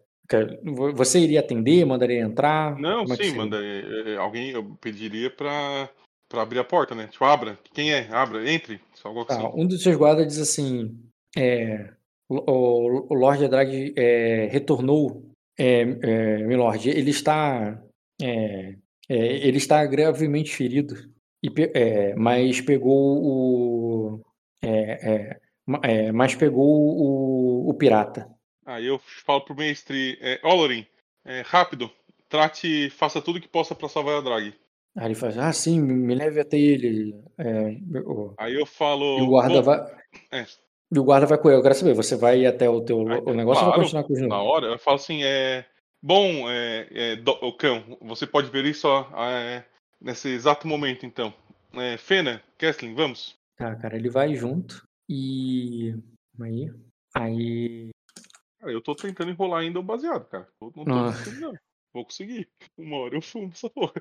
você 0.94 1.18
iria 1.20 1.40
atender, 1.40 1.84
mandaria 1.84 2.20
entrar? 2.22 2.78
Não, 2.78 3.02
Como 3.02 3.12
é 3.14 3.16
sim, 3.16 3.24
seria? 3.24 3.36
manda. 3.38 3.56
é, 3.62 4.12
é, 4.12 4.16
Alguém 4.16 4.50
eu 4.50 4.64
pediria 4.80 5.30
pra, 5.30 5.88
pra 6.28 6.42
abrir 6.42 6.58
a 6.58 6.64
porta, 6.64 6.94
né? 6.94 7.06
Tipo, 7.08 7.24
abra. 7.24 7.58
Quem 7.72 7.92
é? 7.92 8.08
Abra, 8.10 8.50
entre. 8.50 8.80
Tá, 9.26 9.36
assim. 9.36 9.50
um 9.54 9.66
dos 9.66 9.82
seus 9.82 9.96
guardas 9.96 10.26
diz 10.26 10.38
assim, 10.38 10.98
é, 11.36 11.90
o, 12.28 12.36
o, 12.50 13.06
o 13.10 13.14
Lord 13.14 13.46
Drag 13.48 13.92
é, 13.96 14.48
retornou, 14.50 15.28
é, 15.58 15.80
é, 15.82 16.38
Milord, 16.38 16.88
ele 16.88 17.10
está, 17.10 17.78
é, 18.22 18.74
é, 19.08 19.46
ele 19.46 19.58
está 19.58 19.84
gravemente 19.84 20.54
ferido, 20.56 20.94
e, 21.42 21.52
é, 21.74 22.14
mas 22.14 22.62
pegou 22.62 23.22
o, 23.22 24.20
é, 24.62 24.70
é, 25.12 25.40
ma- 25.66 25.80
é, 25.82 26.10
mas 26.12 26.34
pegou 26.34 26.64
o, 26.66 27.68
o 27.68 27.74
pirata. 27.74 28.26
Aí 28.66 28.86
eu 28.86 28.98
falo 29.24 29.40
pro 29.42 29.54
mestre, 29.54 30.18
é, 30.20 30.40
Olorin, 30.42 30.86
é, 31.24 31.42
rápido, 31.42 31.90
trate, 32.28 32.90
faça 32.90 33.20
tudo 33.20 33.40
que 33.40 33.48
possa 33.48 33.74
pra 33.74 33.88
salvar 33.88 34.18
a 34.18 34.20
drag. 34.20 34.54
Aí 34.96 35.06
ele 35.06 35.14
faz, 35.14 35.36
ah, 35.38 35.52
sim, 35.52 35.80
me 35.80 36.14
leve 36.14 36.40
até 36.40 36.56
ele. 36.56 37.14
É, 37.36 37.76
o- 38.06 38.34
Aí 38.38 38.54
eu 38.54 38.64
falo. 38.64 39.18
e 39.18 39.22
o 39.22 39.26
guarda 39.26 39.56
"Bom, 39.60 39.62
vai, 39.62 39.96
é. 40.32 40.46
e 40.92 40.98
o 40.98 41.04
guarda 41.04 41.26
vai 41.26 41.36
com 41.38 41.48
ele. 41.48 41.58
Eu 41.58 41.62
quero 41.62 41.74
saber, 41.74 41.94
você 41.94 42.16
vai 42.16 42.46
até 42.46 42.68
o 42.70 42.80
teu 42.80 43.00
Aí, 43.08 43.20
o 43.26 43.34
negócio 43.34 43.64
ou 43.64 43.70
vai 43.70 43.74
claro, 43.74 43.80
continuar 43.82 44.04
com 44.04 44.12
os 44.12 44.20
Na 44.20 44.40
hora, 44.42 44.66
eu 44.68 44.78
falo 44.78 44.96
assim, 44.96 45.22
é. 45.24 45.64
Bom, 46.02 46.48
é, 46.50 46.86
é, 46.90 47.16
do- 47.16 47.38
o 47.42 47.52
cão, 47.56 47.96
você 48.02 48.26
pode 48.26 48.50
ver 48.50 48.64
isso 48.66 48.86
é, 49.16 49.64
nesse 50.00 50.28
exato 50.28 50.68
momento, 50.68 51.04
então. 51.06 51.32
É, 51.74 51.96
Fena, 51.96 52.42
Kesslin, 52.58 52.94
vamos. 52.94 53.34
Tá, 53.56 53.74
cara, 53.74 53.96
ele 53.96 54.08
vai 54.10 54.34
junto 54.34 54.86
e. 55.08 55.94
Aí. 56.40 56.70
Aí. 57.14 57.90
Cara, 58.64 58.72
eu 58.72 58.80
tô 58.80 58.94
tentando 58.94 59.30
enrolar 59.30 59.60
ainda 59.60 59.78
o 59.78 59.82
baseado, 59.82 60.24
cara. 60.26 60.48
Eu 60.58 60.72
não 60.74 60.84
tô 60.86 60.90
Ah. 60.94 61.12
conseguindo, 61.12 61.40
não. 61.40 61.54
Vou 61.92 62.04
conseguir. 62.04 62.48
Uma 62.78 62.96
hora 62.96 63.14
eu 63.14 63.20
fumo 63.20 63.50
essa 63.52 63.68
porra. 63.68 63.92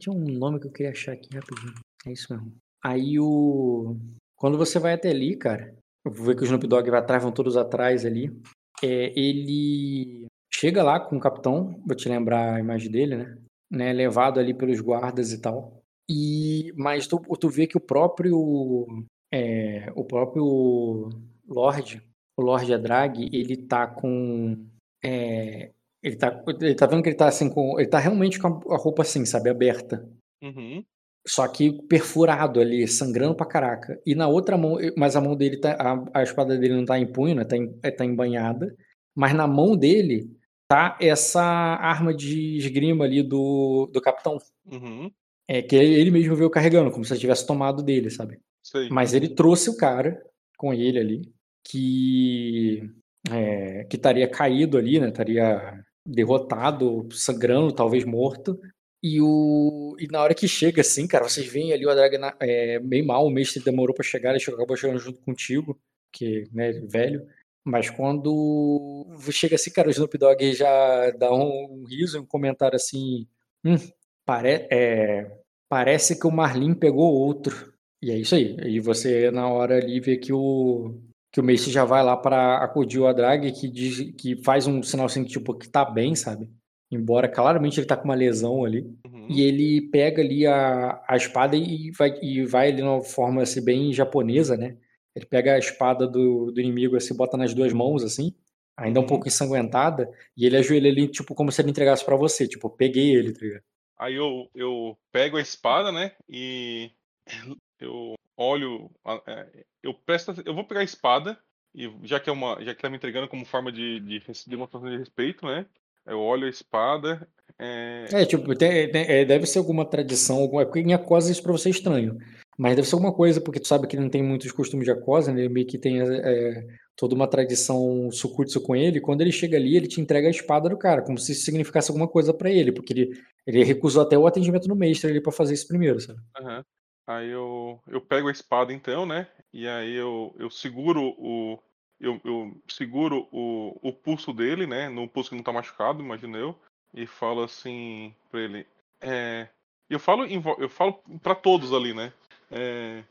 Tinha 0.00 0.12
um 0.12 0.24
nome 0.36 0.58
que 0.58 0.66
eu 0.66 0.72
queria 0.72 0.90
achar 0.90 1.12
aqui 1.12 1.28
rapidinho. 1.32 1.74
É 2.04 2.12
isso 2.12 2.32
mesmo. 2.34 2.56
Aí 2.84 3.20
o. 3.20 3.96
Quando 4.36 4.58
você 4.58 4.80
vai 4.80 4.94
até 4.94 5.10
ali, 5.10 5.36
cara, 5.36 5.72
eu 6.04 6.10
vou 6.10 6.26
ver 6.26 6.34
que 6.36 6.42
o 6.42 6.44
Snoop 6.44 6.66
Dogg 6.66 6.90
vai 6.90 6.98
atrás, 6.98 7.22
vão 7.22 7.30
todos 7.30 7.56
atrás 7.56 8.04
ali. 8.04 8.36
É, 8.82 9.12
ele 9.18 10.26
chega 10.52 10.82
lá 10.82 10.98
com 10.98 11.16
o 11.16 11.20
capitão, 11.20 11.80
vou 11.86 11.96
te 11.96 12.08
lembrar 12.08 12.56
a 12.56 12.60
imagem 12.60 12.90
dele, 12.90 13.16
né? 13.16 13.38
né? 13.70 13.92
Levado 13.92 14.40
ali 14.40 14.52
pelos 14.52 14.80
guardas 14.80 15.32
e 15.32 15.40
tal. 15.40 15.80
E 16.10 16.72
mas 16.76 17.06
tu, 17.06 17.20
tu 17.38 17.48
vê 17.48 17.66
que 17.68 17.76
o 17.76 17.80
próprio 17.80 18.86
é, 19.32 19.90
o 19.94 20.04
próprio 20.04 21.08
Lorde, 21.48 22.02
o 22.36 22.42
Lorde 22.42 22.74
Adrag, 22.74 23.28
ele 23.32 23.56
tá 23.56 23.86
com 23.86 24.66
é, 25.02 25.70
ele 26.02 26.16
tá, 26.16 26.42
ele 26.60 26.74
tá 26.74 26.86
vendo 26.86 27.02
que 27.02 27.08
ele 27.08 27.16
tá 27.16 27.26
assim 27.26 27.48
com, 27.48 27.80
ele 27.80 27.88
tá 27.88 27.98
realmente 27.98 28.38
com 28.38 28.46
a 28.72 28.76
roupa 28.76 29.02
assim, 29.02 29.24
sabe, 29.24 29.50
aberta. 29.50 30.08
Uhum. 30.42 30.84
Só 31.26 31.48
que 31.48 31.72
perfurado 31.88 32.60
ali, 32.60 32.86
sangrando 32.86 33.34
pra 33.34 33.44
caraca. 33.44 34.00
E 34.06 34.14
na 34.14 34.28
outra 34.28 34.56
mão, 34.56 34.78
mas 34.96 35.16
a 35.16 35.20
mão 35.20 35.34
dele 35.34 35.56
tá. 35.56 35.72
A, 35.72 36.20
a 36.20 36.22
espada 36.22 36.56
dele 36.56 36.74
não 36.74 36.84
tá 36.84 36.98
em 36.98 37.10
punho, 37.10 37.34
né? 37.34 37.44
Tá, 37.44 37.56
em, 37.56 37.76
é, 37.82 37.90
tá 37.90 38.04
embanhada. 38.04 38.72
Mas 39.14 39.34
na 39.34 39.48
mão 39.48 39.76
dele 39.76 40.30
tá 40.68 40.96
essa 41.00 41.42
arma 41.42 42.14
de 42.14 42.56
esgrima 42.56 43.04
ali 43.04 43.22
do, 43.24 43.90
do 43.92 44.00
capitão. 44.00 44.38
Uhum. 44.70 45.10
É 45.48 45.62
que 45.62 45.74
ele 45.74 46.12
mesmo 46.12 46.36
veio 46.36 46.50
carregando, 46.50 46.92
como 46.92 47.04
se 47.04 47.18
tivesse 47.18 47.46
tomado 47.46 47.82
dele, 47.82 48.10
sabe? 48.10 48.38
Sei. 48.62 48.88
Mas 48.88 49.12
ele 49.12 49.28
trouxe 49.28 49.70
o 49.70 49.76
cara 49.76 50.20
com 50.56 50.72
ele 50.72 50.98
ali, 50.98 51.32
que 51.68 52.82
é, 53.30 53.84
que 53.84 53.96
estaria 53.96 54.28
caído 54.28 54.78
ali, 54.78 55.00
né? 55.00 55.08
Estaria 55.08 55.84
derrotado, 56.06 57.08
sangrando, 57.12 57.72
talvez 57.72 58.04
morto. 58.04 58.58
E, 59.02 59.20
o, 59.20 59.96
e 59.98 60.06
na 60.08 60.22
hora 60.22 60.34
que 60.34 60.48
chega, 60.48 60.80
assim, 60.80 61.06
cara, 61.06 61.28
vocês 61.28 61.46
veem 61.46 61.72
ali 61.72 61.84
o 61.84 61.90
Adrag 61.90 62.16
é, 62.40 62.78
bem 62.78 63.04
mal, 63.04 63.26
o 63.26 63.30
mestre 63.30 63.62
demorou 63.62 63.94
pra 63.94 64.04
chegar, 64.04 64.30
ele 64.30 64.40
chegou, 64.40 64.58
acabou 64.58 64.76
chegando 64.76 64.98
junto 64.98 65.20
contigo, 65.20 65.78
que, 66.12 66.48
né, 66.52 66.72
velho. 66.88 67.26
Mas 67.64 67.90
quando 67.90 69.06
chega 69.30 69.56
assim, 69.56 69.72
cara, 69.72 69.88
o 69.88 69.90
Snoop 69.90 70.16
Dogg 70.16 70.52
já 70.54 71.10
dá 71.12 71.32
um, 71.32 71.82
um 71.82 71.84
riso, 71.88 72.20
um 72.20 72.26
comentário 72.26 72.76
assim, 72.76 73.26
hum, 73.64 73.76
pare, 74.24 74.68
é, 74.70 75.30
parece 75.68 76.18
que 76.18 76.26
o 76.26 76.32
Marlin 76.32 76.74
pegou 76.74 77.12
outro. 77.12 77.72
E 78.00 78.10
é 78.10 78.16
isso 78.16 78.34
aí. 78.36 78.56
E 78.66 78.78
você, 78.80 79.30
na 79.30 79.48
hora 79.48 79.76
ali, 79.76 80.00
vê 80.00 80.16
que 80.16 80.32
o, 80.32 81.00
que 81.36 81.40
o 81.42 81.44
Mace 81.44 81.70
já 81.70 81.84
vai 81.84 82.02
lá 82.02 82.16
para 82.16 82.64
acudir 82.64 82.98
o 82.98 83.06
Adrag, 83.06 83.52
que, 83.52 83.68
diz, 83.68 84.10
que 84.16 84.42
faz 84.42 84.66
um 84.66 84.82
sinal 84.82 85.04
assim, 85.04 85.22
tipo, 85.22 85.52
que 85.52 85.68
tá 85.68 85.84
bem, 85.84 86.14
sabe? 86.14 86.50
Embora 86.90 87.28
claramente 87.28 87.78
ele 87.78 87.86
tá 87.86 87.94
com 87.94 88.04
uma 88.06 88.14
lesão 88.14 88.64
ali. 88.64 88.90
Uhum. 89.06 89.26
E 89.28 89.42
ele 89.42 89.82
pega 89.90 90.22
ali 90.22 90.46
a, 90.46 90.98
a 91.06 91.14
espada 91.14 91.54
e 91.54 91.90
vai, 91.90 92.18
e 92.22 92.42
vai 92.46 92.68
ali 92.68 92.80
numa 92.80 93.02
forma 93.02 93.42
assim, 93.42 93.62
bem 93.62 93.92
japonesa, 93.92 94.56
né? 94.56 94.78
Ele 95.14 95.26
pega 95.26 95.52
a 95.52 95.58
espada 95.58 96.06
do, 96.06 96.50
do 96.50 96.58
inimigo, 96.58 96.96
assim, 96.96 97.14
bota 97.14 97.36
nas 97.36 97.52
duas 97.52 97.70
mãos, 97.70 98.02
assim, 98.02 98.34
ainda 98.74 99.00
um 99.00 99.02
Uhum. 99.02 99.06
pouco 99.06 99.28
ensanguentada, 99.28 100.10
e 100.34 100.46
ele 100.46 100.56
ajoelha 100.56 100.90
ali, 100.90 101.06
tipo, 101.06 101.34
como 101.34 101.52
se 101.52 101.60
ele 101.60 101.68
entregasse 101.68 102.02
para 102.02 102.16
você. 102.16 102.48
Tipo, 102.48 102.70
peguei 102.70 103.14
ele, 103.14 103.34
tá 103.34 103.40
ligado? 103.42 103.62
Aí 103.98 104.14
eu, 104.14 104.48
eu 104.54 104.96
pego 105.12 105.36
a 105.36 105.42
espada, 105.42 105.92
né? 105.92 106.12
E 106.26 106.92
eu 107.78 108.14
olho. 108.36 108.90
é, 109.26 109.64
Eu 109.82 109.94
presto, 109.94 110.34
eu 110.44 110.54
vou 110.54 110.64
pegar 110.66 110.80
a 110.80 110.84
espada, 110.84 111.38
e 111.74 111.90
já 112.04 112.18
que 112.20 112.28
é 112.30 112.32
uma. 112.32 112.62
Já 112.64 112.74
que 112.74 112.82
tá 112.82 112.88
me 112.90 112.96
entregando 112.96 113.28
como 113.28 113.44
forma 113.44 113.70
de, 113.72 114.00
de 114.00 114.18
res- 114.26 114.46
demonstração 114.46 114.88
de 114.90 114.96
respeito, 114.98 115.44
né? 115.46 115.66
Eu 116.06 116.20
olho 116.20 116.46
a 116.46 116.50
espada. 116.50 117.28
É, 117.58 118.04
É, 118.12 118.24
tipo, 118.24 118.54
tem- 118.54 118.90
tem- 118.90 119.06
é, 119.08 119.24
deve 119.24 119.46
ser 119.46 119.58
alguma 119.58 119.84
tradição, 119.84 120.36
alguma 120.38 120.64
porque 120.64 120.80
em 120.80 120.92
Acosa 120.94 121.32
isso 121.32 121.42
pra 121.42 121.52
você 121.52 121.68
é 121.68 121.72
estranho. 121.72 122.16
Mas 122.58 122.74
deve 122.76 122.88
ser 122.88 122.94
alguma 122.94 123.12
coisa, 123.12 123.40
porque 123.40 123.60
tu 123.60 123.66
sabe 123.68 123.86
que 123.86 123.96
não 123.98 124.08
tem 124.08 124.22
muitos 124.22 124.50
costumes 124.52 124.84
de 124.86 124.90
Acosa, 124.90 125.30
né? 125.32 125.46
Meio 125.48 125.66
que 125.66 125.76
tem 125.78 126.00
é, 126.00 126.66
toda 126.96 127.14
uma 127.14 127.28
tradição 127.28 128.10
Sukutsu 128.10 128.62
com 128.62 128.74
ele. 128.74 129.00
Quando 129.00 129.20
ele 129.20 129.32
chega 129.32 129.56
ali, 129.58 129.76
ele 129.76 129.86
te 129.86 130.00
entrega 130.00 130.28
a 130.28 130.30
espada 130.30 130.68
do 130.68 130.78
cara, 130.78 131.02
como 131.02 131.18
se 131.18 131.32
isso 131.32 131.44
significasse 131.44 131.90
alguma 131.90 132.08
coisa 132.08 132.32
pra 132.32 132.50
ele, 132.50 132.72
porque 132.72 132.92
ele, 132.94 133.10
ele 133.46 133.62
recusou 133.64 134.02
até 134.02 134.16
o 134.16 134.26
atendimento 134.26 134.68
no 134.68 134.74
mestre 134.76 135.10
ali 135.10 135.20
pra 135.20 135.32
fazer 135.32 135.52
isso 135.52 135.68
primeiro, 135.68 136.00
sabe? 136.00 136.18
aham. 136.38 136.64
Aí 137.06 137.28
eu, 137.28 137.80
eu 137.86 138.00
pego 138.00 138.28
a 138.28 138.32
espada 138.32 138.72
então, 138.72 139.06
né? 139.06 139.28
E 139.52 139.68
aí 139.68 139.94
eu, 139.94 140.34
eu 140.38 140.50
seguro 140.50 141.14
o. 141.18 141.58
eu, 142.00 142.20
eu 142.24 142.60
seguro 142.68 143.28
o, 143.30 143.78
o 143.80 143.92
pulso 143.92 144.32
dele, 144.32 144.66
né? 144.66 144.88
No 144.88 145.08
pulso 145.08 145.30
que 145.30 145.36
não 145.36 145.42
tá 145.42 145.52
machucado, 145.52 146.02
imagino 146.02 146.36
eu. 146.36 146.58
E 146.92 147.06
falo 147.06 147.42
assim 147.42 148.14
pra 148.30 148.40
ele. 148.40 148.66
É, 149.00 149.48
eu 149.88 150.00
falo, 150.00 150.24
eu 150.58 150.68
falo 150.68 150.94
para 151.22 151.34
todos 151.34 151.72
ali, 151.72 151.94
né? 151.94 152.12
É, 152.50 153.02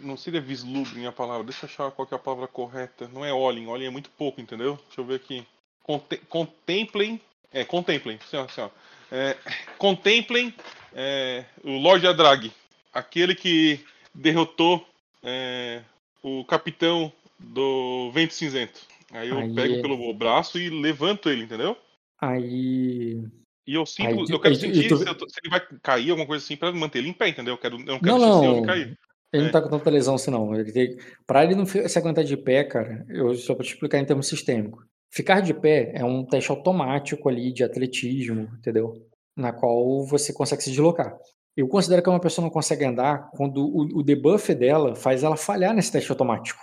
não 0.00 0.16
seria 0.16 0.40
vislumbrem 0.40 1.06
a 1.06 1.12
palavra, 1.12 1.44
deixa 1.44 1.64
eu 1.64 1.70
achar 1.70 1.90
qual 1.92 2.08
é 2.10 2.14
a 2.14 2.18
palavra 2.18 2.46
correta. 2.46 3.08
Não 3.08 3.24
é 3.24 3.32
olhem, 3.32 3.68
olhem 3.68 3.86
é 3.86 3.90
muito 3.90 4.10
pouco, 4.10 4.40
entendeu? 4.40 4.78
Deixa 4.86 5.00
eu 5.00 5.04
ver 5.04 5.16
aqui. 5.16 5.46
contemplem, 6.28 7.20
é, 7.52 7.64
contemplem, 7.64 8.18
assim, 8.22 8.36
ó. 8.60 8.70
É, 9.10 9.36
contemplem 9.78 10.52
é, 10.92 11.44
o 11.62 11.78
Lord 11.78 12.06
Adrag, 12.06 12.52
aquele 12.94 13.34
que 13.34 13.80
derrotou 14.14 14.86
é, 15.22 15.82
o 16.22 16.44
capitão 16.44 17.12
do 17.38 18.10
Vento 18.12 18.34
Cinzento. 18.34 18.80
Aí 19.10 19.28
eu 19.28 19.38
Aí... 19.38 19.54
pego 19.54 19.82
pelo 19.82 20.14
braço 20.14 20.58
e 20.58 20.70
levanto 20.70 21.28
ele, 21.28 21.44
entendeu? 21.44 21.76
Aí 22.20 23.22
e 23.66 23.74
eu 23.74 23.86
sinto, 23.86 24.08
aí, 24.08 24.26
eu 24.28 24.40
quero 24.40 24.54
aí, 24.54 24.60
sentir 24.60 24.88
tu... 24.88 24.98
se, 24.98 25.06
eu, 25.06 25.14
se, 25.14 25.40
ele 25.42 25.50
vai 25.50 25.60
cair, 25.82 26.10
alguma 26.10 26.26
coisa 26.26 26.44
assim, 26.44 26.56
pra 26.56 26.70
manter 26.70 26.98
ele 26.98 27.08
em 27.08 27.14
pé, 27.14 27.28
entendeu? 27.28 27.54
Eu, 27.54 27.58
quero, 27.58 27.76
eu 27.76 27.84
não 27.84 27.98
quero 27.98 28.18
não, 28.18 28.42
não. 28.42 28.56
ele 28.58 28.66
cair. 28.66 28.98
Ele 29.32 29.42
é. 29.42 29.46
não 29.46 29.50
tá 29.50 29.62
com 29.62 29.70
tanta 29.70 29.90
lesão 29.90 30.14
assim, 30.16 30.30
não. 30.30 30.54
Ele 30.54 30.70
tem... 30.70 30.98
Pra 31.26 31.44
ele 31.44 31.54
não 31.54 31.64
se 31.64 31.98
aguentar 31.98 32.24
de 32.24 32.36
pé, 32.36 32.62
cara, 32.64 33.04
eu 33.08 33.34
só 33.34 33.54
pra 33.54 33.64
te 33.64 33.72
explicar 33.72 33.98
em 33.98 34.04
termos 34.04 34.28
sistêmicos. 34.28 34.84
Ficar 35.10 35.40
de 35.40 35.54
pé 35.54 35.92
é 35.94 36.04
um 36.04 36.24
teste 36.24 36.50
automático 36.50 37.28
ali 37.28 37.52
de 37.52 37.64
atletismo, 37.64 38.50
entendeu? 38.58 39.08
Na 39.36 39.52
qual 39.52 40.04
você 40.04 40.32
consegue 40.32 40.62
se 40.62 40.70
deslocar. 40.70 41.16
Eu 41.56 41.68
considero 41.68 42.02
que 42.02 42.08
uma 42.08 42.20
pessoa 42.20 42.44
não 42.44 42.50
consegue 42.50 42.84
andar 42.84 43.30
quando 43.30 43.58
o, 43.64 44.00
o 44.00 44.02
debuff 44.02 44.54
dela 44.54 44.94
faz 44.94 45.22
ela 45.22 45.36
falhar 45.36 45.74
nesse 45.74 45.92
teste 45.92 46.10
automático. 46.10 46.60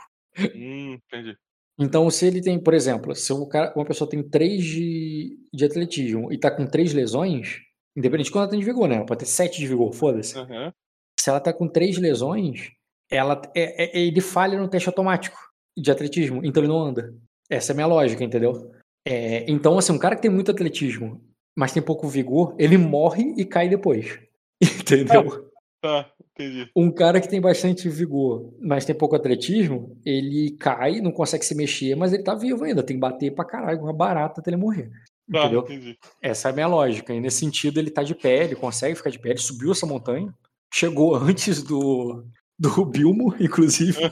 Hum, 0.56 0.94
entendi. 0.94 1.38
Então, 1.80 2.10
se 2.10 2.28
ele 2.28 2.42
tem, 2.42 2.60
por 2.60 2.74
exemplo, 2.74 3.16
se 3.16 3.34
cara, 3.50 3.74
uma 3.76 3.86
pessoa 3.86 4.10
tem 4.10 4.22
3 4.22 4.64
de, 4.64 5.39
de 5.54 5.66
atletismo 5.66 6.32
e 6.32 6.38
tá 6.38 6.52
com 6.52 6.66
3 6.66 6.94
lesões, 6.94 7.60
independente 7.96 8.28
de 8.28 8.32
quando 8.32 8.44
ela 8.44 8.52
tem 8.52 8.60
de 8.60 8.66
vigor, 8.66 8.88
né? 8.88 8.98
Ela 8.98 9.06
pode 9.06 9.22
ter 9.22 9.26
7 9.26 9.58
de 9.58 9.68
vigor, 9.68 9.94
foda-se. 9.94 10.38
Uhum. 10.38 10.72
Se 11.20 11.30
ela 11.30 11.39
tá 11.39 11.54
com 11.54 11.68
3 11.68 11.98
lesões, 11.98 12.72
ela, 13.10 13.42
é, 13.56 13.86
é, 13.86 14.00
ele 14.00 14.22
falha 14.22 14.60
no 14.60 14.68
teste 14.68 14.89
automático 14.89 15.38
de 15.78 15.89
atletismo, 15.89 16.42
então 16.44 16.62
ele 16.62 16.72
não 16.72 16.80
anda. 16.80 17.16
Essa 17.50 17.72
é 17.72 17.74
a 17.74 17.76
minha 17.76 17.88
lógica, 17.88 18.24
entendeu? 18.24 18.72
É, 19.06 19.50
então, 19.50 19.78
assim, 19.78 19.94
um 19.94 19.98
cara 19.98 20.16
que 20.16 20.22
tem 20.22 20.32
muito 20.32 20.52
atletismo, 20.52 21.22
mas 21.56 21.74
tem 21.74 21.82
pouco 21.82 22.08
vigor, 22.08 22.56
ele 22.60 22.78
morre 22.78 23.34
e 23.38 23.44
cai 23.44 23.68
depois. 23.68 24.20
Entendeu? 24.82 25.49
Ah, 25.84 26.03
tá. 26.03 26.12
Entendi. 26.34 26.70
Um 26.76 26.91
cara 26.91 27.20
que 27.20 27.28
tem 27.28 27.41
bastante 27.41 27.89
vigor, 27.89 28.53
mas 28.59 28.86
tem 28.86 28.95
pouco 28.95 29.16
atletismo, 29.16 29.99
ele 30.05 30.55
cai, 30.59 31.01
não 31.01 31.12
consegue 31.12 31.45
se 31.45 31.53
mexer, 31.53 31.95
mas 31.95 32.14
ele 32.14 32.24
tá 32.24 32.34
vivo 32.34 32.64
ainda. 32.64 32.82
Tem 32.82 32.95
que 32.95 33.01
bater 33.01 33.34
pra 33.34 33.45
caralho 33.45 33.80
com 33.80 33.86
uma 33.86 33.93
barata 33.93 34.39
até 34.39 34.49
ele 34.49 34.57
morrer. 34.57 34.89
Tá, 35.32 35.41
entendeu? 35.41 35.62
Entendi. 35.62 35.97
Essa 36.22 36.49
é 36.49 36.51
a 36.51 36.53
minha 36.53 36.68
lógica. 36.68 37.14
E 37.14 37.20
nesse 37.20 37.39
sentido, 37.39 37.80
ele 37.80 37.91
tá 37.91 38.01
de 38.01 38.16
pé, 38.16 38.45
ele 38.45 38.55
consegue 38.55 38.95
ficar 38.95 39.09
de 39.09 39.20
pé, 39.20 39.30
ele 39.30 39.39
subiu 39.39 39.72
essa 39.72 39.86
montanha, 39.86 40.34
chegou 40.74 41.16
antes 41.20 41.62
do, 41.62 42.26
do 42.57 42.86
Bilmo, 42.86 43.36
inclusive. 43.39 44.12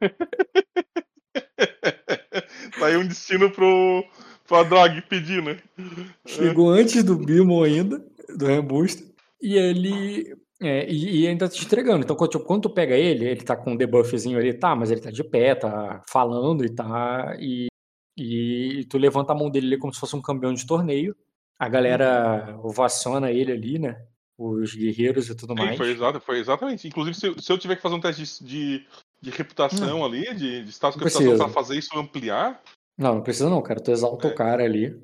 tá 2.78 2.86
aí 2.86 2.96
um 2.96 3.06
destino 3.06 3.50
pro, 3.50 4.04
pro 4.46 4.64
Drag 4.64 5.00
pedir, 5.02 5.42
né? 5.42 5.58
Chegou 6.26 6.70
antes 6.70 7.04
do 7.04 7.16
Bilmo 7.16 7.62
ainda, 7.62 8.04
do 8.36 8.46
Rambusta. 8.46 9.09
E 9.40 9.56
ele 9.56 10.36
é, 10.62 10.90
e, 10.90 11.22
e, 11.22 11.26
ainda 11.26 11.48
te 11.48 11.64
entregando. 11.64 12.04
Então, 12.04 12.14
quando, 12.14 12.40
quando, 12.40 12.62
tu 12.62 12.70
pega 12.70 12.94
ele, 12.94 13.24
ele 13.24 13.42
tá 13.42 13.56
com 13.56 13.72
um 13.72 13.76
debuffzinho 13.76 14.38
ali, 14.38 14.52
tá, 14.52 14.76
mas 14.76 14.90
ele 14.90 15.00
tá 15.00 15.10
de 15.10 15.24
pé, 15.24 15.54
tá 15.54 16.02
falando 16.06 16.64
e 16.64 16.68
tá. 16.68 17.34
E, 17.40 17.68
e, 18.16 18.84
tu 18.84 18.98
levanta 18.98 19.32
a 19.32 19.34
mão 19.34 19.48
dele 19.48 19.68
ali 19.68 19.78
como 19.78 19.92
se 19.92 19.98
fosse 19.98 20.14
um 20.14 20.20
campeão 20.20 20.52
de 20.52 20.66
torneio. 20.66 21.16
A 21.58 21.68
galera 21.68 22.58
ovaciona 22.62 23.30
ele 23.30 23.52
ali, 23.52 23.78
né? 23.78 24.02
Os 24.38 24.74
guerreiros 24.74 25.28
e 25.30 25.34
tudo 25.34 25.54
Sim, 25.54 25.64
mais. 25.64 25.76
Foi, 25.76 25.90
exato, 25.90 26.20
foi 26.20 26.38
exatamente. 26.38 26.86
Inclusive, 26.86 27.16
se, 27.16 27.42
se, 27.42 27.52
eu 27.52 27.58
tiver 27.58 27.76
que 27.76 27.82
fazer 27.82 27.94
um 27.94 28.00
teste 28.00 28.44
de, 28.44 28.86
de 29.20 29.30
reputação 29.30 30.00
hum. 30.00 30.04
ali, 30.04 30.34
de, 30.34 30.62
de 30.62 30.70
status 30.70 30.98
de 30.98 31.04
reputação 31.04 31.36
pra 31.36 31.48
fazer 31.48 31.78
isso 31.78 31.98
ampliar. 31.98 32.62
Não, 32.98 33.16
não 33.16 33.22
precisa 33.22 33.48
não, 33.48 33.62
cara. 33.62 33.80
Tu 33.80 33.90
exalta 33.90 34.28
é. 34.28 34.30
o 34.30 34.34
cara 34.34 34.62
ali. 34.62 34.98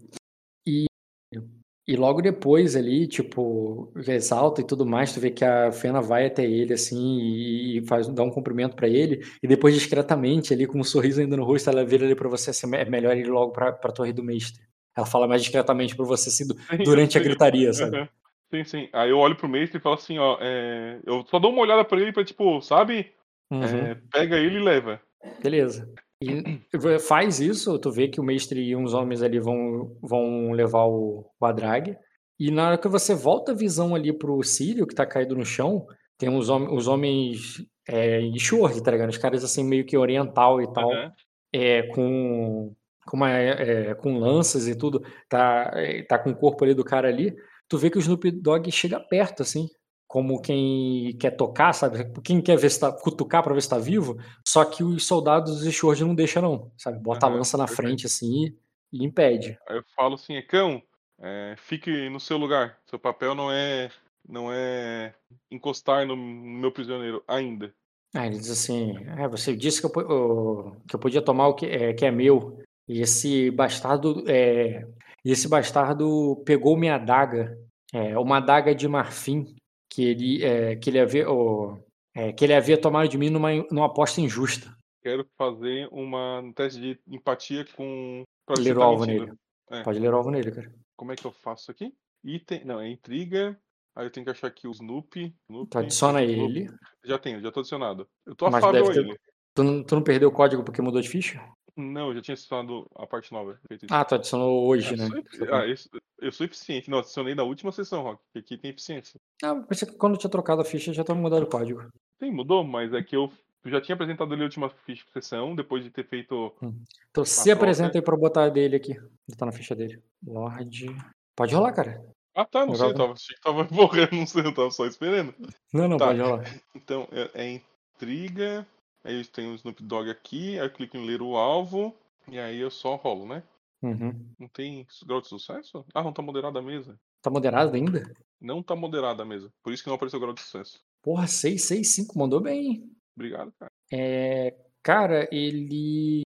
E 1.88 1.94
logo 1.94 2.20
depois 2.20 2.74
ali, 2.74 3.06
tipo, 3.06 3.92
exalta 4.08 4.60
e 4.60 4.66
tudo 4.66 4.84
mais, 4.84 5.12
tu 5.12 5.20
vê 5.20 5.30
que 5.30 5.44
a 5.44 5.70
Fena 5.70 6.00
vai 6.02 6.26
até 6.26 6.44
ele, 6.44 6.74
assim, 6.74 7.20
e 7.20 7.86
faz, 7.86 8.08
dá 8.08 8.24
um 8.24 8.30
cumprimento 8.30 8.74
para 8.74 8.88
ele, 8.88 9.24
e 9.40 9.46
depois 9.46 9.72
discretamente 9.72 10.52
ali, 10.52 10.66
com 10.66 10.80
um 10.80 10.84
sorriso 10.84 11.20
ainda 11.20 11.36
no 11.36 11.44
rosto, 11.44 11.70
ela 11.70 11.84
vira 11.84 12.04
ali 12.04 12.16
pra 12.16 12.28
você, 12.28 12.50
assim, 12.50 12.66
é 12.74 12.84
melhor 12.84 13.16
ir 13.16 13.28
logo 13.28 13.52
pra, 13.52 13.70
pra 13.72 13.92
torre 13.92 14.12
do 14.12 14.24
mestre. 14.24 14.64
Ela 14.96 15.06
fala 15.06 15.28
mais 15.28 15.42
discretamente 15.42 15.94
pra 15.94 16.04
você, 16.04 16.28
assim, 16.28 16.44
durante 16.84 17.16
a 17.18 17.22
gritaria, 17.22 17.72
sabe? 17.72 18.08
Sim, 18.50 18.64
sim. 18.64 18.88
Aí 18.92 19.10
eu 19.10 19.18
olho 19.18 19.36
pro 19.36 19.48
mestre 19.48 19.78
e 19.78 19.80
falo 19.80 19.94
assim, 19.94 20.18
ó, 20.18 20.38
é... 20.40 20.98
eu 21.06 21.24
só 21.28 21.38
dou 21.38 21.52
uma 21.52 21.62
olhada 21.62 21.84
pra 21.84 22.00
ele 22.00 22.12
pra, 22.12 22.24
tipo, 22.24 22.60
sabe? 22.62 23.12
Uhum. 23.48 23.62
É, 23.62 23.94
pega 24.10 24.36
ele 24.36 24.56
e 24.56 24.62
leva. 24.62 25.00
Beleza. 25.40 25.88
E 26.22 26.98
faz 26.98 27.40
isso, 27.40 27.78
tu 27.78 27.90
vê 27.90 28.08
que 28.08 28.20
o 28.20 28.24
mestre 28.24 28.60
e 28.60 28.74
uns 28.74 28.94
homens 28.94 29.22
ali 29.22 29.38
vão, 29.38 29.96
vão 30.00 30.52
levar 30.52 30.86
o, 30.86 31.30
o 31.38 31.46
Adrag. 31.46 31.96
E 32.38 32.50
na 32.50 32.68
hora 32.68 32.78
que 32.78 32.88
você 32.88 33.14
volta 33.14 33.52
a 33.52 33.54
visão 33.54 33.94
ali 33.94 34.12
pro 34.12 34.42
Sírio, 34.42 34.86
que 34.86 34.94
tá 34.94 35.06
caído 35.06 35.34
no 35.34 35.44
chão, 35.44 35.86
tem 36.18 36.28
uns 36.28 36.48
hom 36.48 36.74
os 36.74 36.86
homens 36.86 37.62
é, 37.88 38.20
em 38.20 38.38
short, 38.38 38.82
tá 38.82 38.90
ligado? 38.90 39.10
Os 39.10 39.18
caras 39.18 39.44
assim 39.44 39.64
meio 39.64 39.84
que 39.84 39.96
oriental 39.96 40.60
e 40.60 40.72
tal, 40.72 40.88
uhum. 40.88 41.10
é, 41.52 41.82
com, 41.88 42.74
com, 43.06 43.16
uma, 43.16 43.30
é, 43.30 43.94
com 43.94 44.18
lanças 44.18 44.66
e 44.68 44.74
tudo, 44.74 45.02
tá, 45.28 45.70
é, 45.74 46.02
tá 46.02 46.18
com 46.18 46.30
o 46.30 46.36
corpo 46.36 46.64
ali 46.64 46.74
do 46.74 46.84
cara 46.84 47.08
ali. 47.08 47.34
Tu 47.68 47.78
vê 47.78 47.90
que 47.90 47.98
o 47.98 48.00
Snoop 48.00 48.30
Dogg 48.30 48.70
chega 48.70 49.00
perto, 49.00 49.42
assim, 49.42 49.68
como 50.06 50.40
quem 50.40 51.16
quer 51.18 51.32
tocar, 51.32 51.72
sabe? 51.72 52.10
Quem 52.22 52.40
quer 52.40 52.56
ver 52.56 52.70
se 52.70 52.80
tá, 52.80 52.92
cutucar 52.92 53.42
para 53.42 53.54
ver 53.54 53.62
se 53.62 53.68
tá 53.68 53.78
vivo, 53.78 54.16
só 54.46 54.64
que 54.64 54.82
os 54.84 55.06
soldados 55.06 55.62
de 55.62 55.72
Sword 55.72 56.04
não 56.04 56.14
deixam 56.14 56.42
não, 56.42 56.72
sabe? 56.76 56.98
Bota 56.98 57.26
uhum, 57.26 57.32
a 57.32 57.36
lança 57.36 57.58
na 57.58 57.66
frente 57.66 58.06
assim 58.06 58.54
e, 58.92 59.04
impede. 59.04 59.58
Aí 59.68 59.76
eu 59.76 59.84
falo 59.94 60.14
assim, 60.14 60.40
cão, 60.42 60.80
é, 61.20 61.54
fique 61.58 62.08
no 62.08 62.20
seu 62.20 62.36
lugar. 62.36 62.78
Seu 62.86 62.98
papel 62.98 63.34
não 63.34 63.50
é 63.50 63.90
não 64.28 64.52
é 64.52 65.14
encostar 65.50 66.06
no, 66.06 66.16
no 66.16 66.58
meu 66.60 66.72
prisioneiro 66.72 67.22
ainda. 67.26 67.72
Ah, 68.14 68.26
ele 68.26 68.38
diz 68.38 68.50
assim, 68.50 68.96
é, 69.18 69.28
você 69.28 69.54
disse 69.54 69.80
que 69.80 69.86
eu, 69.86 70.76
que 70.88 70.94
eu 70.94 70.98
podia 70.98 71.22
tomar 71.22 71.48
o 71.48 71.54
que 71.54 71.66
é, 71.66 71.92
que 71.92 72.04
é 72.04 72.10
meu. 72.10 72.58
E 72.88 73.00
esse 73.00 73.50
bastardo, 73.50 74.24
é, 74.28 74.86
esse 75.24 75.48
bastardo 75.48 76.42
pegou 76.44 76.76
minha 76.76 76.94
adaga, 76.94 77.58
é, 77.92 78.16
uma 78.18 78.38
adaga 78.38 78.74
de 78.74 78.86
marfim 78.88 79.55
que 79.96 80.04
ele, 80.04 80.44
é, 80.44 80.76
que 80.76 80.90
ele 80.90 81.00
havia, 81.00 81.26
oh, 81.30 81.78
é, 82.14 82.30
que 82.30 82.44
ele 82.44 82.52
havia 82.52 82.78
tomado 82.78 83.08
de 83.08 83.16
mim 83.16 83.30
numa, 83.30 83.50
numa 83.70 83.86
aposta 83.86 84.20
injusta. 84.20 84.76
Quero 85.02 85.26
fazer 85.38 85.88
uma, 85.90 86.40
um 86.40 86.52
teste 86.52 86.78
de 86.78 87.00
empatia 87.08 87.64
com. 87.74 88.22
Ler 88.58 88.76
o 88.76 88.82
alvo 88.82 89.06
nele. 89.06 89.32
É. 89.70 89.82
Pode 89.82 89.98
ler 89.98 90.12
o 90.12 90.16
alvo 90.16 90.30
nele, 90.30 90.52
cara. 90.52 90.70
Como 90.96 91.12
é 91.12 91.16
que 91.16 91.24
eu 91.24 91.32
faço 91.32 91.70
aqui? 91.70 91.94
Item. 92.22 92.62
Não, 92.66 92.78
é 92.78 92.90
intriga. 92.90 93.58
Aí 93.96 94.04
eu 94.04 94.10
tenho 94.10 94.26
que 94.26 94.32
achar 94.32 94.48
aqui 94.48 94.68
o 94.68 94.70
Snoopy. 94.72 95.34
Snoopy 95.48 95.70
tu 95.70 95.78
adiciona 95.78 96.22
Snoopy. 96.22 96.58
ele. 96.58 96.70
Já 97.02 97.18
tenho, 97.18 97.40
já 97.40 97.50
tô 97.50 97.60
adicionado. 97.60 98.06
Eu 98.26 98.34
tô 98.34 98.44
afável 98.44 98.92
ter... 98.92 98.98
ele. 98.98 99.18
Tu 99.54 99.64
não, 99.64 99.82
tu 99.82 99.94
não 99.94 100.02
perdeu 100.02 100.28
o 100.28 100.32
código 100.32 100.62
porque 100.62 100.82
mudou 100.82 101.00
de 101.00 101.08
ficha? 101.08 101.42
Não, 101.76 102.08
eu 102.08 102.14
já 102.14 102.22
tinha 102.22 102.32
adicionado 102.34 102.86
a 102.94 103.06
parte 103.06 103.30
nova. 103.32 103.60
Ah, 103.90 104.04
tu 104.04 104.14
adicionou 104.14 104.66
hoje, 104.66 104.94
eu 104.94 104.96
né? 104.96 105.08
Sou, 105.08 105.54
ah, 105.54 105.66
eu, 105.66 105.76
eu, 106.22 106.32
sou 106.32 106.46
eficiente. 106.46 106.90
Não, 106.90 106.98
adicionei 106.98 107.34
da 107.34 107.44
última 107.44 107.70
sessão, 107.70 108.02
Rock, 108.02 108.22
que 108.32 108.38
aqui 108.38 108.56
tem 108.56 108.70
eficiência. 108.70 109.20
Ah, 109.42 109.54
pensei 109.56 109.86
que 109.86 109.94
quando 109.94 110.14
eu 110.14 110.18
tinha 110.18 110.30
trocado 110.30 110.62
a 110.62 110.64
ficha 110.64 110.92
já 110.94 111.04
tava 111.04 111.20
mudando 111.20 111.42
o 111.42 111.50
código. 111.50 111.86
Sim, 112.18 112.30
mudou, 112.30 112.64
mas 112.64 112.94
é 112.94 113.02
que 113.02 113.14
eu 113.14 113.30
já 113.66 113.80
tinha 113.80 113.94
apresentado 113.94 114.32
ali 114.32 114.40
a 114.42 114.46
última 114.46 114.70
ficha 114.70 115.04
de 115.04 115.12
sessão, 115.12 115.54
depois 115.54 115.84
de 115.84 115.90
ter 115.90 116.06
feito. 116.06 116.54
Hum. 116.62 116.82
Então 117.10 117.24
se 117.24 117.50
apresenta 117.50 117.98
aí 117.98 118.02
pra 118.02 118.14
eu 118.14 118.20
botar 118.20 118.48
dele 118.48 118.76
aqui. 118.76 118.92
Ele 118.92 119.36
tá 119.36 119.44
na 119.44 119.52
ficha 119.52 119.74
dele. 119.74 120.02
Lorde. 120.26 120.96
Pode 121.34 121.54
rolar, 121.54 121.72
cara. 121.72 122.02
Ah, 122.34 122.44
tá, 122.44 122.66
não 122.66 122.74
sei, 122.74 122.86
eu 122.86 122.94
tava, 122.94 123.12
achei 123.12 123.34
que 123.34 123.40
tava 123.40 123.66
morrendo, 123.72 124.16
não 124.16 124.26
sei, 124.26 124.44
eu 124.44 124.54
tava 124.54 124.70
só 124.70 124.86
esperando. 124.86 125.34
Não, 125.72 125.88
não, 125.88 125.96
tá. 125.96 126.06
pode 126.06 126.20
rolar. 126.20 126.44
Então, 126.74 127.08
é, 127.10 127.30
é 127.34 127.62
intriga. 127.94 128.66
Aí 129.06 129.24
tem 129.24 129.52
o 129.52 129.54
Snoop 129.54 129.80
Dogg 129.84 130.10
aqui, 130.10 130.58
aí 130.58 130.66
eu 130.66 130.72
clico 130.72 130.96
em 130.96 131.06
ler 131.06 131.22
o 131.22 131.36
alvo. 131.36 131.96
E 132.28 132.40
aí 132.40 132.58
eu 132.58 132.70
só 132.72 132.96
rolo, 132.96 133.24
né? 133.24 133.40
Uhum. 133.80 134.34
Não 134.36 134.48
tem 134.48 134.84
grau 135.06 135.20
de 135.20 135.28
sucesso? 135.28 135.84
Ah, 135.94 136.02
não 136.02 136.12
tá 136.12 136.22
moderada 136.22 136.58
a 136.58 136.62
mesa. 136.62 136.98
Tá 137.22 137.30
moderada 137.30 137.76
ainda? 137.76 138.12
Não 138.40 138.60
tá 138.64 138.74
moderada 138.74 139.22
a 139.22 139.26
mesa. 139.26 139.48
Por 139.62 139.72
isso 139.72 139.84
que 139.84 139.88
não 139.88 139.94
apareceu 139.94 140.18
grau 140.18 140.32
de 140.32 140.40
sucesso. 140.40 140.80
Porra, 141.02 141.28
6, 141.28 141.62
6, 141.62 141.88
5, 141.88 142.18
mandou 142.18 142.40
bem. 142.40 142.90
Obrigado, 143.16 143.52
cara. 143.52 143.70
É, 143.92 144.56
cara, 144.82 145.28
ele. 145.30 146.22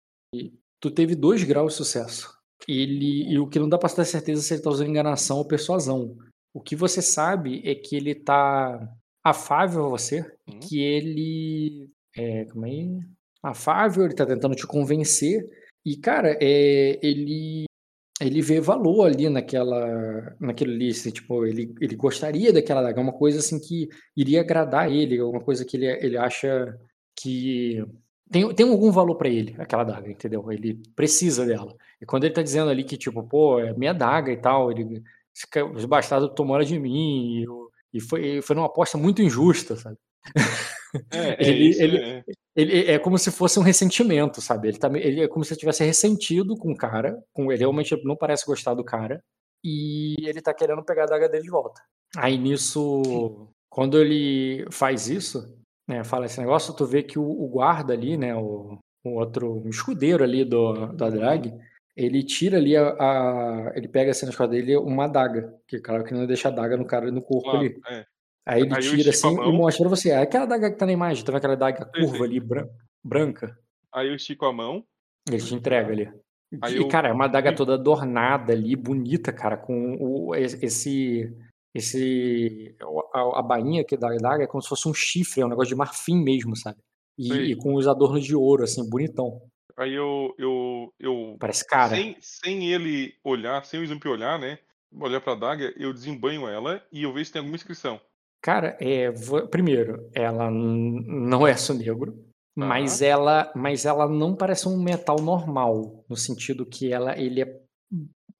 Tu 0.81 0.91
teve 0.91 1.15
dois 1.15 1.45
graus 1.45 1.73
de 1.73 1.77
sucesso. 1.77 2.37
Ele. 2.67 3.33
E 3.33 3.39
o 3.39 3.49
que 3.49 3.61
não 3.61 3.69
dá 3.69 3.79
pra 3.79 3.89
ter 3.89 4.05
certeza 4.05 4.43
se 4.43 4.53
ele 4.53 4.63
tá 4.63 4.71
usando 4.71 4.91
enganação 4.91 5.39
ou 5.39 5.47
persuasão. 5.47 6.19
O 6.53 6.61
que 6.61 6.75
você 6.75 7.01
sabe 7.01 7.63
é 7.65 7.75
que 7.77 7.95
ele 7.95 8.17
tá 8.17 8.93
afável 9.23 9.87
a 9.87 9.89
você, 9.89 10.21
uhum. 10.49 10.59
que 10.59 10.81
ele. 10.81 11.89
É, 12.17 12.45
como 12.47 12.67
é? 12.67 13.01
afável, 13.43 14.05
ele 14.05 14.15
tá 14.15 14.25
tentando 14.27 14.55
te 14.55 14.67
convencer. 14.67 15.49
E, 15.85 15.97
cara, 15.97 16.39
é, 16.41 16.99
ele 17.03 17.67
ele 18.21 18.41
vê 18.41 18.61
valor 18.61 19.07
ali 19.07 19.29
naquela 19.29 20.37
naquele 20.41 20.75
ali, 20.75 20.91
assim, 20.91 21.11
tipo, 21.11 21.45
ele, 21.47 21.75
ele 21.81 21.97
gostaria 21.97 22.53
daquela 22.53 22.81
daga, 22.83 23.01
uma 23.01 23.13
coisa 23.13 23.41
assim 23.41 23.61
que 23.61 23.89
iria 24.17 24.41
agradar 24.41 24.91
ele, 24.91 25.21
uma 25.21 25.41
coisa 25.41 25.65
que 25.65 25.77
ele, 25.77 25.87
ele 25.87 26.17
acha 26.17 26.79
que 27.17 27.85
tem, 28.31 28.55
tem 28.55 28.69
algum 28.69 28.91
valor 28.93 29.17
para 29.17 29.29
ele, 29.29 29.55
aquela 29.59 29.85
daga, 29.85 30.11
entendeu? 30.11 30.51
Ele 30.51 30.81
precisa 30.97 31.45
dela. 31.45 31.75
E 32.01 32.07
quando 32.07 32.25
ele 32.25 32.35
tá 32.35 32.43
dizendo 32.43 32.71
ali 32.71 32.85
que, 32.85 32.97
tipo, 32.97 33.23
pô, 33.25 33.61
é 33.61 33.75
minha 33.75 33.93
daga 33.93 34.33
e 34.33 34.37
tal, 34.37 34.71
ele, 34.71 35.03
os 35.75 35.85
bastardos 35.85 36.33
tomaram 36.35 36.65
de 36.65 36.79
mim, 36.79 37.43
e, 37.93 37.99
e 37.99 38.01
foi, 38.01 38.41
foi 38.43 38.57
numa 38.57 38.67
aposta 38.67 38.97
muito 38.97 39.23
injusta, 39.23 39.77
sabe? 39.77 39.99
É, 41.13 41.45
é 41.45 41.49
ele, 41.49 41.69
isso, 41.69 41.83
ele, 41.83 41.99
é. 41.99 42.25
ele 42.57 42.91
é 42.93 42.99
como 42.99 43.19
se 43.19 43.31
fosse 43.31 43.59
um 43.59 43.63
ressentimento, 43.63 44.41
sabe? 44.41 44.69
Ele, 44.69 44.79
tá, 44.79 44.89
ele 44.97 45.23
é 45.23 45.29
como 45.29 45.45
se 45.45 45.57
tivesse 45.57 45.85
ressentido 45.85 46.57
com 46.57 46.73
o 46.73 46.77
cara, 46.77 47.21
com, 47.33 47.51
ele 47.51 47.61
realmente 47.61 47.99
não 48.05 48.17
parece 48.17 48.47
gostar 48.47 48.75
do 48.75 48.85
cara, 48.85 49.23
e 49.65 50.15
ele 50.29 50.41
tá 50.41 50.53
querendo 50.53 50.85
pegar 50.85 51.05
a 51.05 51.07
daga 51.07 51.29
dele 51.29 51.45
de 51.45 51.51
volta. 51.51 51.81
Aí 52.17 52.39
nisso, 52.39 53.49
quando 53.71 53.99
ele 53.99 54.67
faz 54.71 55.09
isso, 55.09 55.59
né, 55.89 56.05
fala 56.05 56.27
esse 56.27 56.39
negócio, 56.39 56.75
tu 56.75 56.87
vê 56.87 57.03
que 57.03 57.19
o, 57.19 57.25
o 57.25 57.49
guarda 57.49 57.93
ali, 57.93 58.17
né, 58.17 58.35
o, 58.37 58.79
o 59.05 59.11
outro 59.11 59.63
um 59.65 59.69
escudeiro 59.69 60.23
ali 60.23 60.45
do, 60.45 60.87
da 60.93 61.11
drag, 61.11 61.53
ele 61.97 62.23
tira 62.23 62.59
ali 62.59 62.77
a, 62.77 62.89
a, 62.89 63.73
ele 63.75 63.89
pega 63.89 64.11
assim 64.11 64.27
na 64.27 64.31
escola 64.31 64.51
dele 64.51 64.77
uma 64.77 65.05
adaga, 65.05 65.55
que 65.67 65.79
claro 65.79 66.05
que 66.05 66.13
não 66.13 66.27
deixa 66.27 66.49
a 66.49 66.53
adaga 66.53 66.77
no 66.77 66.87
cara 66.87 67.11
no 67.11 67.23
corpo 67.23 67.51
claro, 67.51 67.59
ali. 67.59 67.81
É. 67.89 68.05
Aí 68.47 68.63
ele 68.63 68.75
Aí 68.75 68.83
tira 68.83 69.11
assim 69.11 69.33
e 69.33 69.53
mostra 69.53 69.87
pra 69.87 69.97
você. 69.97 70.11
É 70.11 70.19
aquela 70.19 70.47
daga 70.47 70.71
que 70.71 70.77
tá 70.77 70.85
na 70.85 70.93
imagem, 70.93 71.25
tá 71.25 71.33
vendo 71.33 71.39
aquela 71.39 71.57
daga 71.57 71.87
curva 71.87 72.25
ali, 72.25 72.41
branca? 73.03 73.59
Aí 73.93 74.09
eu 74.09 74.15
estico 74.15 74.45
a 74.45 74.53
mão. 74.53 74.85
Ele 75.27 75.43
te 75.43 75.55
entrega 75.55 75.91
ali. 75.91 76.13
Aí 76.63 76.75
e, 76.75 76.77
eu... 76.77 76.89
cara, 76.89 77.09
é 77.09 77.13
uma 77.13 77.27
daga 77.27 77.55
toda 77.55 77.75
adornada 77.75 78.53
ali, 78.53 78.77
bonita, 78.77 79.33
cara, 79.33 79.57
com 79.57 79.97
o, 79.99 80.35
esse. 80.35 81.33
esse 81.75 82.77
a, 83.15 83.39
a 83.39 83.43
bainha 83.43 83.85
que 83.85 83.97
da 83.97 84.09
daga 84.17 84.45
é 84.45 84.47
como 84.47 84.63
se 84.63 84.69
fosse 84.69 84.89
um 84.89 84.95
chifre, 84.95 85.41
é 85.41 85.47
um 85.47 85.49
negócio 85.49 85.71
de 85.71 85.77
marfim 85.77 86.23
mesmo, 86.23 86.55
sabe? 86.55 86.79
E, 87.19 87.33
e 87.33 87.57
com 87.57 87.75
os 87.75 87.89
adornos 87.89 88.25
de 88.25 88.35
ouro, 88.35 88.65
assim, 88.65 88.89
bonitão. 88.89 89.41
Aí 89.77 89.95
eu. 89.95 90.35
eu, 90.39 90.93
eu 91.01 91.37
Parece 91.41 91.67
cara. 91.67 91.97
Sem, 91.97 92.17
sem 92.21 92.73
ele 92.73 93.15
olhar, 93.25 93.65
sem 93.65 93.81
o 93.81 93.85
Slump 93.85 94.05
olhar, 94.07 94.39
né? 94.39 94.59
Olhar 94.93 95.21
pra 95.21 95.35
daga, 95.35 95.73
eu 95.77 95.93
desembanho 95.93 96.47
ela 96.47 96.85
e 96.93 97.03
eu 97.03 97.13
vejo 97.13 97.27
se 97.27 97.33
tem 97.33 97.41
alguma 97.41 97.57
inscrição. 97.57 98.01
Cara, 98.45 98.77
é, 98.79 99.11
primeiro, 99.51 100.07
ela 100.13 100.51
não 100.51 101.47
é 101.47 101.57
sonegro, 101.57 102.31
mas 102.55 103.01
ela, 103.01 103.51
mas 103.57 103.87
ela 103.87 104.07
não 104.07 104.37
parece 104.37 104.69
um 104.69 104.77
metal 104.77 105.17
normal, 105.19 106.05
no 106.07 106.15
sentido 106.15 106.67
que 106.67 106.93
ela, 106.93 107.19
ele 107.19 107.41
é 107.41 107.63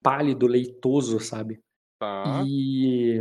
pálido, 0.03 0.45
leitoso, 0.45 1.19
sabe? 1.19 1.59
Tá. 1.97 2.43
E, 2.45 3.19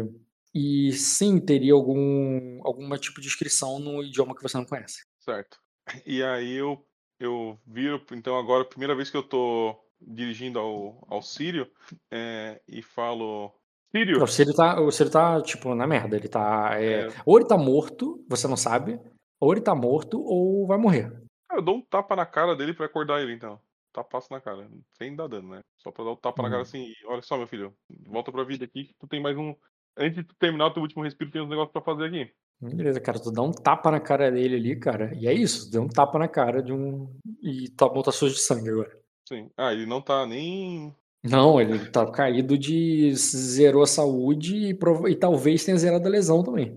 e 0.55 0.93
sim, 0.93 1.41
teria 1.41 1.73
algum 1.73 2.61
alguma 2.63 2.99
tipo 2.99 3.19
de 3.19 3.29
inscrição 3.29 3.79
no 3.79 4.03
idioma 4.05 4.37
que 4.37 4.43
você 4.43 4.59
não 4.59 4.67
conhece. 4.67 5.07
Certo. 5.21 5.57
E 6.05 6.23
aí 6.23 6.53
eu, 6.53 6.87
eu 7.19 7.59
viro, 7.67 8.05
então 8.13 8.39
agora, 8.39 8.63
a 8.63 8.69
primeira 8.69 8.95
vez 8.95 9.09
que 9.09 9.17
eu 9.17 9.23
tô 9.23 9.75
dirigindo 9.99 10.59
ao, 10.59 11.03
ao 11.09 11.23
Sírio, 11.23 11.67
é, 12.11 12.61
e 12.69 12.83
falo 12.83 13.59
Sírio. 13.95 14.23
O 14.23 14.27
Sírio 14.27 14.55
tá, 14.55 14.81
o 14.81 14.91
Sírio 14.91 15.13
tá, 15.13 15.41
tipo, 15.41 15.75
na 15.75 15.87
merda. 15.87 16.17
Ele 16.17 16.29
tá. 16.29 16.71
É... 16.81 17.07
É. 17.07 17.09
Ou 17.25 17.39
ele 17.39 17.47
tá 17.47 17.57
morto, 17.57 18.25
você 18.29 18.49
não 18.49 18.57
sabe, 18.57 19.01
ou 19.41 19.53
ele 19.53 19.61
tá 19.61 19.75
morto, 19.75 20.21
ou 20.21 20.67
vai 20.67 20.79
morrer. 20.79 21.13
Eu 21.53 21.63
dou 21.63 21.77
um 21.77 21.83
tapa 21.83 22.17
na 22.17 22.27
cara 22.27 22.57
dele 22.57 22.75
pra 22.75 22.87
acordar 22.87 23.23
ele, 23.23 23.33
então. 23.33 23.61
Tapaço 23.93 24.33
na 24.33 24.41
cara. 24.41 24.69
Sem 24.99 25.15
dar 25.15 25.29
dano, 25.29 25.51
né? 25.51 25.61
Só 25.79 25.93
pra 25.93 26.05
dar 26.05 26.11
um 26.11 26.17
tapa 26.17 26.43
hum. 26.43 26.45
na 26.45 26.51
cara 26.51 26.63
uhum. 26.63 26.69
assim. 26.69 26.93
Olha 27.07 27.23
só, 27.23 27.37
meu 27.39 27.47
filho. 27.47 27.73
Volta 28.09 28.33
pra 28.33 28.43
vida 28.43 28.65
aqui 28.65 28.87
que 28.87 28.95
tu 28.99 29.07
tem 29.07 29.23
mais 29.23 29.37
um. 29.37 29.55
Antes 29.97 30.17
de 30.17 30.25
tu 30.25 30.35
terminar 30.35 30.67
o 30.67 30.71
teu 30.73 30.83
último 30.83 31.05
respiro, 31.05 31.31
tem 31.31 31.41
uns 31.41 31.49
negócios 31.49 31.73
pra 31.73 31.81
fazer 31.81 32.07
aqui. 32.07 32.33
Beleza, 32.61 33.01
cara, 33.01 33.21
tu 33.21 33.31
dá 33.31 33.43
um 33.43 33.53
tapa 33.53 33.91
na 33.91 34.01
cara 34.01 34.31
dele 34.33 34.57
ali, 34.57 34.77
cara. 34.77 35.15
E 35.15 35.29
é 35.29 35.33
isso, 35.33 35.71
deu 35.71 35.83
um 35.83 35.89
tapa 35.89 36.19
na 36.19 36.27
cara 36.27 36.61
de 36.61 36.73
um. 36.73 37.09
E 37.41 37.69
tua 37.71 37.93
mão 37.93 38.03
tá 38.03 38.11
suja 38.11 38.35
de 38.35 38.41
sangue 38.41 38.71
agora. 38.71 38.99
Sim. 39.29 39.51
Ah, 39.57 39.73
ele 39.73 39.87
não 39.87 40.03
tá 40.03 40.27
nem 40.27 40.95
não, 41.25 41.61
ele 41.61 41.91
tá 41.91 42.11
caído 42.11 42.59
de 42.59 43.15
zerou 43.15 43.83
a 43.83 43.87
saúde 43.87 44.57
e, 44.57 44.75
prov... 44.75 45.09
e 45.09 45.17
talvez 45.17 45.65
tenha 45.65 45.79
zerado 45.79 46.07
a 46.07 46.11
lesão 46.11 46.43
também. 46.43 46.77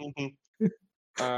Uhum. 0.00 0.34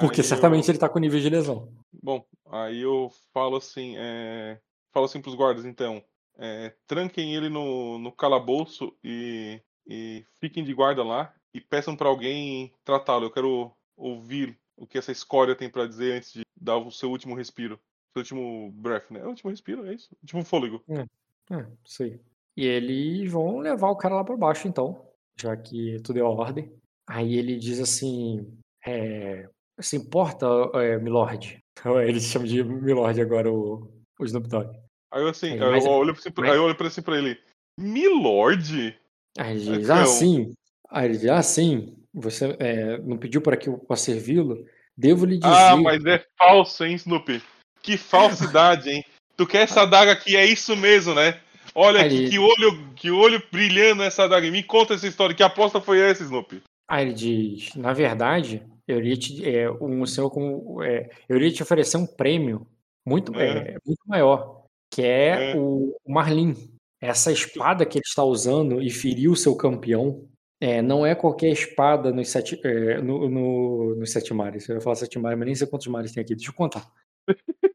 Porque 0.01 0.23
certamente 0.23 0.69
eu... 0.69 0.73
ele 0.73 0.79
tá 0.79 0.89
com 0.89 0.99
nível 0.99 1.21
de 1.21 1.29
lesão. 1.29 1.73
Bom, 2.03 2.25
aí 2.47 2.81
eu 2.81 3.11
falo 3.35 3.57
assim, 3.57 3.95
é... 3.99 4.59
falo 4.93 5.07
assim 5.07 5.21
pros 5.21 5.35
guardas, 5.35 5.65
então, 5.65 6.03
é... 6.39 6.73
tranquem 6.87 7.35
ele 7.35 7.49
no, 7.49 7.99
no 7.99 8.13
calabouço 8.13 8.97
e... 9.03 9.61
e 9.87 10.25
fiquem 10.41 10.63
de 10.63 10.73
guarda 10.73 11.03
lá 11.03 11.35
e 11.53 11.61
peçam 11.61 11.97
para 11.97 12.09
alguém 12.09 12.73
tratá-lo. 12.85 13.27
Eu 13.27 13.31
quero 13.33 13.73
ouvir 13.97 14.57
o 14.77 14.87
que 14.87 14.97
essa 14.97 15.11
escória 15.11 15.57
tem 15.57 15.69
para 15.69 15.89
dizer 15.89 16.17
antes 16.17 16.33
de 16.33 16.43
dar 16.61 16.77
o 16.77 16.91
seu 16.91 17.11
último 17.11 17.35
respiro. 17.35 17.81
Seu 18.13 18.21
último 18.21 18.71
breath, 18.73 19.11
né? 19.11 19.21
É 19.21 19.25
o 19.25 19.31
último 19.31 19.51
respiro, 19.51 19.87
é 19.87 19.95
isso? 19.95 20.09
Último 20.23 20.45
fôlego. 20.45 20.83
É. 20.89 21.05
É, 21.51 21.67
sei. 21.85 22.21
E 22.59 22.67
eles 22.67 23.31
vão 23.31 23.61
levar 23.61 23.89
o 23.89 23.95
cara 23.95 24.17
lá 24.17 24.25
para 24.25 24.37
baixo, 24.37 24.67
então, 24.67 25.07
já 25.41 25.57
que 25.57 26.01
tudo 26.03 26.19
é 26.19 26.23
ordem. 26.25 26.69
Aí 27.09 27.37
ele 27.37 27.57
diz 27.57 27.79
assim: 27.79 28.53
é, 28.85 29.49
se 29.81 29.97
importa, 29.97 30.45
é, 30.75 30.99
Milord? 30.99 31.61
Ele 32.05 32.19
se 32.19 32.31
chama 32.31 32.49
de 32.49 32.65
Milord 32.65 33.21
agora, 33.21 33.53
o, 33.53 33.89
o 34.19 34.25
Snoop 34.25 34.49
Dogg. 34.49 34.77
Aí 35.13 35.23
eu 35.23 35.29
assim, 35.29 35.53
aí, 35.53 35.61
eu, 35.61 35.71
mas, 35.71 35.87
olho 35.87 36.11
assim, 36.11 36.31
mas... 36.37 36.51
aí 36.51 36.57
eu 36.57 36.65
olho 36.65 36.75
pra, 36.75 36.89
assim 36.89 37.01
pra 37.01 37.17
ele: 37.17 37.39
Milord? 37.79 38.99
Aí 39.39 39.57
ele 39.57 39.79
diz: 39.79 39.89
ah, 39.91 40.05
sim. 40.05 40.53
Aí 40.91 41.05
ele 41.05 41.17
diz: 41.17 41.29
ah, 41.29 41.43
sim. 41.43 41.97
Você 42.13 42.57
é, 42.59 42.99
não 42.99 43.17
pediu 43.17 43.41
para 43.41 43.57
que 43.57 43.69
eu 43.69 43.79
possa 43.79 44.07
servi-lo? 44.07 44.67
Devo 44.97 45.25
lhe 45.25 45.39
ah, 45.45 45.49
dizer. 45.49 45.63
Ah, 45.63 45.77
mas 45.77 46.05
é 46.05 46.27
falso, 46.37 46.85
hein, 46.85 46.97
Snoopy? 46.97 47.41
Que 47.81 47.97
falsidade, 47.97 48.91
hein? 48.91 49.05
Tu 49.37 49.47
quer 49.47 49.63
essa 49.63 49.87
daga 49.87 50.11
aqui, 50.11 50.37
é 50.37 50.45
isso 50.45 50.77
mesmo, 50.77 51.15
né? 51.15 51.41
Olha 51.75 52.09
que, 52.09 52.31
que, 52.31 52.39
olho, 52.39 52.95
que 52.95 53.11
olho 53.11 53.43
brilhando 53.51 54.03
essa 54.03 54.29
daga. 54.29 54.51
Me 54.51 54.63
conta 54.63 54.95
essa 54.95 55.07
história. 55.07 55.35
Que 55.35 55.43
aposta 55.43 55.81
foi 55.81 56.01
essa, 56.01 56.23
Snoopy? 56.23 56.63
Aí 56.89 57.07
ele 57.07 57.15
diz: 57.15 57.75
Na 57.75 57.93
verdade, 57.93 58.63
eu 58.87 58.99
iria 58.99 59.17
te, 59.17 59.49
é, 59.49 59.71
um 59.71 60.05
senhor 60.07 60.31
como, 60.31 60.83
é, 60.83 61.11
eu 61.29 61.37
iria 61.37 61.53
te 61.53 61.63
oferecer 61.63 61.99
um 61.99 62.07
prêmio 62.07 62.67
muito, 63.07 63.39
é. 63.39 63.75
é 63.75 63.77
muito 63.85 64.01
maior, 64.07 64.65
que 64.93 65.03
é, 65.03 65.53
é. 65.53 65.57
o 65.57 65.95
Marlin. 66.07 66.55
Essa 67.01 67.31
espada 67.31 67.87
que 67.87 67.99
ele 67.99 68.05
está 68.05 68.25
usando 68.25 68.83
e 68.83 68.91
feriu 68.91 69.37
seu 69.37 69.55
campeão 69.55 70.27
é, 70.61 70.83
não 70.83 71.07
é 71.07 71.15
qualquer 71.15 71.51
espada 71.53 72.11
nos 72.11 72.29
sete, 72.29 72.61
no, 73.05 73.29
no, 73.29 73.95
nos 73.95 74.11
sete 74.11 74.35
mares. 74.35 74.69
Eu 74.69 74.77
ia 74.77 74.81
falar 74.81 74.97
sete 74.97 75.17
mares, 75.17 75.39
mas 75.39 75.47
nem 75.47 75.55
sei 75.55 75.69
quantos 75.69 75.87
mares 75.87 76.11
tem 76.11 76.21
aqui. 76.21 76.35
Deixa 76.35 76.51
eu 76.51 76.55
contar. 76.55 76.91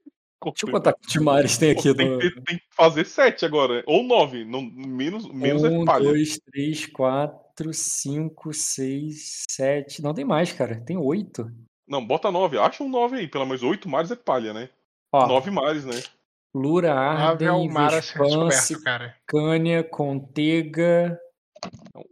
Deixa 0.52 0.66
eu 0.66 0.72
contar 0.72 0.94
quantos 0.94 1.16
mares 1.18 1.58
tem 1.58 1.72
aqui. 1.72 1.94
Tem, 1.94 2.10
no... 2.10 2.20
tem, 2.20 2.32
tem, 2.32 2.58
que 2.58 2.64
fazer 2.76 3.06
sete 3.06 3.46
agora. 3.46 3.84
Ou 3.86 4.04
nove. 4.04 4.46
Não, 4.46 4.62
menos, 4.62 5.30
menos 5.32 5.64
um, 5.64 5.84
é 5.84 5.86
palha. 5.86 6.10
dois, 6.10 6.40
três, 6.52 6.86
quatro, 6.86 7.74
cinco, 7.74 8.54
seis, 8.54 9.44
sete. 9.50 10.02
Não 10.02 10.14
tem 10.14 10.26
mais, 10.26 10.52
cara. 10.52 10.80
Tem 10.80 10.98
oito. 10.98 11.52
Não, 11.88 12.06
bota 12.06 12.32
nove. 12.32 12.58
Acha 12.58 12.84
um 12.84 12.90
nove 12.90 13.18
aí. 13.18 13.28
Pelo 13.28 13.46
menos 13.46 13.64
oito 13.64 13.88
mares 13.90 14.12
é 14.12 14.16
palha, 14.16 14.54
né? 14.54 14.70
Ó, 15.12 15.28
nove 15.28 15.52
mares, 15.52 15.86
né? 15.86 16.02
Lura, 16.56 16.94
Arden, 16.94 17.48
é 17.48 17.90
Vespance, 17.90 18.76
Cânia, 19.26 19.84
Contega... 19.84 21.20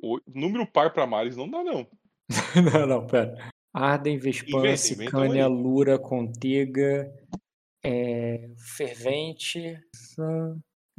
o 0.02 0.20
número 0.28 0.66
par 0.66 0.92
para 0.92 1.06
mares 1.06 1.38
não 1.38 1.48
dá, 1.48 1.64
não. 1.64 1.88
não, 2.74 2.88
não, 2.88 3.08
pera. 3.08 3.52
Arden, 3.72 4.18
Vespance, 4.18 4.96
Cânia, 5.06 5.48
Lura, 5.48 6.00
Contega, 6.00 7.12
é, 7.84 8.50
fervente. 8.78 9.80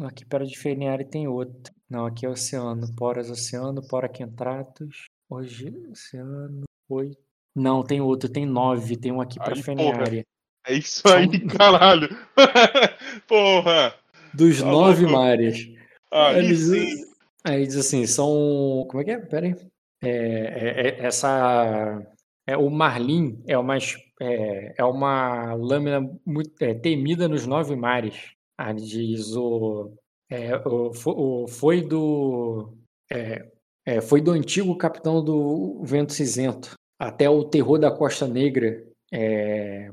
Aqui 0.02 0.24
perto 0.24 0.46
de 0.46 0.58
Feniari 0.58 1.04
tem 1.04 1.28
outro. 1.28 1.72
Não, 1.88 2.06
aqui 2.06 2.26
é 2.26 2.28
oceano. 2.28 2.94
Poras 2.96 3.30
oceano, 3.30 3.86
Pora 3.86 4.08
Quentratos. 4.08 5.06
Hoje, 5.30 5.72
oceano. 5.90 6.62
Oito. 6.88 7.18
Não, 7.54 7.82
tem 7.82 8.00
outro, 8.00 8.28
tem 8.28 8.46
nove. 8.46 8.96
Tem 8.96 9.12
um 9.12 9.20
aqui 9.20 9.38
para 9.38 9.56
Feniari. 9.56 10.24
É 10.66 10.74
isso 10.74 11.06
aí, 11.08 11.28
caralho. 11.46 12.08
porra. 13.28 13.94
Dos 14.32 14.60
tá 14.60 14.66
nove 14.66 15.04
louco. 15.04 15.18
mares. 15.18 15.68
Aí 16.10 16.38
Eles, 16.38 16.60
sim. 16.60 17.04
Aí 17.44 17.66
diz 17.66 17.76
assim, 17.76 18.06
são. 18.06 18.86
Como 18.88 19.00
é 19.00 19.04
que 19.04 19.10
é? 19.10 19.18
Pera 19.18 19.46
aí. 19.46 19.54
É, 20.02 20.08
é, 20.08 20.88
é, 20.88 21.06
essa. 21.06 22.02
É, 22.46 22.56
o 22.56 22.68
Marlin 22.70 23.42
é 23.46 23.56
uma 23.56 23.76
é, 24.20 24.74
é 24.78 24.84
uma 24.84 25.54
lâmina 25.54 26.00
muito 26.24 26.52
é, 26.60 26.74
temida 26.74 27.28
nos 27.28 27.46
nove 27.46 27.74
mares. 27.76 28.32
Ah, 28.56 28.72
diz 28.72 29.34
o, 29.34 29.92
é, 30.30 30.56
o, 30.66 30.92
o, 31.06 31.48
foi 31.48 31.82
do 31.82 32.76
é, 33.10 33.50
é, 33.84 34.00
foi 34.00 34.20
do 34.20 34.30
antigo 34.32 34.76
capitão 34.76 35.24
do 35.24 35.82
Vento 35.84 36.12
Cinzento 36.12 36.74
até 36.98 37.28
o 37.28 37.44
terror 37.44 37.78
da 37.78 37.90
Costa 37.90 38.28
Negra 38.28 38.84
é, 39.12 39.90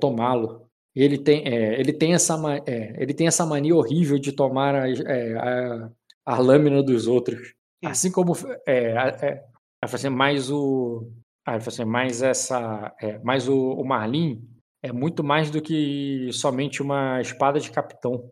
tomá-lo. 0.00 0.66
Ele 0.94 1.18
tem, 1.18 1.46
ele 1.46 1.92
tem, 1.92 2.14
essa, 2.14 2.36
ele 2.96 3.12
tem 3.12 3.26
essa 3.26 3.44
mania 3.44 3.76
horrível 3.76 4.18
de 4.18 4.32
tomar 4.32 4.74
a, 4.74 4.84
a, 4.86 5.90
a 6.24 6.38
lâmina 6.38 6.82
dos 6.82 7.06
outros. 7.06 7.54
Assim 7.84 8.10
como 8.10 8.34
é, 9.86 9.92
é, 9.92 9.94
assim, 9.94 10.08
mais 10.08 10.50
o. 10.50 11.10
Assim, 11.44 11.84
mais 11.84 12.22
essa. 12.22 12.94
É, 13.00 13.18
mais 13.20 13.48
o, 13.48 13.72
o 13.72 13.84
Marlin 13.84 14.42
é 14.82 14.92
muito 14.92 15.22
mais 15.24 15.50
do 15.50 15.60
que 15.60 16.28
somente 16.32 16.82
uma 16.82 17.20
espada 17.20 17.58
de 17.60 17.70
capitão. 17.70 18.30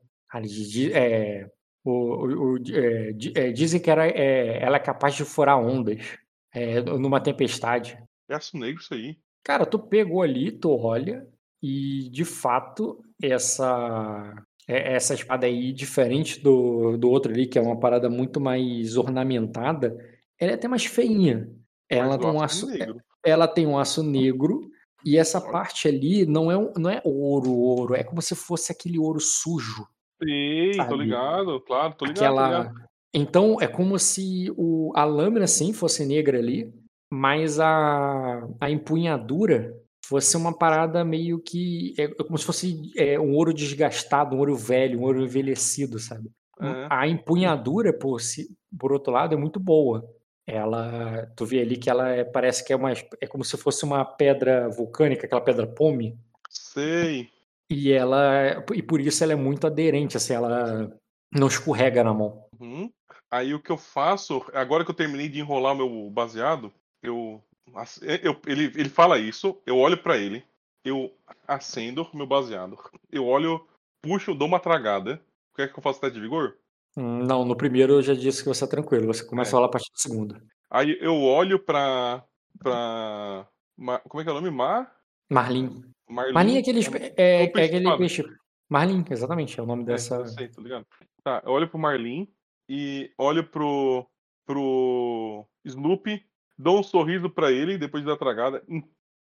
É, 0.93 1.47
o, 1.85 1.91
o, 1.91 2.55
o 2.55 2.59
é, 2.73 3.11
é, 3.37 3.53
dizem 3.53 3.81
que 3.81 3.91
era, 3.91 4.07
é, 4.09 4.61
ela 4.63 4.77
é 4.77 4.81
capaz 4.81 5.15
de 5.15 5.25
furar 5.25 5.59
ondas 5.59 6.19
é, 6.53 6.81
numa 6.83 7.21
tempestade. 7.21 7.97
É 8.29 8.35
aço 8.35 8.59
negro 8.59 8.81
isso 8.81 8.95
aí. 8.95 9.17
Cara, 9.45 9.65
tu 9.65 9.79
pegou 9.79 10.23
ali, 10.23 10.51
tu 10.51 10.71
olha, 10.71 11.27
e 11.63 12.09
de 12.11 12.25
fato, 12.25 13.01
essa 13.23 14.35
é, 14.67 14.95
essa 14.95 15.15
espada 15.15 15.47
aí, 15.47 15.73
diferente 15.73 16.41
do, 16.43 16.97
do 16.97 17.11
outro 17.11 17.33
ali, 17.33 17.47
que 17.47 17.59
é 17.59 17.63
uma 17.63 17.79
parada 17.79 18.09
muito 18.09 18.41
mais 18.41 18.97
ornamentada, 18.97 19.97
ela 20.39 20.53
é 20.53 20.55
até 20.55 20.69
mais 20.69 20.85
feinha. 20.85 21.49
Ela 21.89 22.19
tem, 22.19 22.31
um 22.31 22.41
aço, 22.41 22.67
negro. 22.67 23.01
ela 23.25 23.47
tem 23.47 23.67
um 23.67 23.79
aço 23.79 24.03
negro 24.03 24.69
e 25.05 25.19
essa 25.19 25.41
parte 25.41 25.87
ali 25.87 26.25
não 26.27 26.51
é, 26.51 26.73
não 26.77 26.91
é 26.91 27.01
ouro, 27.05 27.53
ouro, 27.53 27.95
é 27.95 28.03
como 28.03 28.23
se 28.23 28.35
fosse 28.35 28.73
aquele 28.73 28.99
ouro 28.99 29.21
sujo. 29.21 29.87
Sim, 30.23 30.73
sabe? 30.75 30.89
tô 30.89 30.97
ligado, 30.97 31.61
claro, 31.61 31.95
tô 31.95 32.07
ligado. 32.07 32.23
Aquela... 32.23 32.59
Ligado. 32.59 32.85
Então 33.17 33.61
é 33.61 33.69
como 33.69 33.97
se 33.99 34.53
o, 34.57 34.93
a 34.97 35.05
lâmina 35.05 35.47
sim 35.47 35.73
fosse 35.73 36.05
negra 36.05 36.39
ali, 36.39 36.75
mas 37.13 37.61
a, 37.61 38.45
a 38.61 38.69
empunhadura 38.69 39.73
fosse 40.05 40.37
uma 40.37 40.57
parada 40.57 41.05
meio 41.05 41.39
que. 41.39 41.95
É, 41.97 42.05
é 42.05 42.25
como 42.25 42.37
se 42.37 42.45
fosse 42.45 42.93
é, 42.97 43.19
um 43.19 43.35
ouro 43.35 43.55
desgastado, 43.55 44.35
um 44.35 44.39
ouro 44.41 44.57
velho, 44.57 44.99
um 44.99 45.05
ouro 45.05 45.23
envelhecido, 45.23 45.99
sabe? 45.99 46.29
É. 46.61 46.87
A 46.91 47.07
empunhadura, 47.07 47.93
por, 47.93 48.21
si, 48.21 48.49
por 48.79 48.93
outro 48.93 49.13
lado, 49.13 49.35
é 49.35 49.37
muito 49.37 49.61
boa. 49.61 50.05
Ela, 50.47 51.33
tu 51.35 51.47
vê 51.47 51.61
ali 51.61 51.77
que 51.77 51.89
ela 51.89 52.11
é, 52.11 52.23
parece 52.23 52.65
que 52.65 52.73
é 52.73 52.77
uma, 52.77 52.93
é 52.93 53.27
como 53.27 53.45
se 53.45 53.57
fosse 53.57 53.85
uma 53.85 54.05
pedra 54.05 54.69
vulcânica, 54.69 55.27
aquela 55.27 55.41
pedra 55.41 55.67
pome. 55.67 56.19
Sei. 56.51 57.31
E 57.71 57.91
ela, 57.91 58.63
e 58.75 58.83
por 58.83 59.01
isso 59.01 59.25
ela 59.25 59.33
é 59.33 59.37
muito 59.37 59.67
aderente, 59.67 60.17
assim, 60.17 60.35
ela 60.35 60.95
não 61.33 61.47
escorrega 61.47 62.05
na 62.05 62.13
mão. 62.13 62.47
Uhum. 62.61 62.93
Aí 63.31 63.55
o 63.55 63.61
que 63.61 63.71
eu 63.71 63.79
faço, 63.79 64.45
agora 64.53 64.85
que 64.85 64.91
eu 64.91 64.95
terminei 64.95 65.29
de 65.29 65.41
enrolar 65.41 65.75
meu 65.75 66.11
baseado, 66.11 66.73
eu, 67.03 67.43
eu 68.23 68.41
ele, 68.47 68.65
ele 68.77 68.89
fala 68.89 69.19
isso, 69.19 69.61
eu 69.67 69.79
olho 69.79 69.97
para 69.97 70.17
ele, 70.19 70.45
eu 70.85 71.11
acendo 71.49 72.07
meu 72.13 72.27
baseado, 72.27 72.79
eu 73.11 73.27
olho, 73.27 73.67
puxo, 74.03 74.35
dou 74.35 74.47
uma 74.47 74.61
tragada. 74.61 75.21
Quer 75.57 75.73
que 75.73 75.79
eu 75.79 75.83
faça 75.83 76.01
teste 76.01 76.17
de 76.17 76.21
vigor? 76.21 76.57
Não, 76.97 77.45
no 77.45 77.57
primeiro 77.57 77.95
eu 77.95 78.03
já 78.03 78.15
disse 78.15 78.43
que 78.43 78.49
você 78.49 78.65
é 78.65 78.69
tranquilo, 78.69 79.07
você 79.07 79.25
começa 79.25 79.49
é. 79.49 79.51
a 79.51 79.53
falar 79.53 79.67
a 79.67 79.71
partir 79.71 79.91
do 79.91 79.99
segundo. 79.99 80.41
Aí 80.71 80.97
eu 81.01 81.21
olho 81.23 81.59
pra. 81.59 82.25
pra. 82.59 83.49
como 84.09 84.21
é 84.21 84.25
que 84.25 84.29
é 84.29 84.33
o 84.33 84.35
nome? 84.35 84.51
Mar? 84.51 84.95
Marlin. 85.31 85.85
Marlin, 86.09 86.33
Marlin 86.33 86.57
é 86.57 86.59
aquele. 86.61 86.81
É, 86.81 87.15
é, 87.17 87.43
é 87.43 87.65
aquele 87.65 87.97
peixe. 87.97 88.25
Marlin, 88.69 89.05
exatamente, 89.11 89.59
é 89.59 89.63
o 89.63 89.67
nome 89.67 89.83
é, 89.83 89.87
dessa. 89.87 90.17
Eu 90.17 90.27
sei, 90.27 90.49
tô 90.49 90.61
ligado. 90.61 90.87
Tá, 91.23 91.43
eu 91.45 91.53
olho 91.53 91.69
pro 91.69 91.79
Marlin 91.79 92.29
e 92.69 93.11
olho 93.19 93.45
pro. 93.45 94.07
pro 94.47 95.47
Snoopy, 95.65 96.25
dou 96.59 96.81
um 96.81 96.83
sorriso 96.83 97.31
pra 97.31 97.51
ele 97.51 97.79
depois 97.79 98.05
da 98.05 98.17
tragada, 98.17 98.63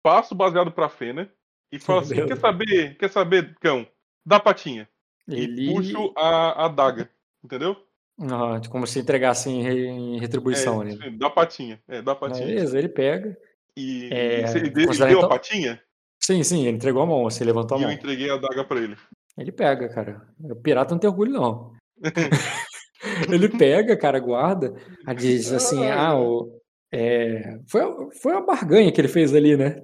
passo 0.02 0.34
baseado 0.34 0.72
pra 0.72 0.88
Fena 0.88 1.32
e 1.70 1.78
falo 1.78 2.00
assim: 2.00 2.26
quer 2.26 2.36
saber, 2.36 2.96
quer 2.98 3.10
saber, 3.10 3.54
cão? 3.60 3.86
Dá 4.26 4.38
patinha. 4.38 4.88
Ele... 5.28 5.70
E 5.70 5.74
puxo 5.74 6.12
a, 6.16 6.66
a 6.66 6.68
daga. 6.68 7.10
Entendeu? 7.44 7.76
Ah, 8.20 8.60
como 8.70 8.86
se 8.86 9.00
entregasse 9.00 9.50
em, 9.50 10.18
retribuição 10.18 10.82
é, 10.82 10.86
ali. 10.86 11.18
Dá 11.18 11.30
patinha. 11.30 11.80
É, 11.88 12.02
dá 12.02 12.14
patinha. 12.14 12.46
Beleza, 12.46 12.78
ele 12.78 12.88
pega. 12.88 13.36
E, 13.76 14.08
é, 14.12 14.50
ele, 14.56 14.70
deu, 14.70 14.92
então... 14.92 15.24
a 15.24 15.28
patinha? 15.28 15.82
Sim, 16.22 16.42
sim, 16.42 16.66
ele 16.66 16.76
entregou 16.76 17.02
a 17.02 17.06
mão, 17.06 17.24
você 17.24 17.42
levantou 17.42 17.76
a 17.76 17.80
e 17.80 17.82
mão. 17.82 17.90
E 17.90 17.94
eu 17.94 17.98
entreguei 17.98 18.30
a 18.30 18.36
daga 18.36 18.64
pra 18.64 18.78
ele. 18.78 18.96
Ele 19.36 19.50
pega, 19.50 19.88
cara. 19.88 20.22
O 20.38 20.54
pirata 20.54 20.94
não 20.94 21.00
tem 21.00 21.10
orgulho, 21.10 21.32
não. 21.32 21.72
ele 23.30 23.48
pega, 23.48 23.96
cara, 23.96 24.18
guarda, 24.20 24.74
diz 25.16 25.52
assim, 25.52 25.88
ah, 25.88 26.16
o, 26.16 26.61
é, 26.94 27.58
foi, 27.66 27.80
foi 28.20 28.32
uma 28.32 28.44
barganha 28.44 28.92
que 28.92 29.00
ele 29.00 29.08
fez 29.08 29.34
ali, 29.34 29.56
né? 29.56 29.82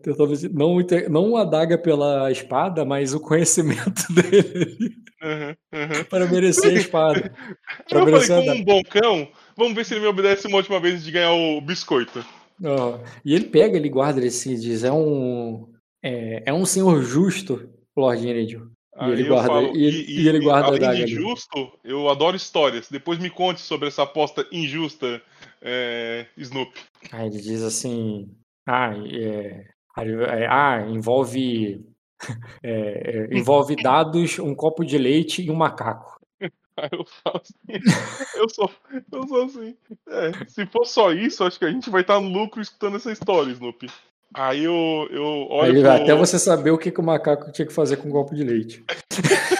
Não, 0.52 0.76
não 1.08 1.36
a 1.38 1.44
daga 1.44 1.78
pela 1.78 2.30
espada, 2.30 2.84
mas 2.84 3.14
o 3.14 3.20
conhecimento 3.20 4.02
dele 4.12 4.94
uhum, 5.22 5.56
uhum. 5.72 6.04
para 6.10 6.26
merecer 6.26 6.70
a 6.70 6.74
espada. 6.74 7.32
Eu 7.90 8.00
falei, 8.00 8.28
como 8.28 8.50
um 8.52 8.64
bom 8.64 8.82
cão, 8.82 9.26
vamos 9.56 9.72
ver 9.72 9.86
se 9.86 9.94
ele 9.94 10.02
me 10.02 10.06
obedece 10.06 10.46
uma 10.48 10.58
última 10.58 10.78
vez 10.78 11.02
de 11.02 11.10
ganhar 11.10 11.32
o 11.32 11.62
biscoito. 11.62 12.22
Oh, 12.62 12.98
e 13.24 13.34
ele 13.34 13.46
pega, 13.46 13.78
ele 13.78 13.88
guarda, 13.88 14.20
ele 14.20 14.30
se 14.30 14.54
diz, 14.56 14.84
é 14.84 14.92
um, 14.92 15.66
é, 16.02 16.42
é 16.44 16.52
um 16.52 16.66
senhor 16.66 17.02
justo, 17.02 17.70
Lord 17.96 18.26
Iridium. 18.26 18.68
E 19.00 19.10
ele 19.12 19.24
guarda, 19.24 19.48
falo, 19.48 19.76
e, 19.76 19.88
e, 19.88 20.22
e, 20.22 20.28
ele 20.28 20.40
guarda 20.40 20.68
além 20.68 20.84
a 20.84 20.90
daga. 20.90 21.04
injusto, 21.04 21.72
eu 21.84 22.08
adoro 22.08 22.36
histórias. 22.36 22.88
Depois 22.90 23.18
me 23.18 23.30
conte 23.30 23.60
sobre 23.60 23.86
essa 23.86 24.02
aposta 24.02 24.44
injusta 24.50 25.22
é, 25.62 26.26
Snoop. 26.36 26.72
Aí 27.12 27.26
ele 27.26 27.40
diz 27.40 27.62
assim: 27.62 28.28
ah, 28.66 28.92
é, 28.94 29.64
é 29.96 30.46
ah 30.46 30.86
envolve, 30.88 31.84
é, 32.62 32.70
é, 32.70 33.28
envolve 33.36 33.76
dados, 33.76 34.38
um 34.38 34.54
copo 34.54 34.84
de 34.84 34.98
leite 34.98 35.42
e 35.42 35.50
um 35.50 35.56
macaco. 35.56 36.18
Eu 36.92 37.04
falo 37.24 37.40
assim, 37.42 37.80
eu 38.36 38.48
sou, 38.48 38.70
eu 39.12 39.26
sou 39.26 39.44
assim. 39.46 39.76
É, 40.08 40.44
se 40.46 40.64
for 40.66 40.84
só 40.84 41.12
isso, 41.12 41.42
acho 41.42 41.58
que 41.58 41.64
a 41.64 41.70
gente 41.72 41.90
vai 41.90 42.02
estar 42.02 42.20
no 42.20 42.28
lucro 42.28 42.60
escutando 42.62 42.94
essa 42.94 43.10
história, 43.10 43.50
Snoop. 43.50 43.88
Aí 44.32 44.62
eu, 44.62 45.08
eu 45.10 45.48
olho. 45.50 45.74
Aí, 45.74 45.82
pro... 45.82 45.90
Até 45.90 46.14
você 46.14 46.38
saber 46.38 46.70
o 46.70 46.78
que, 46.78 46.92
que 46.92 47.00
o 47.00 47.04
macaco 47.04 47.50
tinha 47.50 47.66
que 47.66 47.72
fazer 47.72 47.96
com 47.96 48.08
um 48.08 48.12
copo 48.12 48.32
de 48.32 48.44
leite. 48.44 48.84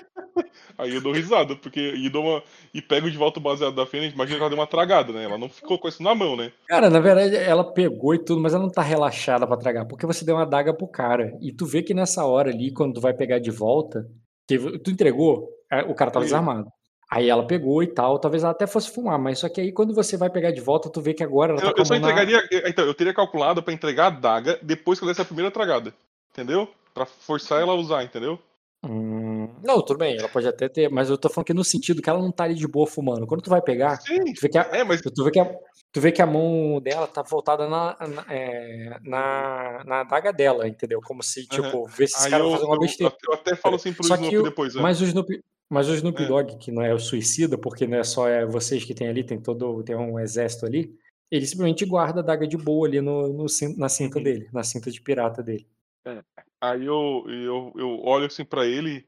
Aí 0.79 0.95
eu 0.95 1.01
dou 1.01 1.13
risada, 1.13 1.57
porque 1.57 1.81
e, 1.97 2.09
dou 2.09 2.25
uma, 2.25 2.43
e 2.73 2.81
pego 2.81 3.11
de 3.11 3.17
volta 3.17 3.41
o 3.41 3.43
baseado 3.43 3.75
da 3.75 3.85
Fênix, 3.85 4.15
imagina 4.15 4.37
que 4.37 4.43
ela 4.43 4.51
deu 4.51 4.59
uma 4.59 4.67
tragada, 4.67 5.13
né? 5.13 5.25
Ela 5.25 5.37
não 5.37 5.49
ficou 5.49 5.77
com 5.77 5.89
isso 5.89 6.01
na 6.05 6.15
mão, 6.15 6.37
né? 6.37 6.53
Cara, 6.69 6.89
na 6.89 7.01
verdade, 7.01 7.35
ela 7.35 7.65
pegou 7.65 8.15
e 8.15 8.19
tudo, 8.25 8.41
mas 8.41 8.55
ela 8.55 8.63
não 8.63 8.71
tá 8.71 8.83
relaxada 8.83 9.45
para 9.45 9.57
tragar, 9.57 9.87
porque 9.87 10.07
você 10.07 10.25
deu 10.25 10.37
uma 10.37 10.47
daga 10.47 10.73
pro 10.73 10.87
cara. 10.87 11.37
E 11.41 11.53
tu 11.53 11.67
vê 11.67 11.83
que 11.83 11.93
nessa 11.93 12.25
hora 12.25 12.51
ali, 12.51 12.73
quando 12.73 12.95
tu 12.95 13.01
vai 13.01 13.13
pegar 13.13 13.41
de 13.41 13.51
volta, 13.51 14.07
que 14.47 14.57
tu 14.79 14.91
entregou, 14.93 15.49
é, 15.71 15.83
o 15.83 15.95
cara 15.97 16.13
tava 16.13 16.25
desarmado. 16.25 16.71
Aí 17.11 17.29
ela 17.29 17.47
pegou 17.47 17.83
e 17.83 17.87
tal, 17.87 18.19
talvez 18.19 18.45
ela 18.45 18.53
até 18.53 18.67
fosse 18.67 18.93
fumar, 18.93 19.19
mas 19.19 19.39
só 19.39 19.49
que 19.49 19.61
aí 19.61 19.73
quando 19.73 19.95
você 19.95 20.17
vai 20.17 20.31
pegar 20.31 20.51
de 20.51 20.61
volta, 20.61 20.91
tu 20.91 21.01
vê 21.01 21.15
que 21.15 21.25
agora 21.25 21.53
ela 21.53 21.61
tá 21.61 21.69
eu, 21.69 21.75
eu 21.77 21.85
só 21.85 21.95
entregaria, 21.95 22.37
na... 22.37 22.69
então, 22.69 22.85
eu 22.85 22.95
teria 22.95 23.15
calculado 23.15 23.63
para 23.63 23.73
entregar 23.73 24.07
a 24.07 24.11
daga 24.11 24.59
depois 24.63 24.99
que 24.99 25.05
ela 25.05 25.13
desse 25.13 25.23
a 25.23 25.25
primeira 25.25 25.51
tragada, 25.51 25.93
entendeu? 26.31 26.69
Para 26.93 27.07
forçar 27.07 27.63
ela 27.63 27.73
a 27.73 27.77
usar, 27.77 28.05
entendeu? 28.05 28.39
Hum, 28.85 29.49
não, 29.65 29.83
tudo 29.83 29.99
bem, 29.99 30.17
ela 30.17 30.29
pode 30.29 30.47
até 30.47 30.69
ter, 30.69 30.89
mas 30.89 31.11
eu 31.11 31.19
tô 31.19 31.29
falando 31.29 31.47
que 31.47 31.55
no 31.55 31.65
sentido 31.65 32.01
que 32.01 32.09
ela 32.09 32.21
não 32.21 32.31
tá 32.31 32.45
ali 32.45 32.55
de 32.55 32.69
boa 32.69 32.87
fumando. 32.87 33.27
Quando 33.27 33.43
tu 33.43 33.51
vai 33.51 33.61
pegar, 33.61 34.01
Sim, 34.01 34.33
tu 34.33 34.41
vê 34.41 34.49
que 34.49 34.59
a, 34.59 34.63
é, 34.73 34.85
mas... 34.85 35.01
tu, 35.01 35.25
vê 35.25 35.31
que 35.33 35.41
a, 35.41 35.57
tu 35.93 36.01
vê 36.01 36.13
que 36.13 36.23
a 36.23 36.27
mão 36.27 36.81
dela 36.81 37.09
tá 37.09 37.23
voltada 37.23 37.69
na, 37.69 37.97
na, 38.07 38.25
é, 38.29 38.99
na, 39.03 39.83
na 39.85 40.01
adaga 40.01 40.33
dela, 40.33 40.69
entendeu? 40.69 41.01
Como 41.03 41.25
se, 41.25 41.47
tipo, 41.47 41.79
uhum. 41.79 41.87
ver 41.87 42.07
se 42.07 42.19
esse 42.19 42.31
cara 42.31 42.45
vai 42.45 42.53
fazer 42.53 42.65
uma 42.65 42.79
besteira. 42.79 43.17
Eu, 43.27 43.33
eu, 43.33 43.39
até 43.41 43.57
falo 43.57 43.75
assim 43.75 43.93
pro 43.93 44.05
Só 44.05 44.15
Snoopy 44.15 44.37
que 44.37 44.43
depois. 44.43 44.77
É. 44.77 44.81
Mas 44.81 45.01
o 45.01 45.05
Snoopy, 45.05 45.43
mas 45.69 45.89
o 45.89 45.95
Snoop 45.95 46.23
é. 46.23 46.27
Dogg, 46.27 46.57
que 46.59 46.71
não 46.71 46.83
é 46.83 46.95
o 46.95 47.01
suicida, 47.01 47.59
porque 47.59 47.85
não 47.85 47.99
é 47.99 48.05
só 48.05 48.29
é 48.29 48.47
vocês 48.47 48.85
que 48.85 48.95
tem 48.95 49.09
ali, 49.09 49.25
tem 49.25 49.41
todo 49.41 49.83
tem 49.83 49.97
um 49.97 50.21
exército 50.21 50.67
ali, 50.67 50.95
ele 51.31 51.47
simplesmente 51.47 51.85
guarda 51.85 52.21
a 52.21 52.23
daga 52.23 52.47
de 52.47 52.57
boa 52.57 52.87
ali 52.87 53.01
no, 53.01 53.33
no 53.33 53.47
na 53.77 53.89
cinta 53.89 54.19
uhum. 54.19 54.25
dele, 54.25 54.49
na 54.53 54.63
cinta 54.63 54.89
de 54.89 55.01
pirata 55.01 55.43
dele. 55.43 55.67
É. 56.05 56.23
Aí 56.60 56.85
eu, 56.85 57.24
eu, 57.28 57.72
eu 57.76 58.01
olho 58.05 58.26
assim 58.26 58.44
para 58.44 58.66
ele 58.66 59.06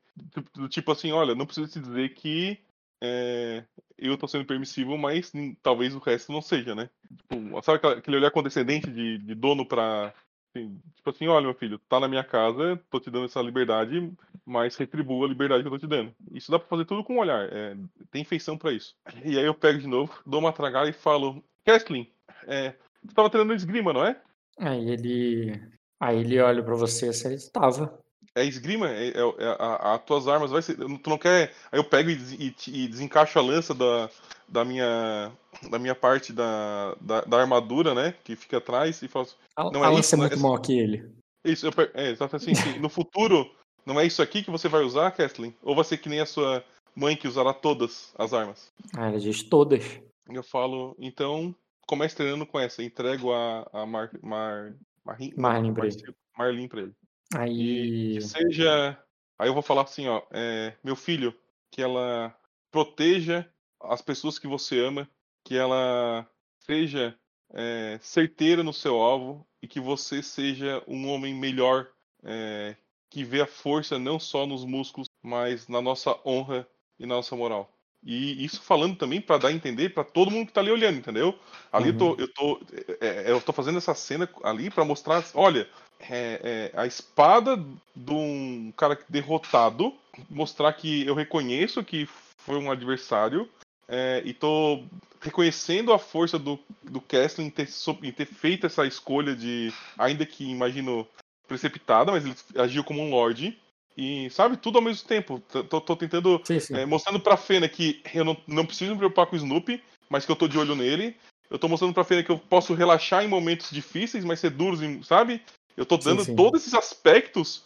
do 0.55 0.69
tipo 0.69 0.93
assim, 0.93 1.13
olha, 1.13 1.35
não 1.35 1.47
preciso 1.47 1.73
te 1.73 1.81
dizer 1.81 2.15
que 2.15 2.59
é, 3.03 3.65
eu 3.99 4.17
tô 4.17 4.29
sendo 4.29 4.45
permissivo, 4.45 4.97
mas 4.99 5.33
talvez 5.63 5.95
o 5.95 5.99
resto 5.99 6.33
não 6.33 6.43
seja, 6.43 6.75
né? 6.75 6.91
Tipo, 7.17 7.63
sabe 7.63 7.87
aquele 7.87 8.17
olhar 8.17 8.31
condescendente 8.31 8.91
de, 8.91 9.19
de 9.19 9.35
dono 9.35 9.67
pra. 9.67 10.13
Assim, 10.53 10.81
tipo 10.97 11.11
assim, 11.11 11.29
olha, 11.29 11.45
meu 11.45 11.55
filho, 11.55 11.79
tá 11.89 12.01
na 12.01 12.09
minha 12.09 12.25
casa, 12.25 12.81
tô 12.91 12.99
te 12.99 13.09
dando 13.09 13.27
essa 13.27 13.41
liberdade, 13.41 14.13
mas 14.45 14.77
retribua 14.77 15.25
a 15.25 15.29
liberdade 15.29 15.63
que 15.63 15.69
eu 15.69 15.73
tô 15.73 15.79
te 15.79 15.87
dando. 15.87 16.13
Isso 16.33 16.51
dá 16.51 16.59
pra 16.59 16.67
fazer 16.67 16.85
tudo 16.87 17.05
com 17.05 17.15
um 17.15 17.21
olhar, 17.21 17.49
é, 17.53 17.77
tem 18.11 18.25
feição 18.25 18.59
para 18.59 18.73
isso. 18.73 18.97
E 19.25 19.39
aí 19.39 19.45
eu 19.45 19.55
pego 19.55 19.79
de 19.79 19.87
novo, 19.87 20.13
dou 20.27 20.41
uma 20.41 20.53
tragada 20.53 20.91
e 20.91 20.93
falo, 20.93 21.41
Kesslin, 21.65 22.11
é, 22.49 22.75
você 23.05 23.15
tava 23.15 23.31
treinando 23.31 23.55
esgrima, 23.55 23.93
não 23.93 24.05
é? 24.05 24.21
Aí 24.59 24.91
ele. 24.91 25.63
Aí 26.01 26.21
ele 26.21 26.41
olha 26.41 26.63
para 26.63 26.75
você, 26.75 27.13
você 27.13 27.35
estava 27.35 28.01
é 28.35 28.45
esgrima, 28.45 28.89
é, 28.89 29.09
é, 29.09 29.19
é 29.19 29.57
a, 29.59 29.95
a, 29.95 29.99
tuas 29.99 30.29
armas 30.29 30.51
vai 30.51 30.63
ser. 30.63 30.77
Tu 30.77 31.11
não 31.11 31.19
quer. 31.19 31.53
Aí 31.71 31.79
eu 31.79 31.85
pego 31.85 32.11
e, 32.11 32.15
e, 32.39 32.55
e, 32.69 32.89
desencaixo 32.89 33.39
a 33.39 33.43
lança 33.43 33.75
da, 33.75 34.09
da 34.49 34.65
minha 34.65 35.33
da 35.69 35.79
minha 35.79 35.95
parte 35.95 36.33
da, 36.33 36.97
da, 37.01 37.23
da, 37.23 37.41
armadura, 37.41 37.95
né? 37.95 38.15
Que 38.25 38.37
fica 38.37 38.59
atrás 38.59 39.03
e 39.03 39.09
falo 39.09 39.25
assim, 39.25 39.73
não 39.73 39.83
a 39.83 39.87
é 39.87 39.91
lança 39.91 40.01
isso, 40.01 40.15
é 40.15 40.19
muito 40.19 40.35
é, 40.35 40.39
maior 40.39 40.59
que 40.59 40.79
ele. 40.79 41.11
Isso, 41.45 41.67
eu, 41.67 41.73
é, 41.95 42.11
exatamente 42.11 42.61
assim, 42.61 42.79
no 42.79 42.89
futuro, 42.89 43.51
Não 43.85 43.99
é 43.99 44.07
isso 44.07 44.23
aqui 44.23 44.43
que 44.43 44.51
você 44.51 44.69
vai 44.69 44.83
usar, 44.83 45.11
Kathleen? 45.11 45.55
Ou 45.63 45.75
vai 45.75 45.85
ser 45.85 45.99
que 45.99 46.09
nem 46.09 46.21
a 46.21 46.27
sua 46.27 46.63
mãe 46.95 47.17
que 47.17 47.27
usará 47.27 47.53
todas 47.53 48.13
as 48.17 48.33
armas? 48.33 48.71
Ah, 48.97 49.09
ela 49.09 49.19
diz 49.19 49.43
todas. 49.43 49.83
Eu 50.29 50.43
falo, 50.45 50.95
então, 50.99 51.55
comece 51.87 52.15
treinando 52.15 52.47
com 52.47 52.61
essa. 52.61 52.83
Entrego 52.83 53.33
a, 53.33 53.67
a 53.73 53.87
Mar, 53.87 54.11
Mar, 54.23 54.75
Marlin, 55.05 55.33
Marlin 55.37 55.75
pra 55.75 55.87
ele. 55.87 56.15
Marlin 56.37 56.69
pra 56.69 56.81
ele. 56.83 56.95
Aí. 57.35 58.13
E 58.13 58.19
que 58.19 58.21
seja. 58.23 59.03
Aí 59.39 59.49
eu 59.49 59.55
vou 59.55 59.63
falar 59.63 59.83
assim, 59.83 60.09
ó. 60.09 60.23
É, 60.31 60.77
meu 60.83 60.97
filho, 60.97 61.35
que 61.71 61.83
ela 61.83 62.37
proteja 62.71 63.51
as 63.81 64.03
pessoas 64.03 64.39
que 64.39 64.47
você 64.47 64.79
ama, 64.79 65.09
que 65.45 65.57
ela 65.57 66.29
seja 66.59 67.19
é, 67.53 67.99
certeira 68.01 68.63
no 68.63 68.73
seu 68.73 69.01
alvo 69.01 69.47
e 69.63 69.69
que 69.69 69.81
você 69.81 70.23
seja 70.23 70.83
um 70.87 71.09
homem 71.09 71.35
melhor, 71.35 71.91
é, 72.23 72.77
que 73.09 73.25
vê 73.25 73.41
a 73.41 73.47
força 73.47 73.99
não 73.99 74.19
só 74.19 74.47
nos 74.47 74.65
músculos, 74.65 75.09
mas 75.23 75.69
na 75.69 75.81
nossa 75.81 76.19
honra 76.25 76.69
e 76.99 77.07
na 77.07 77.17
nossa 77.17 77.35
moral. 77.35 77.73
E 78.05 78.45
isso 78.45 78.63
falando 78.63 78.97
também 78.97 79.21
para 79.21 79.39
dar 79.39 79.49
a 79.49 79.53
entender 79.53 79.91
para 79.91 80.05
todo 80.05 80.31
mundo 80.31 80.47
que 80.47 80.53
tá 80.53 80.61
ali 80.61 80.71
olhando, 80.71 80.99
entendeu? 80.99 81.39
Ali 81.71 81.91
uhum. 81.91 81.95
eu, 81.95 81.99
tô, 81.99 82.23
eu, 82.23 82.29
tô, 82.29 82.61
é, 83.01 83.07
é, 83.07 83.31
eu 83.31 83.41
tô 83.41 83.53
fazendo 83.53 83.79
essa 83.79 83.95
cena 83.95 84.29
ali 84.43 84.71
para 84.71 84.85
mostrar, 84.85 85.23
olha, 85.35 85.69
é, 86.01 86.71
é, 86.75 86.81
a 86.81 86.87
espada 86.87 87.63
de 87.95 88.13
um 88.13 88.73
cara 88.77 88.99
derrotado, 89.09 89.95
mostrar 90.31 90.73
que 90.73 91.07
eu 91.07 91.15
reconheço 91.15 91.85
que 91.85 92.09
foi 92.39 92.57
um 92.57 92.71
adversário 92.71 93.49
é, 93.87 94.23
e 94.25 94.33
tô 94.33 94.83
reconhecendo 95.21 95.93
a 95.93 95.99
força 95.99 96.39
do, 96.39 96.59
do 96.83 97.01
Kesslin 97.01 97.47
em 97.47 97.51
ter, 97.51 97.69
em 98.03 98.13
ter 98.13 98.25
feito 98.25 98.67
essa 98.67 98.87
escolha 98.87 99.37
de, 99.37 99.73
ainda 99.99 100.25
que 100.25 100.51
imagino 100.51 101.07
precipitada, 101.47 102.13
mas 102.13 102.25
ele 102.25 102.35
agiu 102.57 102.83
como 102.83 103.03
um 103.03 103.11
lord. 103.11 103.59
E, 103.97 104.31
sabe, 104.31 104.57
tudo 104.57 104.79
ao 104.79 104.85
mesmo 104.85 105.07
tempo. 105.07 105.41
Tô, 105.41 105.81
tô 105.81 105.97
tentando. 105.97 106.41
Sim, 106.45 106.61
sim. 106.61 106.75
É, 106.75 106.87
mostrando 106.87 107.21
pra 107.21 107.37
Fena 107.37 107.69
que 107.69 108.01
eu 108.15 108.25
não, 108.25 108.37
não 108.47 108.65
preciso 108.65 108.93
me 108.93 108.99
preocupar 108.99 109.27
com 109.27 109.35
o 109.35 109.39
Snoopy, 109.39 109.83
mas 110.09 110.25
que 110.25 110.33
eu 110.33 110.37
tô 110.37 110.49
de 110.49 110.59
olho 110.59 110.75
nele. 110.75 111.17
Eu 111.51 111.59
tô 111.59 111.69
mostrando 111.69 111.93
pra 111.93 112.05
Fena 112.05 112.23
que 112.23 112.31
eu 112.31 112.39
posso 112.39 112.75
relaxar 112.75 113.25
em 113.25 113.29
momentos 113.29 113.71
difíceis, 113.71 114.25
mas 114.25 114.41
ser 114.41 114.51
duros, 114.51 114.81
sabe? 115.07 115.43
Eu 115.77 115.85
tô 115.85 115.97
dando 115.97 116.25
sim, 116.25 116.37
todos 116.37 116.63
esses 116.63 116.75
aspectos 116.75 117.65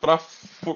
pra, 0.00 0.18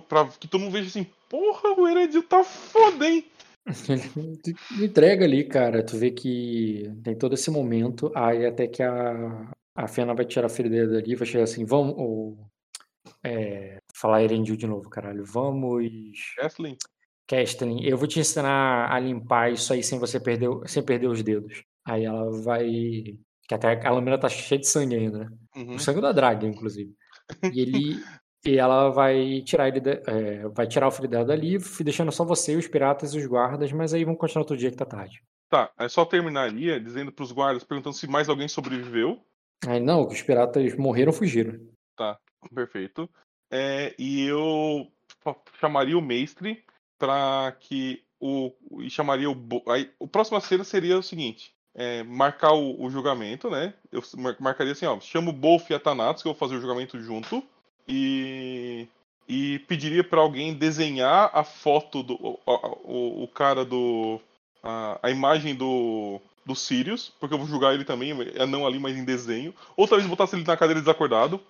pra 0.09 0.27
que 0.27 0.49
todo 0.49 0.61
mundo 0.61 0.73
veja 0.73 0.89
assim: 0.89 1.07
porra, 1.29 1.71
o 1.79 1.89
Heredio 1.89 2.23
tá 2.23 2.45
foda, 2.45 3.09
hein? 3.09 3.25
Ele 4.77 4.87
entrega 4.87 5.25
ali, 5.25 5.45
cara. 5.45 5.85
Tu 5.85 5.97
vê 5.97 6.11
que 6.11 6.91
tem 7.03 7.17
todo 7.17 7.35
esse 7.35 7.51
momento. 7.51 8.11
Aí 8.15 8.45
até 8.45 8.67
que 8.67 8.83
a, 8.83 9.51
a 9.77 9.89
Fena 9.89 10.15
vai 10.15 10.25
tirar 10.25 10.47
a 10.47 10.51
ferida 10.51 10.87
dali, 10.87 11.15
vai 11.15 11.27
chegar 11.27 11.45
assim, 11.45 11.65
vamos. 11.65 11.95
Ou, 11.97 12.37
é, 13.25 13.79
falar 13.95 14.23
Erendil 14.23 14.57
de 14.57 14.67
novo, 14.67 14.89
caralho. 14.89 15.25
Vamos. 15.25 16.35
Kathleen. 16.37 16.77
Kathleen, 17.27 17.85
eu 17.85 17.97
vou 17.97 18.09
te 18.09 18.21
ensinar 18.21 18.93
a 18.93 18.99
limpar 18.99 19.53
isso 19.53 19.73
aí 19.73 19.83
sem 19.83 19.99
você 19.99 20.19
perder, 20.21 20.51
sem 20.67 20.83
perder 20.83 21.07
os 21.07 21.23
dedos. 21.23 21.63
Aí 21.85 22.05
ela 22.05 22.31
vai. 22.43 22.69
Que 23.49 23.55
até 23.55 23.87
a 23.87 23.91
lâmina 23.91 24.19
tá 24.19 24.29
cheia 24.29 24.61
de 24.61 24.67
sangue 24.67 24.97
ainda, 24.97 25.19
né? 25.19 25.29
Uhum. 25.57 25.75
O 25.77 25.79
sangue 25.79 26.01
da 26.01 26.13
Draga, 26.13 26.47
inclusive. 26.47 26.95
E 27.53 27.61
ele. 27.61 28.03
E 28.45 28.59
ela 28.59 28.89
vai 28.89 29.41
tirar 29.43 29.69
ele, 29.69 29.81
é, 29.89 30.49
vai 30.49 30.67
tirar 30.67 30.89
o 30.89 30.91
filho 30.91 31.07
dela 31.07 31.25
dali, 31.25 31.59
deixando 31.79 32.11
só 32.11 32.25
você, 32.25 32.57
os 32.57 32.67
piratas 32.67 33.15
e 33.15 33.19
os 33.19 33.25
guardas, 33.25 33.71
mas 33.71 33.95
aí 33.95 34.05
vamos 34.05 34.19
continuar 34.19 34.43
outro 34.43 34.57
dia 34.57 34.69
que 34.69 34.77
tá 34.77 34.85
tarde. 34.85 35.23
Tá, 35.49 35.71
é 35.79 35.89
só 35.89 36.05
terminaria 36.05 36.81
dizendo 36.81 37.13
pros 37.13 37.31
guardas, 37.31 37.63
perguntando 37.63 37.95
se 37.95 38.09
mais 38.09 38.29
alguém 38.29 38.49
sobreviveu. 38.49 39.25
Aí 39.65 39.79
não, 39.79 40.09
que 40.09 40.15
os 40.15 40.23
piratas 40.23 40.77
morreram 40.77 41.13
fugiram. 41.13 41.57
Tá, 41.97 42.19
perfeito. 42.55 43.09
É, 43.51 43.95
e 43.99 44.27
eu 44.27 44.91
chamaria 45.61 45.97
o 45.97 46.03
mestre 46.03 46.65
para 46.99 47.53
que 47.61 48.03
o. 48.21 48.53
E 48.81 48.89
chamaria 48.89 49.31
o. 49.31 49.63
Aí, 49.69 49.91
o 49.99 50.07
próximo 50.09 50.41
cena 50.41 50.65
seria 50.65 50.99
o 50.99 51.03
seguinte: 51.03 51.55
é, 51.75 52.03
marcar 52.03 52.53
o, 52.53 52.83
o, 52.83 52.91
julgamento, 52.91 53.51
né? 53.51 53.75
Eu 53.91 54.03
marcaria 54.39 54.73
assim, 54.73 54.87
ó, 54.87 54.99
chama 55.01 55.31
o 55.31 55.35
Bolf 55.35 55.71
e 55.71 55.75
a 55.75 55.81
Thanatos, 55.81 56.23
que 56.23 56.29
eu 56.29 56.33
vou 56.33 56.39
fazer 56.39 56.57
o 56.57 56.61
julgamento 56.61 57.01
junto 57.01 57.43
e, 57.89 58.87
e 59.29 59.59
pediria 59.61 60.05
para 60.05 60.21
alguém 60.21 60.55
desenhar 60.55 61.31
a 61.33 61.43
foto 61.43 62.03
do 62.03 62.15
o, 62.15 62.39
o, 62.47 63.25
o 63.25 63.29
cara 63.29 63.65
do 63.65 64.21
a, 64.63 64.99
a, 65.03 65.11
imagem 65.11 65.55
do 65.55 66.21
do 66.45 66.57
Sirius, 66.57 67.13
porque 67.21 67.35
eu 67.35 67.39
vou 67.39 67.47
julgar 67.47 67.73
ele 67.73 67.85
também, 67.85 68.13
é 68.35 68.45
não 68.47 68.67
ali, 68.67 68.79
mas 68.79 68.97
em 68.97 69.05
desenho. 69.05 69.55
Ou 69.77 69.87
talvez 69.87 70.09
botasse 70.09 70.35
ele 70.35 70.45
na 70.45 70.57
cadeira 70.57 70.81
desacordado, 70.81 71.41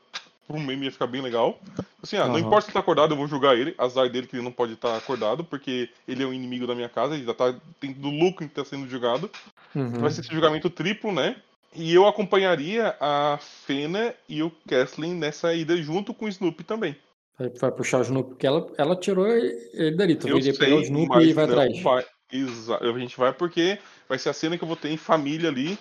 um 0.57 0.63
meme 0.63 0.87
ia 0.87 0.93
ficar 0.93 1.07
bem 1.07 1.21
legal. 1.21 1.59
Assim, 2.03 2.17
ah, 2.17 2.25
uhum. 2.25 2.33
não 2.33 2.39
importa 2.39 2.63
se 2.63 2.67
ele 2.69 2.75
tá 2.75 2.81
acordado, 2.81 3.13
eu 3.13 3.17
vou 3.17 3.27
julgar 3.27 3.57
ele. 3.57 3.75
Azar 3.79 4.09
dele 4.09 4.27
que 4.27 4.37
ele 4.37 4.43
não 4.43 4.53
pode 4.53 4.75
estar 4.75 4.91
tá 4.91 4.97
acordado, 4.97 5.45
porque 5.45 5.89
ele 6.07 6.23
é 6.23 6.27
o 6.27 6.33
inimigo 6.33 6.67
da 6.67 6.75
minha 6.75 6.89
casa, 6.89 7.15
ele 7.15 7.25
já 7.25 7.35
tá 7.35 7.55
tendo 7.81 8.09
lucro 8.09 8.45
em 8.45 8.49
estar 8.49 8.63
tá 8.63 8.69
sendo 8.69 8.89
julgado. 8.89 9.31
Uhum. 9.75 10.01
Vai 10.01 10.11
ser 10.11 10.21
esse 10.21 10.33
julgamento 10.33 10.69
triplo, 10.69 11.13
né? 11.13 11.37
E 11.75 11.95
eu 11.95 12.07
acompanharia 12.07 12.95
a 13.01 13.39
Fena 13.41 14.15
e 14.29 14.43
o 14.43 14.53
Kathleen 14.69 15.15
nessa 15.15 15.55
ida 15.55 15.77
junto 15.77 16.13
com 16.13 16.27
o 16.27 16.29
Snoopy 16.29 16.65
também. 16.65 16.95
Vai, 17.39 17.49
vai 17.49 17.73
puxar 17.73 17.99
o 17.99 18.03
Snoopy, 18.03 18.31
porque 18.31 18.47
ela, 18.47 18.71
ela 18.77 18.95
tirou 18.95 19.27
ele 19.27 19.97
dali. 19.97 20.17
Tu 20.17 20.29
iria 20.29 20.55
pegar 20.55 20.77
o 20.77 20.83
Snoopy 20.83 21.25
e 21.25 21.33
vai 21.33 21.45
atrás. 21.45 21.83
Vai, 21.83 22.05
exa 22.33 22.79
a 22.79 22.99
gente 22.99 23.17
vai 23.17 23.33
porque 23.33 23.79
vai 24.09 24.19
ser 24.19 24.31
a 24.31 24.33
cena 24.33 24.57
que 24.57 24.65
eu 24.65 24.69
vou 24.69 24.77
ter 24.77 24.91
em 24.91 24.97
família 24.97 25.49
ali. 25.49 25.79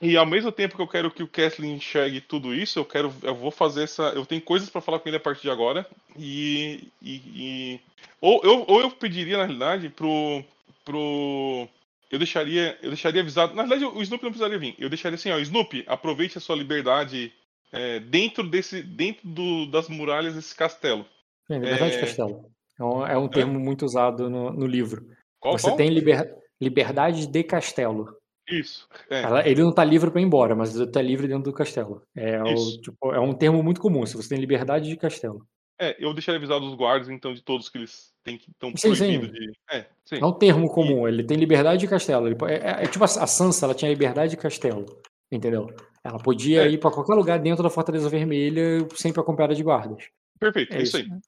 E 0.00 0.16
ao 0.16 0.26
mesmo 0.26 0.50
tempo 0.50 0.76
que 0.76 0.82
eu 0.82 0.88
quero 0.88 1.10
que 1.10 1.22
o 1.22 1.28
Kathleen 1.28 1.74
enxergue 1.74 2.20
tudo 2.20 2.54
isso, 2.54 2.78
eu 2.78 2.84
quero. 2.84 3.12
Eu 3.22 3.34
vou 3.34 3.50
fazer 3.50 3.84
essa. 3.84 4.04
Eu 4.14 4.26
tenho 4.26 4.40
coisas 4.40 4.68
para 4.68 4.80
falar 4.80 4.98
com 4.98 5.08
ele 5.08 5.16
a 5.16 5.20
partir 5.20 5.42
de 5.42 5.50
agora. 5.50 5.86
E. 6.18 6.88
e, 7.02 7.14
e... 7.14 7.80
Ou, 8.20 8.40
eu, 8.44 8.64
ou 8.66 8.80
eu 8.80 8.90
pediria, 8.90 9.38
na 9.38 9.44
realidade, 9.44 9.88
pro. 9.88 10.42
pro 10.84 11.68
eu 12.10 12.18
deixaria, 12.18 12.76
eu 12.82 12.90
deixaria 12.90 13.22
avisado. 13.22 13.54
Na 13.54 13.62
verdade, 13.62 13.84
o 13.84 14.02
Snoopy 14.02 14.24
não 14.24 14.32
precisaria 14.32 14.58
vir. 14.58 14.74
Eu 14.78 14.88
deixaria 14.88 15.14
assim, 15.14 15.30
ó, 15.30 15.38
Snoopy, 15.38 15.84
aproveite 15.86 16.38
a 16.38 16.40
sua 16.40 16.56
liberdade 16.56 17.32
é, 17.72 18.00
dentro 18.00 18.42
desse, 18.48 18.82
dentro 18.82 19.28
do, 19.28 19.66
das 19.66 19.88
muralhas 19.88 20.34
desse 20.34 20.54
castelo. 20.54 21.06
É, 21.48 21.54
liberdade 21.54 21.92
é... 21.92 21.94
de 21.94 22.00
castelo. 22.00 22.50
É 22.78 22.84
um, 22.84 23.06
é 23.06 23.18
um 23.18 23.28
termo 23.28 23.60
muito 23.60 23.84
usado 23.84 24.28
no, 24.28 24.50
no 24.52 24.66
livro. 24.66 25.06
Qual, 25.40 25.58
Você 25.58 25.68
qual? 25.68 25.76
tem 25.76 25.88
liber, 25.88 26.36
liberdade 26.60 27.26
de 27.26 27.42
castelo. 27.42 28.14
Isso. 28.48 28.88
É. 29.08 29.48
Ele 29.48 29.62
não 29.62 29.70
está 29.70 29.84
livre 29.84 30.10
para 30.10 30.20
ir 30.20 30.24
embora, 30.24 30.54
mas 30.54 30.74
está 30.74 31.00
livre 31.00 31.26
dentro 31.28 31.44
do 31.44 31.52
castelo. 31.52 32.02
É, 32.14 32.42
o, 32.42 32.80
tipo, 32.80 33.12
é 33.12 33.20
um 33.20 33.32
termo 33.32 33.62
muito 33.62 33.80
comum. 33.80 34.04
Se 34.04 34.16
você 34.16 34.28
tem 34.28 34.38
liberdade 34.38 34.88
de 34.88 34.96
castelo. 34.96 35.46
É, 35.80 35.96
eu 35.98 36.12
deixaria 36.12 36.36
avisado 36.36 36.66
os 36.66 36.74
guardas, 36.74 37.08
então, 37.08 37.32
de 37.32 37.42
todos 37.42 37.70
que 37.70 37.78
eles 37.78 38.12
têm 38.22 38.36
que 38.36 38.50
estão 38.50 38.70
proibidos 38.70 39.32
de. 39.32 39.52
É, 39.70 39.86
sim. 40.04 40.18
É 40.20 40.26
um 40.26 40.32
termo 40.32 40.68
comum, 40.68 41.08
ele 41.08 41.24
tem 41.24 41.38
liberdade 41.38 41.80
de 41.80 41.88
castelo. 41.88 42.26
Ele, 42.26 42.36
é, 42.48 42.54
é, 42.54 42.84
é, 42.84 42.86
tipo 42.86 43.02
a, 43.02 43.08
Sansa, 43.08 43.64
ela 43.64 43.74
tinha 43.74 43.90
liberdade 43.90 44.32
de 44.32 44.36
castelo. 44.36 44.84
Entendeu? 45.32 45.74
Ela 46.04 46.18
podia 46.18 46.66
é. 46.66 46.68
ir 46.68 46.78
para 46.78 46.90
qualquer 46.90 47.14
lugar 47.14 47.38
dentro 47.38 47.62
da 47.62 47.70
Fortaleza 47.70 48.10
Vermelha, 48.10 48.86
sempre 48.94 49.20
acompanhada 49.20 49.54
de 49.54 49.62
guardas. 49.62 50.04
Perfeito, 50.38 50.74
é, 50.74 50.82
isso, 50.82 50.98
isso 50.98 51.12
aí. 51.12 51.20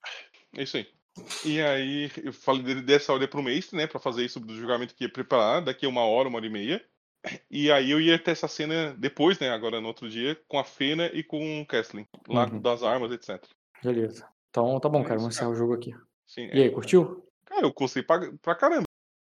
É 0.54 0.62
isso 0.62 0.76
aí. 0.76 0.86
E 1.44 1.60
aí, 1.60 2.10
eu 2.22 2.32
falei 2.32 2.80
dessa 2.82 3.12
hora 3.12 3.28
pro 3.28 3.42
mestre, 3.42 3.76
né, 3.76 3.86
para 3.86 4.00
fazer 4.00 4.24
isso 4.24 4.40
do 4.40 4.54
julgamento 4.54 4.94
que 4.94 5.04
ia 5.04 5.12
preparar, 5.12 5.62
daqui 5.62 5.84
a 5.84 5.88
uma 5.88 6.04
hora, 6.04 6.28
uma 6.28 6.38
hora 6.38 6.46
e 6.46 6.50
meia. 6.50 6.84
E 7.50 7.70
aí 7.70 7.90
eu 7.90 8.00
ia 8.00 8.18
ter 8.18 8.32
essa 8.32 8.48
cena 8.48 8.94
depois, 8.98 9.38
né, 9.38 9.50
agora 9.50 9.80
no 9.80 9.88
outro 9.88 10.08
dia, 10.08 10.36
com 10.48 10.58
a 10.58 10.64
Fena 10.64 11.06
e 11.06 11.22
com 11.22 11.60
o 11.60 11.66
Kessling, 11.66 12.06
lá 12.28 12.46
uhum. 12.46 12.60
das 12.60 12.82
armas, 12.82 13.12
etc. 13.12 13.44
Beleza. 13.82 14.26
Então 14.50 14.78
tá 14.80 14.88
bom, 14.88 15.00
é 15.00 15.04
cara. 15.04 15.18
Vamos 15.18 15.34
encerrar 15.34 15.50
o 15.50 15.54
jogo 15.54 15.74
aqui. 15.74 15.94
Sim, 16.26 16.48
e 16.52 16.60
aí, 16.60 16.66
é. 16.66 16.70
curtiu? 16.70 17.24
Cara, 17.44 17.66
eu 17.66 17.72
gostei 17.72 18.02
pra, 18.02 18.32
pra 18.40 18.54
caramba. 18.54 18.84